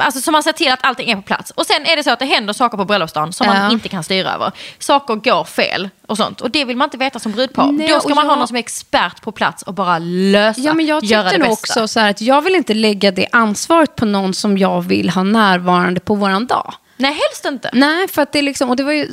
Alltså 0.01 0.21
så 0.21 0.31
man 0.31 0.43
ser 0.43 0.51
till 0.51 0.71
att 0.71 0.79
allting 0.85 1.09
är 1.11 1.15
på 1.15 1.21
plats. 1.21 1.51
Och 1.51 1.65
sen 1.65 1.85
är 1.85 1.95
det 1.95 2.03
så 2.03 2.11
att 2.11 2.19
det 2.19 2.25
händer 2.25 2.53
saker 2.53 2.77
på 2.77 2.85
bröllopsdagen 2.85 3.33
som 3.33 3.47
man 3.47 3.71
inte 3.71 3.89
kan 3.89 4.03
styra 4.03 4.33
över. 4.33 4.51
Saker 4.79 5.15
går 5.15 5.43
fel 5.43 5.89
och 6.07 6.17
sånt. 6.17 6.41
Och 6.41 6.51
det 6.51 6.65
vill 6.65 6.77
man 6.77 6.85
inte 6.85 6.97
veta 6.97 7.19
som 7.19 7.31
brudpar. 7.31 7.71
Nej, 7.71 7.87
Då 7.87 7.99
ska 7.99 8.09
man 8.15 8.17
ha 8.25 8.31
jag- 8.33 8.37
någon 8.39 8.47
som 8.47 8.55
är 8.55 8.59
expert 8.59 9.21
på 9.21 9.31
plats 9.31 9.63
och 9.63 9.73
bara 9.73 9.99
lösa, 9.99 10.61
Ja, 10.61 10.73
men 10.73 10.85
jag 10.85 11.03
göra 11.03 11.31
det 11.31 11.39
bästa. 11.39 11.51
också 11.53 11.87
så 11.87 11.99
här 11.99 12.09
att 12.09 12.21
jag 12.21 12.41
vill 12.41 12.55
inte 12.55 12.73
lägga 12.73 13.11
det 13.11 13.27
ansvaret 13.31 13.95
på 13.95 14.05
någon 14.05 14.33
som 14.33 14.57
jag 14.57 14.81
vill 14.81 15.09
ha 15.09 15.23
närvarande 15.23 15.99
på 15.99 16.15
våran 16.15 16.47
dag. 16.47 16.73
Nej, 16.97 17.11
helst 17.11 17.45
inte. 17.45 17.69
Nej, 17.73 18.07
för 18.07 18.21
att 18.21 18.31
det 18.33 18.39
är 18.39 18.43
liksom, 18.43 18.69
och 18.69 18.75
det 18.75 18.83
var 18.83 18.91
ju 18.91 19.07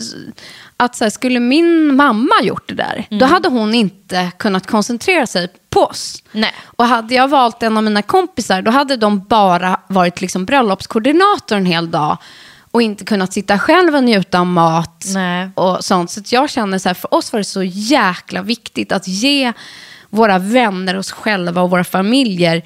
att 0.76 0.96
så 0.96 1.04
här, 1.04 1.10
skulle 1.10 1.40
min 1.40 1.96
mamma 1.96 2.34
gjort 2.42 2.68
det 2.68 2.74
där, 2.74 3.06
Mm. 3.10 3.18
då 3.18 3.26
hade 3.26 3.48
hon 3.48 3.74
inte 3.74 4.30
kunnat 4.38 4.66
koncentrera 4.66 5.26
sig 5.26 5.48
på 5.70 5.80
oss. 5.80 6.22
Nej. 6.32 6.52
Och 6.64 6.84
hade 6.86 7.14
jag 7.14 7.28
valt 7.28 7.62
en 7.62 7.76
av 7.76 7.82
mina 7.82 8.02
kompisar, 8.02 8.62
då 8.62 8.70
hade 8.70 8.96
de 8.96 9.24
bara 9.24 9.80
varit 9.88 10.20
liksom 10.20 10.44
bröllopskoordinator 10.44 11.56
en 11.56 11.66
hel 11.66 11.90
dag 11.90 12.16
och 12.70 12.82
inte 12.82 13.04
kunnat 13.04 13.32
sitta 13.32 13.58
själv 13.58 13.94
och 13.96 14.04
njuta 14.04 14.40
av 14.40 14.46
mat 14.46 15.04
Nej. 15.14 15.50
och 15.54 15.84
sånt. 15.84 16.10
Så 16.10 16.20
jag 16.24 16.50
känner 16.50 16.78
så 16.78 16.88
här, 16.88 16.94
för 16.94 17.14
oss 17.14 17.32
var 17.32 17.38
det 17.40 17.44
så 17.44 17.62
jäkla 17.62 18.42
viktigt 18.42 18.92
att 18.92 19.08
ge 19.08 19.52
våra 20.10 20.38
vänner, 20.38 20.96
oss 20.98 21.12
själva 21.12 21.62
och 21.62 21.70
våra 21.70 21.84
familjer 21.84 22.62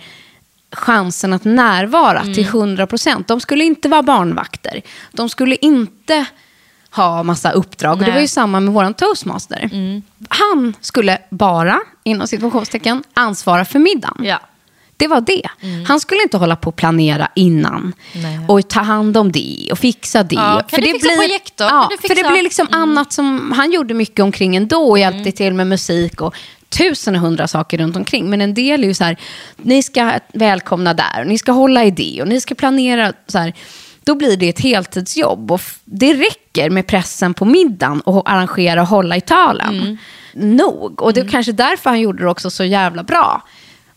chansen 0.73 1.33
att 1.33 1.45
närvara 1.45 2.25
till 2.25 2.45
100 2.47 2.87
procent. 2.87 3.29
De 3.29 3.41
skulle 3.41 3.65
inte 3.65 3.89
vara 3.89 4.03
barnvakter. 4.03 4.83
De 5.13 5.29
skulle 5.29 5.57
inte 5.57 6.25
ha 6.91 7.23
massa 7.23 7.51
uppdrag. 7.51 7.99
Och 7.99 8.05
det 8.05 8.11
var 8.13 8.21
ju 8.21 8.29
samma 8.29 8.61
med 8.61 8.75
våran 8.75 8.95
toastmaster. 8.95 9.71
Han 10.29 10.75
skulle 10.81 11.19
bara, 11.31 11.81
inom 12.05 12.27
situationstecken, 12.27 13.05
ansvara 13.15 13.65
för 13.65 13.79
middagen. 13.79 14.17
Ja. 14.25 14.41
Det 14.97 15.07
var 15.07 15.21
det. 15.21 15.43
Han 15.87 16.01
skulle 16.01 16.23
inte 16.23 16.37
hålla 16.37 16.57
på 16.57 16.69
och 16.69 16.77
planera 16.77 17.29
innan. 17.35 17.93
Nej. 18.15 18.41
Och 18.49 18.69
ta 18.69 18.81
hand 18.81 19.17
om 19.17 19.33
det 19.33 19.69
och 19.73 19.79
fixa 19.79 20.23
det. 20.23 20.35
Ja, 20.35 20.63
kan 20.69 20.81
du 20.81 20.87
fixa 20.87 21.09
projektor? 21.09 21.67
Ja, 21.67 21.89
du 21.91 21.97
för 21.97 22.09
det 22.09 22.15
fixa- 22.15 22.31
blir 22.33 22.43
liksom 22.43 22.67
annat 22.71 23.13
som 23.13 23.53
han 23.57 23.73
gjorde 23.73 23.95
mycket 23.95 24.23
omkring 24.23 24.57
ändå 24.57 24.91
och 24.91 24.99
hjälpte 24.99 25.33
till 25.33 25.55
med 25.55 25.67
musik 25.67 26.21
och 26.21 26.35
tusen 26.69 27.15
och 27.15 27.21
hundra 27.21 27.49
saker 27.49 27.79
runt 27.79 27.97
omkring. 27.97 28.31
Men 28.31 28.41
en 28.41 28.55
del 28.55 28.85
är 28.85 28.89
ju 28.89 28.95
så 28.95 29.05
här, 29.05 29.17
ni 29.57 29.83
ska 29.83 30.13
välkomna 30.33 30.95
där 30.95 31.21
och 31.21 31.27
ni 31.27 31.39
ska 31.39 31.53
hålla 31.53 31.85
i 31.85 31.91
det 31.91 32.23
och 32.23 32.29
ni 32.29 32.41
ska 32.41 32.55
planera 32.55 33.13
så 33.27 33.39
här. 33.39 33.53
Då 34.05 34.15
blir 34.15 34.37
det 34.37 34.49
ett 34.49 34.61
heltidsjobb 34.61 35.53
och 35.53 35.61
det 35.85 36.15
räcker 36.15 36.71
med 36.71 36.87
pressen 36.87 37.35
på 37.35 37.45
middagen 37.45 38.01
och 38.01 38.31
arrangera 38.31 38.81
och 38.83 38.89
hålla 38.89 39.17
i 39.17 39.21
talen. 39.21 39.99
Nog. 40.35 41.03
Och 41.03 41.13
det 41.13 41.21
är 41.21 41.29
kanske 41.29 41.53
därför 41.53 41.91
han 41.91 42.01
gjorde 42.01 42.23
det 42.23 42.31
också 42.31 42.51
så 42.51 42.65
jävla 42.65 43.03
bra. 43.03 43.43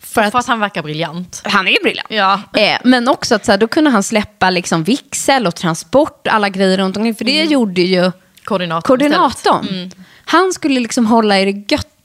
För 0.00 0.22
att 0.22 0.32
För 0.32 0.38
att 0.38 0.46
han 0.46 0.60
verkar 0.60 0.82
briljant. 0.82 1.42
han 1.44 1.68
är 1.68 1.82
briljant. 1.82 2.08
Ja. 2.10 2.40
Eh, 2.56 2.78
men 2.84 3.08
också 3.08 3.34
att 3.34 3.44
så 3.44 3.52
här, 3.52 3.58
då 3.58 3.68
kunde 3.68 3.90
han 3.90 4.02
släppa 4.02 4.50
liksom 4.50 4.84
vigsel 4.84 5.46
och 5.46 5.54
transport, 5.54 6.26
alla 6.26 6.48
grejer 6.48 6.78
runt 6.78 6.96
omkring. 6.96 7.14
För 7.14 7.24
det 7.24 7.44
gjorde 7.44 7.80
ju 7.80 8.12
Koordinatorn 8.44 8.82
koordinatorn. 8.82 9.90
Han 10.24 10.52
skulle 10.52 10.80
liksom 10.80 11.06
hålla 11.06 11.40
i 11.40 11.44
det 11.44 11.52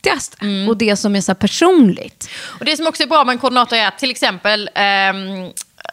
göttigaste 0.04 0.38
och 0.70 0.78
det 0.78 0.96
som 0.96 1.16
är 1.16 1.22
så 1.22 1.36
personligt. 1.36 2.30
Och 2.60 2.66
det 2.66 2.78
som 2.78 2.88
också 2.88 3.04
är 3.04 3.08
bra 3.08 3.24
med 3.24 3.34
en 3.34 3.40
koordinator 3.40 3.78
är 3.78 3.88
att 3.88 3.98
till 4.00 4.12
exempel 4.12 4.70
ehm, 4.76 5.52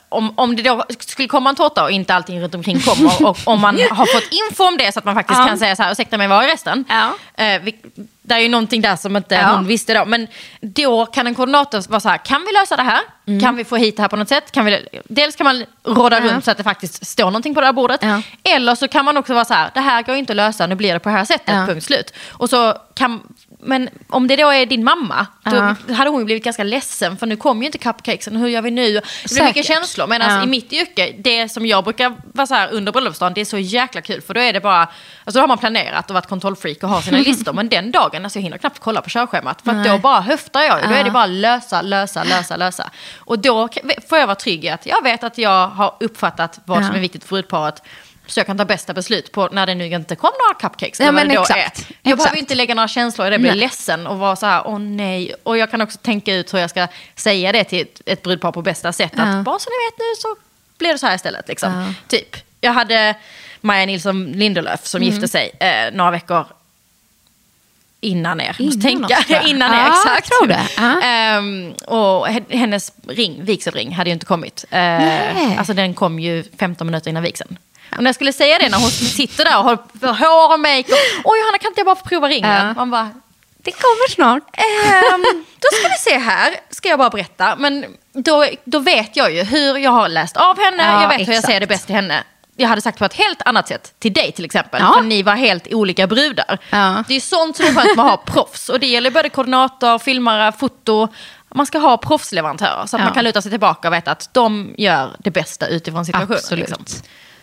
om, 0.09 0.33
om 0.39 0.57
det 0.57 0.63
då 0.63 0.85
skulle 0.99 1.29
komma 1.29 1.51
en 1.51 1.57
tårta 1.57 1.83
och 1.85 1.91
inte 1.91 2.15
allting 2.15 2.41
runt 2.43 2.55
omkring 2.55 2.81
kommer 2.81 3.27
och 3.27 3.39
om 3.45 3.61
man 3.61 3.81
har 3.91 4.07
fått 4.07 4.29
info 4.51 4.65
om 4.65 4.77
det 4.77 4.93
så 4.93 4.99
att 4.99 5.05
man 5.05 5.15
faktiskt 5.15 5.39
Ja. 5.41 5.47
kan 5.47 5.59
säga 5.59 5.77
så 5.77 5.83
här, 5.83 5.93
ursäkta 5.93 6.19
mig, 6.19 6.29
vad 6.29 6.45
är 6.45 6.49
resten? 6.49 6.85
Ja. 6.89 7.15
Eh, 7.45 7.63
vi, 7.63 7.77
det 8.23 8.35
är 8.35 8.39
ju 8.39 8.49
någonting 8.49 8.81
där 8.83 8.97
som 8.97 9.17
inte 9.17 9.35
Ja. 9.35 9.55
hon 9.55 9.67
visste 9.67 9.95
då. 9.95 10.05
Men 10.05 10.27
då 10.61 11.07
kan 11.07 11.27
en 11.27 11.35
koordinator 11.35 11.91
vara 11.91 12.01
så 12.01 12.09
här, 12.09 12.19
kan 12.19 12.45
vi 12.47 12.53
lösa 12.53 12.77
det 12.77 12.83
här? 12.83 13.01
Kan 13.41 13.57
vi 13.57 13.65
få 13.65 13.77
hit 13.77 13.97
det 13.97 14.03
här 14.03 14.09
på 14.09 14.17
något 14.17 14.29
sätt? 14.29 14.53
Kan 14.53 14.65
vi, 14.65 14.89
dels 15.05 15.37
kan 15.37 15.45
man 15.45 15.65
råda 15.85 16.17
Mm. 16.17 16.29
Ja. 16.29 16.35
runt 16.35 16.45
så 16.45 16.51
att 16.51 16.57
det 16.57 16.63
faktiskt 16.65 17.07
står 17.07 17.25
någonting 17.25 17.55
på 17.55 17.61
det 17.61 17.67
här 17.67 17.73
bordet. 17.73 18.01
Eller 18.43 18.75
så 18.75 18.89
kan 18.89 19.05
man 19.05 19.17
också 19.17 19.35
vara 19.35 19.45
så 19.45 19.55
här, 19.55 19.71
det 19.75 19.81
här 19.81 20.03
går 20.03 20.15
inte 20.17 20.33
att 20.33 20.37
lösa, 20.37 20.67
nu 20.67 20.75
blir 20.75 20.93
det 20.93 20.99
på 21.01 21.09
det 21.09 21.15
här 21.15 21.25
sättet, 21.25 21.55
punkt 21.67 21.85
slut. 21.85 22.15
Och 22.31 22.51
så 22.51 22.79
kan, 22.95 23.21
men 23.65 23.89
om 24.09 24.27
det 24.27 24.37
då 24.37 24.51
är 24.51 24.67
din 24.67 24.85
mamma, 24.85 25.27
då 25.45 25.57
Ja. 25.89 25.95
hade 25.95 26.11
hon 26.11 26.19
ju 26.21 26.25
blivit 26.25 26.45
ganska 26.45 26.65
ledsen 26.65 27.17
för 27.17 27.27
nu 27.27 27.37
kommer 27.37 27.61
ju 27.63 27.67
inte 27.67 27.79
cupcakesen, 27.79 28.37
hur 28.37 28.49
gör 28.49 28.63
vi 28.63 28.71
nu? 28.71 28.93
Det 28.93 29.01
blir 29.01 29.29
Säkert. 29.29 29.45
mycket 29.47 29.67
känslor. 29.67 30.07
Medan 30.07 30.31
Ja. 30.39 30.45
i 30.45 30.47
mitt 30.47 30.73
yrke, 30.73 31.15
det 31.19 31.49
som 31.49 31.67
jag 31.67 31.85
brukar 31.85 32.15
vara 32.35 32.47
så 32.47 32.55
här 32.55 32.69
under 32.73 32.93
bröllopsdagen, 32.93 33.35
det 33.35 33.41
är 33.41 33.45
så 33.45 33.59
jäkla 33.59 34.01
kul. 34.01 34.21
För 34.21 34.35
då 34.35 34.41
är 34.41 34.53
det 34.53 34.61
bara, 34.61 34.81
alltså 34.81 35.33
då 35.33 35.41
har 35.41 35.49
man 35.49 35.59
planerat 35.59 36.11
och 36.11 36.15
varit 36.15 36.27
kontrollfreak 36.29 36.83
och 36.83 36.89
har 36.89 37.01
sina 37.01 37.19
listor. 37.27 37.53
Men 37.53 37.69
den 37.69 37.91
dagen, 37.93 38.25
alltså 38.25 38.39
jag 38.39 38.43
hinner 38.43 38.59
knappt 38.59 38.79
kolla 38.79 39.01
på 39.01 39.11
körschemat. 39.11 39.63
För 39.63 39.71
att 39.71 39.85
då 39.87 39.99
bara 39.99 40.21
höftar 40.21 40.63
jag. 40.63 40.89
Då 40.89 40.95
är 40.95 41.05
det 41.05 41.11
bara 41.11 41.27
lösa, 41.27 41.83
lösa, 41.83 42.25
lösa, 42.25 42.57
lösa. 42.57 42.91
Och 43.19 43.39
då 43.39 43.69
får 44.09 44.19
jag 44.19 44.27
vara 44.27 44.35
trygg 44.37 44.65
i 44.65 44.69
att 44.69 44.87
jag 44.87 45.03
vet 45.03 45.25
att 45.25 45.39
jag 45.39 45.69
har 45.69 45.95
uppfattat 46.01 46.61
vad 46.65 46.85
som 46.87 46.95
är 46.95 47.01
viktigt 47.01 47.25
för 47.25 47.29
brudparet. 47.31 47.83
Så 48.27 48.41
jag 48.41 48.47
kan 48.47 48.59
ta 48.59 48.65
bästa 48.65 48.95
beslut 48.95 49.33
på 49.33 49.49
när 49.53 49.67
det 49.67 49.75
nu 49.75 49.87
inte 49.87 50.17
kom 50.17 50.31
några 50.39 50.55
cupcakes. 50.61 51.01
Ja, 51.01 51.13
men 51.13 51.31
exakt. 51.31 51.51
Jag 51.53 51.63
Exakt. 51.67 52.17
behöver 52.19 52.37
inte 52.39 52.55
lägga 52.55 52.75
några 52.75 52.89
känslor 52.89 53.27
i 53.27 53.31
det, 53.31 53.39
bli 53.39 53.49
Nej. 53.51 53.59
ledsen 53.59 54.07
och 54.07 54.19
vara 54.19 54.37
så 54.37 54.47
här, 54.47 54.63
åh 54.67 54.79
nej. 54.79 55.35
Och 55.43 55.59
jag 55.59 55.71
kan 55.71 55.81
också 55.81 55.99
tänka 56.03 56.35
ut 56.35 56.55
hur 56.55 56.59
jag 56.59 56.71
ska 56.71 56.87
säga 57.17 57.53
det 57.53 57.65
till 57.65 57.81
ett, 57.83 58.01
ett 58.07 58.23
brudpar 58.23 58.53
på 58.53 58.63
bästa 58.63 58.93
sätt. 58.93 59.13
Ja. 59.17 59.23
Att 59.23 59.45
bara 59.45 59.59
så 59.59 59.71
ni 59.71 59.87
vet 59.91 59.99
nu 59.99 60.05
så 60.19 60.37
blir 60.79 60.93
det 60.93 60.99
så 60.99 61.07
här 61.07 61.15
istället. 61.15 61.49
Liksom. 61.49 61.73
Ja. 61.73 61.95
Typ. 62.09 62.37
Jag 62.61 62.73
hade 62.73 63.15
Maja 63.61 63.87
Nilsson 63.87 64.25
Lindelöf 64.33 64.87
som 64.87 65.03
Mm. 65.03 65.13
gifte 65.15 65.29
sig 65.29 65.51
eh, 65.61 65.93
några 65.93 66.11
veckor 66.11 66.47
innan 68.01 68.41
er. 68.41 68.57
Innan 68.59 68.81
tänka. 68.81 69.43
innan 69.45 69.73
er, 69.75 69.77
Ja, 69.79 69.89
exakt. 69.89 70.29
jag 70.31 70.39
tror 70.39 70.49
det. 70.49 70.69
Ja. 70.77 71.01
Ehm, 71.03 71.73
och 71.87 72.29
he- 72.29 72.57
hennes 72.57 72.93
ring, 73.09 73.45
vigselring 73.45 73.95
hade 73.95 74.11
ju 74.11 74.15
inte 74.15 74.27
kommit. 74.27 74.65
Nej. 74.71 75.57
alltså 75.59 75.73
den 75.75 75.95
kom 75.95 76.19
ju 76.21 76.45
15 76.59 76.87
minuter 76.87 77.11
innan 77.11 77.23
vigseln. 77.23 77.59
Och 77.97 78.03
när 78.03 78.09
jag 78.09 78.15
skulle 78.15 78.33
säga 78.33 78.59
det 78.59 78.69
när 78.69 78.79
hon 78.79 78.91
sitter 78.91 79.45
där 79.45 79.59
och 79.59 79.65
har 79.65 79.77
hår 80.15 80.53
och 80.55 80.61
make 80.61 80.85
och 80.93 81.31
oj 81.33 81.39
Johanna 81.41 81.59
kan 81.59 81.69
inte 81.71 81.81
jag 81.81 81.87
bara 81.87 81.97
få 81.97 82.05
prova 82.05 82.29
ringen? 82.29 82.67
Ja. 82.67 82.75
Man 82.75 82.91
bara, 82.91 83.11
Det 83.63 83.71
kommer 83.73 84.11
snart. 84.11 84.43
Ehm, 84.53 85.23
då 85.59 85.69
ska 85.79 85.89
vi 85.89 86.11
se 86.11 86.19
här, 86.19 86.55
ska 86.71 86.89
jag 86.89 86.99
bara 86.99 87.11
berätta. 87.11 87.57
Men 87.57 87.87
då, 88.13 88.47
då 88.65 88.79
vet 88.79 89.17
jag 89.17 89.33
ju 89.35 89.43
hur 89.43 89.79
jag 89.79 89.91
har 89.91 90.09
läst 90.09 90.37
av 90.37 90.59
henne, 90.59 90.83
Ja, 90.83 91.03
jag 91.03 91.09
vet 91.09 91.19
hur 91.21 91.25
jag 91.25 91.29
exakt. 91.33 91.47
säger 91.47 91.61
det 91.61 91.67
bäst 91.67 91.87
till 91.87 91.95
henne. 91.95 92.25
Jag 92.57 92.69
hade 92.69 92.81
sagt 92.81 92.99
på 92.99 93.05
ett 93.05 93.15
helt 93.15 93.43
annat 93.45 93.69
sätt 93.69 93.95
till 93.99 94.13
dig 94.13 94.33
till 94.33 94.45
exempel. 94.45 94.81
Ja. 94.83 94.93
För 94.95 95.01
ni 95.03 95.23
var 95.23 95.35
helt 95.35 95.67
olika 95.73 96.07
brudar. 96.07 96.59
Ja. 96.71 97.05
Det 97.09 97.15
är 97.15 97.21
sånt 97.21 97.57
som 97.57 97.67
är 97.67 97.75
skönt 97.75 97.97
med 97.97 98.05
att 98.05 98.11
ha 98.11 98.17
proffs. 98.17 98.69
Och 98.69 98.81
det 98.81 98.87
gäller 98.87 99.11
både 99.11 99.29
koordinator, 99.29 99.99
filmare, 99.99 100.53
foto. 100.53 101.09
Man 101.55 101.67
ska 101.67 101.79
ha 101.79 101.97
proffsleverantörer 101.97 102.87
så 102.87 102.97
att 102.97 103.03
man 103.03 103.13
kan 103.13 103.25
luta 103.25 103.43
sig 103.43 103.51
tillbaka 103.51 103.89
och 103.89 103.95
veta 103.95 104.11
att 104.11 104.29
de 104.33 104.75
gör 104.79 105.11
det 105.19 105.31
bästa 105.31 105.67
utifrån 105.67 106.05
situationen. 106.05 106.37
Absolut. 106.39 106.69
Liksom. 106.69 106.85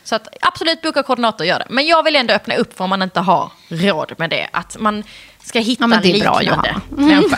Så 0.04 0.16
att 0.16 0.28
absolut 0.42 0.82
boka 0.82 1.04
koordinator 1.04 1.44
och 1.44 1.48
gör 1.48 1.60
det. 1.60 1.66
Men 1.70 1.86
jag 1.86 2.04
vill 2.04 2.16
ändå 2.16 2.34
öppna 2.34 2.56
upp 2.56 2.78
för 2.78 2.84
om 2.84 2.90
man 2.90 3.02
inte 3.02 3.20
har 3.20 3.52
råd 3.68 4.14
med 4.18 4.30
det. 4.30 4.50
Att 4.54 4.78
man 4.80 5.04
ska 5.44 5.60
hitta 5.60 5.84
Ja, 5.84 5.88
men 5.88 6.02
det 6.02 6.10
är 6.12 6.14
en 6.14 6.20
bra, 6.20 6.40
liknande 6.40 6.70
Johanna. 6.70 6.82
människa. 7.08 7.38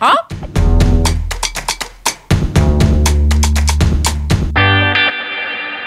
Ja. 0.00 0.26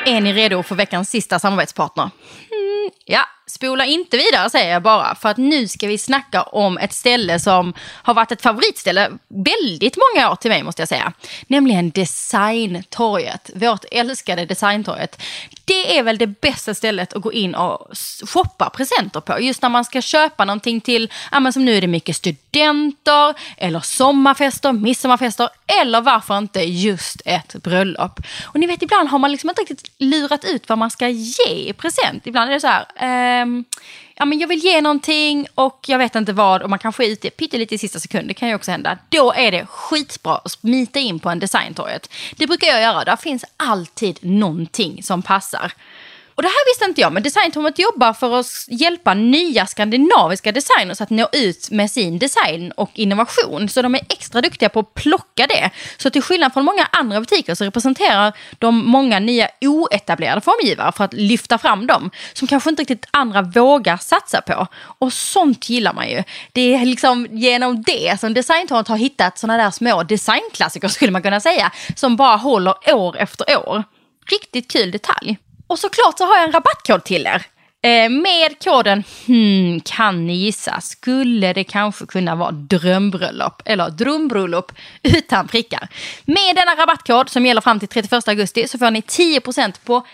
Är 0.05 0.21
ni 0.21 0.33
redo 0.33 0.63
för 0.63 0.75
veckans 0.75 1.09
sista 1.09 1.39
samarbetspartner? 1.39 2.03
Mm, 2.51 2.91
ja, 3.05 3.21
spola 3.47 3.85
inte 3.85 4.17
vidare 4.17 4.49
säger 4.49 4.73
jag 4.73 4.81
bara. 4.81 5.15
För 5.15 5.29
att 5.29 5.37
nu 5.37 5.67
ska 5.67 5.87
vi 5.87 5.97
snacka 5.97 6.41
om 6.41 6.77
ett 6.77 6.93
ställe 6.93 7.39
som 7.39 7.73
har 7.79 8.13
varit 8.13 8.31
ett 8.31 8.41
favoritställe 8.41 9.11
väldigt 9.27 9.97
många 9.97 10.31
år 10.31 10.35
till 10.35 10.51
mig 10.51 10.63
måste 10.63 10.81
jag 10.81 10.89
säga. 10.89 11.13
Nämligen 11.47 11.89
Designtorget. 11.89 13.49
Vårt 13.55 13.85
älskade 13.91 14.45
Designtorget. 14.45 15.21
Det 15.65 15.97
är 15.97 16.03
väl 16.03 16.17
det 16.17 16.27
bästa 16.27 16.73
stället 16.73 17.13
att 17.13 17.21
gå 17.21 17.33
in 17.33 17.55
och 17.55 17.87
shoppa 18.33 18.69
presenter 18.69 19.19
på. 19.19 19.39
Just 19.39 19.61
när 19.61 19.69
man 19.69 19.85
ska 19.85 20.01
köpa 20.01 20.45
någonting 20.45 20.81
till, 20.81 21.11
ja 21.31 21.39
men 21.39 21.53
som 21.53 21.65
nu 21.65 21.77
är 21.77 21.81
det 21.81 21.87
mycket 21.87 22.15
studenter, 22.15 23.33
eller 23.57 23.79
sommarfester, 23.79 24.71
midsommarfester, 24.71 25.49
eller 25.81 26.01
varför 26.01 26.37
inte 26.37 26.61
just 26.61 27.21
ett 27.25 27.55
bröllop. 27.63 28.19
Och 28.45 28.59
ni 28.59 28.67
vet 28.67 28.81
ibland 28.81 29.09
har 29.09 29.19
man 29.19 29.31
liksom 29.31 29.49
inte 29.49 29.61
riktigt 29.61 29.91
lurat 29.97 30.45
ut 30.45 30.69
vad 30.69 30.77
man 30.77 30.91
ska 30.91 31.07
ge 31.07 31.49
i 31.49 31.73
present. 31.73 32.27
Ibland 32.27 32.49
är 32.49 32.53
det 32.53 32.59
så 32.59 32.67
här, 32.67 32.85
eh, 33.36 33.36
Ehm, 33.41 33.65
ja 34.15 34.25
men 34.25 34.39
jag 34.39 34.47
vill 34.47 34.59
ge 34.59 34.81
någonting 34.81 35.47
och 35.55 35.85
jag 35.87 35.97
vet 35.97 36.15
inte 36.15 36.33
vad 36.33 36.61
och 36.61 36.69
man 36.69 36.79
kanske 36.79 37.05
är 37.05 37.09
ute 37.09 37.29
pyttelite 37.29 37.75
i 37.75 37.77
sista 37.77 37.99
sekund. 37.99 38.27
Det 38.27 38.33
kan 38.33 38.49
ju 38.49 38.55
också 38.55 38.71
hända. 38.71 38.97
Då 39.09 39.33
är 39.33 39.51
det 39.51 39.65
skitbra 39.65 40.35
att 40.35 40.51
smita 40.51 40.99
in 40.99 41.19
på 41.19 41.29
en 41.29 41.39
designtorget. 41.39 42.13
Det 42.35 42.47
brukar 42.47 42.67
jag 42.67 42.81
göra. 42.81 43.03
Där 43.03 43.15
finns 43.15 43.45
alltid 43.57 44.19
någonting 44.21 45.03
som 45.03 45.21
passar. 45.21 45.73
Och 46.37 46.43
det 46.43 46.49
här 46.49 46.71
visste 46.71 46.85
inte 46.85 47.01
jag, 47.01 47.13
men 47.13 47.23
designtornet 47.23 47.79
jobbar 47.79 48.13
för 48.13 48.39
att 48.39 48.45
hjälpa 48.67 49.13
nya 49.13 49.65
skandinaviska 49.65 50.51
designers 50.51 51.01
att 51.01 51.09
nå 51.09 51.29
ut 51.31 51.71
med 51.71 51.91
sin 51.91 52.19
design 52.19 52.71
och 52.71 52.91
innovation. 52.93 53.69
Så 53.69 53.81
de 53.81 53.95
är 53.95 54.01
extra 54.09 54.41
duktiga 54.41 54.69
på 54.69 54.79
att 54.79 54.93
plocka 54.93 55.47
det. 55.47 55.69
Så 55.97 56.09
till 56.09 56.21
skillnad 56.21 56.53
från 56.53 56.65
många 56.65 56.87
andra 56.91 57.19
butiker 57.19 57.55
så 57.55 57.65
representerar 57.65 58.33
de 58.59 58.89
många 58.89 59.19
nya 59.19 59.49
oetablerade 59.61 60.41
formgivare 60.41 60.91
för 60.91 61.03
att 61.03 61.13
lyfta 61.13 61.57
fram 61.57 61.87
dem. 61.87 62.11
Som 62.33 62.47
kanske 62.47 62.69
inte 62.69 62.81
riktigt 62.81 63.05
andra 63.11 63.41
vågar 63.41 63.97
satsa 63.97 64.41
på. 64.41 64.67
Och 64.77 65.13
sånt 65.13 65.69
gillar 65.69 65.93
man 65.93 66.09
ju. 66.09 66.23
Det 66.51 66.75
är 66.75 66.85
liksom 66.85 67.27
genom 67.31 67.81
det 67.81 68.19
som 68.19 68.33
designtornet 68.33 68.87
har 68.87 68.97
hittat 68.97 69.37
sådana 69.37 69.63
där 69.63 69.71
små 69.71 70.03
designklassiker 70.03 70.87
skulle 70.87 71.11
man 71.11 71.23
kunna 71.23 71.39
säga. 71.39 71.71
Som 71.95 72.15
bara 72.15 72.35
håller 72.35 72.93
år 72.93 73.17
efter 73.17 73.67
år. 73.67 73.83
Riktigt 74.29 74.71
kul 74.71 74.91
detalj. 74.91 75.37
Och 75.67 75.79
såklart 75.79 76.17
så 76.17 76.25
har 76.25 76.35
jag 76.35 76.43
en 76.43 76.51
rabattkod 76.51 77.03
till 77.03 77.27
er. 77.27 77.45
Eh, 77.81 78.09
med 78.09 78.63
koden, 78.63 79.03
hmm, 79.25 79.79
kan 79.79 80.27
ni 80.27 80.33
gissa, 80.33 80.81
skulle 80.81 81.53
det 81.53 81.63
kanske 81.63 82.05
kunna 82.05 82.35
vara 82.35 82.51
drömbröllop 82.51 83.61
eller 83.65 83.89
drömbröllop 83.89 84.71
utan 85.03 85.47
prickar. 85.47 85.87
Med 86.25 86.55
denna 86.55 86.75
rabattkod 86.75 87.29
som 87.29 87.45
gäller 87.45 87.61
fram 87.61 87.79
till 87.79 87.87
31 87.87 88.27
augusti 88.27 88.67
så 88.67 88.77
får 88.77 88.91
ni 88.91 89.01
10% 89.01 89.73
på 89.85 90.07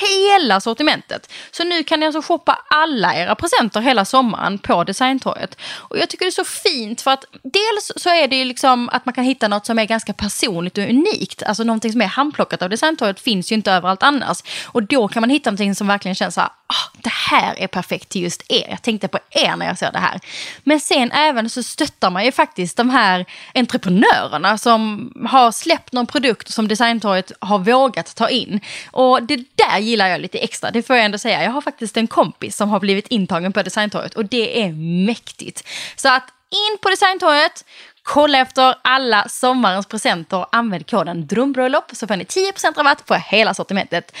hela 0.00 0.60
sortimentet. 0.60 1.32
Så 1.50 1.64
nu 1.64 1.84
kan 1.84 2.00
ni 2.00 2.06
alltså 2.06 2.22
shoppa 2.22 2.58
alla 2.70 3.14
era 3.14 3.34
presenter 3.34 3.80
hela 3.80 4.04
sommaren 4.04 4.58
på 4.58 4.84
Designtorget. 4.84 5.58
Och 5.76 5.98
jag 5.98 6.10
tycker 6.10 6.24
det 6.24 6.28
är 6.28 6.44
så 6.44 6.44
fint 6.44 7.00
för 7.00 7.10
att 7.10 7.24
dels 7.42 7.92
så 7.96 8.08
är 8.08 8.28
det 8.28 8.36
ju 8.36 8.44
liksom 8.44 8.88
att 8.88 9.06
man 9.06 9.14
kan 9.14 9.24
hitta 9.24 9.48
något 9.48 9.66
som 9.66 9.78
är 9.78 9.84
ganska 9.84 10.12
personligt 10.12 10.78
och 10.78 10.84
unikt. 10.84 11.42
Alltså 11.42 11.64
någonting 11.64 11.92
som 11.92 12.00
är 12.00 12.06
handplockat 12.06 12.62
av 12.62 12.70
Designtorget 12.70 13.20
finns 13.20 13.52
ju 13.52 13.56
inte 13.56 13.72
överallt 13.72 14.02
annars. 14.02 14.38
Och 14.64 14.82
då 14.82 15.08
kan 15.08 15.20
man 15.20 15.30
hitta 15.30 15.50
någonting 15.50 15.74
som 15.74 15.86
verkligen 15.86 16.14
känns 16.14 16.34
så 16.34 16.40
här, 16.40 16.50
ah, 16.66 17.03
det 17.04 17.12
här 17.12 17.58
är 17.58 17.66
perfekt 17.66 18.08
till 18.08 18.22
just 18.22 18.42
er. 18.48 18.66
Jag 18.70 18.82
tänkte 18.82 19.08
på 19.08 19.18
er 19.30 19.56
när 19.56 19.66
jag 19.66 19.78
såg 19.78 19.92
det 19.92 19.98
här. 19.98 20.20
Men 20.62 20.80
sen 20.80 21.12
även 21.12 21.50
så 21.50 21.62
stöttar 21.62 22.10
man 22.10 22.24
ju 22.24 22.32
faktiskt 22.32 22.76
de 22.76 22.90
här 22.90 23.26
entreprenörerna 23.54 24.58
som 24.58 25.12
har 25.28 25.52
släppt 25.52 25.92
någon 25.92 26.06
produkt 26.06 26.52
som 26.52 26.68
Designtorget 26.68 27.32
har 27.40 27.58
vågat 27.58 28.16
ta 28.16 28.28
in. 28.28 28.60
Och 28.90 29.22
det 29.22 29.36
där 29.36 29.78
gillar 29.78 30.08
jag 30.08 30.20
lite 30.20 30.38
extra, 30.38 30.70
det 30.70 30.82
får 30.82 30.96
jag 30.96 31.04
ändå 31.04 31.18
säga. 31.18 31.44
Jag 31.44 31.50
har 31.50 31.60
faktiskt 31.60 31.96
en 31.96 32.06
kompis 32.06 32.56
som 32.56 32.68
har 32.68 32.80
blivit 32.80 33.06
intagen 33.06 33.52
på 33.52 33.62
Designtorget 33.62 34.14
och 34.14 34.24
det 34.24 34.62
är 34.62 34.72
mäktigt. 35.06 35.68
Så 35.96 36.08
att 36.08 36.24
in 36.50 36.78
på 36.82 36.90
Designtorget, 36.90 37.64
kolla 38.02 38.38
efter 38.38 38.74
alla 38.82 39.28
sommarens 39.28 39.86
presenter 39.86 40.36
och 40.36 40.56
använd 40.56 40.90
koden 40.90 41.26
drömbröllop 41.26 41.90
så 41.92 42.06
får 42.06 42.16
ni 42.16 42.24
10% 42.24 42.76
rabatt 42.76 43.06
på 43.06 43.14
hela 43.14 43.54
sortimentet. 43.54 44.12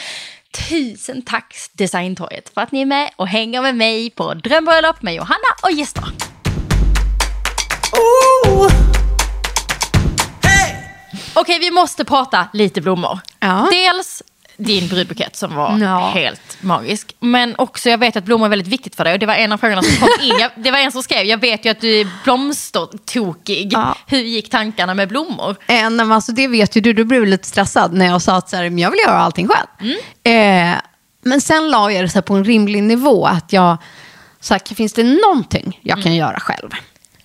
Tusen 0.54 1.22
tack 1.22 1.56
Designtorget 1.72 2.54
för 2.54 2.60
att 2.60 2.72
ni 2.72 2.80
är 2.80 2.86
med 2.86 3.10
och 3.16 3.28
hänger 3.28 3.62
med 3.62 3.76
mig 3.76 4.10
på 4.10 4.34
drömbröllop 4.34 5.02
med 5.02 5.14
Johanna 5.14 5.48
och 5.62 5.70
gäster. 5.70 6.04
Ooh. 7.92 8.70
Hey. 10.42 10.74
Okej, 11.34 11.58
vi 11.58 11.70
måste 11.70 12.04
prata 12.04 12.48
lite 12.52 12.80
blommor. 12.80 13.18
Ja. 13.40 13.68
Dels 13.70 14.22
din 14.56 14.88
brudbukett 14.88 15.36
som 15.36 15.54
var 15.54 15.78
Ja. 15.78 16.10
helt 16.14 16.56
magisk. 16.62 17.14
Men 17.20 17.54
också, 17.58 17.90
jag 17.90 17.98
vet 17.98 18.16
att 18.16 18.24
blommor 18.24 18.46
är 18.46 18.50
väldigt 18.50 18.68
viktigt 18.68 18.94
för 18.94 19.04
dig 19.04 19.12
och 19.12 19.18
det 19.18 19.26
var 19.26 19.34
en 19.34 19.52
av 19.52 19.58
frågorna 19.58 19.82
som 19.82 19.96
kom 19.96 20.08
in. 20.24 20.34
Jag, 20.40 20.50
det 20.56 20.70
var 20.70 20.78
en 20.78 20.92
som 20.92 21.02
skrev, 21.02 21.26
jag 21.26 21.38
vet 21.40 21.64
ju 21.64 21.70
att 21.70 21.80
du 21.80 22.00
är 22.00 22.08
blomstertokig. 22.24 23.72
Ja. 23.72 23.96
Hur 24.06 24.18
gick 24.18 24.50
tankarna 24.50 24.94
med 24.94 25.08
blommor? 25.08 25.56
Eh, 25.66 25.90
nej, 25.90 26.12
alltså, 26.12 26.32
det 26.32 26.48
vet 26.48 26.76
ju 26.76 26.80
du, 26.80 26.92
du 26.92 27.04
blev 27.04 27.26
lite 27.26 27.48
stressad 27.48 27.92
när 27.94 28.06
jag 28.06 28.22
sa 28.22 28.36
att 28.36 28.48
så 28.50 28.56
här, 28.56 28.64
jag 28.64 28.90
vill 28.90 29.00
göra 29.06 29.18
allting 29.18 29.48
själv. 29.48 29.96
Eh, 30.24 30.74
men 31.22 31.40
sen 31.40 31.70
la 31.70 31.92
jag 31.92 32.04
det 32.04 32.08
så 32.08 32.22
på 32.22 32.34
en 32.34 32.44
rimlig 32.44 32.82
nivå. 32.82 33.26
Att 33.26 33.52
jag, 33.52 33.76
så 34.40 34.54
här, 34.54 34.74
finns 34.74 34.92
det 34.92 35.02
någonting 35.02 35.78
jag 35.82 36.02
kan 36.02 36.14
göra 36.14 36.40
själv? 36.40 36.70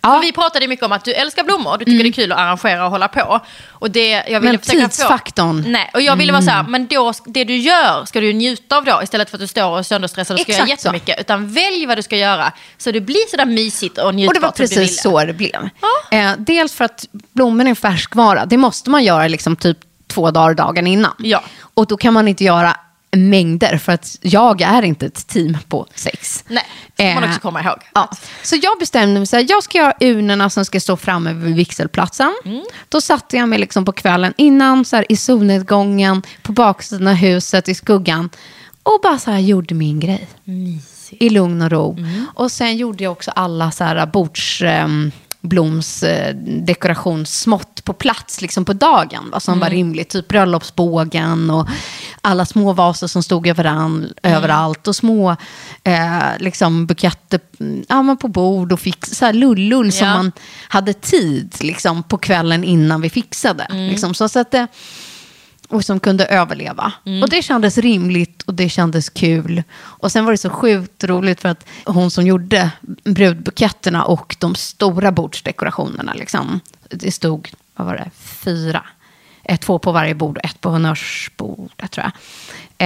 För 0.01 0.21
vi 0.21 0.31
pratade 0.31 0.67
mycket 0.67 0.85
om 0.85 0.91
att 0.91 1.05
du 1.05 1.13
älskar 1.13 1.43
blommor, 1.43 1.77
du 1.77 1.85
tycker 1.85 2.03
det 2.03 2.09
är 2.09 2.11
kul 2.11 2.31
att 2.31 2.37
arrangera 2.39 2.85
och 2.85 2.91
hålla 2.91 3.07
på. 3.07 3.39
Och 3.69 3.91
det, 3.91 4.09
jag 4.09 4.39
ville 4.39 4.49
Mm. 4.49 4.51
Men 4.67 4.89
tidsfaktorn. 4.89 5.49
Mm. 5.49 5.63
Få, 5.63 5.69
nej, 5.69 5.91
och 5.93 6.01
jag 6.01 6.15
ville 6.15 6.31
vara 6.31 6.41
så 6.41 6.49
här, 6.49 6.63
men 6.63 6.87
då, 6.87 7.13
det 7.25 7.43
du 7.43 7.55
gör 7.57 8.05
ska 8.05 8.19
du 8.21 8.33
njuta 8.33 8.77
av 8.77 8.85
då 8.85 8.99
istället 9.03 9.29
för 9.29 9.37
att 9.37 9.41
du 9.41 9.47
står 9.47 9.69
och 9.69 9.79
är 9.79 9.83
sönderstressad 9.83 10.35
och 10.35 10.41
ska 10.41 10.51
göra 10.51 10.63
Exakt 10.63 10.81
så. 10.81 10.87
jättemycket. 10.87 11.19
Utan 11.21 11.53
välj 11.53 11.85
vad 11.85 11.97
du 11.97 12.01
ska 12.01 12.17
göra 12.17 12.51
så 12.77 12.91
det 12.91 13.01
blir 13.01 13.29
sådär 13.31 13.45
mysigt 13.45 13.97
och 13.97 14.15
njutbart. 14.15 14.35
Och 14.37 14.41
det 14.41 14.47
var 14.47 14.51
precis 14.51 15.01
så 15.01 15.25
det 15.25 15.33
blev. 15.33 15.69
Eh, 16.11 16.31
dels 16.37 16.73
för 16.73 16.85
att 16.85 17.05
blommor 17.33 17.65
är 17.65 17.69
en 17.69 17.75
färskvara. 17.75 18.45
Det 18.45 18.57
måste 18.57 18.89
man 18.89 19.03
göra 19.03 19.27
liksom 19.27 19.55
typ 19.55 19.77
två 20.07 20.31
dagar 20.31 20.53
dagen 20.53 20.87
innan. 20.87 21.13
Ja. 21.17 21.43
Och 21.73 21.87
då 21.87 21.97
kan 21.97 22.13
man 22.13 22.27
inte 22.27 22.43
göra 22.43 22.75
mängder 23.11 23.77
för 23.77 23.91
att 23.91 24.17
jag 24.21 24.61
är 24.61 24.81
inte 24.81 25.05
ett 25.05 25.27
team 25.27 25.57
på 25.67 25.87
sex. 25.95 26.43
Nej, 26.47 26.63
det 26.95 27.03
ska 27.03 27.13
man 27.13 27.23
Eh, 27.23 27.29
också 27.29 27.41
komma 27.41 27.63
ihåg. 27.63 27.77
Ja. 27.93 28.09
Så 28.43 28.55
jag 28.61 28.79
bestämde 28.79 29.19
mig 29.19 29.27
så 29.27 29.35
här, 29.35 29.45
jag 29.49 29.63
ska 29.63 29.77
göra 29.77 29.93
urnorna 29.99 30.49
som 30.49 30.65
ska 30.65 30.79
stå 30.79 30.97
framme 30.97 31.33
vid 31.33 31.55
vigselplatsen. 31.55 32.35
Mm. 32.45 32.63
Då 32.89 33.01
satte 33.01 33.37
jag 33.37 33.49
mig 33.49 33.59
liksom 33.59 33.85
på 33.85 33.91
kvällen 33.91 34.33
innan 34.37 34.85
så 34.85 34.95
här, 34.95 35.05
i 35.09 35.15
solnedgången, 35.15 36.23
på 36.41 36.51
baksidan 36.51 37.07
av 37.07 37.13
huset, 37.13 37.69
i 37.69 37.75
skuggan. 37.75 38.29
Och 38.83 38.99
bara 39.03 39.17
så 39.17 39.31
här 39.31 39.39
gjorde 39.39 39.75
min 39.75 39.99
grej. 39.99 40.27
I 41.09 41.29
lugn 41.29 41.61
och 41.61 41.71
ro. 41.71 41.97
Mm. 41.97 42.25
Och 42.35 42.51
sen 42.51 42.77
gjorde 42.77 43.03
jag 43.03 43.11
också 43.11 43.31
alla 43.31 43.71
så 43.71 43.83
här 43.83 44.05
bords... 44.05 44.61
ehm, 44.61 45.11
bloms 45.41 46.03
eh, 46.03 46.35
dekorationssmått 46.95 47.83
på 47.83 47.93
plats 47.93 48.41
liksom 48.41 48.65
på 48.65 48.73
dagen. 48.73 49.29
Vad 49.31 49.43
som 49.43 49.53
Mm. 49.53 49.61
var 49.61 49.69
rimligt. 49.69 50.09
Typ 50.09 50.27
bröllopsbågen 50.27 51.49
och 51.49 51.67
alla 52.21 52.45
små 52.45 52.73
vaser 52.73 53.07
som 53.07 53.23
stod 53.23 53.47
överan, 53.47 54.13
Mm. 54.23 54.37
överallt. 54.37 54.87
Och 54.87 54.95
små 54.95 55.35
eh, 55.83 56.19
liksom 56.39 56.85
buketter 56.85 57.39
mm, 57.59 57.85
ja, 57.89 58.01
men 58.01 58.17
på 58.17 58.27
bord 58.27 58.71
och 58.71 58.79
fix, 58.79 59.09
så 59.09 59.25
här 59.25 59.33
lullull 59.33 59.91
som 59.91 60.07
Ja. 60.07 60.13
man 60.17 60.31
hade 60.67 60.93
tid 60.93 61.55
liksom, 61.59 62.03
på 62.03 62.17
kvällen 62.17 62.63
innan 62.63 63.01
vi 63.01 63.09
fixade. 63.09 63.63
Mm. 63.63 63.87
Liksom, 63.89 64.13
så, 64.13 64.29
så 64.29 64.39
att 64.39 64.51
det, 64.51 64.67
och 65.69 65.85
som 65.85 65.99
kunde 65.99 66.25
överleva. 66.25 66.93
Och 67.23 67.29
det 67.29 67.41
kändes 67.41 67.77
rimligt 67.77 68.41
och 68.41 68.53
det 68.53 68.69
kändes 68.69 69.09
kul. 69.09 69.63
Och 69.77 70.11
sen 70.11 70.25
var 70.25 70.31
det 70.31 70.37
så 70.37 70.49
sjukt 70.49 71.03
roligt 71.03 71.41
för 71.41 71.49
att 71.49 71.65
hon 71.85 72.11
som 72.11 72.25
gjorde 72.25 72.71
brudbuketterna 73.03 74.03
och 74.03 74.35
de 74.39 74.55
stora 74.55 75.11
bordsdekorationerna, 75.11 76.13
liksom, 76.13 76.59
det 76.89 77.11
stod, 77.11 77.51
vad 77.75 77.87
var 77.87 77.95
det, 77.95 78.09
fyra. 78.19 78.83
Ett, 79.43 79.61
två 79.61 79.79
på 79.79 79.91
varje 79.91 80.15
bord 80.15 80.37
och 80.37 80.45
ett 80.45 80.61
på 80.61 80.69
honnörsbordet 80.69 81.91
tror 81.91 82.05
jag. 82.05 82.13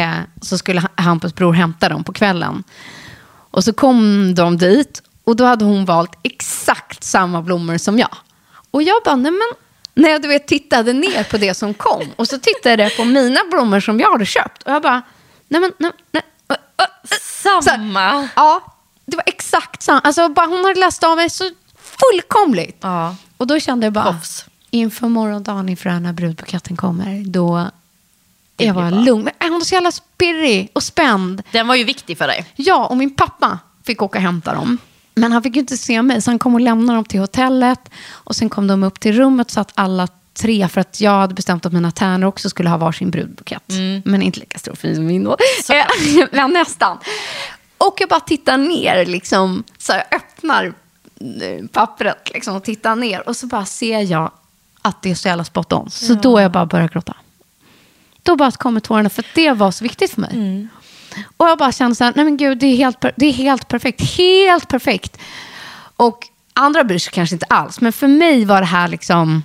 Eh, 0.01 0.15
så 0.41 0.57
skulle 0.57 0.81
Ha- 0.81 0.89
Hampus 0.95 1.36
bror 1.36 1.53
hämta 1.53 1.89
dem 1.89 2.03
på 2.03 2.13
kvällen. 2.13 2.63
Och 3.51 3.63
så 3.63 3.73
kom 3.73 4.36
de 4.36 4.57
dit 4.57 5.01
och 5.23 5.36
då 5.36 5.45
hade 5.45 5.65
hon 5.65 5.86
valt 5.86 6.11
exakt 6.23 7.03
samma 7.03 7.41
blommor 7.41 7.77
som 7.77 7.99
jag. 7.99 8.15
Och 8.71 8.84
jag 8.84 8.95
bara, 9.05 9.15
nej 9.15 9.31
men, 9.31 9.53
när 9.94 10.10
jag 10.10 10.22
du 10.22 10.28
vet, 10.28 10.48
tittade 10.48 10.94
ner 10.94 11.24
på 11.24 11.38
det 11.38 11.54
som 11.54 11.74
kom 11.74 12.08
och 12.16 12.28
så 12.28 12.38
tittade 12.39 12.84
jag 12.84 12.98
på 12.98 13.06
mina 13.06 13.39
blommor 13.52 13.80
som 13.80 14.00
jag 14.00 14.12
hade 14.12 14.26
köpt. 14.26 14.64
Och 14.64 14.72
jag 14.72 14.82
bara, 14.82 15.02
nej 15.48 15.62
men, 15.62 15.72
nej, 15.78 15.91
nej. 16.12 16.24
Samma. 17.64 18.30
Ja, 18.36 18.62
det 19.06 19.16
var 19.16 19.24
exakt 19.28 19.82
samma. 19.84 20.00
Alltså, 20.00 20.30
bara, 20.30 20.46
hon 20.46 20.66
hade 20.66 20.80
läst 20.80 21.04
av 21.04 21.16
mig 21.16 21.30
så 21.30 21.50
fullkomligt. 21.78 22.78
Ja. 22.82 23.16
Och 23.38 23.48
då 23.48 23.60
kände 23.60 23.86
jag 23.86 23.94
bara, 23.94 24.12
Proffs. 24.12 24.46
inför 24.70 25.08
morgondagen, 25.08 25.70
inför 25.70 25.89
när 25.89 26.14
brudbuketten 26.14 26.78
kommer, 26.78 27.24
då 27.26 27.70
jag 28.58 28.74
var 28.74 28.91
lugn. 28.91 29.24
Men 29.39 29.50
hon 29.50 29.60
var 29.60 29.66
så 29.66 29.76
jävla 29.76 29.91
spirrig 29.91 30.70
och 30.74 30.84
spänd. 30.84 31.44
Den 31.52 31.68
var 31.68 31.76
ju 31.76 31.84
viktig 31.84 32.18
för 32.18 32.28
dig. 32.28 32.46
Ja, 32.56 32.86
och 32.86 32.98
min 32.98 33.16
pappa 33.16 33.60
fick 33.84 34.02
åka 34.02 34.18
och 34.18 34.24
hämta 34.24 34.54
dem. 34.54 34.78
Men 35.16 35.32
han 35.32 35.43
fick 35.43 35.55
ju 35.55 35.59
inte 35.59 35.78
se 35.78 36.01
mig, 36.01 36.22
så 36.22 36.32
han 36.32 36.39
kom 36.39 36.53
och 36.53 36.61
lämnade 36.61 36.97
dem 36.97 37.05
till 37.05 37.20
hotellet. 37.20 37.89
Och 38.09 38.36
sen 38.36 38.49
kom 38.49 38.68
de 38.68 38.84
upp 38.84 38.99
till 38.99 39.14
rummet 39.14 39.51
så 39.51 39.59
att 39.59 39.72
alla 39.76 40.07
tre, 40.34 40.68
för 40.68 40.82
att 40.82 41.01
jag 41.01 41.11
hade 41.11 41.34
bestämt 41.34 41.66
att 41.66 41.74
mina 41.74 41.91
tärnor 41.91 42.28
också 42.28 42.49
skulle 42.49 42.70
ha 42.70 42.78
varsin 42.78 43.11
brudbukett. 43.11 43.64
Men 44.05 44.22
inte 44.22 44.39
lika 44.39 44.59
stor 44.59 44.76
fin 44.76 44.95
som 44.95 45.05
min 45.05 45.24
då. 45.24 45.38
Eh, 45.70 46.26
Men 46.32 46.53
nästan. 46.53 46.97
Och 47.78 47.95
jag 47.99 48.09
bara 48.09 48.20
tittar 48.20 48.57
ner, 48.57 49.05
liksom, 49.05 49.64
så 49.78 49.93
här, 49.93 50.03
öppnar 50.11 50.74
eh, 51.41 51.66
pappret 51.72 52.32
liksom, 52.34 52.55
och 52.55 52.64
tittar 52.64 52.95
ner. 52.95 53.28
Och 53.30 53.36
så 53.36 53.47
bara 53.47 53.66
ser 53.66 53.99
jag 53.99 54.32
att 54.82 55.01
det 55.01 55.11
är 55.11 55.16
så 55.16 55.28
jävla 55.28 55.43
spot 55.43 55.74
on. 55.74 55.89
Så 55.89 56.14
då 56.14 56.41
jag 56.41 56.51
bara 56.51 56.66
börjar 56.66 56.88
gråta. 56.88 57.16
Då 58.24 58.36
bara 58.36 58.51
kommer 58.51 58.80
tårarna, 58.80 59.09
för 59.09 59.26
det 59.36 59.51
var 59.51 59.72
så 59.72 59.84
viktigt 59.84 60.11
för 60.11 60.22
mig. 60.22 60.68
Och 61.38 61.47
jag 61.47 61.57
bara 61.57 61.72
kände 61.72 61.95
så 61.95 62.03
här, 62.03 62.14
nej 62.16 62.26
men 62.26 62.38
gud, 62.38 62.57
det 62.57 62.66
är 62.66 62.76
helt, 62.76 63.05
det 63.16 63.26
är 63.26 63.34
helt 63.34 63.68
perfekt. 63.68 64.01
Helt 64.18 64.68
perfekt. 64.68 65.18
Och 65.95 66.28
andra 66.53 66.84
bryr 66.84 66.99
sig 66.99 67.14
kanske 67.14 67.36
inte 67.36 67.45
alls, 67.49 67.82
men 67.82 67.93
för 67.93 68.07
mig 68.07 68.45
var 68.45 68.61
det 68.61 68.68
här 68.68 68.88
liksom, 68.88 69.43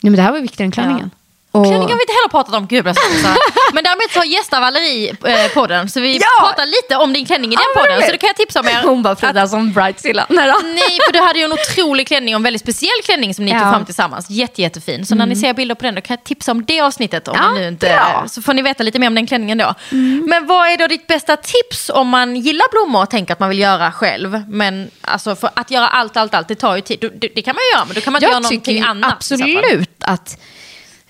nej 0.00 0.10
men 0.10 0.16
det 0.16 0.22
här 0.22 0.32
var 0.32 0.40
viktigare 0.40 0.66
än 0.66 0.72
klänningen. 0.72 1.10
Och- 1.54 1.64
Klänning 1.66 1.88
har 1.88 1.96
vi 1.96 2.02
inte 2.02 2.12
heller 2.12 2.28
pratat 2.30 2.54
om, 2.54 2.66
gud 2.66 2.86
jag. 2.86 2.96
Men 3.72 3.84
däremot 3.84 4.10
så 4.12 4.24
gästar 4.24 4.60
Valerie 4.60 5.10
eh, 5.24 5.48
podden, 5.54 5.88
så 5.88 6.00
vi 6.00 6.16
Ja! 6.16 6.26
pratar 6.40 6.66
lite 6.66 6.96
om 6.96 7.12
din 7.12 7.26
klänning 7.26 7.52
i 7.52 7.56
den 7.56 7.64
vad 7.74 7.84
podden. 7.84 8.02
Så 8.02 8.10
det 8.12 8.18
kan 8.18 8.26
jag 8.26 8.36
tipsa 8.36 8.60
om 8.60 8.66
er. 8.68 8.82
Hon 8.82 9.02
bara, 9.02 9.16
Frida 9.16 9.48
som 9.48 9.72
bridezilla. 9.72 10.26
Nej. 10.28 10.52
Nej, 10.64 10.98
för 11.06 11.12
du 11.12 11.18
hade 11.20 11.38
ju 11.38 11.44
en 11.44 11.52
otrolig 11.52 12.06
klänning 12.06 12.34
och 12.34 12.38
en 12.38 12.42
väldigt 12.42 12.62
speciell 12.62 13.00
klänning 13.04 13.34
som 13.34 13.44
ni 13.44 13.50
tog 13.50 13.60
Ja. 13.60 13.70
fram 13.70 13.84
tillsammans. 13.84 14.30
Jätte, 14.30 14.62
jättefin. 14.62 15.06
Så 15.06 15.14
när 15.14 15.26
ni 15.26 15.36
ser 15.36 15.54
bilder 15.54 15.74
på 15.74 15.84
den 15.84 15.94
då 15.94 16.00
kan 16.00 16.14
jag 16.16 16.24
tipsa 16.24 16.52
om 16.52 16.64
det 16.64 16.80
avsnittet. 16.80 17.28
Om 17.28 17.36
Ja, 17.38 17.50
ni 17.52 17.60
nu 17.60 17.68
inte, 17.68 17.86
bra. 17.86 18.24
så 18.28 18.42
får 18.42 18.54
ni 18.54 18.62
veta 18.62 18.82
lite 18.82 18.98
mer 18.98 19.06
om 19.06 19.14
den 19.14 19.26
klänningen 19.26 19.58
då. 19.58 19.74
Men 20.28 20.46
vad 20.46 20.68
är 20.68 20.76
då 20.78 20.86
ditt 20.86 21.06
bästa 21.06 21.36
tips 21.36 21.90
om 21.94 22.08
man 22.08 22.36
gillar 22.36 22.66
blommor 22.70 23.02
och 23.02 23.10
tänker 23.10 23.32
att 23.32 23.40
man 23.40 23.48
vill 23.48 23.58
göra 23.58 23.92
själv? 23.92 24.42
Men 24.48 24.90
alltså 25.00 25.36
för 25.36 25.50
att 25.54 25.70
göra 25.70 25.88
allt, 25.88 26.16
allt, 26.16 26.34
allt, 26.34 26.48
det 26.48 26.54
tar 26.54 26.76
ju 26.76 26.82
tid. 26.82 26.98
Det, 27.34 27.42
kan 27.42 27.54
man 27.54 27.62
ju 27.72 27.76
göra, 27.76 27.84
men 27.84 27.94
då 27.94 28.00
kan 28.00 28.12
man 28.12 28.22
inte 28.22 28.30
göra 28.32 28.40
Jag 28.42 28.50
tycker 28.50 28.72
någonting 28.72 28.82
annat. 29.04 29.22
så 29.22 29.38
fall. 29.38 29.48
absolut 29.56 29.90
att 30.04 30.38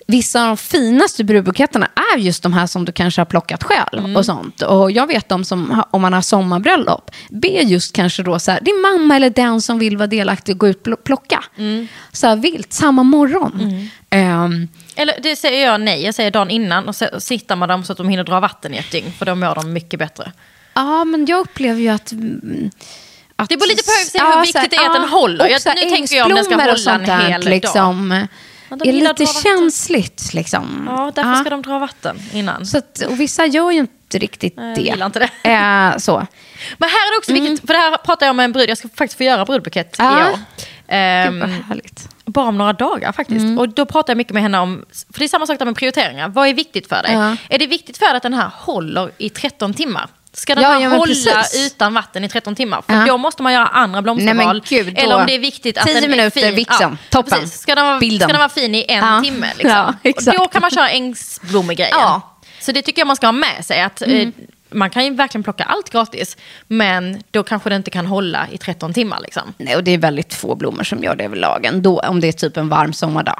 vissa 0.07 0.41
av 0.41 0.47
de 0.47 0.57
finaste 0.57 1.23
brudbuketterna 1.23 1.87
är 2.13 2.17
just 2.17 2.43
de 2.43 2.53
här 2.53 2.67
som 2.67 2.85
du 2.85 2.91
kanske 2.91 3.21
har 3.21 3.25
plockat 3.25 3.63
själv. 3.63 3.99
Mm. 3.99 4.15
och 4.15 4.25
sånt. 4.25 4.61
Och 4.61 4.91
Jag 4.91 5.07
vet 5.07 5.29
de 5.29 5.45
som, 5.45 5.83
om 5.91 6.01
man 6.01 6.13
har 6.13 6.21
sommarbröllop, 6.21 7.11
ber 7.29 7.61
just 7.61 7.95
kanske 7.95 8.23
då 8.23 8.39
så 8.39 8.51
här, 8.51 8.59
din 8.61 8.81
mamma 8.81 9.15
eller 9.15 9.29
den 9.29 9.61
som 9.61 9.79
vill 9.79 9.97
vara 9.97 10.07
delaktig 10.07 10.55
och 10.55 10.59
gå 10.59 10.67
ut 10.67 10.87
och 10.87 11.03
plocka. 11.03 11.43
Mm. 11.57 11.87
Så 12.11 12.27
här 12.27 12.35
vilt, 12.35 12.73
samma 12.73 13.03
morgon. 13.03 13.89
Ehm, 14.09 14.67
Eller 14.95 15.15
det 15.23 15.35
säger 15.35 15.65
jag 15.65 15.81
nej, 15.81 16.03
jag 16.05 16.15
säger 16.15 16.31
dagen 16.31 16.49
innan 16.49 16.87
och 16.87 16.95
så 16.95 17.07
sitter 17.19 17.55
man 17.55 17.69
dem 17.69 17.83
så 17.83 17.91
att 17.91 17.97
de 17.97 18.09
hinner 18.09 18.23
dra 18.23 18.39
vatten 18.39 18.73
i 18.73 18.77
ett 18.77 18.91
dygn. 18.91 19.11
För 19.19 19.25
då 19.25 19.35
mår 19.35 19.55
de 19.55 19.73
mycket 19.73 19.99
bättre. 19.99 20.31
Ja, 20.73 21.03
men 21.03 21.25
jag 21.25 21.39
upplever 21.39 21.81
ju 21.81 21.89
att... 21.89 22.11
mm, 22.11 22.69
att 23.35 23.49
Det 23.49 23.57
beror 23.57 23.67
lite 23.67 23.83
på 23.83 23.91
hur 24.25 24.41
viktigt 24.41 24.51
så 24.53 24.59
här, 24.59 24.67
det 24.69 24.75
är 24.75 24.89
att 24.89 24.93
den 25.01 25.09
håller. 25.09 25.47
Jag- 25.47 25.61
nu 25.75 25.89
tänker 25.89 26.15
jag 26.15 26.25
om 26.27 26.35
den 26.35 26.45
ska 26.45 26.55
hålla 26.55 26.93
en 26.93 27.31
hel 27.31 27.41
dag. 27.41 27.49
liksom, 27.49 28.11
Ja, 28.11 28.27
de 28.77 28.89
är 28.89 28.93
lite 28.93 29.25
känsligt. 29.25 30.33
Liksom. 30.33 30.89
Ja, 30.97 31.11
därför 31.15 31.29
Ja. 31.29 31.35
ska 31.35 31.49
de 31.49 31.61
dra 31.61 31.79
vatten 31.79 32.19
innan. 32.33 32.65
Så 32.65 32.77
att, 32.77 33.01
och 33.07 33.19
vissa 33.19 33.45
gör 33.45 33.71
ju 33.71 33.79
inte 33.79 34.17
riktigt 34.19 34.57
Nej, 34.57 34.67
jag 34.67 34.75
det. 34.75 34.81
gillar 34.81 35.05
inte 35.05 35.19
det. 35.19 35.49
Eh, 35.49 35.97
så. 35.97 36.27
Men 36.77 36.89
här 36.89 36.97
är 37.07 37.13
det 37.13 37.17
också 37.17 37.33
viktigt, 37.33 37.67
för 37.67 37.73
det 37.73 37.79
här 37.79 37.97
pratar 37.97 38.25
jag 38.25 38.35
med 38.35 38.43
en 38.43 38.51
brud, 38.51 38.69
jag 38.69 38.77
ska 38.77 38.87
faktiskt 38.89 39.17
få 39.17 39.23
göra 39.23 39.45
brudbukett 39.45 39.99
Mm. 39.99 40.13
Ja. 40.13 40.29
i 40.29 40.33
år. 40.33 40.39
Ehm, 40.87 41.33
Gud, 41.33 41.41
vad 41.41 41.49
härligt. 41.49 42.09
bara 42.25 42.47
om 42.47 42.57
några 42.57 42.73
dagar 42.73 43.11
faktiskt. 43.11 43.39
Mm. 43.41 43.59
Och 43.59 43.69
då 43.69 43.85
pratar 43.85 44.11
jag 44.11 44.17
mycket 44.17 44.33
med 44.33 44.43
henne 44.43 44.59
om, 44.59 44.85
för 45.13 45.19
det 45.19 45.25
är 45.25 45.29
samma 45.29 45.47
sak 45.47 45.59
där 45.59 45.65
med 45.65 45.75
prioriteringar. 45.75 46.29
Vad 46.29 46.47
är 46.47 46.53
viktigt 46.53 46.87
för 46.89 47.03
dig? 47.03 47.13
Ja. 47.13 47.35
Är 47.49 47.59
det 47.59 47.67
viktigt 47.67 47.97
för 47.97 48.05
dig 48.05 48.15
att 48.17 48.23
den 48.23 48.33
här 48.33 48.49
håller 48.53 49.11
i 49.17 49.29
13 49.29 49.73
timmar? 49.73 50.07
Ska 50.37 50.55
den 50.55 50.63
Ja, 50.63 50.69
här 50.69 50.79
ja, 50.81 50.89
hålla 50.89 51.05
precis. 51.05 51.67
utan 51.67 51.93
vatten 51.93 52.23
i 52.23 52.29
13 52.29 52.55
timmar? 52.55 52.81
För 52.87 52.93
Ja. 52.93 53.05
då 53.05 53.17
måste 53.17 53.43
man 53.43 53.53
göra 53.53 53.67
andra 53.67 54.01
blomsterval. 54.01 54.61
Nej, 54.69 54.83
gud, 54.83 54.97
Eller 54.99 55.15
om 55.19 55.25
det 55.25 55.35
är 55.35 55.39
viktigt 55.39 55.77
att 55.77 55.85
10 55.85 55.93
den 55.95 56.03
är 56.03 56.07
minuter, 56.09 56.41
fin. 56.41 56.55
vixen. 56.55 56.97
Toppen. 57.09 57.39
precis. 57.39 57.59
Ska, 57.59 57.75
den 57.75 57.85
vara, 57.85 57.99
Bilden. 57.99 58.19
ska 58.27 58.33
den 58.33 58.39
vara 58.39 58.49
fin 58.49 58.75
i 58.75 58.85
en 58.87 58.97
Ja. 59.05 59.21
timme? 59.23 59.47
Liksom. 59.57 59.93
Ja, 60.25 60.33
då 60.37 60.47
kan 60.47 60.61
man 60.61 60.71
köra 60.71 60.89
ängsblommegrejen. 60.89 61.97
Ja. 61.99 62.21
Så 62.59 62.71
det 62.71 62.81
tycker 62.81 63.01
jag 63.01 63.07
man 63.07 63.15
ska 63.15 63.27
ha 63.27 63.31
med 63.31 63.65
sig. 63.65 63.81
Att, 63.81 64.01
Mm. 64.01 64.19
eh, 64.21 64.29
man 64.69 64.89
kan 64.89 65.05
ju 65.05 65.13
verkligen 65.15 65.43
plocka 65.43 65.63
allt 65.63 65.89
gratis, 65.89 66.37
men 66.67 67.23
då 67.31 67.43
kanske 67.43 67.69
det 67.69 67.75
inte 67.75 67.91
kan 67.91 68.05
hålla 68.05 68.47
i 68.51 68.57
13 68.57 68.93
timmar. 68.93 69.19
Liksom. 69.21 69.53
Nej, 69.57 69.75
och 69.75 69.83
det 69.83 69.91
är 69.91 69.97
väldigt 69.97 70.33
få 70.33 70.55
blommor 70.55 70.83
som 70.83 71.03
gör 71.03 71.15
det 71.15 71.23
överlag 71.23 71.65
ändå, 71.65 71.99
om 71.99 72.19
det 72.19 72.27
är 72.27 72.31
typ 72.31 72.57
en 72.57 72.69
varm 72.69 72.93
sommardag. 72.93 73.39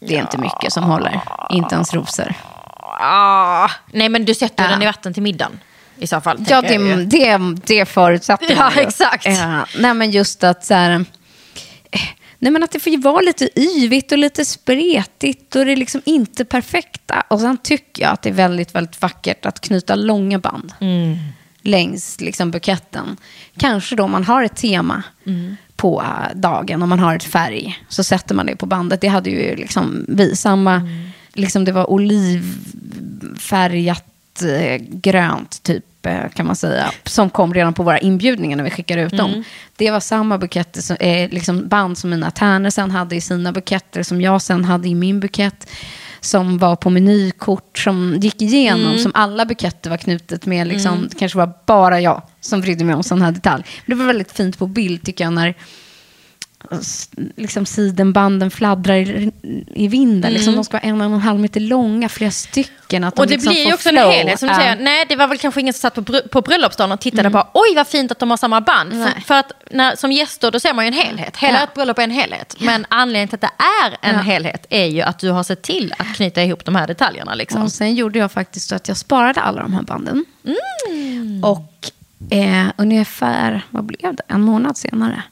Det 0.00 0.16
är 0.16 0.20
inte 0.20 0.38
mycket 0.38 0.72
som 0.72 0.84
håller. 0.84 1.20
Inte 1.50 1.74
ens 1.74 1.94
rosor. 1.94 2.34
Ah, 3.00 3.70
nej, 3.92 4.08
men 4.08 4.24
du 4.24 4.34
sätter 4.34 4.64
Ja. 4.64 4.70
den 4.70 4.82
i 4.82 4.86
vatten 4.86 5.14
till 5.14 5.22
middagen 5.22 5.60
i 6.00 6.06
så 6.06 6.20
fall. 6.20 6.38
Ja, 6.48 6.54
jag 6.54 6.64
det, 6.64 7.04
det, 7.04 7.38
det 7.66 7.84
förutsätter 7.84 8.50
Ja, 8.50 8.56
man 8.60 8.72
ju. 8.76 8.80
exakt. 8.80 9.26
Ja, 9.26 9.66
nej, 9.78 9.94
men 9.94 10.10
just 10.10 10.44
att 10.44 10.64
så 10.64 10.74
här, 10.74 10.90
eh, 10.90 11.00
Nej, 12.40 12.52
men 12.52 12.62
att 12.64 12.70
det 12.70 12.80
får 12.80 12.92
ju 12.92 13.00
vara 13.00 13.20
lite 13.20 13.60
yvigt 13.60 14.12
och 14.12 14.18
lite 14.18 14.44
spretigt 14.44 15.56
och 15.56 15.64
det 15.66 15.72
är 15.72 15.76
liksom 15.76 16.02
inte 16.04 16.44
perfekta. 16.44 17.22
Och 17.28 17.40
sen 17.40 17.58
tycker 17.62 18.02
jag 18.02 18.12
att 18.12 18.22
det 18.22 18.28
är 18.28 18.32
väldigt, 18.34 18.74
väldigt 18.74 19.02
vackert 19.02 19.46
att 19.46 19.60
knyta 19.60 19.94
långa 19.94 20.38
band 20.38 20.72
längs 21.62 22.20
liksom 22.20 22.50
buketten. 22.50 23.16
Kanske 23.58 23.96
då 23.96 24.08
man 24.08 24.24
har 24.24 24.42
ett 24.42 24.56
tema 24.56 25.02
på 25.76 26.02
eh, 26.02 26.36
dagen, 26.38 26.82
om 26.82 26.88
man 26.88 26.98
har 26.98 27.16
ett 27.16 27.24
färg, 27.24 27.82
så 27.88 28.04
sätter 28.04 28.34
man 28.34 28.46
det 28.46 28.56
på 28.56 28.66
bandet. 28.66 29.00
Det 29.00 29.08
hade 29.08 29.30
ju 29.30 29.56
liksom 29.56 30.04
vi, 30.08 30.36
samma, 30.36 30.82
liksom 31.34 31.64
det 31.64 31.72
var 31.72 31.90
olivfärgat 31.90 34.04
grönt 34.80 35.62
typ 35.62 36.06
eh, 36.06 36.28
kan 36.34 36.46
man 36.46 36.56
säga, 36.56 36.90
som 37.04 37.30
kom 37.30 37.54
redan 37.54 37.74
på 37.74 37.82
våra 37.82 37.98
inbjudningar 37.98 38.56
när 38.56 38.64
vi 38.64 38.70
skickade 38.70 39.02
ut 39.02 39.16
dem. 39.16 39.44
Det 39.76 39.90
var 39.90 40.00
samma 40.00 40.38
buketter, 40.38 40.80
som, 40.82 40.96
eh, 41.00 41.30
liksom 41.30 41.68
band 41.68 41.98
som 41.98 42.10
mina 42.10 42.30
tärnor 42.30 42.70
sen 42.70 42.90
hade 42.90 43.16
i 43.16 43.20
sina 43.20 43.52
buketter, 43.52 44.02
som 44.02 44.20
jag 44.20 44.42
sen 44.42 44.64
hade 44.64 44.88
i 44.88 44.94
min 44.94 45.20
bukett 45.20 45.70
som 46.20 46.58
var 46.58 46.76
på 46.76 46.90
menykort, 46.90 47.78
som 47.78 48.16
gick 48.20 48.42
igenom, 48.42 48.98
som 48.98 49.12
alla 49.14 49.44
buketter 49.44 49.90
var 49.90 49.96
knutet 49.96 50.46
med. 50.46 50.66
Liksom, 50.66 51.08
Det 51.10 51.18
kanske 51.18 51.38
var 51.38 51.52
bara 51.66 52.00
jag 52.00 52.22
som 52.40 52.60
brydde 52.60 52.84
mig 52.84 52.94
om 52.94 53.02
sån 53.02 53.22
här 53.22 53.32
detalj. 53.32 53.64
Men 53.86 53.98
det 53.98 54.04
var 54.04 54.06
väldigt 54.06 54.32
fint 54.32 54.58
på 54.58 54.66
bild 54.66 55.02
tycker 55.04 55.24
jag, 55.24 55.32
när 55.32 55.54
liksom 57.36 57.66
sidenbanden 57.66 58.50
fladdrar 58.50 58.94
i, 58.94 59.32
i 59.74 59.88
vinden. 59.88 60.32
Liksom, 60.32 60.54
de 60.54 60.64
ska 60.64 60.72
vara 60.76 60.82
en 60.82 61.00
och 61.00 61.06
en 61.06 61.20
halv 61.20 61.40
meter 61.40 61.60
långa, 61.60 62.08
flera 62.08 62.30
stycken. 62.30 63.04
Att 63.04 63.16
de 63.16 63.20
Och 63.20 63.26
det 63.26 63.34
liksom 63.34 63.52
blir 63.52 63.66
ju 63.66 63.74
också 63.74 63.88
flow. 63.88 64.04
en 64.04 64.10
helhet. 64.12 64.38
Som 64.38 64.48
du 64.48 64.54
Ja. 64.54 64.60
säger, 64.60 64.76
nej, 64.76 65.06
det 65.08 65.16
var 65.16 65.26
väl 65.28 65.38
kanske 65.38 65.60
ingen 65.60 65.74
som 65.74 65.80
satt 65.80 65.94
på, 65.94 66.20
på 66.32 66.40
bröllopsdagen 66.42 66.92
och 66.92 67.00
tittade 67.00 67.30
på 67.30 67.46
oj 67.54 67.74
vad 67.76 67.86
fint 67.86 68.12
att 68.12 68.18
de 68.18 68.30
har 68.30 68.36
samma 68.36 68.60
band. 68.60 68.92
För, 68.92 69.20
för 69.20 69.34
att 69.34 69.52
när, 69.70 69.96
som 69.96 70.12
gäster 70.12 70.50
då 70.50 70.60
ser 70.60 70.74
man 70.74 70.84
ju 70.84 70.88
en 70.88 70.94
helhet. 70.94 71.36
Hela 71.36 71.58
Ja. 71.58 71.64
ett 71.64 71.74
bröllop 71.74 71.98
är 71.98 72.02
en 72.02 72.10
helhet. 72.10 72.56
Men 72.60 72.86
anledningen 72.88 73.28
till 73.28 73.34
att 73.34 73.40
det 73.40 73.64
är 73.86 74.10
en 74.10 74.14
Ja. 74.16 74.20
helhet 74.22 74.66
är 74.70 74.86
ju 74.86 75.00
att 75.02 75.18
du 75.18 75.30
har 75.30 75.42
sett 75.42 75.62
till 75.62 75.94
att 75.98 76.14
knyta 76.16 76.42
ihop 76.42 76.64
de 76.64 76.74
här 76.74 76.86
detaljerna. 76.86 77.34
Liksom. 77.34 77.62
Och 77.62 77.72
sen 77.72 77.94
gjorde 77.94 78.18
jag 78.18 78.32
faktiskt 78.32 78.68
så 78.68 78.74
att 78.74 78.88
jag 78.88 78.96
sparade 78.96 79.40
alla 79.40 79.62
de 79.62 79.72
här 79.72 79.82
banden. 79.82 80.24
Mm. 80.44 81.44
Och 81.44 81.90
eh, 82.30 82.66
ungefär, 82.76 83.62
vad 83.70 83.84
blev 83.84 84.14
det, 84.16 84.22
en 84.28 84.40
månad 84.40 84.76
senare, 84.76 85.22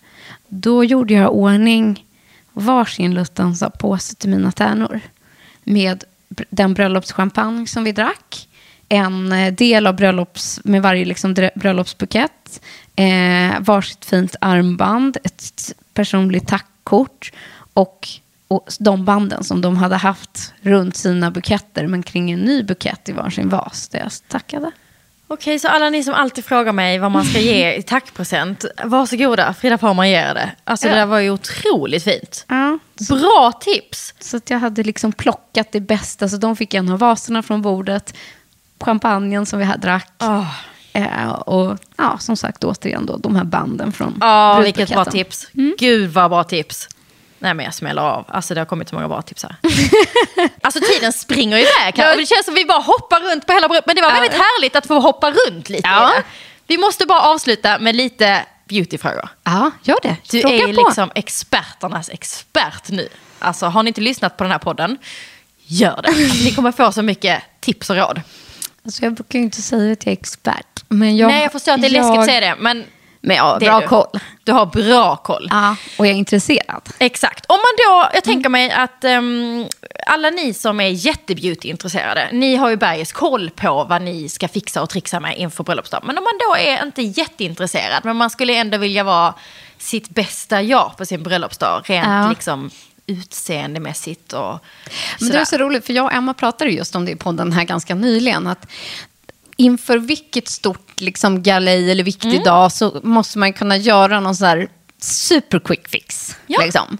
då 0.48 0.84
gjorde 0.84 1.14
jag 1.14 1.24
i 1.24 1.28
ordning 1.28 2.04
varsin 2.52 3.14
Luttans 3.14 3.64
påse 3.78 4.14
till 4.14 4.30
mina 4.30 4.52
tärnor. 4.52 5.00
Med 5.64 6.04
den 6.50 6.74
bröllopschampagne 6.74 7.66
som 7.66 7.84
vi 7.84 7.92
drack. 7.92 8.48
En 8.88 9.32
eh, 9.32 9.54
del 9.54 9.86
av 9.86 9.96
bröllops, 9.96 10.60
med 10.64 10.82
varje 10.82 11.04
liksom 11.04 11.34
bröllopsbukett. 11.54 12.60
Eh, 12.96 13.60
varsitt 13.60 14.04
fint 14.04 14.36
armband, 14.40 15.16
ett 15.24 15.72
personligt 15.94 16.48
tackkort. 16.48 17.32
Och, 17.72 18.08
och 18.48 18.68
de 18.78 19.04
banden 19.04 19.44
som 19.44 19.60
de 19.60 19.76
hade 19.76 19.96
haft 19.96 20.52
runt 20.60 20.96
sina 20.96 21.30
buketter, 21.30 21.86
men 21.86 22.02
kring 22.02 22.30
en 22.30 22.40
ny 22.40 22.62
bukett 22.62 23.08
i 23.08 23.12
varsin 23.12 23.48
vas. 23.48 23.88
Där 23.88 23.98
jag 23.98 24.12
tackade. 24.28 24.70
Okej, 25.28 25.58
så 25.58 25.68
alla 25.68 25.90
ni 25.90 26.04
som 26.04 26.14
alltid 26.14 26.44
frågar 26.44 26.72
mig 26.72 26.98
vad 26.98 27.10
man 27.10 27.24
ska 27.24 27.38
ge 27.40 27.74
i 27.74 27.82
tackpresent, 27.82 28.64
varsågoda, 28.84 29.54
Frida 29.54 29.78
Parman 29.78 30.10
ger 30.10 30.34
det. 30.34 30.50
Alltså 30.64 30.86
det 30.88 30.92
Ja. 30.94 30.98
där 30.98 31.06
var 31.06 31.18
ju 31.18 31.30
otroligt 31.30 32.04
fint. 32.04 32.44
Ja, 32.48 32.78
Bra 33.08 33.52
tips! 33.60 34.14
Så 34.20 34.36
att 34.36 34.50
jag 34.50 34.58
hade 34.58 34.82
liksom 34.82 35.12
plockat 35.12 35.72
det 35.72 35.80
bästa. 35.80 36.28
Så 36.28 36.36
de 36.36 36.56
fick 36.56 36.74
en 36.74 36.88
av 36.92 36.98
vaserna 36.98 37.42
från 37.42 37.62
bordet. 37.62 38.14
Champagnen 38.80 39.46
som 39.46 39.58
vi 39.58 39.64
här 39.64 39.76
drack. 39.78 40.12
Åh. 40.22 40.50
Eh, 40.92 41.28
och 41.30 41.78
ja, 41.96 42.18
som 42.18 42.36
sagt 42.36 42.64
återigen 42.64 43.06
då, 43.06 43.16
de 43.16 43.36
här 43.36 43.44
banden 43.44 43.92
från 43.92 44.18
Ja, 44.20 44.60
vilket 44.60 44.88
bra 44.90 45.04
tips. 45.04 45.48
Gud 45.78 46.10
vad 46.10 46.30
bra 46.30 46.44
tips. 46.44 46.88
Nej 47.38 47.54
men 47.54 47.64
jag 47.64 47.74
smäller 47.74 48.02
av. 48.02 48.24
Alltså 48.28 48.54
det 48.54 48.60
har 48.60 48.66
kommit 48.66 48.88
så 48.88 48.94
många 48.94 49.08
bra 49.08 49.22
tips 49.22 49.42
här. 49.42 49.56
alltså 50.60 50.80
tiden 50.80 51.12
springer 51.12 51.56
iväg 51.56 51.94
här. 51.96 52.10
Och 52.12 52.16
Det 52.20 52.26
känns 52.26 52.44
som 52.44 52.54
vi 52.54 52.64
bara 52.64 52.80
hoppar 52.80 53.20
runt 53.20 53.46
på 53.46 53.52
hela 53.52 53.68
bröllopet. 53.68 53.86
Men 53.86 53.96
det 53.96 54.02
var 54.02 54.12
väldigt 54.12 54.32
härligt 54.32 54.76
att 54.76 54.86
få 54.86 55.00
hoppa 55.00 55.30
runt 55.30 55.68
lite 55.68 55.88
Ja. 55.88 56.12
Vi 56.66 56.78
måste 56.78 57.06
bara 57.06 57.20
avsluta 57.22 57.78
med 57.78 57.96
lite 57.96 58.44
beautyfrågor. 58.68 59.28
Ja, 59.44 59.70
gör 59.82 59.98
det. 60.02 60.16
Du 60.30 60.40
Fråga 60.40 60.54
är 60.54 60.74
på. 60.74 60.84
liksom 60.86 61.10
experternas 61.14 62.08
expert 62.10 62.88
nu. 62.88 63.08
Alltså 63.38 63.66
har 63.66 63.82
ni 63.82 63.88
inte 63.88 64.00
lyssnat 64.00 64.36
på 64.36 64.44
den 64.44 64.50
här 64.50 64.58
podden, 64.58 64.98
gör 65.66 66.00
det. 66.02 66.08
Alltså, 66.08 66.34
ni 66.44 66.54
kommer 66.54 66.72
få 66.72 66.92
så 66.92 67.02
mycket 67.02 67.42
tips 67.60 67.90
och 67.90 67.96
råd. 67.96 68.20
Alltså, 68.84 69.02
jag 69.04 69.14
brukar 69.14 69.38
ju 69.38 69.44
inte 69.44 69.62
säga 69.62 69.92
att 69.92 70.06
jag 70.06 70.12
är 70.12 70.18
expert. 70.18 70.84
Men 70.88 71.16
jag, 71.16 71.28
Nej 71.28 71.42
jag 71.42 71.52
förstår 71.52 71.72
att 71.72 71.80
det 71.80 71.86
är 71.86 71.90
läskigt 71.90 72.18
att 72.18 72.24
säga 72.26 72.40
det, 72.40 72.56
men 72.58 72.84
Men 73.26 73.36
ja, 73.36 73.58
bra 73.60 73.80
du. 73.80 73.86
koll. 73.86 74.20
Du 74.44 74.52
har 74.52 74.66
bra 74.66 75.16
koll. 75.16 75.48
Ja, 75.50 75.76
och 75.98 76.06
jag 76.06 76.12
är 76.14 76.18
intresserad. 76.18 76.82
Exakt. 76.98 77.46
Om 77.48 77.56
man 77.56 77.76
då, 77.88 78.10
jag 78.14 78.24
tänker 78.24 78.48
mig 78.48 78.70
att, 78.70 79.04
ehm, 79.04 79.66
alla 80.06 80.30
ni 80.30 80.54
som 80.54 80.80
är 80.80 80.88
jättebeauty-intresserade, 80.88 82.28
ni 82.32 82.56
har 82.56 82.68
ju 82.70 82.76
bergis 82.76 83.12
koll 83.12 83.50
på 83.50 83.84
vad 83.84 84.02
ni 84.02 84.28
ska 84.28 84.48
fixa 84.48 84.82
och 84.82 84.90
trixa 84.90 85.20
med 85.20 85.38
inför 85.38 85.64
bröllopsdag. 85.64 86.02
Men 86.06 86.18
om 86.18 86.24
man 86.24 86.38
då 86.48 86.56
är 86.56 86.82
inte 86.82 87.02
jätteintresserad, 87.02 88.04
men 88.04 88.16
man 88.16 88.30
skulle 88.30 88.54
ändå 88.54 88.78
vilja 88.78 89.04
vara 89.04 89.34
sitt 89.78 90.08
bästa 90.08 90.62
jag 90.62 90.96
på 90.96 91.06
sin 91.06 91.22
bröllopsdag, 91.22 91.82
rent 91.86 92.06
Ja. 92.06 92.28
liksom 92.28 92.70
utseendemässigt 93.06 94.32
och 94.32 94.40
Men 94.50 94.58
det 95.18 95.26
sådär. 95.26 95.40
är 95.40 95.44
så 95.44 95.56
roligt, 95.58 95.86
för 95.86 95.92
jag 95.92 96.04
och 96.04 96.12
Emma 96.12 96.34
pratade 96.34 96.70
just 96.70 96.94
om 96.96 97.04
det 97.04 97.10
i 97.12 97.16
podden 97.16 97.52
här 97.52 97.64
ganska 97.64 97.94
nyligen. 97.94 98.46
Att 98.46 98.66
inför 99.56 99.98
vilket 99.98 100.48
stort 100.48 101.00
liksom, 101.00 101.42
galej 101.42 101.90
eller 101.90 102.04
viktig 102.04 102.28
Mm. 102.30 102.44
dag 102.44 102.72
så 102.72 103.00
måste 103.02 103.38
man 103.38 103.52
kunna 103.52 103.76
göra 103.76 104.20
någon 104.20 104.34
sån 104.34 104.48
här 104.48 104.68
super 104.98 105.58
quick 105.58 105.88
fix. 105.88 106.36
Ja. 106.46 106.60
Liksom. 106.64 106.98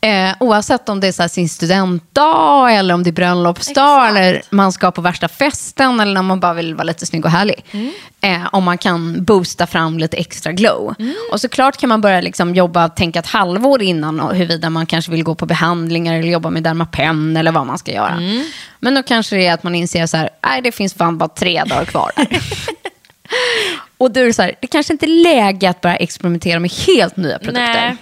Eh, 0.00 0.34
oavsett 0.40 0.88
om 0.88 1.00
det 1.00 1.06
är 1.06 1.12
så 1.12 1.28
sin 1.28 1.48
studentdag 1.48 2.70
eller 2.70 2.94
om 2.94 3.02
det 3.02 3.10
är 3.10 3.12
bröllopsdag 3.12 4.08
Exakt. 4.08 4.18
eller 4.18 4.42
man 4.50 4.72
ska 4.72 4.90
på 4.90 5.00
värsta 5.00 5.28
festen 5.28 6.00
eller 6.00 6.14
när 6.14 6.22
man 6.22 6.40
bara 6.40 6.54
vill 6.54 6.74
vara 6.74 6.84
lite 6.84 7.06
snygg 7.06 7.24
och 7.24 7.30
härlig. 7.30 7.64
Mm. 7.70 7.92
Eh, 8.20 8.48
om 8.52 8.64
man 8.64 8.78
kan 8.78 9.24
boosta 9.24 9.66
fram 9.66 9.98
lite 9.98 10.16
extra 10.16 10.52
glow. 10.52 10.94
Mm. 10.98 11.14
Och 11.32 11.40
såklart 11.40 11.76
kan 11.76 11.88
man 11.88 12.00
börja 12.00 12.20
liksom 12.20 12.54
jobba, 12.54 12.88
tänka 12.88 13.18
ett 13.18 13.26
halvår 13.26 13.82
innan 13.82 14.20
och 14.20 14.34
huruvida 14.34 14.70
man 14.70 14.86
kanske 14.86 15.10
vill 15.10 15.22
gå 15.22 15.34
på 15.34 15.46
behandlingar 15.46 16.18
eller 16.18 16.28
jobba 16.28 16.50
med 16.50 16.62
Dermapen 16.62 17.36
eller 17.36 17.52
vad 17.52 17.66
man 17.66 17.78
ska 17.78 17.92
göra. 17.92 18.12
Mm. 18.12 18.44
Men 18.80 18.94
då 18.94 19.02
kanske 19.02 19.36
det 19.36 19.46
är 19.46 19.54
att 19.54 19.62
man 19.62 19.74
inser 19.74 20.06
så 20.06 20.16
här, 20.16 20.30
nej 20.42 20.62
det 20.62 20.72
finns 20.72 20.94
fan 20.94 21.18
bara 21.18 21.28
tre 21.28 21.64
dagar 21.64 21.84
kvar. 21.84 22.12
här." 23.98 24.04
och 24.04 24.12
då 24.12 24.20
är 24.20 24.24
det 24.24 24.32
så 24.32 24.42
här, 24.42 24.54
det 24.60 24.66
kanske 24.66 24.92
inte 24.92 25.06
är 25.06 25.22
läge 25.22 25.70
att 25.70 25.80
börja 25.80 25.96
experimentera 25.96 26.60
med 26.60 26.70
helt 26.70 27.16
nya 27.16 27.38
produkter. 27.38 27.80
Nej, 27.80 27.96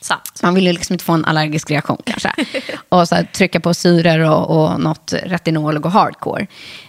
sant. 0.00 0.40
Man 0.42 0.54
vill 0.54 0.66
ju 0.66 0.72
liksom 0.72 0.92
inte 0.92 1.04
få 1.04 1.12
en 1.12 1.24
allergisk 1.24 1.70
reaktion 1.70 2.02
kanske. 2.04 2.32
och 2.88 3.08
så 3.08 3.14
här, 3.14 3.24
trycka 3.24 3.60
på 3.60 3.74
syror 3.74 4.20
och, 4.20 4.62
och 4.62 4.80
något 4.80 5.12
retinol 5.22 5.76
och 5.76 5.82
gå 5.82 5.88
hardcore. 5.88 6.46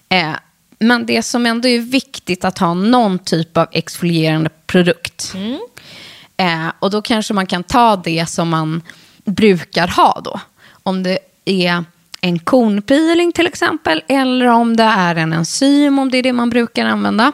Eh, 0.09 0.31
men 0.79 1.05
det 1.05 1.23
som 1.23 1.45
ändå 1.45 1.67
är 1.67 1.79
viktigt 1.79 2.45
att 2.45 2.57
ha 2.57 2.73
någon 2.73 3.19
typ 3.19 3.57
av 3.57 3.67
exfolierande 3.71 4.49
produkt. 4.67 5.33
Eh, 6.37 6.67
och 6.79 6.91
då 6.91 7.01
kanske 7.01 7.33
man 7.33 7.45
kan 7.45 7.63
ta 7.63 7.95
det 7.95 8.29
som 8.29 8.49
man 8.49 8.81
brukar 9.25 9.87
ha 9.87 10.21
då. 10.23 10.39
Om 10.83 11.03
det 11.03 11.19
är 11.45 11.83
en 12.21 12.39
kornpeeling 12.39 13.31
till 13.31 13.47
exempel, 13.47 14.03
eller 14.07 14.45
om 14.45 14.77
det 14.77 14.83
är 14.83 15.15
en 15.15 15.33
enzym, 15.33 15.99
om 15.99 16.11
det 16.11 16.17
är 16.17 16.23
det 16.23 16.33
man 16.33 16.49
brukar 16.49 16.85
använda. 16.85 17.31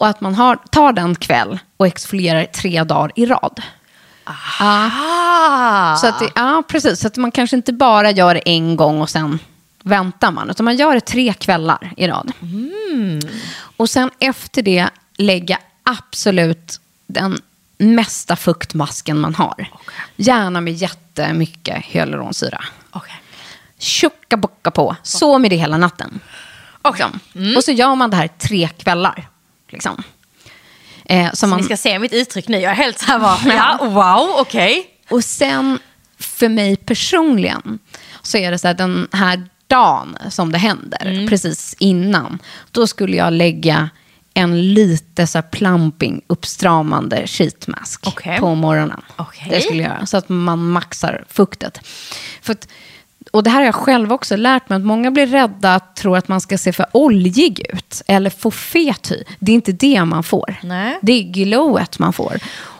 Och 0.00 0.08
att 0.08 0.20
man 0.20 0.34
har, 0.34 0.56
tar 0.56 0.92
den 0.92 1.14
kväll 1.14 1.58
och 1.76 1.86
exfolierar 1.86 2.44
tre 2.44 2.84
dagar 2.84 3.12
i 3.16 3.26
rad. 3.26 3.62
Ah. 4.60 5.96
Så 5.96 6.06
att 6.06 6.18
det, 6.18 6.30
ja, 6.34 6.62
precis. 6.68 7.00
Så 7.00 7.06
att 7.06 7.16
man 7.16 7.30
kanske 7.30 7.56
inte 7.56 7.72
bara 7.72 8.10
gör 8.10 8.34
det 8.34 8.48
en 8.48 8.76
gång 8.76 9.00
och 9.00 9.10
sen 9.10 9.38
väntar 9.82 10.30
man. 10.30 10.50
Utan 10.50 10.64
man 10.64 10.76
gör 10.76 10.94
det 10.94 11.00
tre 11.00 11.32
kvällar 11.32 11.92
i 11.96 12.08
rad. 12.08 12.32
Och 13.76 13.90
sen 13.90 14.10
efter 14.18 14.62
det 14.62 14.88
lägga 15.16 15.58
absolut 15.82 16.80
den 17.06 17.40
mesta 17.78 18.36
fuktmasken 18.36 19.20
man 19.20 19.34
har. 19.34 19.68
Gärna 20.16 20.60
med 20.60 20.74
jättemycket 20.74 21.84
hyaluronsyra. 21.84 22.64
Okej. 22.90 23.22
Tjocka 23.78 24.36
bocka 24.36 24.70
på. 24.70 24.96
Så 25.02 25.38
med 25.38 25.50
det 25.50 25.56
hela 25.56 25.76
natten. 25.76 26.20
Liksom. 26.84 27.20
Och 27.56 27.64
så 27.64 27.72
gör 27.72 27.94
man 27.94 28.10
det 28.10 28.16
här 28.16 28.28
tre 28.28 28.68
kvällar. 28.68 29.28
Liksom. 29.72 30.02
Eh, 31.04 31.32
så 31.32 31.46
man, 31.46 31.58
Ni 31.58 31.64
ska 31.64 31.76
se 31.76 31.98
mitt 31.98 32.12
uttryck 32.12 32.48
nu. 32.48 32.58
Jag 32.58 32.70
är 32.72 32.76
helt 32.76 32.98
så 32.98 33.04
här 33.06 33.18
bara, 33.18 33.38
ja, 33.46 33.78
wow, 33.86 34.34
okej. 34.40 34.86
Och 35.10 35.24
sen 35.24 35.78
för 36.18 36.48
mig 36.48 36.76
personligen 36.76 37.78
så 38.22 38.38
är 38.38 38.50
det 38.50 38.58
så 38.58 38.66
här 38.66 38.74
den 38.74 39.08
här 39.12 39.48
dagen 39.66 40.16
som 40.30 40.52
det 40.52 40.58
händer, 40.58 41.06
Mm. 41.06 41.28
precis 41.28 41.74
innan, 41.78 42.38
då 42.70 42.86
skulle 42.86 43.16
jag 43.16 43.32
lägga 43.32 43.90
en 44.34 44.74
lite 44.74 45.26
så 45.26 45.38
här 45.38 45.42
plumping, 45.42 46.22
uppstramande 46.26 47.26
sheet 47.26 47.66
mask 47.66 48.06
Okej. 48.06 48.38
på 48.38 48.54
morgonen. 48.54 49.00
Okej. 49.16 49.46
Det 49.50 49.60
skulle 49.60 49.82
jag 49.82 49.92
göra, 49.92 50.06
så 50.06 50.16
att 50.16 50.28
man 50.28 50.70
maxar 50.70 51.24
fuktet. 51.28 51.80
För 52.42 52.52
att, 52.52 52.68
och 53.30 53.42
det 53.42 53.50
här 53.50 53.58
har 53.58 53.64
jag 53.66 53.74
själv 53.74 54.12
också 54.12 54.36
lärt 54.36 54.68
mig, 54.68 54.76
att 54.76 54.82
många 54.82 55.10
blir 55.10 55.26
rädda 55.26 55.74
att 55.74 55.96
tro 55.96 56.14
att 56.14 56.28
man 56.28 56.40
ska 56.40 56.58
se 56.58 56.72
för 56.72 56.86
oljig 56.92 57.66
ut 57.74 58.02
eller 58.06 58.30
få 58.30 58.50
fet 58.50 59.10
hy. 59.10 59.22
Det 59.38 59.52
är 59.52 59.54
inte 59.54 59.72
det 59.72 60.04
man 60.04 60.22
får. 60.22 60.56
Nej. 60.62 60.98
Det 61.02 61.12
är 61.12 61.22
glowet 61.22 61.98
man 61.98 62.12
får. 62.12 62.38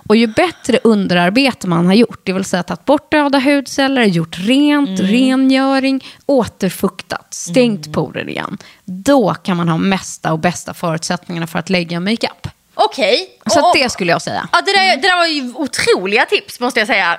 Och 0.09 0.17
ju 0.17 0.27
bättre 0.27 0.79
underarbete 0.85 1.69
man 1.69 1.87
har 1.87 1.95
gjort, 1.95 2.21
det 2.25 2.33
vill 2.33 2.45
säga 2.45 2.63
tagit 2.63 2.85
bort 2.85 3.11
döda 3.11 3.39
hudceller, 3.39 4.05
gjort 4.05 4.37
rent, 4.39 5.01
rengöring, 5.01 6.05
återfuktat, 6.27 7.35
stängt 7.35 7.93
porer 7.93 8.29
igen. 8.29 8.59
Då 8.85 9.35
kan 9.35 9.57
man 9.57 9.69
ha 9.69 9.79
mesta 9.79 10.33
och 10.33 10.39
bästa 10.39 10.75
förutsättningarna 10.75 11.47
för 11.47 11.59
att 11.59 11.71
lägga 11.71 12.01
makeup. 12.01 12.49
Okej. 12.75 13.29
Så 13.47 13.61
Och- 13.61 13.77
det 13.77 13.91
skulle 13.93 14.13
jag 14.13 14.23
säga. 14.23 14.49
Ja, 14.53 14.61
det, 14.61 14.73
där, 14.73 14.97
det 14.97 15.03
där 15.09 15.17
var 15.17 15.27
ju 15.27 15.53
otroliga 15.55 16.25
tips 16.27 16.61
måste 16.61 16.81
jag 16.81 16.87
säga. 16.87 17.13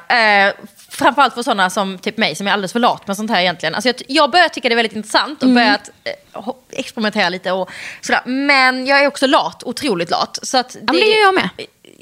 Eh, 0.48 0.54
framförallt 0.92 1.34
för 1.34 1.44
sådana 1.44 1.70
som 1.70 1.98
typ 1.98 2.18
mig 2.18 2.36
som 2.36 2.48
är 2.48 2.52
alldeles 2.52 2.72
för 2.72 2.80
lat 2.80 3.08
med 3.08 3.16
sånt 3.18 3.32
här 3.32 3.42
egentligen. 3.42 3.76
Alltså 3.76 3.90
jag, 3.90 3.96
jag 4.08 4.32
börjar 4.32 4.50
tycka 4.50 4.70
det 4.70 4.74
är 4.74 4.76
väldigt 4.76 4.96
intressant 4.96 5.44
och 5.44 5.50
Mm. 5.50 5.56
börjat 5.56 5.90
eh, 6.04 6.50
experimentera 6.80 7.30
lite 7.30 7.52
och 7.52 7.70
sådär. 8.02 8.22
Men 8.26 8.86
jag 8.88 9.04
är 9.04 9.08
också 9.08 9.28
lat, 9.28 9.64
otroligt 9.64 10.10
lat. 10.10 10.40
Så 10.44 10.58
att 10.58 10.70
det, 10.70 10.80
Ja, 10.80 10.94
men 10.94 10.96
det 10.96 11.18
är 11.20 11.22
jag 11.24 11.34
med. 11.34 11.50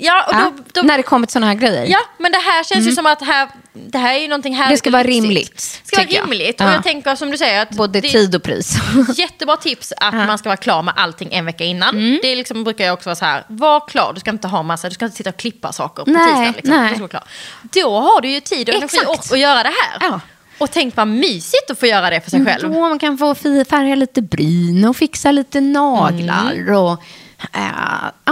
Ja, 0.02 0.24
och 0.28 0.34
Ja, 0.34 0.52
då, 0.58 0.64
då, 0.74 0.88
när 0.88 0.98
det 0.98 1.04
kommer 1.04 1.28
till 1.28 1.34
sådana 1.34 1.48
här 1.48 1.56
grejer. 1.60 1.86
ja, 1.86 2.00
men 2.18 2.32
det 2.32 2.38
här 2.38 2.64
känns 2.64 2.88
ju 2.88 2.92
som 2.92 3.06
att 3.06 3.22
här, 3.22 3.48
det 3.74 3.98
här 3.98 4.14
är 4.16 4.20
ju 4.20 4.28
någonting 4.28 4.54
Mm. 4.56 4.70
Det 4.70 4.78
ska 4.78 4.92
vara 4.92 5.04
rimligt, 5.04 5.56
Det 5.84 5.88
ska 5.88 5.96
vara 5.98 6.06
tycker 6.06 6.18
jag. 6.20 6.24
rimligt. 6.32 6.62
Och 6.62 6.68
Ja. 6.68 6.74
jag 6.74 6.84
tänker 6.84 7.16
som 7.16 7.32
du 7.32 7.38
säger 7.38 7.62
att 7.62 7.70
Både 7.70 8.02
tid 8.02 8.36
och 8.36 8.44
pris. 8.44 8.76
jättebra 9.18 9.56
tips 9.58 9.94
att 9.98 10.14
man 10.14 10.38
ska 10.38 10.50
vara 10.50 10.58
klar 10.58 10.82
med 10.82 10.94
allting 10.98 11.30
en 11.34 11.46
vecka 11.46 11.64
innan. 11.64 11.90
Mm. 11.98 12.20
Det 12.22 12.36
liksom, 12.36 12.64
brukar 12.64 12.86
jag 12.86 12.94
också 12.94 13.10
vara 13.10 13.16
så 13.16 13.26
här, 13.26 13.44
var 13.48 13.88
klar, 13.88 14.12
du 14.14 14.20
ska 14.20 14.30
inte 14.32 14.48
ha 14.48 14.64
massa, 14.64 14.90
du 14.90 14.94
ska 14.94 15.06
inte 15.06 15.18
sitta 15.18 15.30
och 15.30 15.38
klippa 15.38 15.72
saker 15.72 16.04
på 16.04 16.12
Nej, 16.12 16.26
tisdagen. 16.28 16.54
Liksom. 16.56 16.76
nej. 16.76 16.90
Du 16.90 16.96
ska 16.96 17.00
vara 17.02 17.10
klar. 17.10 17.24
Då 17.62 18.00
har 18.00 18.22
du 18.22 18.30
ju 18.30 18.40
tid 18.40 18.70
och 18.70 18.76
energi 18.76 18.98
Exakt. 19.02 19.32
att 19.34 19.40
göra 19.40 19.64
det 19.64 19.70
här. 19.82 19.98
Ja. 20.10 20.20
Och 20.58 20.72
tänk 20.72 20.96
vad 20.96 21.08
mysigt 21.08 21.72
att 21.72 21.80
få 21.80 21.86
göra 21.86 22.10
det 22.10 22.22
för 22.22 22.30
sig 22.32 22.46
själv. 22.46 22.72
Då 22.74 22.80
man 22.80 23.00
kan 23.00 23.18
få 23.18 23.36
färga 23.36 23.96
lite 23.96 24.22
bryn 24.22 24.86
och 24.86 24.98
fixa 24.98 25.32
lite 25.32 25.62
naglar. 25.62 26.52
Mm. 26.52 26.76
Och, 26.76 26.90
ja, 26.92 26.98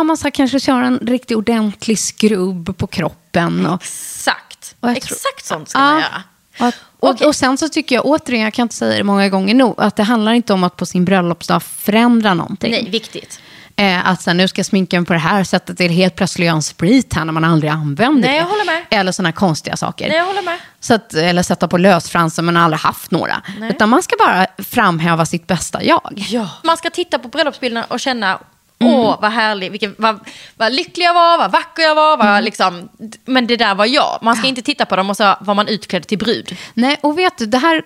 man 0.03 0.17
ska 0.17 0.31
kanske 0.31 0.59
köra 0.59 0.85
en 0.85 0.97
riktigt 0.99 1.37
ordentlig 1.37 1.99
skrubb 1.99 2.77
på 2.77 2.87
kroppen. 2.87 3.65
Och, 3.65 3.81
Exakt. 3.81 4.75
Och 4.79 4.89
Exakt 4.89 5.45
sånt 5.45 5.69
ska 5.69 5.79
man 5.79 5.99
göra. 6.01 6.23
och, 6.59 6.67
och, 6.99 7.09
Okej. 7.09 7.27
och 7.27 7.35
sen 7.35 7.57
så 7.57 7.69
tycker 7.69 7.95
jag 7.95 8.05
återigen, 8.05 8.43
jag 8.43 8.53
kan 8.53 8.63
inte 8.63 8.75
säga 8.75 8.97
det 8.97 9.03
många 9.03 9.29
gånger 9.29 9.55
nog, 9.55 9.75
att 9.77 9.95
det 9.95 10.03
handlar 10.03 10.31
inte 10.33 10.53
om 10.53 10.63
att 10.63 10.75
på 10.75 10.85
sin 10.85 11.05
bröllopsdag 11.05 11.63
förändra 11.63 12.33
någonting. 12.33 12.71
Nej, 12.71 12.89
viktigt. 12.89 13.39
Eh, 13.79 14.07
att 14.07 14.21
så 14.21 14.29
här, 14.29 14.35
nu 14.35 14.47
ska 14.47 14.59
jag 14.59 14.65
sminka 14.65 14.99
mig 14.99 15.07
på 15.07 15.13
det 15.13 15.19
här 15.19 15.43
sättet, 15.43 15.79
eller 15.79 15.89
helt 15.93 16.15
plötsligt 16.15 16.45
göra 16.45 16.55
en 16.55 16.61
sprit 16.63 17.13
här 17.13 17.25
när 17.25 17.33
man 17.33 17.43
aldrig 17.43 17.71
använder 17.71 18.21
Nej, 18.21 18.29
det. 18.31 18.37
jag 18.37 18.45
håller 18.45 18.65
med. 18.65 18.85
Eller 18.89 19.11
sådana 19.11 19.31
konstiga 19.31 19.77
saker. 19.77 20.07
Nej, 20.07 20.17
jag 20.17 20.25
håller 20.25 20.41
med. 20.41 20.57
Så 20.79 20.93
att, 20.93 21.13
eller 21.13 21.43
sätta 21.43 21.67
på 21.67 21.77
lösfransar 21.77 22.43
men 22.43 22.57
aldrig 22.57 22.79
haft 22.79 23.11
några. 23.11 23.41
Nej. 23.59 23.69
Utan 23.69 23.89
man 23.89 24.03
ska 24.03 24.15
bara 24.19 24.47
framhäva 24.57 25.25
sitt 25.25 25.47
bästa 25.47 25.83
jag. 25.83 26.25
Ja. 26.29 26.49
Man 26.63 26.77
ska 26.77 26.89
titta 26.89 27.19
på 27.19 27.27
bröllopsbilderna 27.27 27.85
och 27.89 27.99
känna 27.99 28.39
Mm. 28.79 28.93
Åh, 28.93 29.21
vad 29.21 29.31
härlig, 29.31 29.71
vilken, 29.71 29.95
vad, 29.97 30.19
vad 30.55 30.73
lycklig 30.73 31.05
jag 31.05 31.13
var, 31.13 31.37
vad 31.37 31.51
vacker 31.51 31.83
jag 31.83 31.95
var. 31.95 32.13
Mm. 32.13 32.27
Vad, 32.27 32.43
liksom, 32.43 32.89
men 33.25 33.47
det 33.47 33.57
där 33.57 33.75
var 33.75 33.85
jag. 33.85 34.19
Man 34.21 34.35
ska 34.35 34.47
inte 34.47 34.61
titta 34.61 34.85
på 34.85 34.95
dem 34.95 35.09
och 35.09 35.17
så 35.17 35.35
var 35.41 35.53
man 35.53 35.67
utklädd 35.67 36.07
till 36.07 36.17
brud. 36.17 36.57
Nej, 36.73 36.97
och 37.01 37.17
vet 37.17 37.37
du, 37.37 37.45
det 37.45 37.57
här 37.57 37.83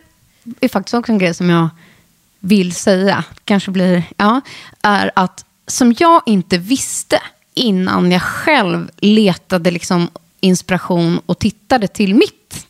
är 0.60 0.68
faktiskt 0.68 0.94
också 0.94 1.12
en 1.12 1.18
grej 1.18 1.34
som 1.34 1.50
jag 1.50 1.70
vill 2.40 2.76
säga, 2.76 3.24
kanske 3.46 3.72
blir, 3.72 4.04
ja, 4.18 4.42
är 4.82 5.12
att 5.16 5.46
som 5.68 5.96
jag 6.00 6.22
inte 6.26 6.58
visste 6.58 7.22
innan 7.54 8.12
jag 8.12 8.22
själv 8.22 8.90
letade 8.98 9.72
liksom 9.72 10.10
inspiration 10.40 11.22
och 11.26 11.40
tittade 11.40 11.88
till 11.88 12.16
mitt 12.16 12.66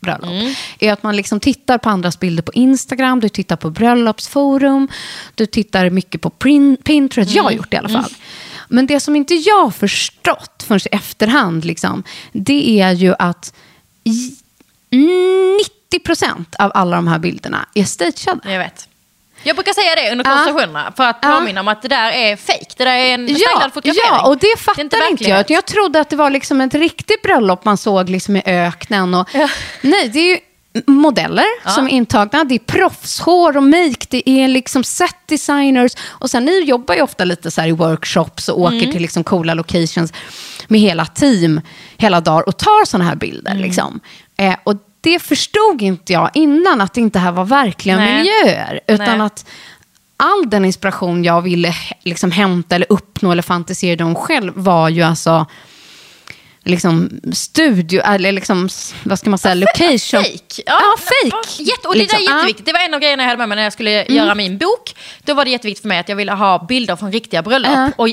drömbröllop, 0.00 0.56
är 0.78 0.92
att 0.92 1.02
man 1.02 1.16
liksom 1.16 1.40
tittar 1.40 1.78
på 1.78 1.88
andras 1.90 2.20
bilder 2.20 2.42
på 2.42 2.52
Instagram, 2.52 3.20
du 3.20 3.28
tittar 3.28 3.56
på 3.56 3.70
bröllopsforum, 3.70 4.88
du 5.34 5.46
tittar 5.46 5.90
mycket 5.90 6.20
på 6.20 6.30
Pinterest, 6.30 7.30
jag 7.30 7.42
har 7.42 7.50
gjort 7.50 7.70
det 7.70 7.74
i 7.74 7.78
alla 7.78 7.88
fall. 7.88 8.10
Men 8.68 8.86
det 8.86 9.00
som 9.00 9.16
inte 9.16 9.34
jag 9.34 9.64
har 9.64 9.70
förstått 9.70 10.64
förrän 10.66 10.80
i 10.84 10.88
efterhand, 10.96 11.64
liksom, 11.64 12.02
det 12.32 12.80
är 12.80 12.92
ju 12.92 13.14
att 13.18 13.54
i- 14.04 14.36
90 15.90 16.04
procent 16.04 16.54
av 16.58 16.70
alla 16.74 16.96
de 16.96 17.06
här 17.08 17.18
bilderna 17.18 17.66
är 17.74 17.84
stageade. 17.84 18.52
Jag 18.52 18.58
vet. 18.58 18.87
Jag 19.42 19.56
brukar 19.56 19.72
säga 19.72 19.94
det 19.94 20.12
under 20.12 20.24
Ja. 20.24 20.30
konversationerna 20.30 20.92
för 20.96 21.04
att 21.04 21.18
Ja. 21.22 21.28
påminna 21.36 21.60
om 21.60 21.68
att 21.68 21.82
det 21.82 21.88
där 21.88 22.10
är 22.12 22.36
fake. 22.36 22.64
Det 22.76 22.84
där 22.84 22.92
är 22.96 23.14
en 23.14 23.28
Ja, 23.28 23.70
fotografering. 23.74 24.00
ja, 24.12 24.26
och 24.28 24.38
det 24.38 24.46
är 24.46 24.56
fattar 24.56 24.82
inte, 24.82 24.96
jag. 24.96 25.10
verklighet. 25.10 25.46
utan 25.46 25.54
Jag 25.54 25.64
trodde 25.66 26.00
att 26.00 26.10
det 26.10 26.16
var 26.16 26.30
liksom 26.30 26.60
ett 26.60 26.74
riktigt 26.74 27.22
bröllop 27.22 27.64
man 27.64 27.76
såg 27.76 28.08
liksom 28.08 28.36
i 28.36 28.42
öknen. 28.46 29.14
Och, 29.14 29.28
Ja. 29.32 29.48
Nej, 29.82 30.08
det 30.08 30.18
är 30.18 30.30
ju 30.34 30.38
modeller 30.86 31.70
som 31.74 31.86
är 31.86 31.90
intagna. 31.90 32.44
Det 32.44 32.54
är 32.54 32.58
proffshår 32.58 33.56
och 33.56 33.62
make. 33.62 34.06
Det 34.10 34.30
är 34.30 34.48
liksom 34.48 34.84
set 34.84 35.16
designers. 35.26 35.92
Och 36.06 36.30
sen 36.30 36.44
ni 36.44 36.60
jobbar 36.64 36.94
ju 36.94 37.02
ofta 37.02 37.24
lite 37.24 37.50
så 37.50 37.62
i 37.62 37.70
workshops 37.72 38.48
och 38.48 38.60
åker 38.60 38.76
Mm. 38.76 38.92
till 38.92 39.02
liksom 39.02 39.24
coola 39.24 39.54
locations 39.54 40.12
med 40.68 40.80
hela 40.80 41.06
team 41.06 41.60
hela 41.96 42.20
dagar 42.20 42.48
och 42.48 42.56
tar 42.56 42.84
sådana 42.84 43.04
här 43.04 43.16
bilder. 43.16 43.50
Mm. 43.50 43.62
Liksom. 43.62 44.00
Eh, 44.36 44.54
och 44.64 44.74
det 45.00 45.18
förstod 45.18 45.82
inte 45.82 46.12
jag 46.12 46.30
innan, 46.34 46.80
att 46.80 46.94
det 46.94 47.00
inte 47.00 47.18
här 47.18 47.32
var 47.32 47.44
verkliga 47.44 47.96
Nej. 47.96 48.18
miljöer. 48.18 48.80
Utan 48.86 49.18
Nej. 49.18 49.26
att 49.26 49.46
all 50.16 50.50
den 50.50 50.64
inspiration 50.64 51.24
jag 51.24 51.42
ville 51.42 51.74
liksom 52.02 52.30
hämta 52.30 52.74
eller 52.74 52.86
uppnå 52.92 53.32
eller 53.32 53.42
fantiserade 53.42 54.04
om 54.04 54.14
själv 54.14 54.52
var 54.56 54.88
ju 54.88 55.02
alltså 55.02 55.46
liksom 56.64 57.20
studio, 57.32 58.00
eller 58.00 58.32
liksom, 58.32 58.68
vad 59.02 59.18
ska 59.18 59.30
man 59.30 59.38
säga, 59.38 59.54
location. 59.54 60.22
Fake. 60.22 60.62
Ja, 60.66 60.80
fake. 60.98 61.30
Ja, 61.58 61.64
jätte, 61.64 61.88
och 61.88 61.94
det 61.94 62.00
där 62.00 62.14
är 62.14 62.18
Liksom, 62.18 62.18
ja. 62.26 62.36
jätteviktigt. 62.36 62.66
Det 62.66 62.72
var 62.72 62.80
en 62.80 62.94
av 62.94 63.00
grejerna 63.00 63.22
jag 63.22 63.28
hade 63.28 63.38
med 63.38 63.48
mig 63.48 63.56
när 63.56 63.62
jag 63.62 63.72
skulle 63.72 64.04
göra 64.04 64.34
min 64.34 64.58
bok. 64.58 64.94
Då 65.24 65.34
var 65.34 65.44
det 65.44 65.50
jätteviktigt 65.50 65.82
för 65.82 65.88
mig 65.88 65.98
att 65.98 66.08
jag 66.08 66.16
ville 66.16 66.32
ha 66.32 66.66
bilder 66.68 66.96
från 66.96 67.12
riktiga 67.12 67.42
bröllop. 67.42 67.72
Ja. 67.74 67.90
Och 67.96 68.08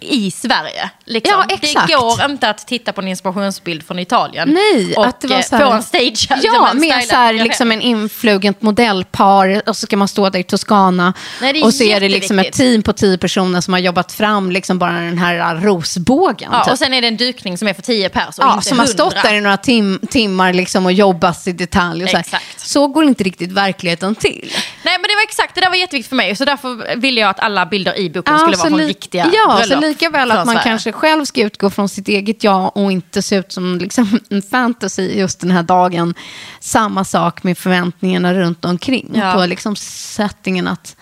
i- 0.00 0.30
Sverige. 0.30 0.90
Liksom. 1.04 1.44
Ja, 1.48 1.54
exakt. 1.54 1.86
Det 1.88 1.94
går 1.94 2.24
inte 2.30 2.48
att 2.50 2.66
titta 2.66 2.92
på 2.92 3.00
en 3.00 3.08
inspirationsbild 3.08 3.86
från 3.86 3.98
Italien 3.98 4.48
Nej, 4.48 4.94
och 4.96 5.06
att 5.06 5.20
det 5.20 5.28
var 5.28 5.36
eh, 5.36 5.42
så 5.42 5.56
här, 5.56 5.66
få 5.66 5.72
en 5.72 5.82
stage. 5.82 6.28
Ja, 6.42 6.70
med 6.74 7.04
så 7.04 7.16
här, 7.16 7.32
liksom 7.32 7.72
en 7.72 7.80
influget 7.80 8.62
modellpar 8.62 9.62
och 9.68 9.76
så 9.76 9.86
ska 9.86 9.96
man 9.96 10.08
stå 10.08 10.30
där 10.30 10.38
i 10.38 10.42
Toscana. 10.42 11.12
Nej, 11.40 11.62
och 11.62 11.74
så 11.74 11.84
är 11.84 12.00
det 12.00 12.08
liksom 12.08 12.38
ett 12.38 12.52
team 12.52 12.82
på 12.82 12.92
tio 12.92 13.18
personer 13.18 13.60
som 13.60 13.72
har 13.74 13.80
jobbat 13.80 14.12
fram 14.12 14.50
liksom 14.50 14.78
bara 14.78 14.92
den 14.92 15.18
här 15.18 15.54
rosbågen. 15.60 16.48
Ja, 16.52 16.64
typ. 16.64 16.72
och 16.72 16.78
sen 16.78 16.94
är 16.94 17.02
det 17.02 17.08
en 17.08 17.16
dukning 17.16 17.58
som 17.58 17.68
är 17.68 17.74
för 17.74 17.82
10 17.82 18.08
pers 18.08 18.38
och 18.38 18.44
Ja, 18.44 18.54
inte 18.54 18.68
som 18.68 18.78
har 18.78 18.86
100. 18.86 18.92
stått 19.10 19.22
där 19.22 19.34
i 19.34 19.40
några 19.40 19.56
tim 19.56 19.98
timmar 20.10 20.52
liksom 20.52 20.86
och 20.86 20.92
jobbat 20.92 21.46
i 21.46 21.52
detalj. 21.52 22.04
Och 22.04 22.10
så, 22.10 22.16
här. 22.16 22.26
Så 22.56 22.86
går 22.88 23.04
inte 23.04 23.24
riktigt 23.24 23.52
verkligheten 23.52 24.14
till. 24.14 24.52
Nej 24.82 24.98
men 24.98 25.02
det 25.02 25.14
var 25.14 25.22
exakt, 25.22 25.54
det 25.54 25.60
där 25.60 25.68
var 25.68 25.76
jätteviktigt 25.76 26.08
för 26.08 26.16
mig. 26.16 26.36
Så 26.36 26.44
därför 26.44 26.96
ville 26.96 27.20
jag 27.20 27.30
att 27.30 27.40
alla 27.40 27.66
bilder 27.66 27.98
i 27.98 28.10
boken 28.10 28.38
skulle 28.38 28.56
så 28.56 28.62
vara 28.62 28.70
från 28.70 28.78
riktiga 28.80 29.30
Ja, 29.32 29.56
bröllop. 29.56 29.80
Lika 29.88 30.10
väl 30.10 30.30
att 30.30 30.46
man 30.46 30.56
kanske 30.64 30.92
själv 30.92 31.24
ska 31.24 31.40
utgå 31.42 31.70
från 31.70 31.88
sitt 31.88 32.08
eget 32.08 32.44
jag 32.44 32.76
och 32.76 32.92
inte 32.92 33.22
se 33.22 33.36
ut 33.36 33.52
som 33.52 33.78
liksom 33.78 34.20
en 34.30 34.42
fantasy 34.42 35.02
just 35.18 35.40
den 35.40 35.50
här 35.50 35.62
dagen. 35.62 36.14
Samma 36.60 37.04
sak 37.04 37.42
med 37.42 37.58
förväntningarna 37.58 38.34
runt 38.34 38.64
omkring. 38.64 39.10
Ja. 39.14 39.32
På 39.32 39.46
liksom 39.46 39.76
settingen 39.76 40.68
att, 40.68 40.96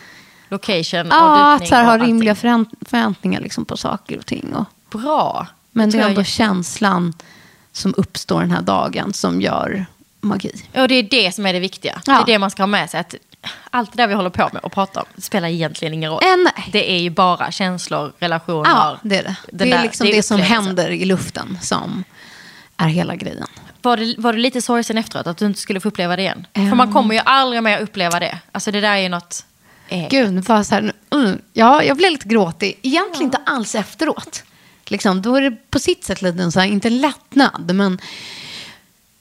Location 0.48 1.06
ja, 1.10 1.24
och 1.24 1.52
att 1.52 1.52
dukning 1.60 1.68
så 1.68 1.74
här, 1.74 1.84
ha 1.84 1.98
rimliga 1.98 2.34
förvänt- 2.34 2.70
förväntningar 2.80 3.40
liksom 3.40 3.64
på 3.64 3.76
saker 3.76 4.18
och 4.18 4.26
ting. 4.26 4.54
Och, 4.54 4.64
Bra. 5.00 5.46
men 5.70 5.90
det 5.90 5.96
är 5.96 6.00
jag 6.00 6.08
ändå 6.08 6.20
är- 6.20 6.24
känslan 6.24 7.14
som 7.72 7.94
uppstår 7.96 8.40
den 8.40 8.50
här 8.50 8.62
dagen 8.62 9.12
som 9.12 9.40
gör 9.40 9.86
magi. 10.20 10.52
Och 10.76 10.88
det 10.88 10.94
är 10.94 11.02
det 11.02 11.34
som 11.34 11.46
är 11.46 11.52
det 11.52 11.60
viktiga. 11.60 12.00
Ja. 12.06 12.12
Det 12.12 12.20
är 12.32 12.34
det 12.34 12.38
man 12.38 12.50
ska 12.50 12.62
ha 12.62 12.66
med 12.66 12.90
sig. 12.90 13.00
Att 13.00 13.14
allt 13.70 13.92
det 13.92 13.96
där 14.02 14.06
vi 14.06 14.14
håller 14.14 14.30
på 14.30 14.50
med 14.52 14.62
och 14.64 14.72
pratar 14.72 15.00
om 15.00 15.22
spelar 15.22 15.48
egentligen 15.48 15.94
ingen 15.94 16.10
roll. 16.10 16.22
Eh, 16.22 16.36
nej. 16.44 16.68
Det 16.72 16.92
är 16.92 16.98
ju 16.98 17.10
bara 17.10 17.50
känslor, 17.52 18.12
relationer. 18.18 18.70
Ja, 18.70 18.98
det 19.02 19.16
är 19.18 19.22
det. 19.22 19.36
Det 19.52 19.64
är 19.64 19.70
där- 19.70 19.82
liksom 19.82 20.06
det, 20.06 20.18
är 20.18 20.22
som 20.22 20.36
upplevelsen. 20.40 20.66
händer 20.66 20.90
i 20.90 21.04
luften 21.04 21.58
som 21.62 22.04
är 22.76 22.88
hela 22.88 23.16
grejen. 23.16 23.46
Var 23.82 23.96
det, 23.96 24.14
var 24.18 24.32
det 24.32 24.38
lite 24.38 24.62
sorgsen 24.62 24.98
efteråt 24.98 25.26
att 25.26 25.36
du 25.36 25.46
inte 25.46 25.60
skulle 25.60 25.80
få 25.80 25.88
uppleva 25.88 26.16
det 26.16 26.22
igen? 26.22 26.46
För 26.54 26.60
Ehm. 26.60 26.76
man 26.76 26.92
kommer 26.92 27.14
ju 27.14 27.20
aldrig 27.24 27.62
mer 27.62 27.78
uppleva 27.80 28.20
det. 28.20 28.38
Alltså 28.52 28.70
det 28.70 28.80
där 28.80 28.92
är 28.92 28.98
ju 28.98 29.08
något 29.08 29.44
eget. 29.88 30.10
Gud, 30.10 30.44
vad 30.44 30.66
så 30.66 30.74
här, 30.74 30.92
mm, 31.10 31.38
ja, 31.52 31.82
jag 31.82 31.96
blev 31.96 32.12
lite 32.12 32.28
gråtig. 32.28 32.78
Egentligen 32.82 33.22
inte 33.24 33.38
alls 33.46 33.74
efteråt. 33.74 34.44
Liksom, 34.86 35.22
då 35.22 35.36
är 35.36 35.40
det 35.40 35.70
på 35.70 35.78
sitt 35.78 36.04
sätt 36.04 36.22
lite 36.22 36.42
en 36.42 36.52
så 36.52 36.60
här, 36.60 36.66
inte 36.66 36.90
lättnad, 36.90 37.74
men 37.74 37.98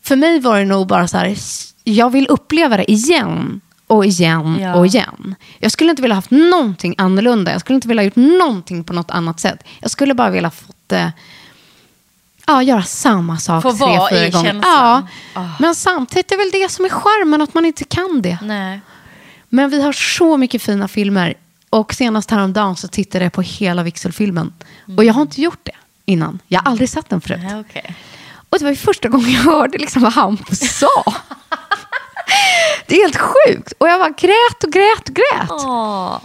för 0.04 0.16
mig 0.16 0.40
var 0.40 0.60
det 0.60 0.66
nog 0.66 0.88
bara 0.88 1.08
så 1.08 1.18
här, 1.18 1.36
jag 1.84 2.10
vill 2.10 2.28
uppleva 2.30 2.78
det 2.78 2.92
igen 2.92 3.62
och 3.88 4.06
igen 4.06 4.58
Ja. 4.62 4.76
och 4.76 4.86
igen. 4.86 5.36
Jag 5.60 5.72
skulle 5.72 5.90
inte 5.90 6.02
vilja 6.02 6.16
haft 6.16 6.32
någonting 6.32 6.96
annorlunda. 6.98 7.52
Jag 7.52 7.62
skulle 7.62 7.76
inte 7.76 7.88
vilja 7.88 8.02
ha 8.02 8.06
gjort 8.06 8.16
någonting 8.40 8.84
på 8.84 8.94
något 8.94 9.12
annat 9.12 9.40
sätt. 9.40 9.64
Jag 9.80 9.92
skulle 9.92 10.14
bara 10.14 10.30
vilja 10.30 10.52
fått 10.52 10.92
eh, 10.92 11.08
ja, 12.48 12.64
göra 12.64 12.84
samma 12.84 13.38
sak 13.38 13.62
Få 13.64 13.74
tre, 13.74 14.00
fyra 14.12 14.30
gånger. 14.30 14.60
Ja, 14.64 15.08
Ah. 15.34 15.46
Men 15.60 15.76
samtidigt 15.76 16.32
är 16.32 16.38
väl 16.38 16.50
det 16.62 16.72
som 16.72 16.86
är 16.86 16.90
charmen, 16.90 17.42
att 17.42 17.54
man 17.54 17.66
inte 17.66 17.84
kan 17.84 18.22
det. 18.22 18.38
Nej. 18.42 18.80
Men 19.50 19.70
vi 19.70 19.82
har 19.82 19.94
så 19.94 20.38
mycket 20.38 20.62
fina 20.62 20.88
filmer. 20.88 21.34
Och 21.70 21.94
senast 21.94 22.32
häromdagen 22.32 22.76
så 22.76 22.88
tittade 22.88 23.26
jag 23.26 23.34
på 23.34 23.42
hela 23.42 23.84
Vixelfilmen. 23.84 24.54
Och 24.98 25.04
jag 25.06 25.14
har 25.14 25.22
inte 25.22 25.42
gjort 25.42 25.60
det 25.64 25.72
innan. 26.06 26.40
Jag 26.48 26.60
har 26.62 26.72
aldrig 26.72 26.90
sett 26.90 27.10
den 27.10 27.22
förut. 27.22 27.40
Nej, 27.44 27.60
okej. 27.60 27.96
Och 28.50 28.60
det 28.60 28.64
var 28.66 28.70
ju 28.72 28.78
första 28.78 29.10
gången 29.10 29.32
jag 29.32 29.40
hörde 29.42 29.78
liksom 29.78 30.02
vad 30.02 30.14
Hampus 30.14 30.60
sa. 30.80 31.04
det 32.88 32.96
är 32.96 33.02
helt 33.02 33.18
sjukt. 33.18 33.74
Och 33.78 33.88
jag 33.88 34.00
bara 34.00 34.10
grät 34.10 34.64
och 34.64 34.72
grät 34.72 35.10
och 35.10 35.16
grät. 35.16 35.50
Åh. 35.50 36.18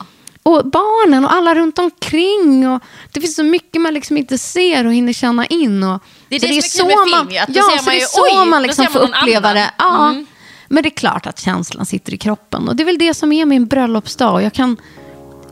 Och 0.42 0.70
barnen 0.70 1.24
och 1.24 1.32
alla 1.32 1.54
runt 1.54 1.78
omkring. 1.78 2.68
Och 2.68 2.82
det 3.12 3.20
finns 3.20 3.36
så 3.36 3.42
mycket 3.42 3.82
man 3.82 3.94
liksom 3.94 4.16
inte 4.16 4.38
ser 4.38 4.86
och 4.86 4.92
hinner 4.92 5.12
känna 5.12 5.46
in. 5.46 5.82
Och, 5.82 6.02
Det 6.28 6.36
är 6.36 6.40
så 6.40 6.46
det 6.46 6.62
som 6.62 6.86
är 6.86 6.90
kul 6.90 6.96
med 6.96 7.04
film 7.04 7.10
man, 7.10 7.42
att 7.42 7.56
ja, 7.56 7.62
så 7.62 7.84
man 7.84 7.94
det 7.94 8.00
är 8.00 8.06
så 8.06 8.42
oj, 8.42 8.46
man 8.46 8.62
liksom 8.62 8.86
får 8.86 9.00
uppleva 9.00 9.48
annan. 9.48 9.54
det. 9.54 9.70
Ja. 9.78 10.08
Mm. 10.08 10.26
Men 10.68 10.82
det 10.82 10.88
är 10.88 10.96
klart 10.96 11.26
att 11.26 11.40
känslan 11.40 11.86
sitter 11.86 12.14
i 12.14 12.18
kroppen. 12.18 12.68
Och 12.68 12.76
det 12.76 12.82
är 12.82 12.84
väl 12.84 12.98
det 12.98 13.14
som 13.14 13.32
är 13.32 13.46
min 13.46 13.66
bröllopsdag. 13.66 14.34
Och 14.34 14.42
jag 14.42 14.52
kan 14.52 14.76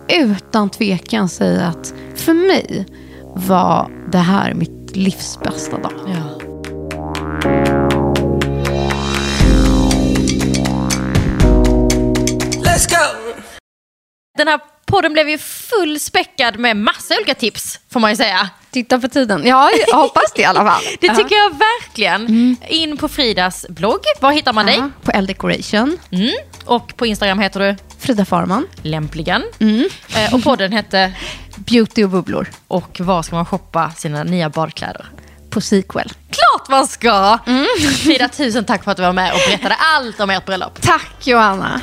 utan 0.08 0.70
tvekan 0.70 1.28
säga 1.28 1.66
att 1.66 1.94
för 2.14 2.34
mig 2.34 2.86
var 3.36 3.90
det 4.12 4.18
här 4.18 4.54
mitt 4.54 4.96
livs 4.96 5.38
bästa 5.44 5.78
dag. 5.78 5.92
Ja. 6.06 7.65
Let's 12.76 12.90
go. 12.90 13.32
Den 14.38 14.48
här 14.48 14.60
podden 14.86 15.12
blev 15.12 15.28
ju 15.28 15.38
fullspäckad 15.38 16.58
med 16.58 16.76
massa 16.76 17.14
olika 17.16 17.34
tips, 17.34 17.80
får 17.92 18.00
man 18.00 18.10
ju 18.10 18.16
säga. 18.16 18.50
Titta 18.70 19.00
på 19.00 19.08
tiden. 19.08 19.46
Ja, 19.46 19.70
jag 19.86 19.96
hoppas 19.96 20.32
det 20.34 20.42
i 20.42 20.44
alla 20.44 20.64
fall. 20.64 20.82
Det 21.00 21.14
tycker 21.14 21.36
jag 21.36 21.50
verkligen. 21.50 22.56
In 22.68 22.96
på 22.96 23.08
Fridas 23.08 23.66
blogg. 23.68 24.00
Var 24.20 24.32
hittar 24.32 24.52
man 24.52 24.66
dig? 24.66 24.76
Ja, 24.76 24.90
på 25.02 25.10
L 25.10 25.26
Decoration. 25.26 25.98
Mm. 26.10 26.32
Och 26.64 26.96
på 26.96 27.06
Instagram 27.06 27.38
heter 27.38 27.60
du 27.60 27.76
Frida 27.98 28.24
Farman. 28.24 28.66
Lämpligen. 28.82 29.42
Eh, 30.16 30.34
och 30.34 30.42
podden 30.42 30.72
hette 30.72 31.12
Beauty 31.56 32.04
och 32.04 32.10
bubblor. 32.10 32.50
Och 32.68 33.00
var 33.00 33.22
ska 33.22 33.36
man 33.36 33.46
shoppa 33.46 33.90
sina 33.96 34.24
nya 34.24 34.50
badkläder? 34.50 35.06
På 35.50 35.60
Sequel. 35.60 36.12
Klart 36.30 36.68
man 36.68 36.86
ska! 36.86 37.38
Frida, 38.02 38.28
tusen 38.28 38.64
tack 38.64 38.84
för 38.84 38.90
att 38.90 38.96
du 38.96 39.02
var 39.02 39.12
med 39.12 39.32
och 39.32 39.38
berättade 39.48 39.74
allt 39.74 40.20
om 40.20 40.30
ert 40.30 40.46
bröllop. 40.46 40.82
Tack 40.82 41.26
Johanna. 41.26 41.80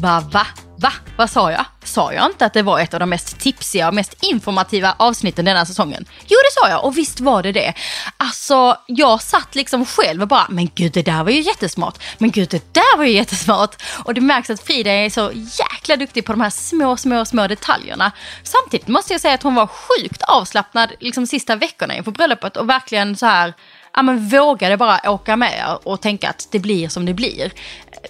Va, 0.00 0.24
va, 0.32 0.46
va? 0.76 0.92
Vad 1.16 1.30
sa 1.30 1.52
jag? 1.52 1.64
Sa 1.84 2.12
jag 2.12 2.26
inte 2.26 2.46
att 2.46 2.52
det 2.52 2.62
var 2.62 2.80
ett 2.80 2.94
av 2.94 3.00
de 3.00 3.10
mest 3.10 3.38
tipsiga 3.38 3.88
och 3.88 3.94
mest 3.94 4.22
informativa 4.22 4.94
avsnitten 4.98 5.44
denna 5.44 5.66
säsongen? 5.66 6.04
Jo, 6.20 6.36
det 6.44 6.60
sa 6.60 6.68
jag 6.68 6.84
och 6.84 6.98
visst 6.98 7.20
var 7.20 7.42
det 7.42 7.52
det. 7.52 7.74
Alltså, 8.16 8.76
jag 8.86 9.22
satt 9.22 9.54
liksom 9.54 9.86
själv 9.86 10.22
och 10.22 10.28
bara, 10.28 10.46
men 10.48 10.70
gud 10.74 10.92
det 10.92 11.02
där 11.02 11.24
var 11.24 11.30
ju 11.30 11.40
jättesmart. 11.40 11.98
Men 12.18 12.30
gud 12.30 12.48
det 12.48 12.74
där 12.74 12.96
var 12.96 13.04
ju 13.04 13.12
jättesmart. 13.12 13.82
Och 14.04 14.14
det 14.14 14.20
märks 14.20 14.50
att 14.50 14.60
Frida 14.60 14.90
är 14.90 15.10
så 15.10 15.30
jäkla 15.34 15.96
duktig 15.96 16.24
på 16.24 16.32
de 16.32 16.40
här 16.40 16.50
små, 16.50 16.96
små, 16.96 17.24
små 17.24 17.46
detaljerna. 17.46 18.12
Samtidigt 18.42 18.88
måste 18.88 19.14
jag 19.14 19.20
säga 19.20 19.34
att 19.34 19.42
hon 19.42 19.54
var 19.54 19.66
sjukt 19.66 20.22
avslappnad 20.22 20.92
liksom 21.00 21.26
sista 21.26 21.56
veckorna 21.56 21.96
inför 21.96 22.12
bröllopet 22.12 22.56
och 22.56 22.68
verkligen 22.68 23.16
så 23.16 23.26
här 23.26 23.54
ja, 23.94 24.02
men 24.02 24.28
vågade 24.28 24.76
bara 24.76 25.10
åka 25.10 25.36
med 25.36 25.78
och 25.82 26.00
tänka 26.00 26.28
att 26.30 26.48
det 26.50 26.58
blir 26.58 26.88
som 26.88 27.06
det 27.06 27.14
blir. 27.14 27.52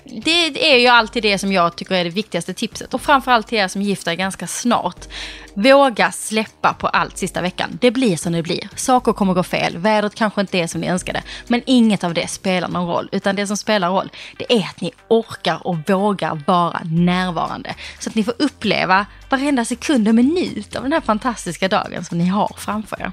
Det 0.05 0.73
är 0.73 0.79
ju 0.79 0.87
alltid 0.87 1.23
det 1.23 1.39
som 1.39 1.53
jag 1.53 1.77
tycker 1.77 1.95
är 1.95 2.05
det 2.05 2.11
viktigaste 2.11 2.55
tipset. 2.55 2.95
Och 2.95 3.03
framförallt 3.03 3.47
till 3.47 3.59
er 3.59 3.69
som 3.69 3.83
gifter 3.83 4.11
er 4.11 4.17
ganska 4.17 4.47
snart. 4.47 5.07
Våga 5.55 6.13
släppa 6.13 6.75
på 6.75 6.89
allt 6.89 7.19
sista 7.19 7.41
veckan. 7.41 7.79
Det 7.81 7.91
blir 7.91 8.17
som 8.17 8.33
det 8.33 8.43
blir. 8.43 8.69
Saker 8.77 9.13
kommer 9.13 9.35
gå 9.35 9.43
fel. 9.43 9.79
Vädret 9.79 10.15
kanske 10.15 10.41
inte 10.41 10.59
är 10.59 10.67
som 10.67 10.81
ni 10.81 10.89
önskade. 10.89 11.23
Men 11.49 11.63
inget 11.67 12.05
av 12.05 12.15
det 12.15 12.29
spelar 12.29 12.69
någon 12.69 12.89
roll. 12.89 13.09
Utan 13.13 13.37
det 13.37 13.47
som 13.47 13.57
spelar 13.57 13.91
roll, 13.91 14.11
det 14.39 14.53
är 14.53 14.61
att 14.61 14.81
ni 14.81 14.93
orkar 15.09 15.67
och 15.67 15.77
vågar 15.91 16.43
vara 16.47 16.81
närvarande. 16.85 17.75
Så 17.99 18.09
att 18.09 18.15
ni 18.15 18.25
får 18.25 18.35
uppleva 18.39 19.07
varenda 19.31 19.65
sekund 19.65 20.09
och 20.09 20.15
minut 20.15 20.77
av 20.77 20.83
den 20.83 20.93
här 20.93 21.01
fantastiska 21.01 21.69
dagen 21.69 22.05
som 22.05 22.19
ni 22.19 22.27
har 22.27 22.55
framför 22.59 23.01
er. 23.01 23.13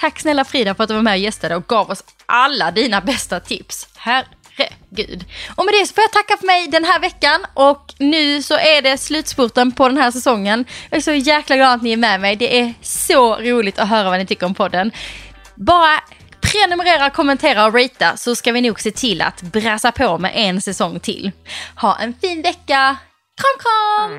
Tack 0.00 0.20
snälla 0.20 0.44
Frida 0.44 0.74
för 0.74 0.84
att 0.84 0.88
du 0.88 0.94
var 0.94 1.02
med 1.02 1.12
och 1.12 1.18
gästade 1.18 1.56
och 1.56 1.66
gav 1.66 1.90
oss 1.90 2.04
alla 2.26 2.70
dina 2.70 3.00
bästa 3.00 3.40
tips. 3.40 3.88
Herregud. 4.58 5.24
Och 5.54 5.64
med 5.64 5.74
det 5.74 5.86
så 5.86 5.94
får 5.94 6.02
jag 6.02 6.12
tacka 6.12 6.36
för 6.36 6.46
mig 6.46 6.66
den 6.66 6.84
här 6.84 7.00
veckan 7.00 7.46
och 7.54 7.94
nu 7.98 8.42
så 8.42 8.54
är 8.54 8.82
det 8.82 8.98
slutspurten 8.98 9.72
på 9.72 9.88
den 9.88 9.98
här 9.98 10.10
säsongen. 10.10 10.64
Jag 10.90 10.98
är 10.98 11.02
så 11.02 11.12
jäkla 11.12 11.56
glad 11.56 11.74
att 11.74 11.82
ni 11.82 11.92
är 11.92 11.96
med 11.96 12.20
mig. 12.20 12.36
Det 12.36 12.60
är 12.60 12.74
så 12.82 13.36
roligt 13.36 13.78
att 13.78 13.88
höra 13.88 14.10
vad 14.10 14.18
ni 14.18 14.26
tycker 14.26 14.46
om 14.46 14.54
podden. 14.54 14.92
Bara 15.54 16.00
prenumerera, 16.40 17.10
kommentera 17.10 17.66
och 17.66 17.74
ratea 17.74 18.16
så 18.16 18.34
ska 18.34 18.52
vi 18.52 18.60
nog 18.60 18.80
se 18.80 18.90
till 18.90 19.22
att 19.22 19.42
brassa 19.42 19.92
på 19.92 20.18
med 20.18 20.32
en 20.34 20.60
säsong 20.60 21.00
till. 21.00 21.32
Ha 21.74 21.98
en 21.98 22.14
fin 22.20 22.42
vecka. 22.42 22.96
Kram 23.40 23.58
kram! 23.60 24.12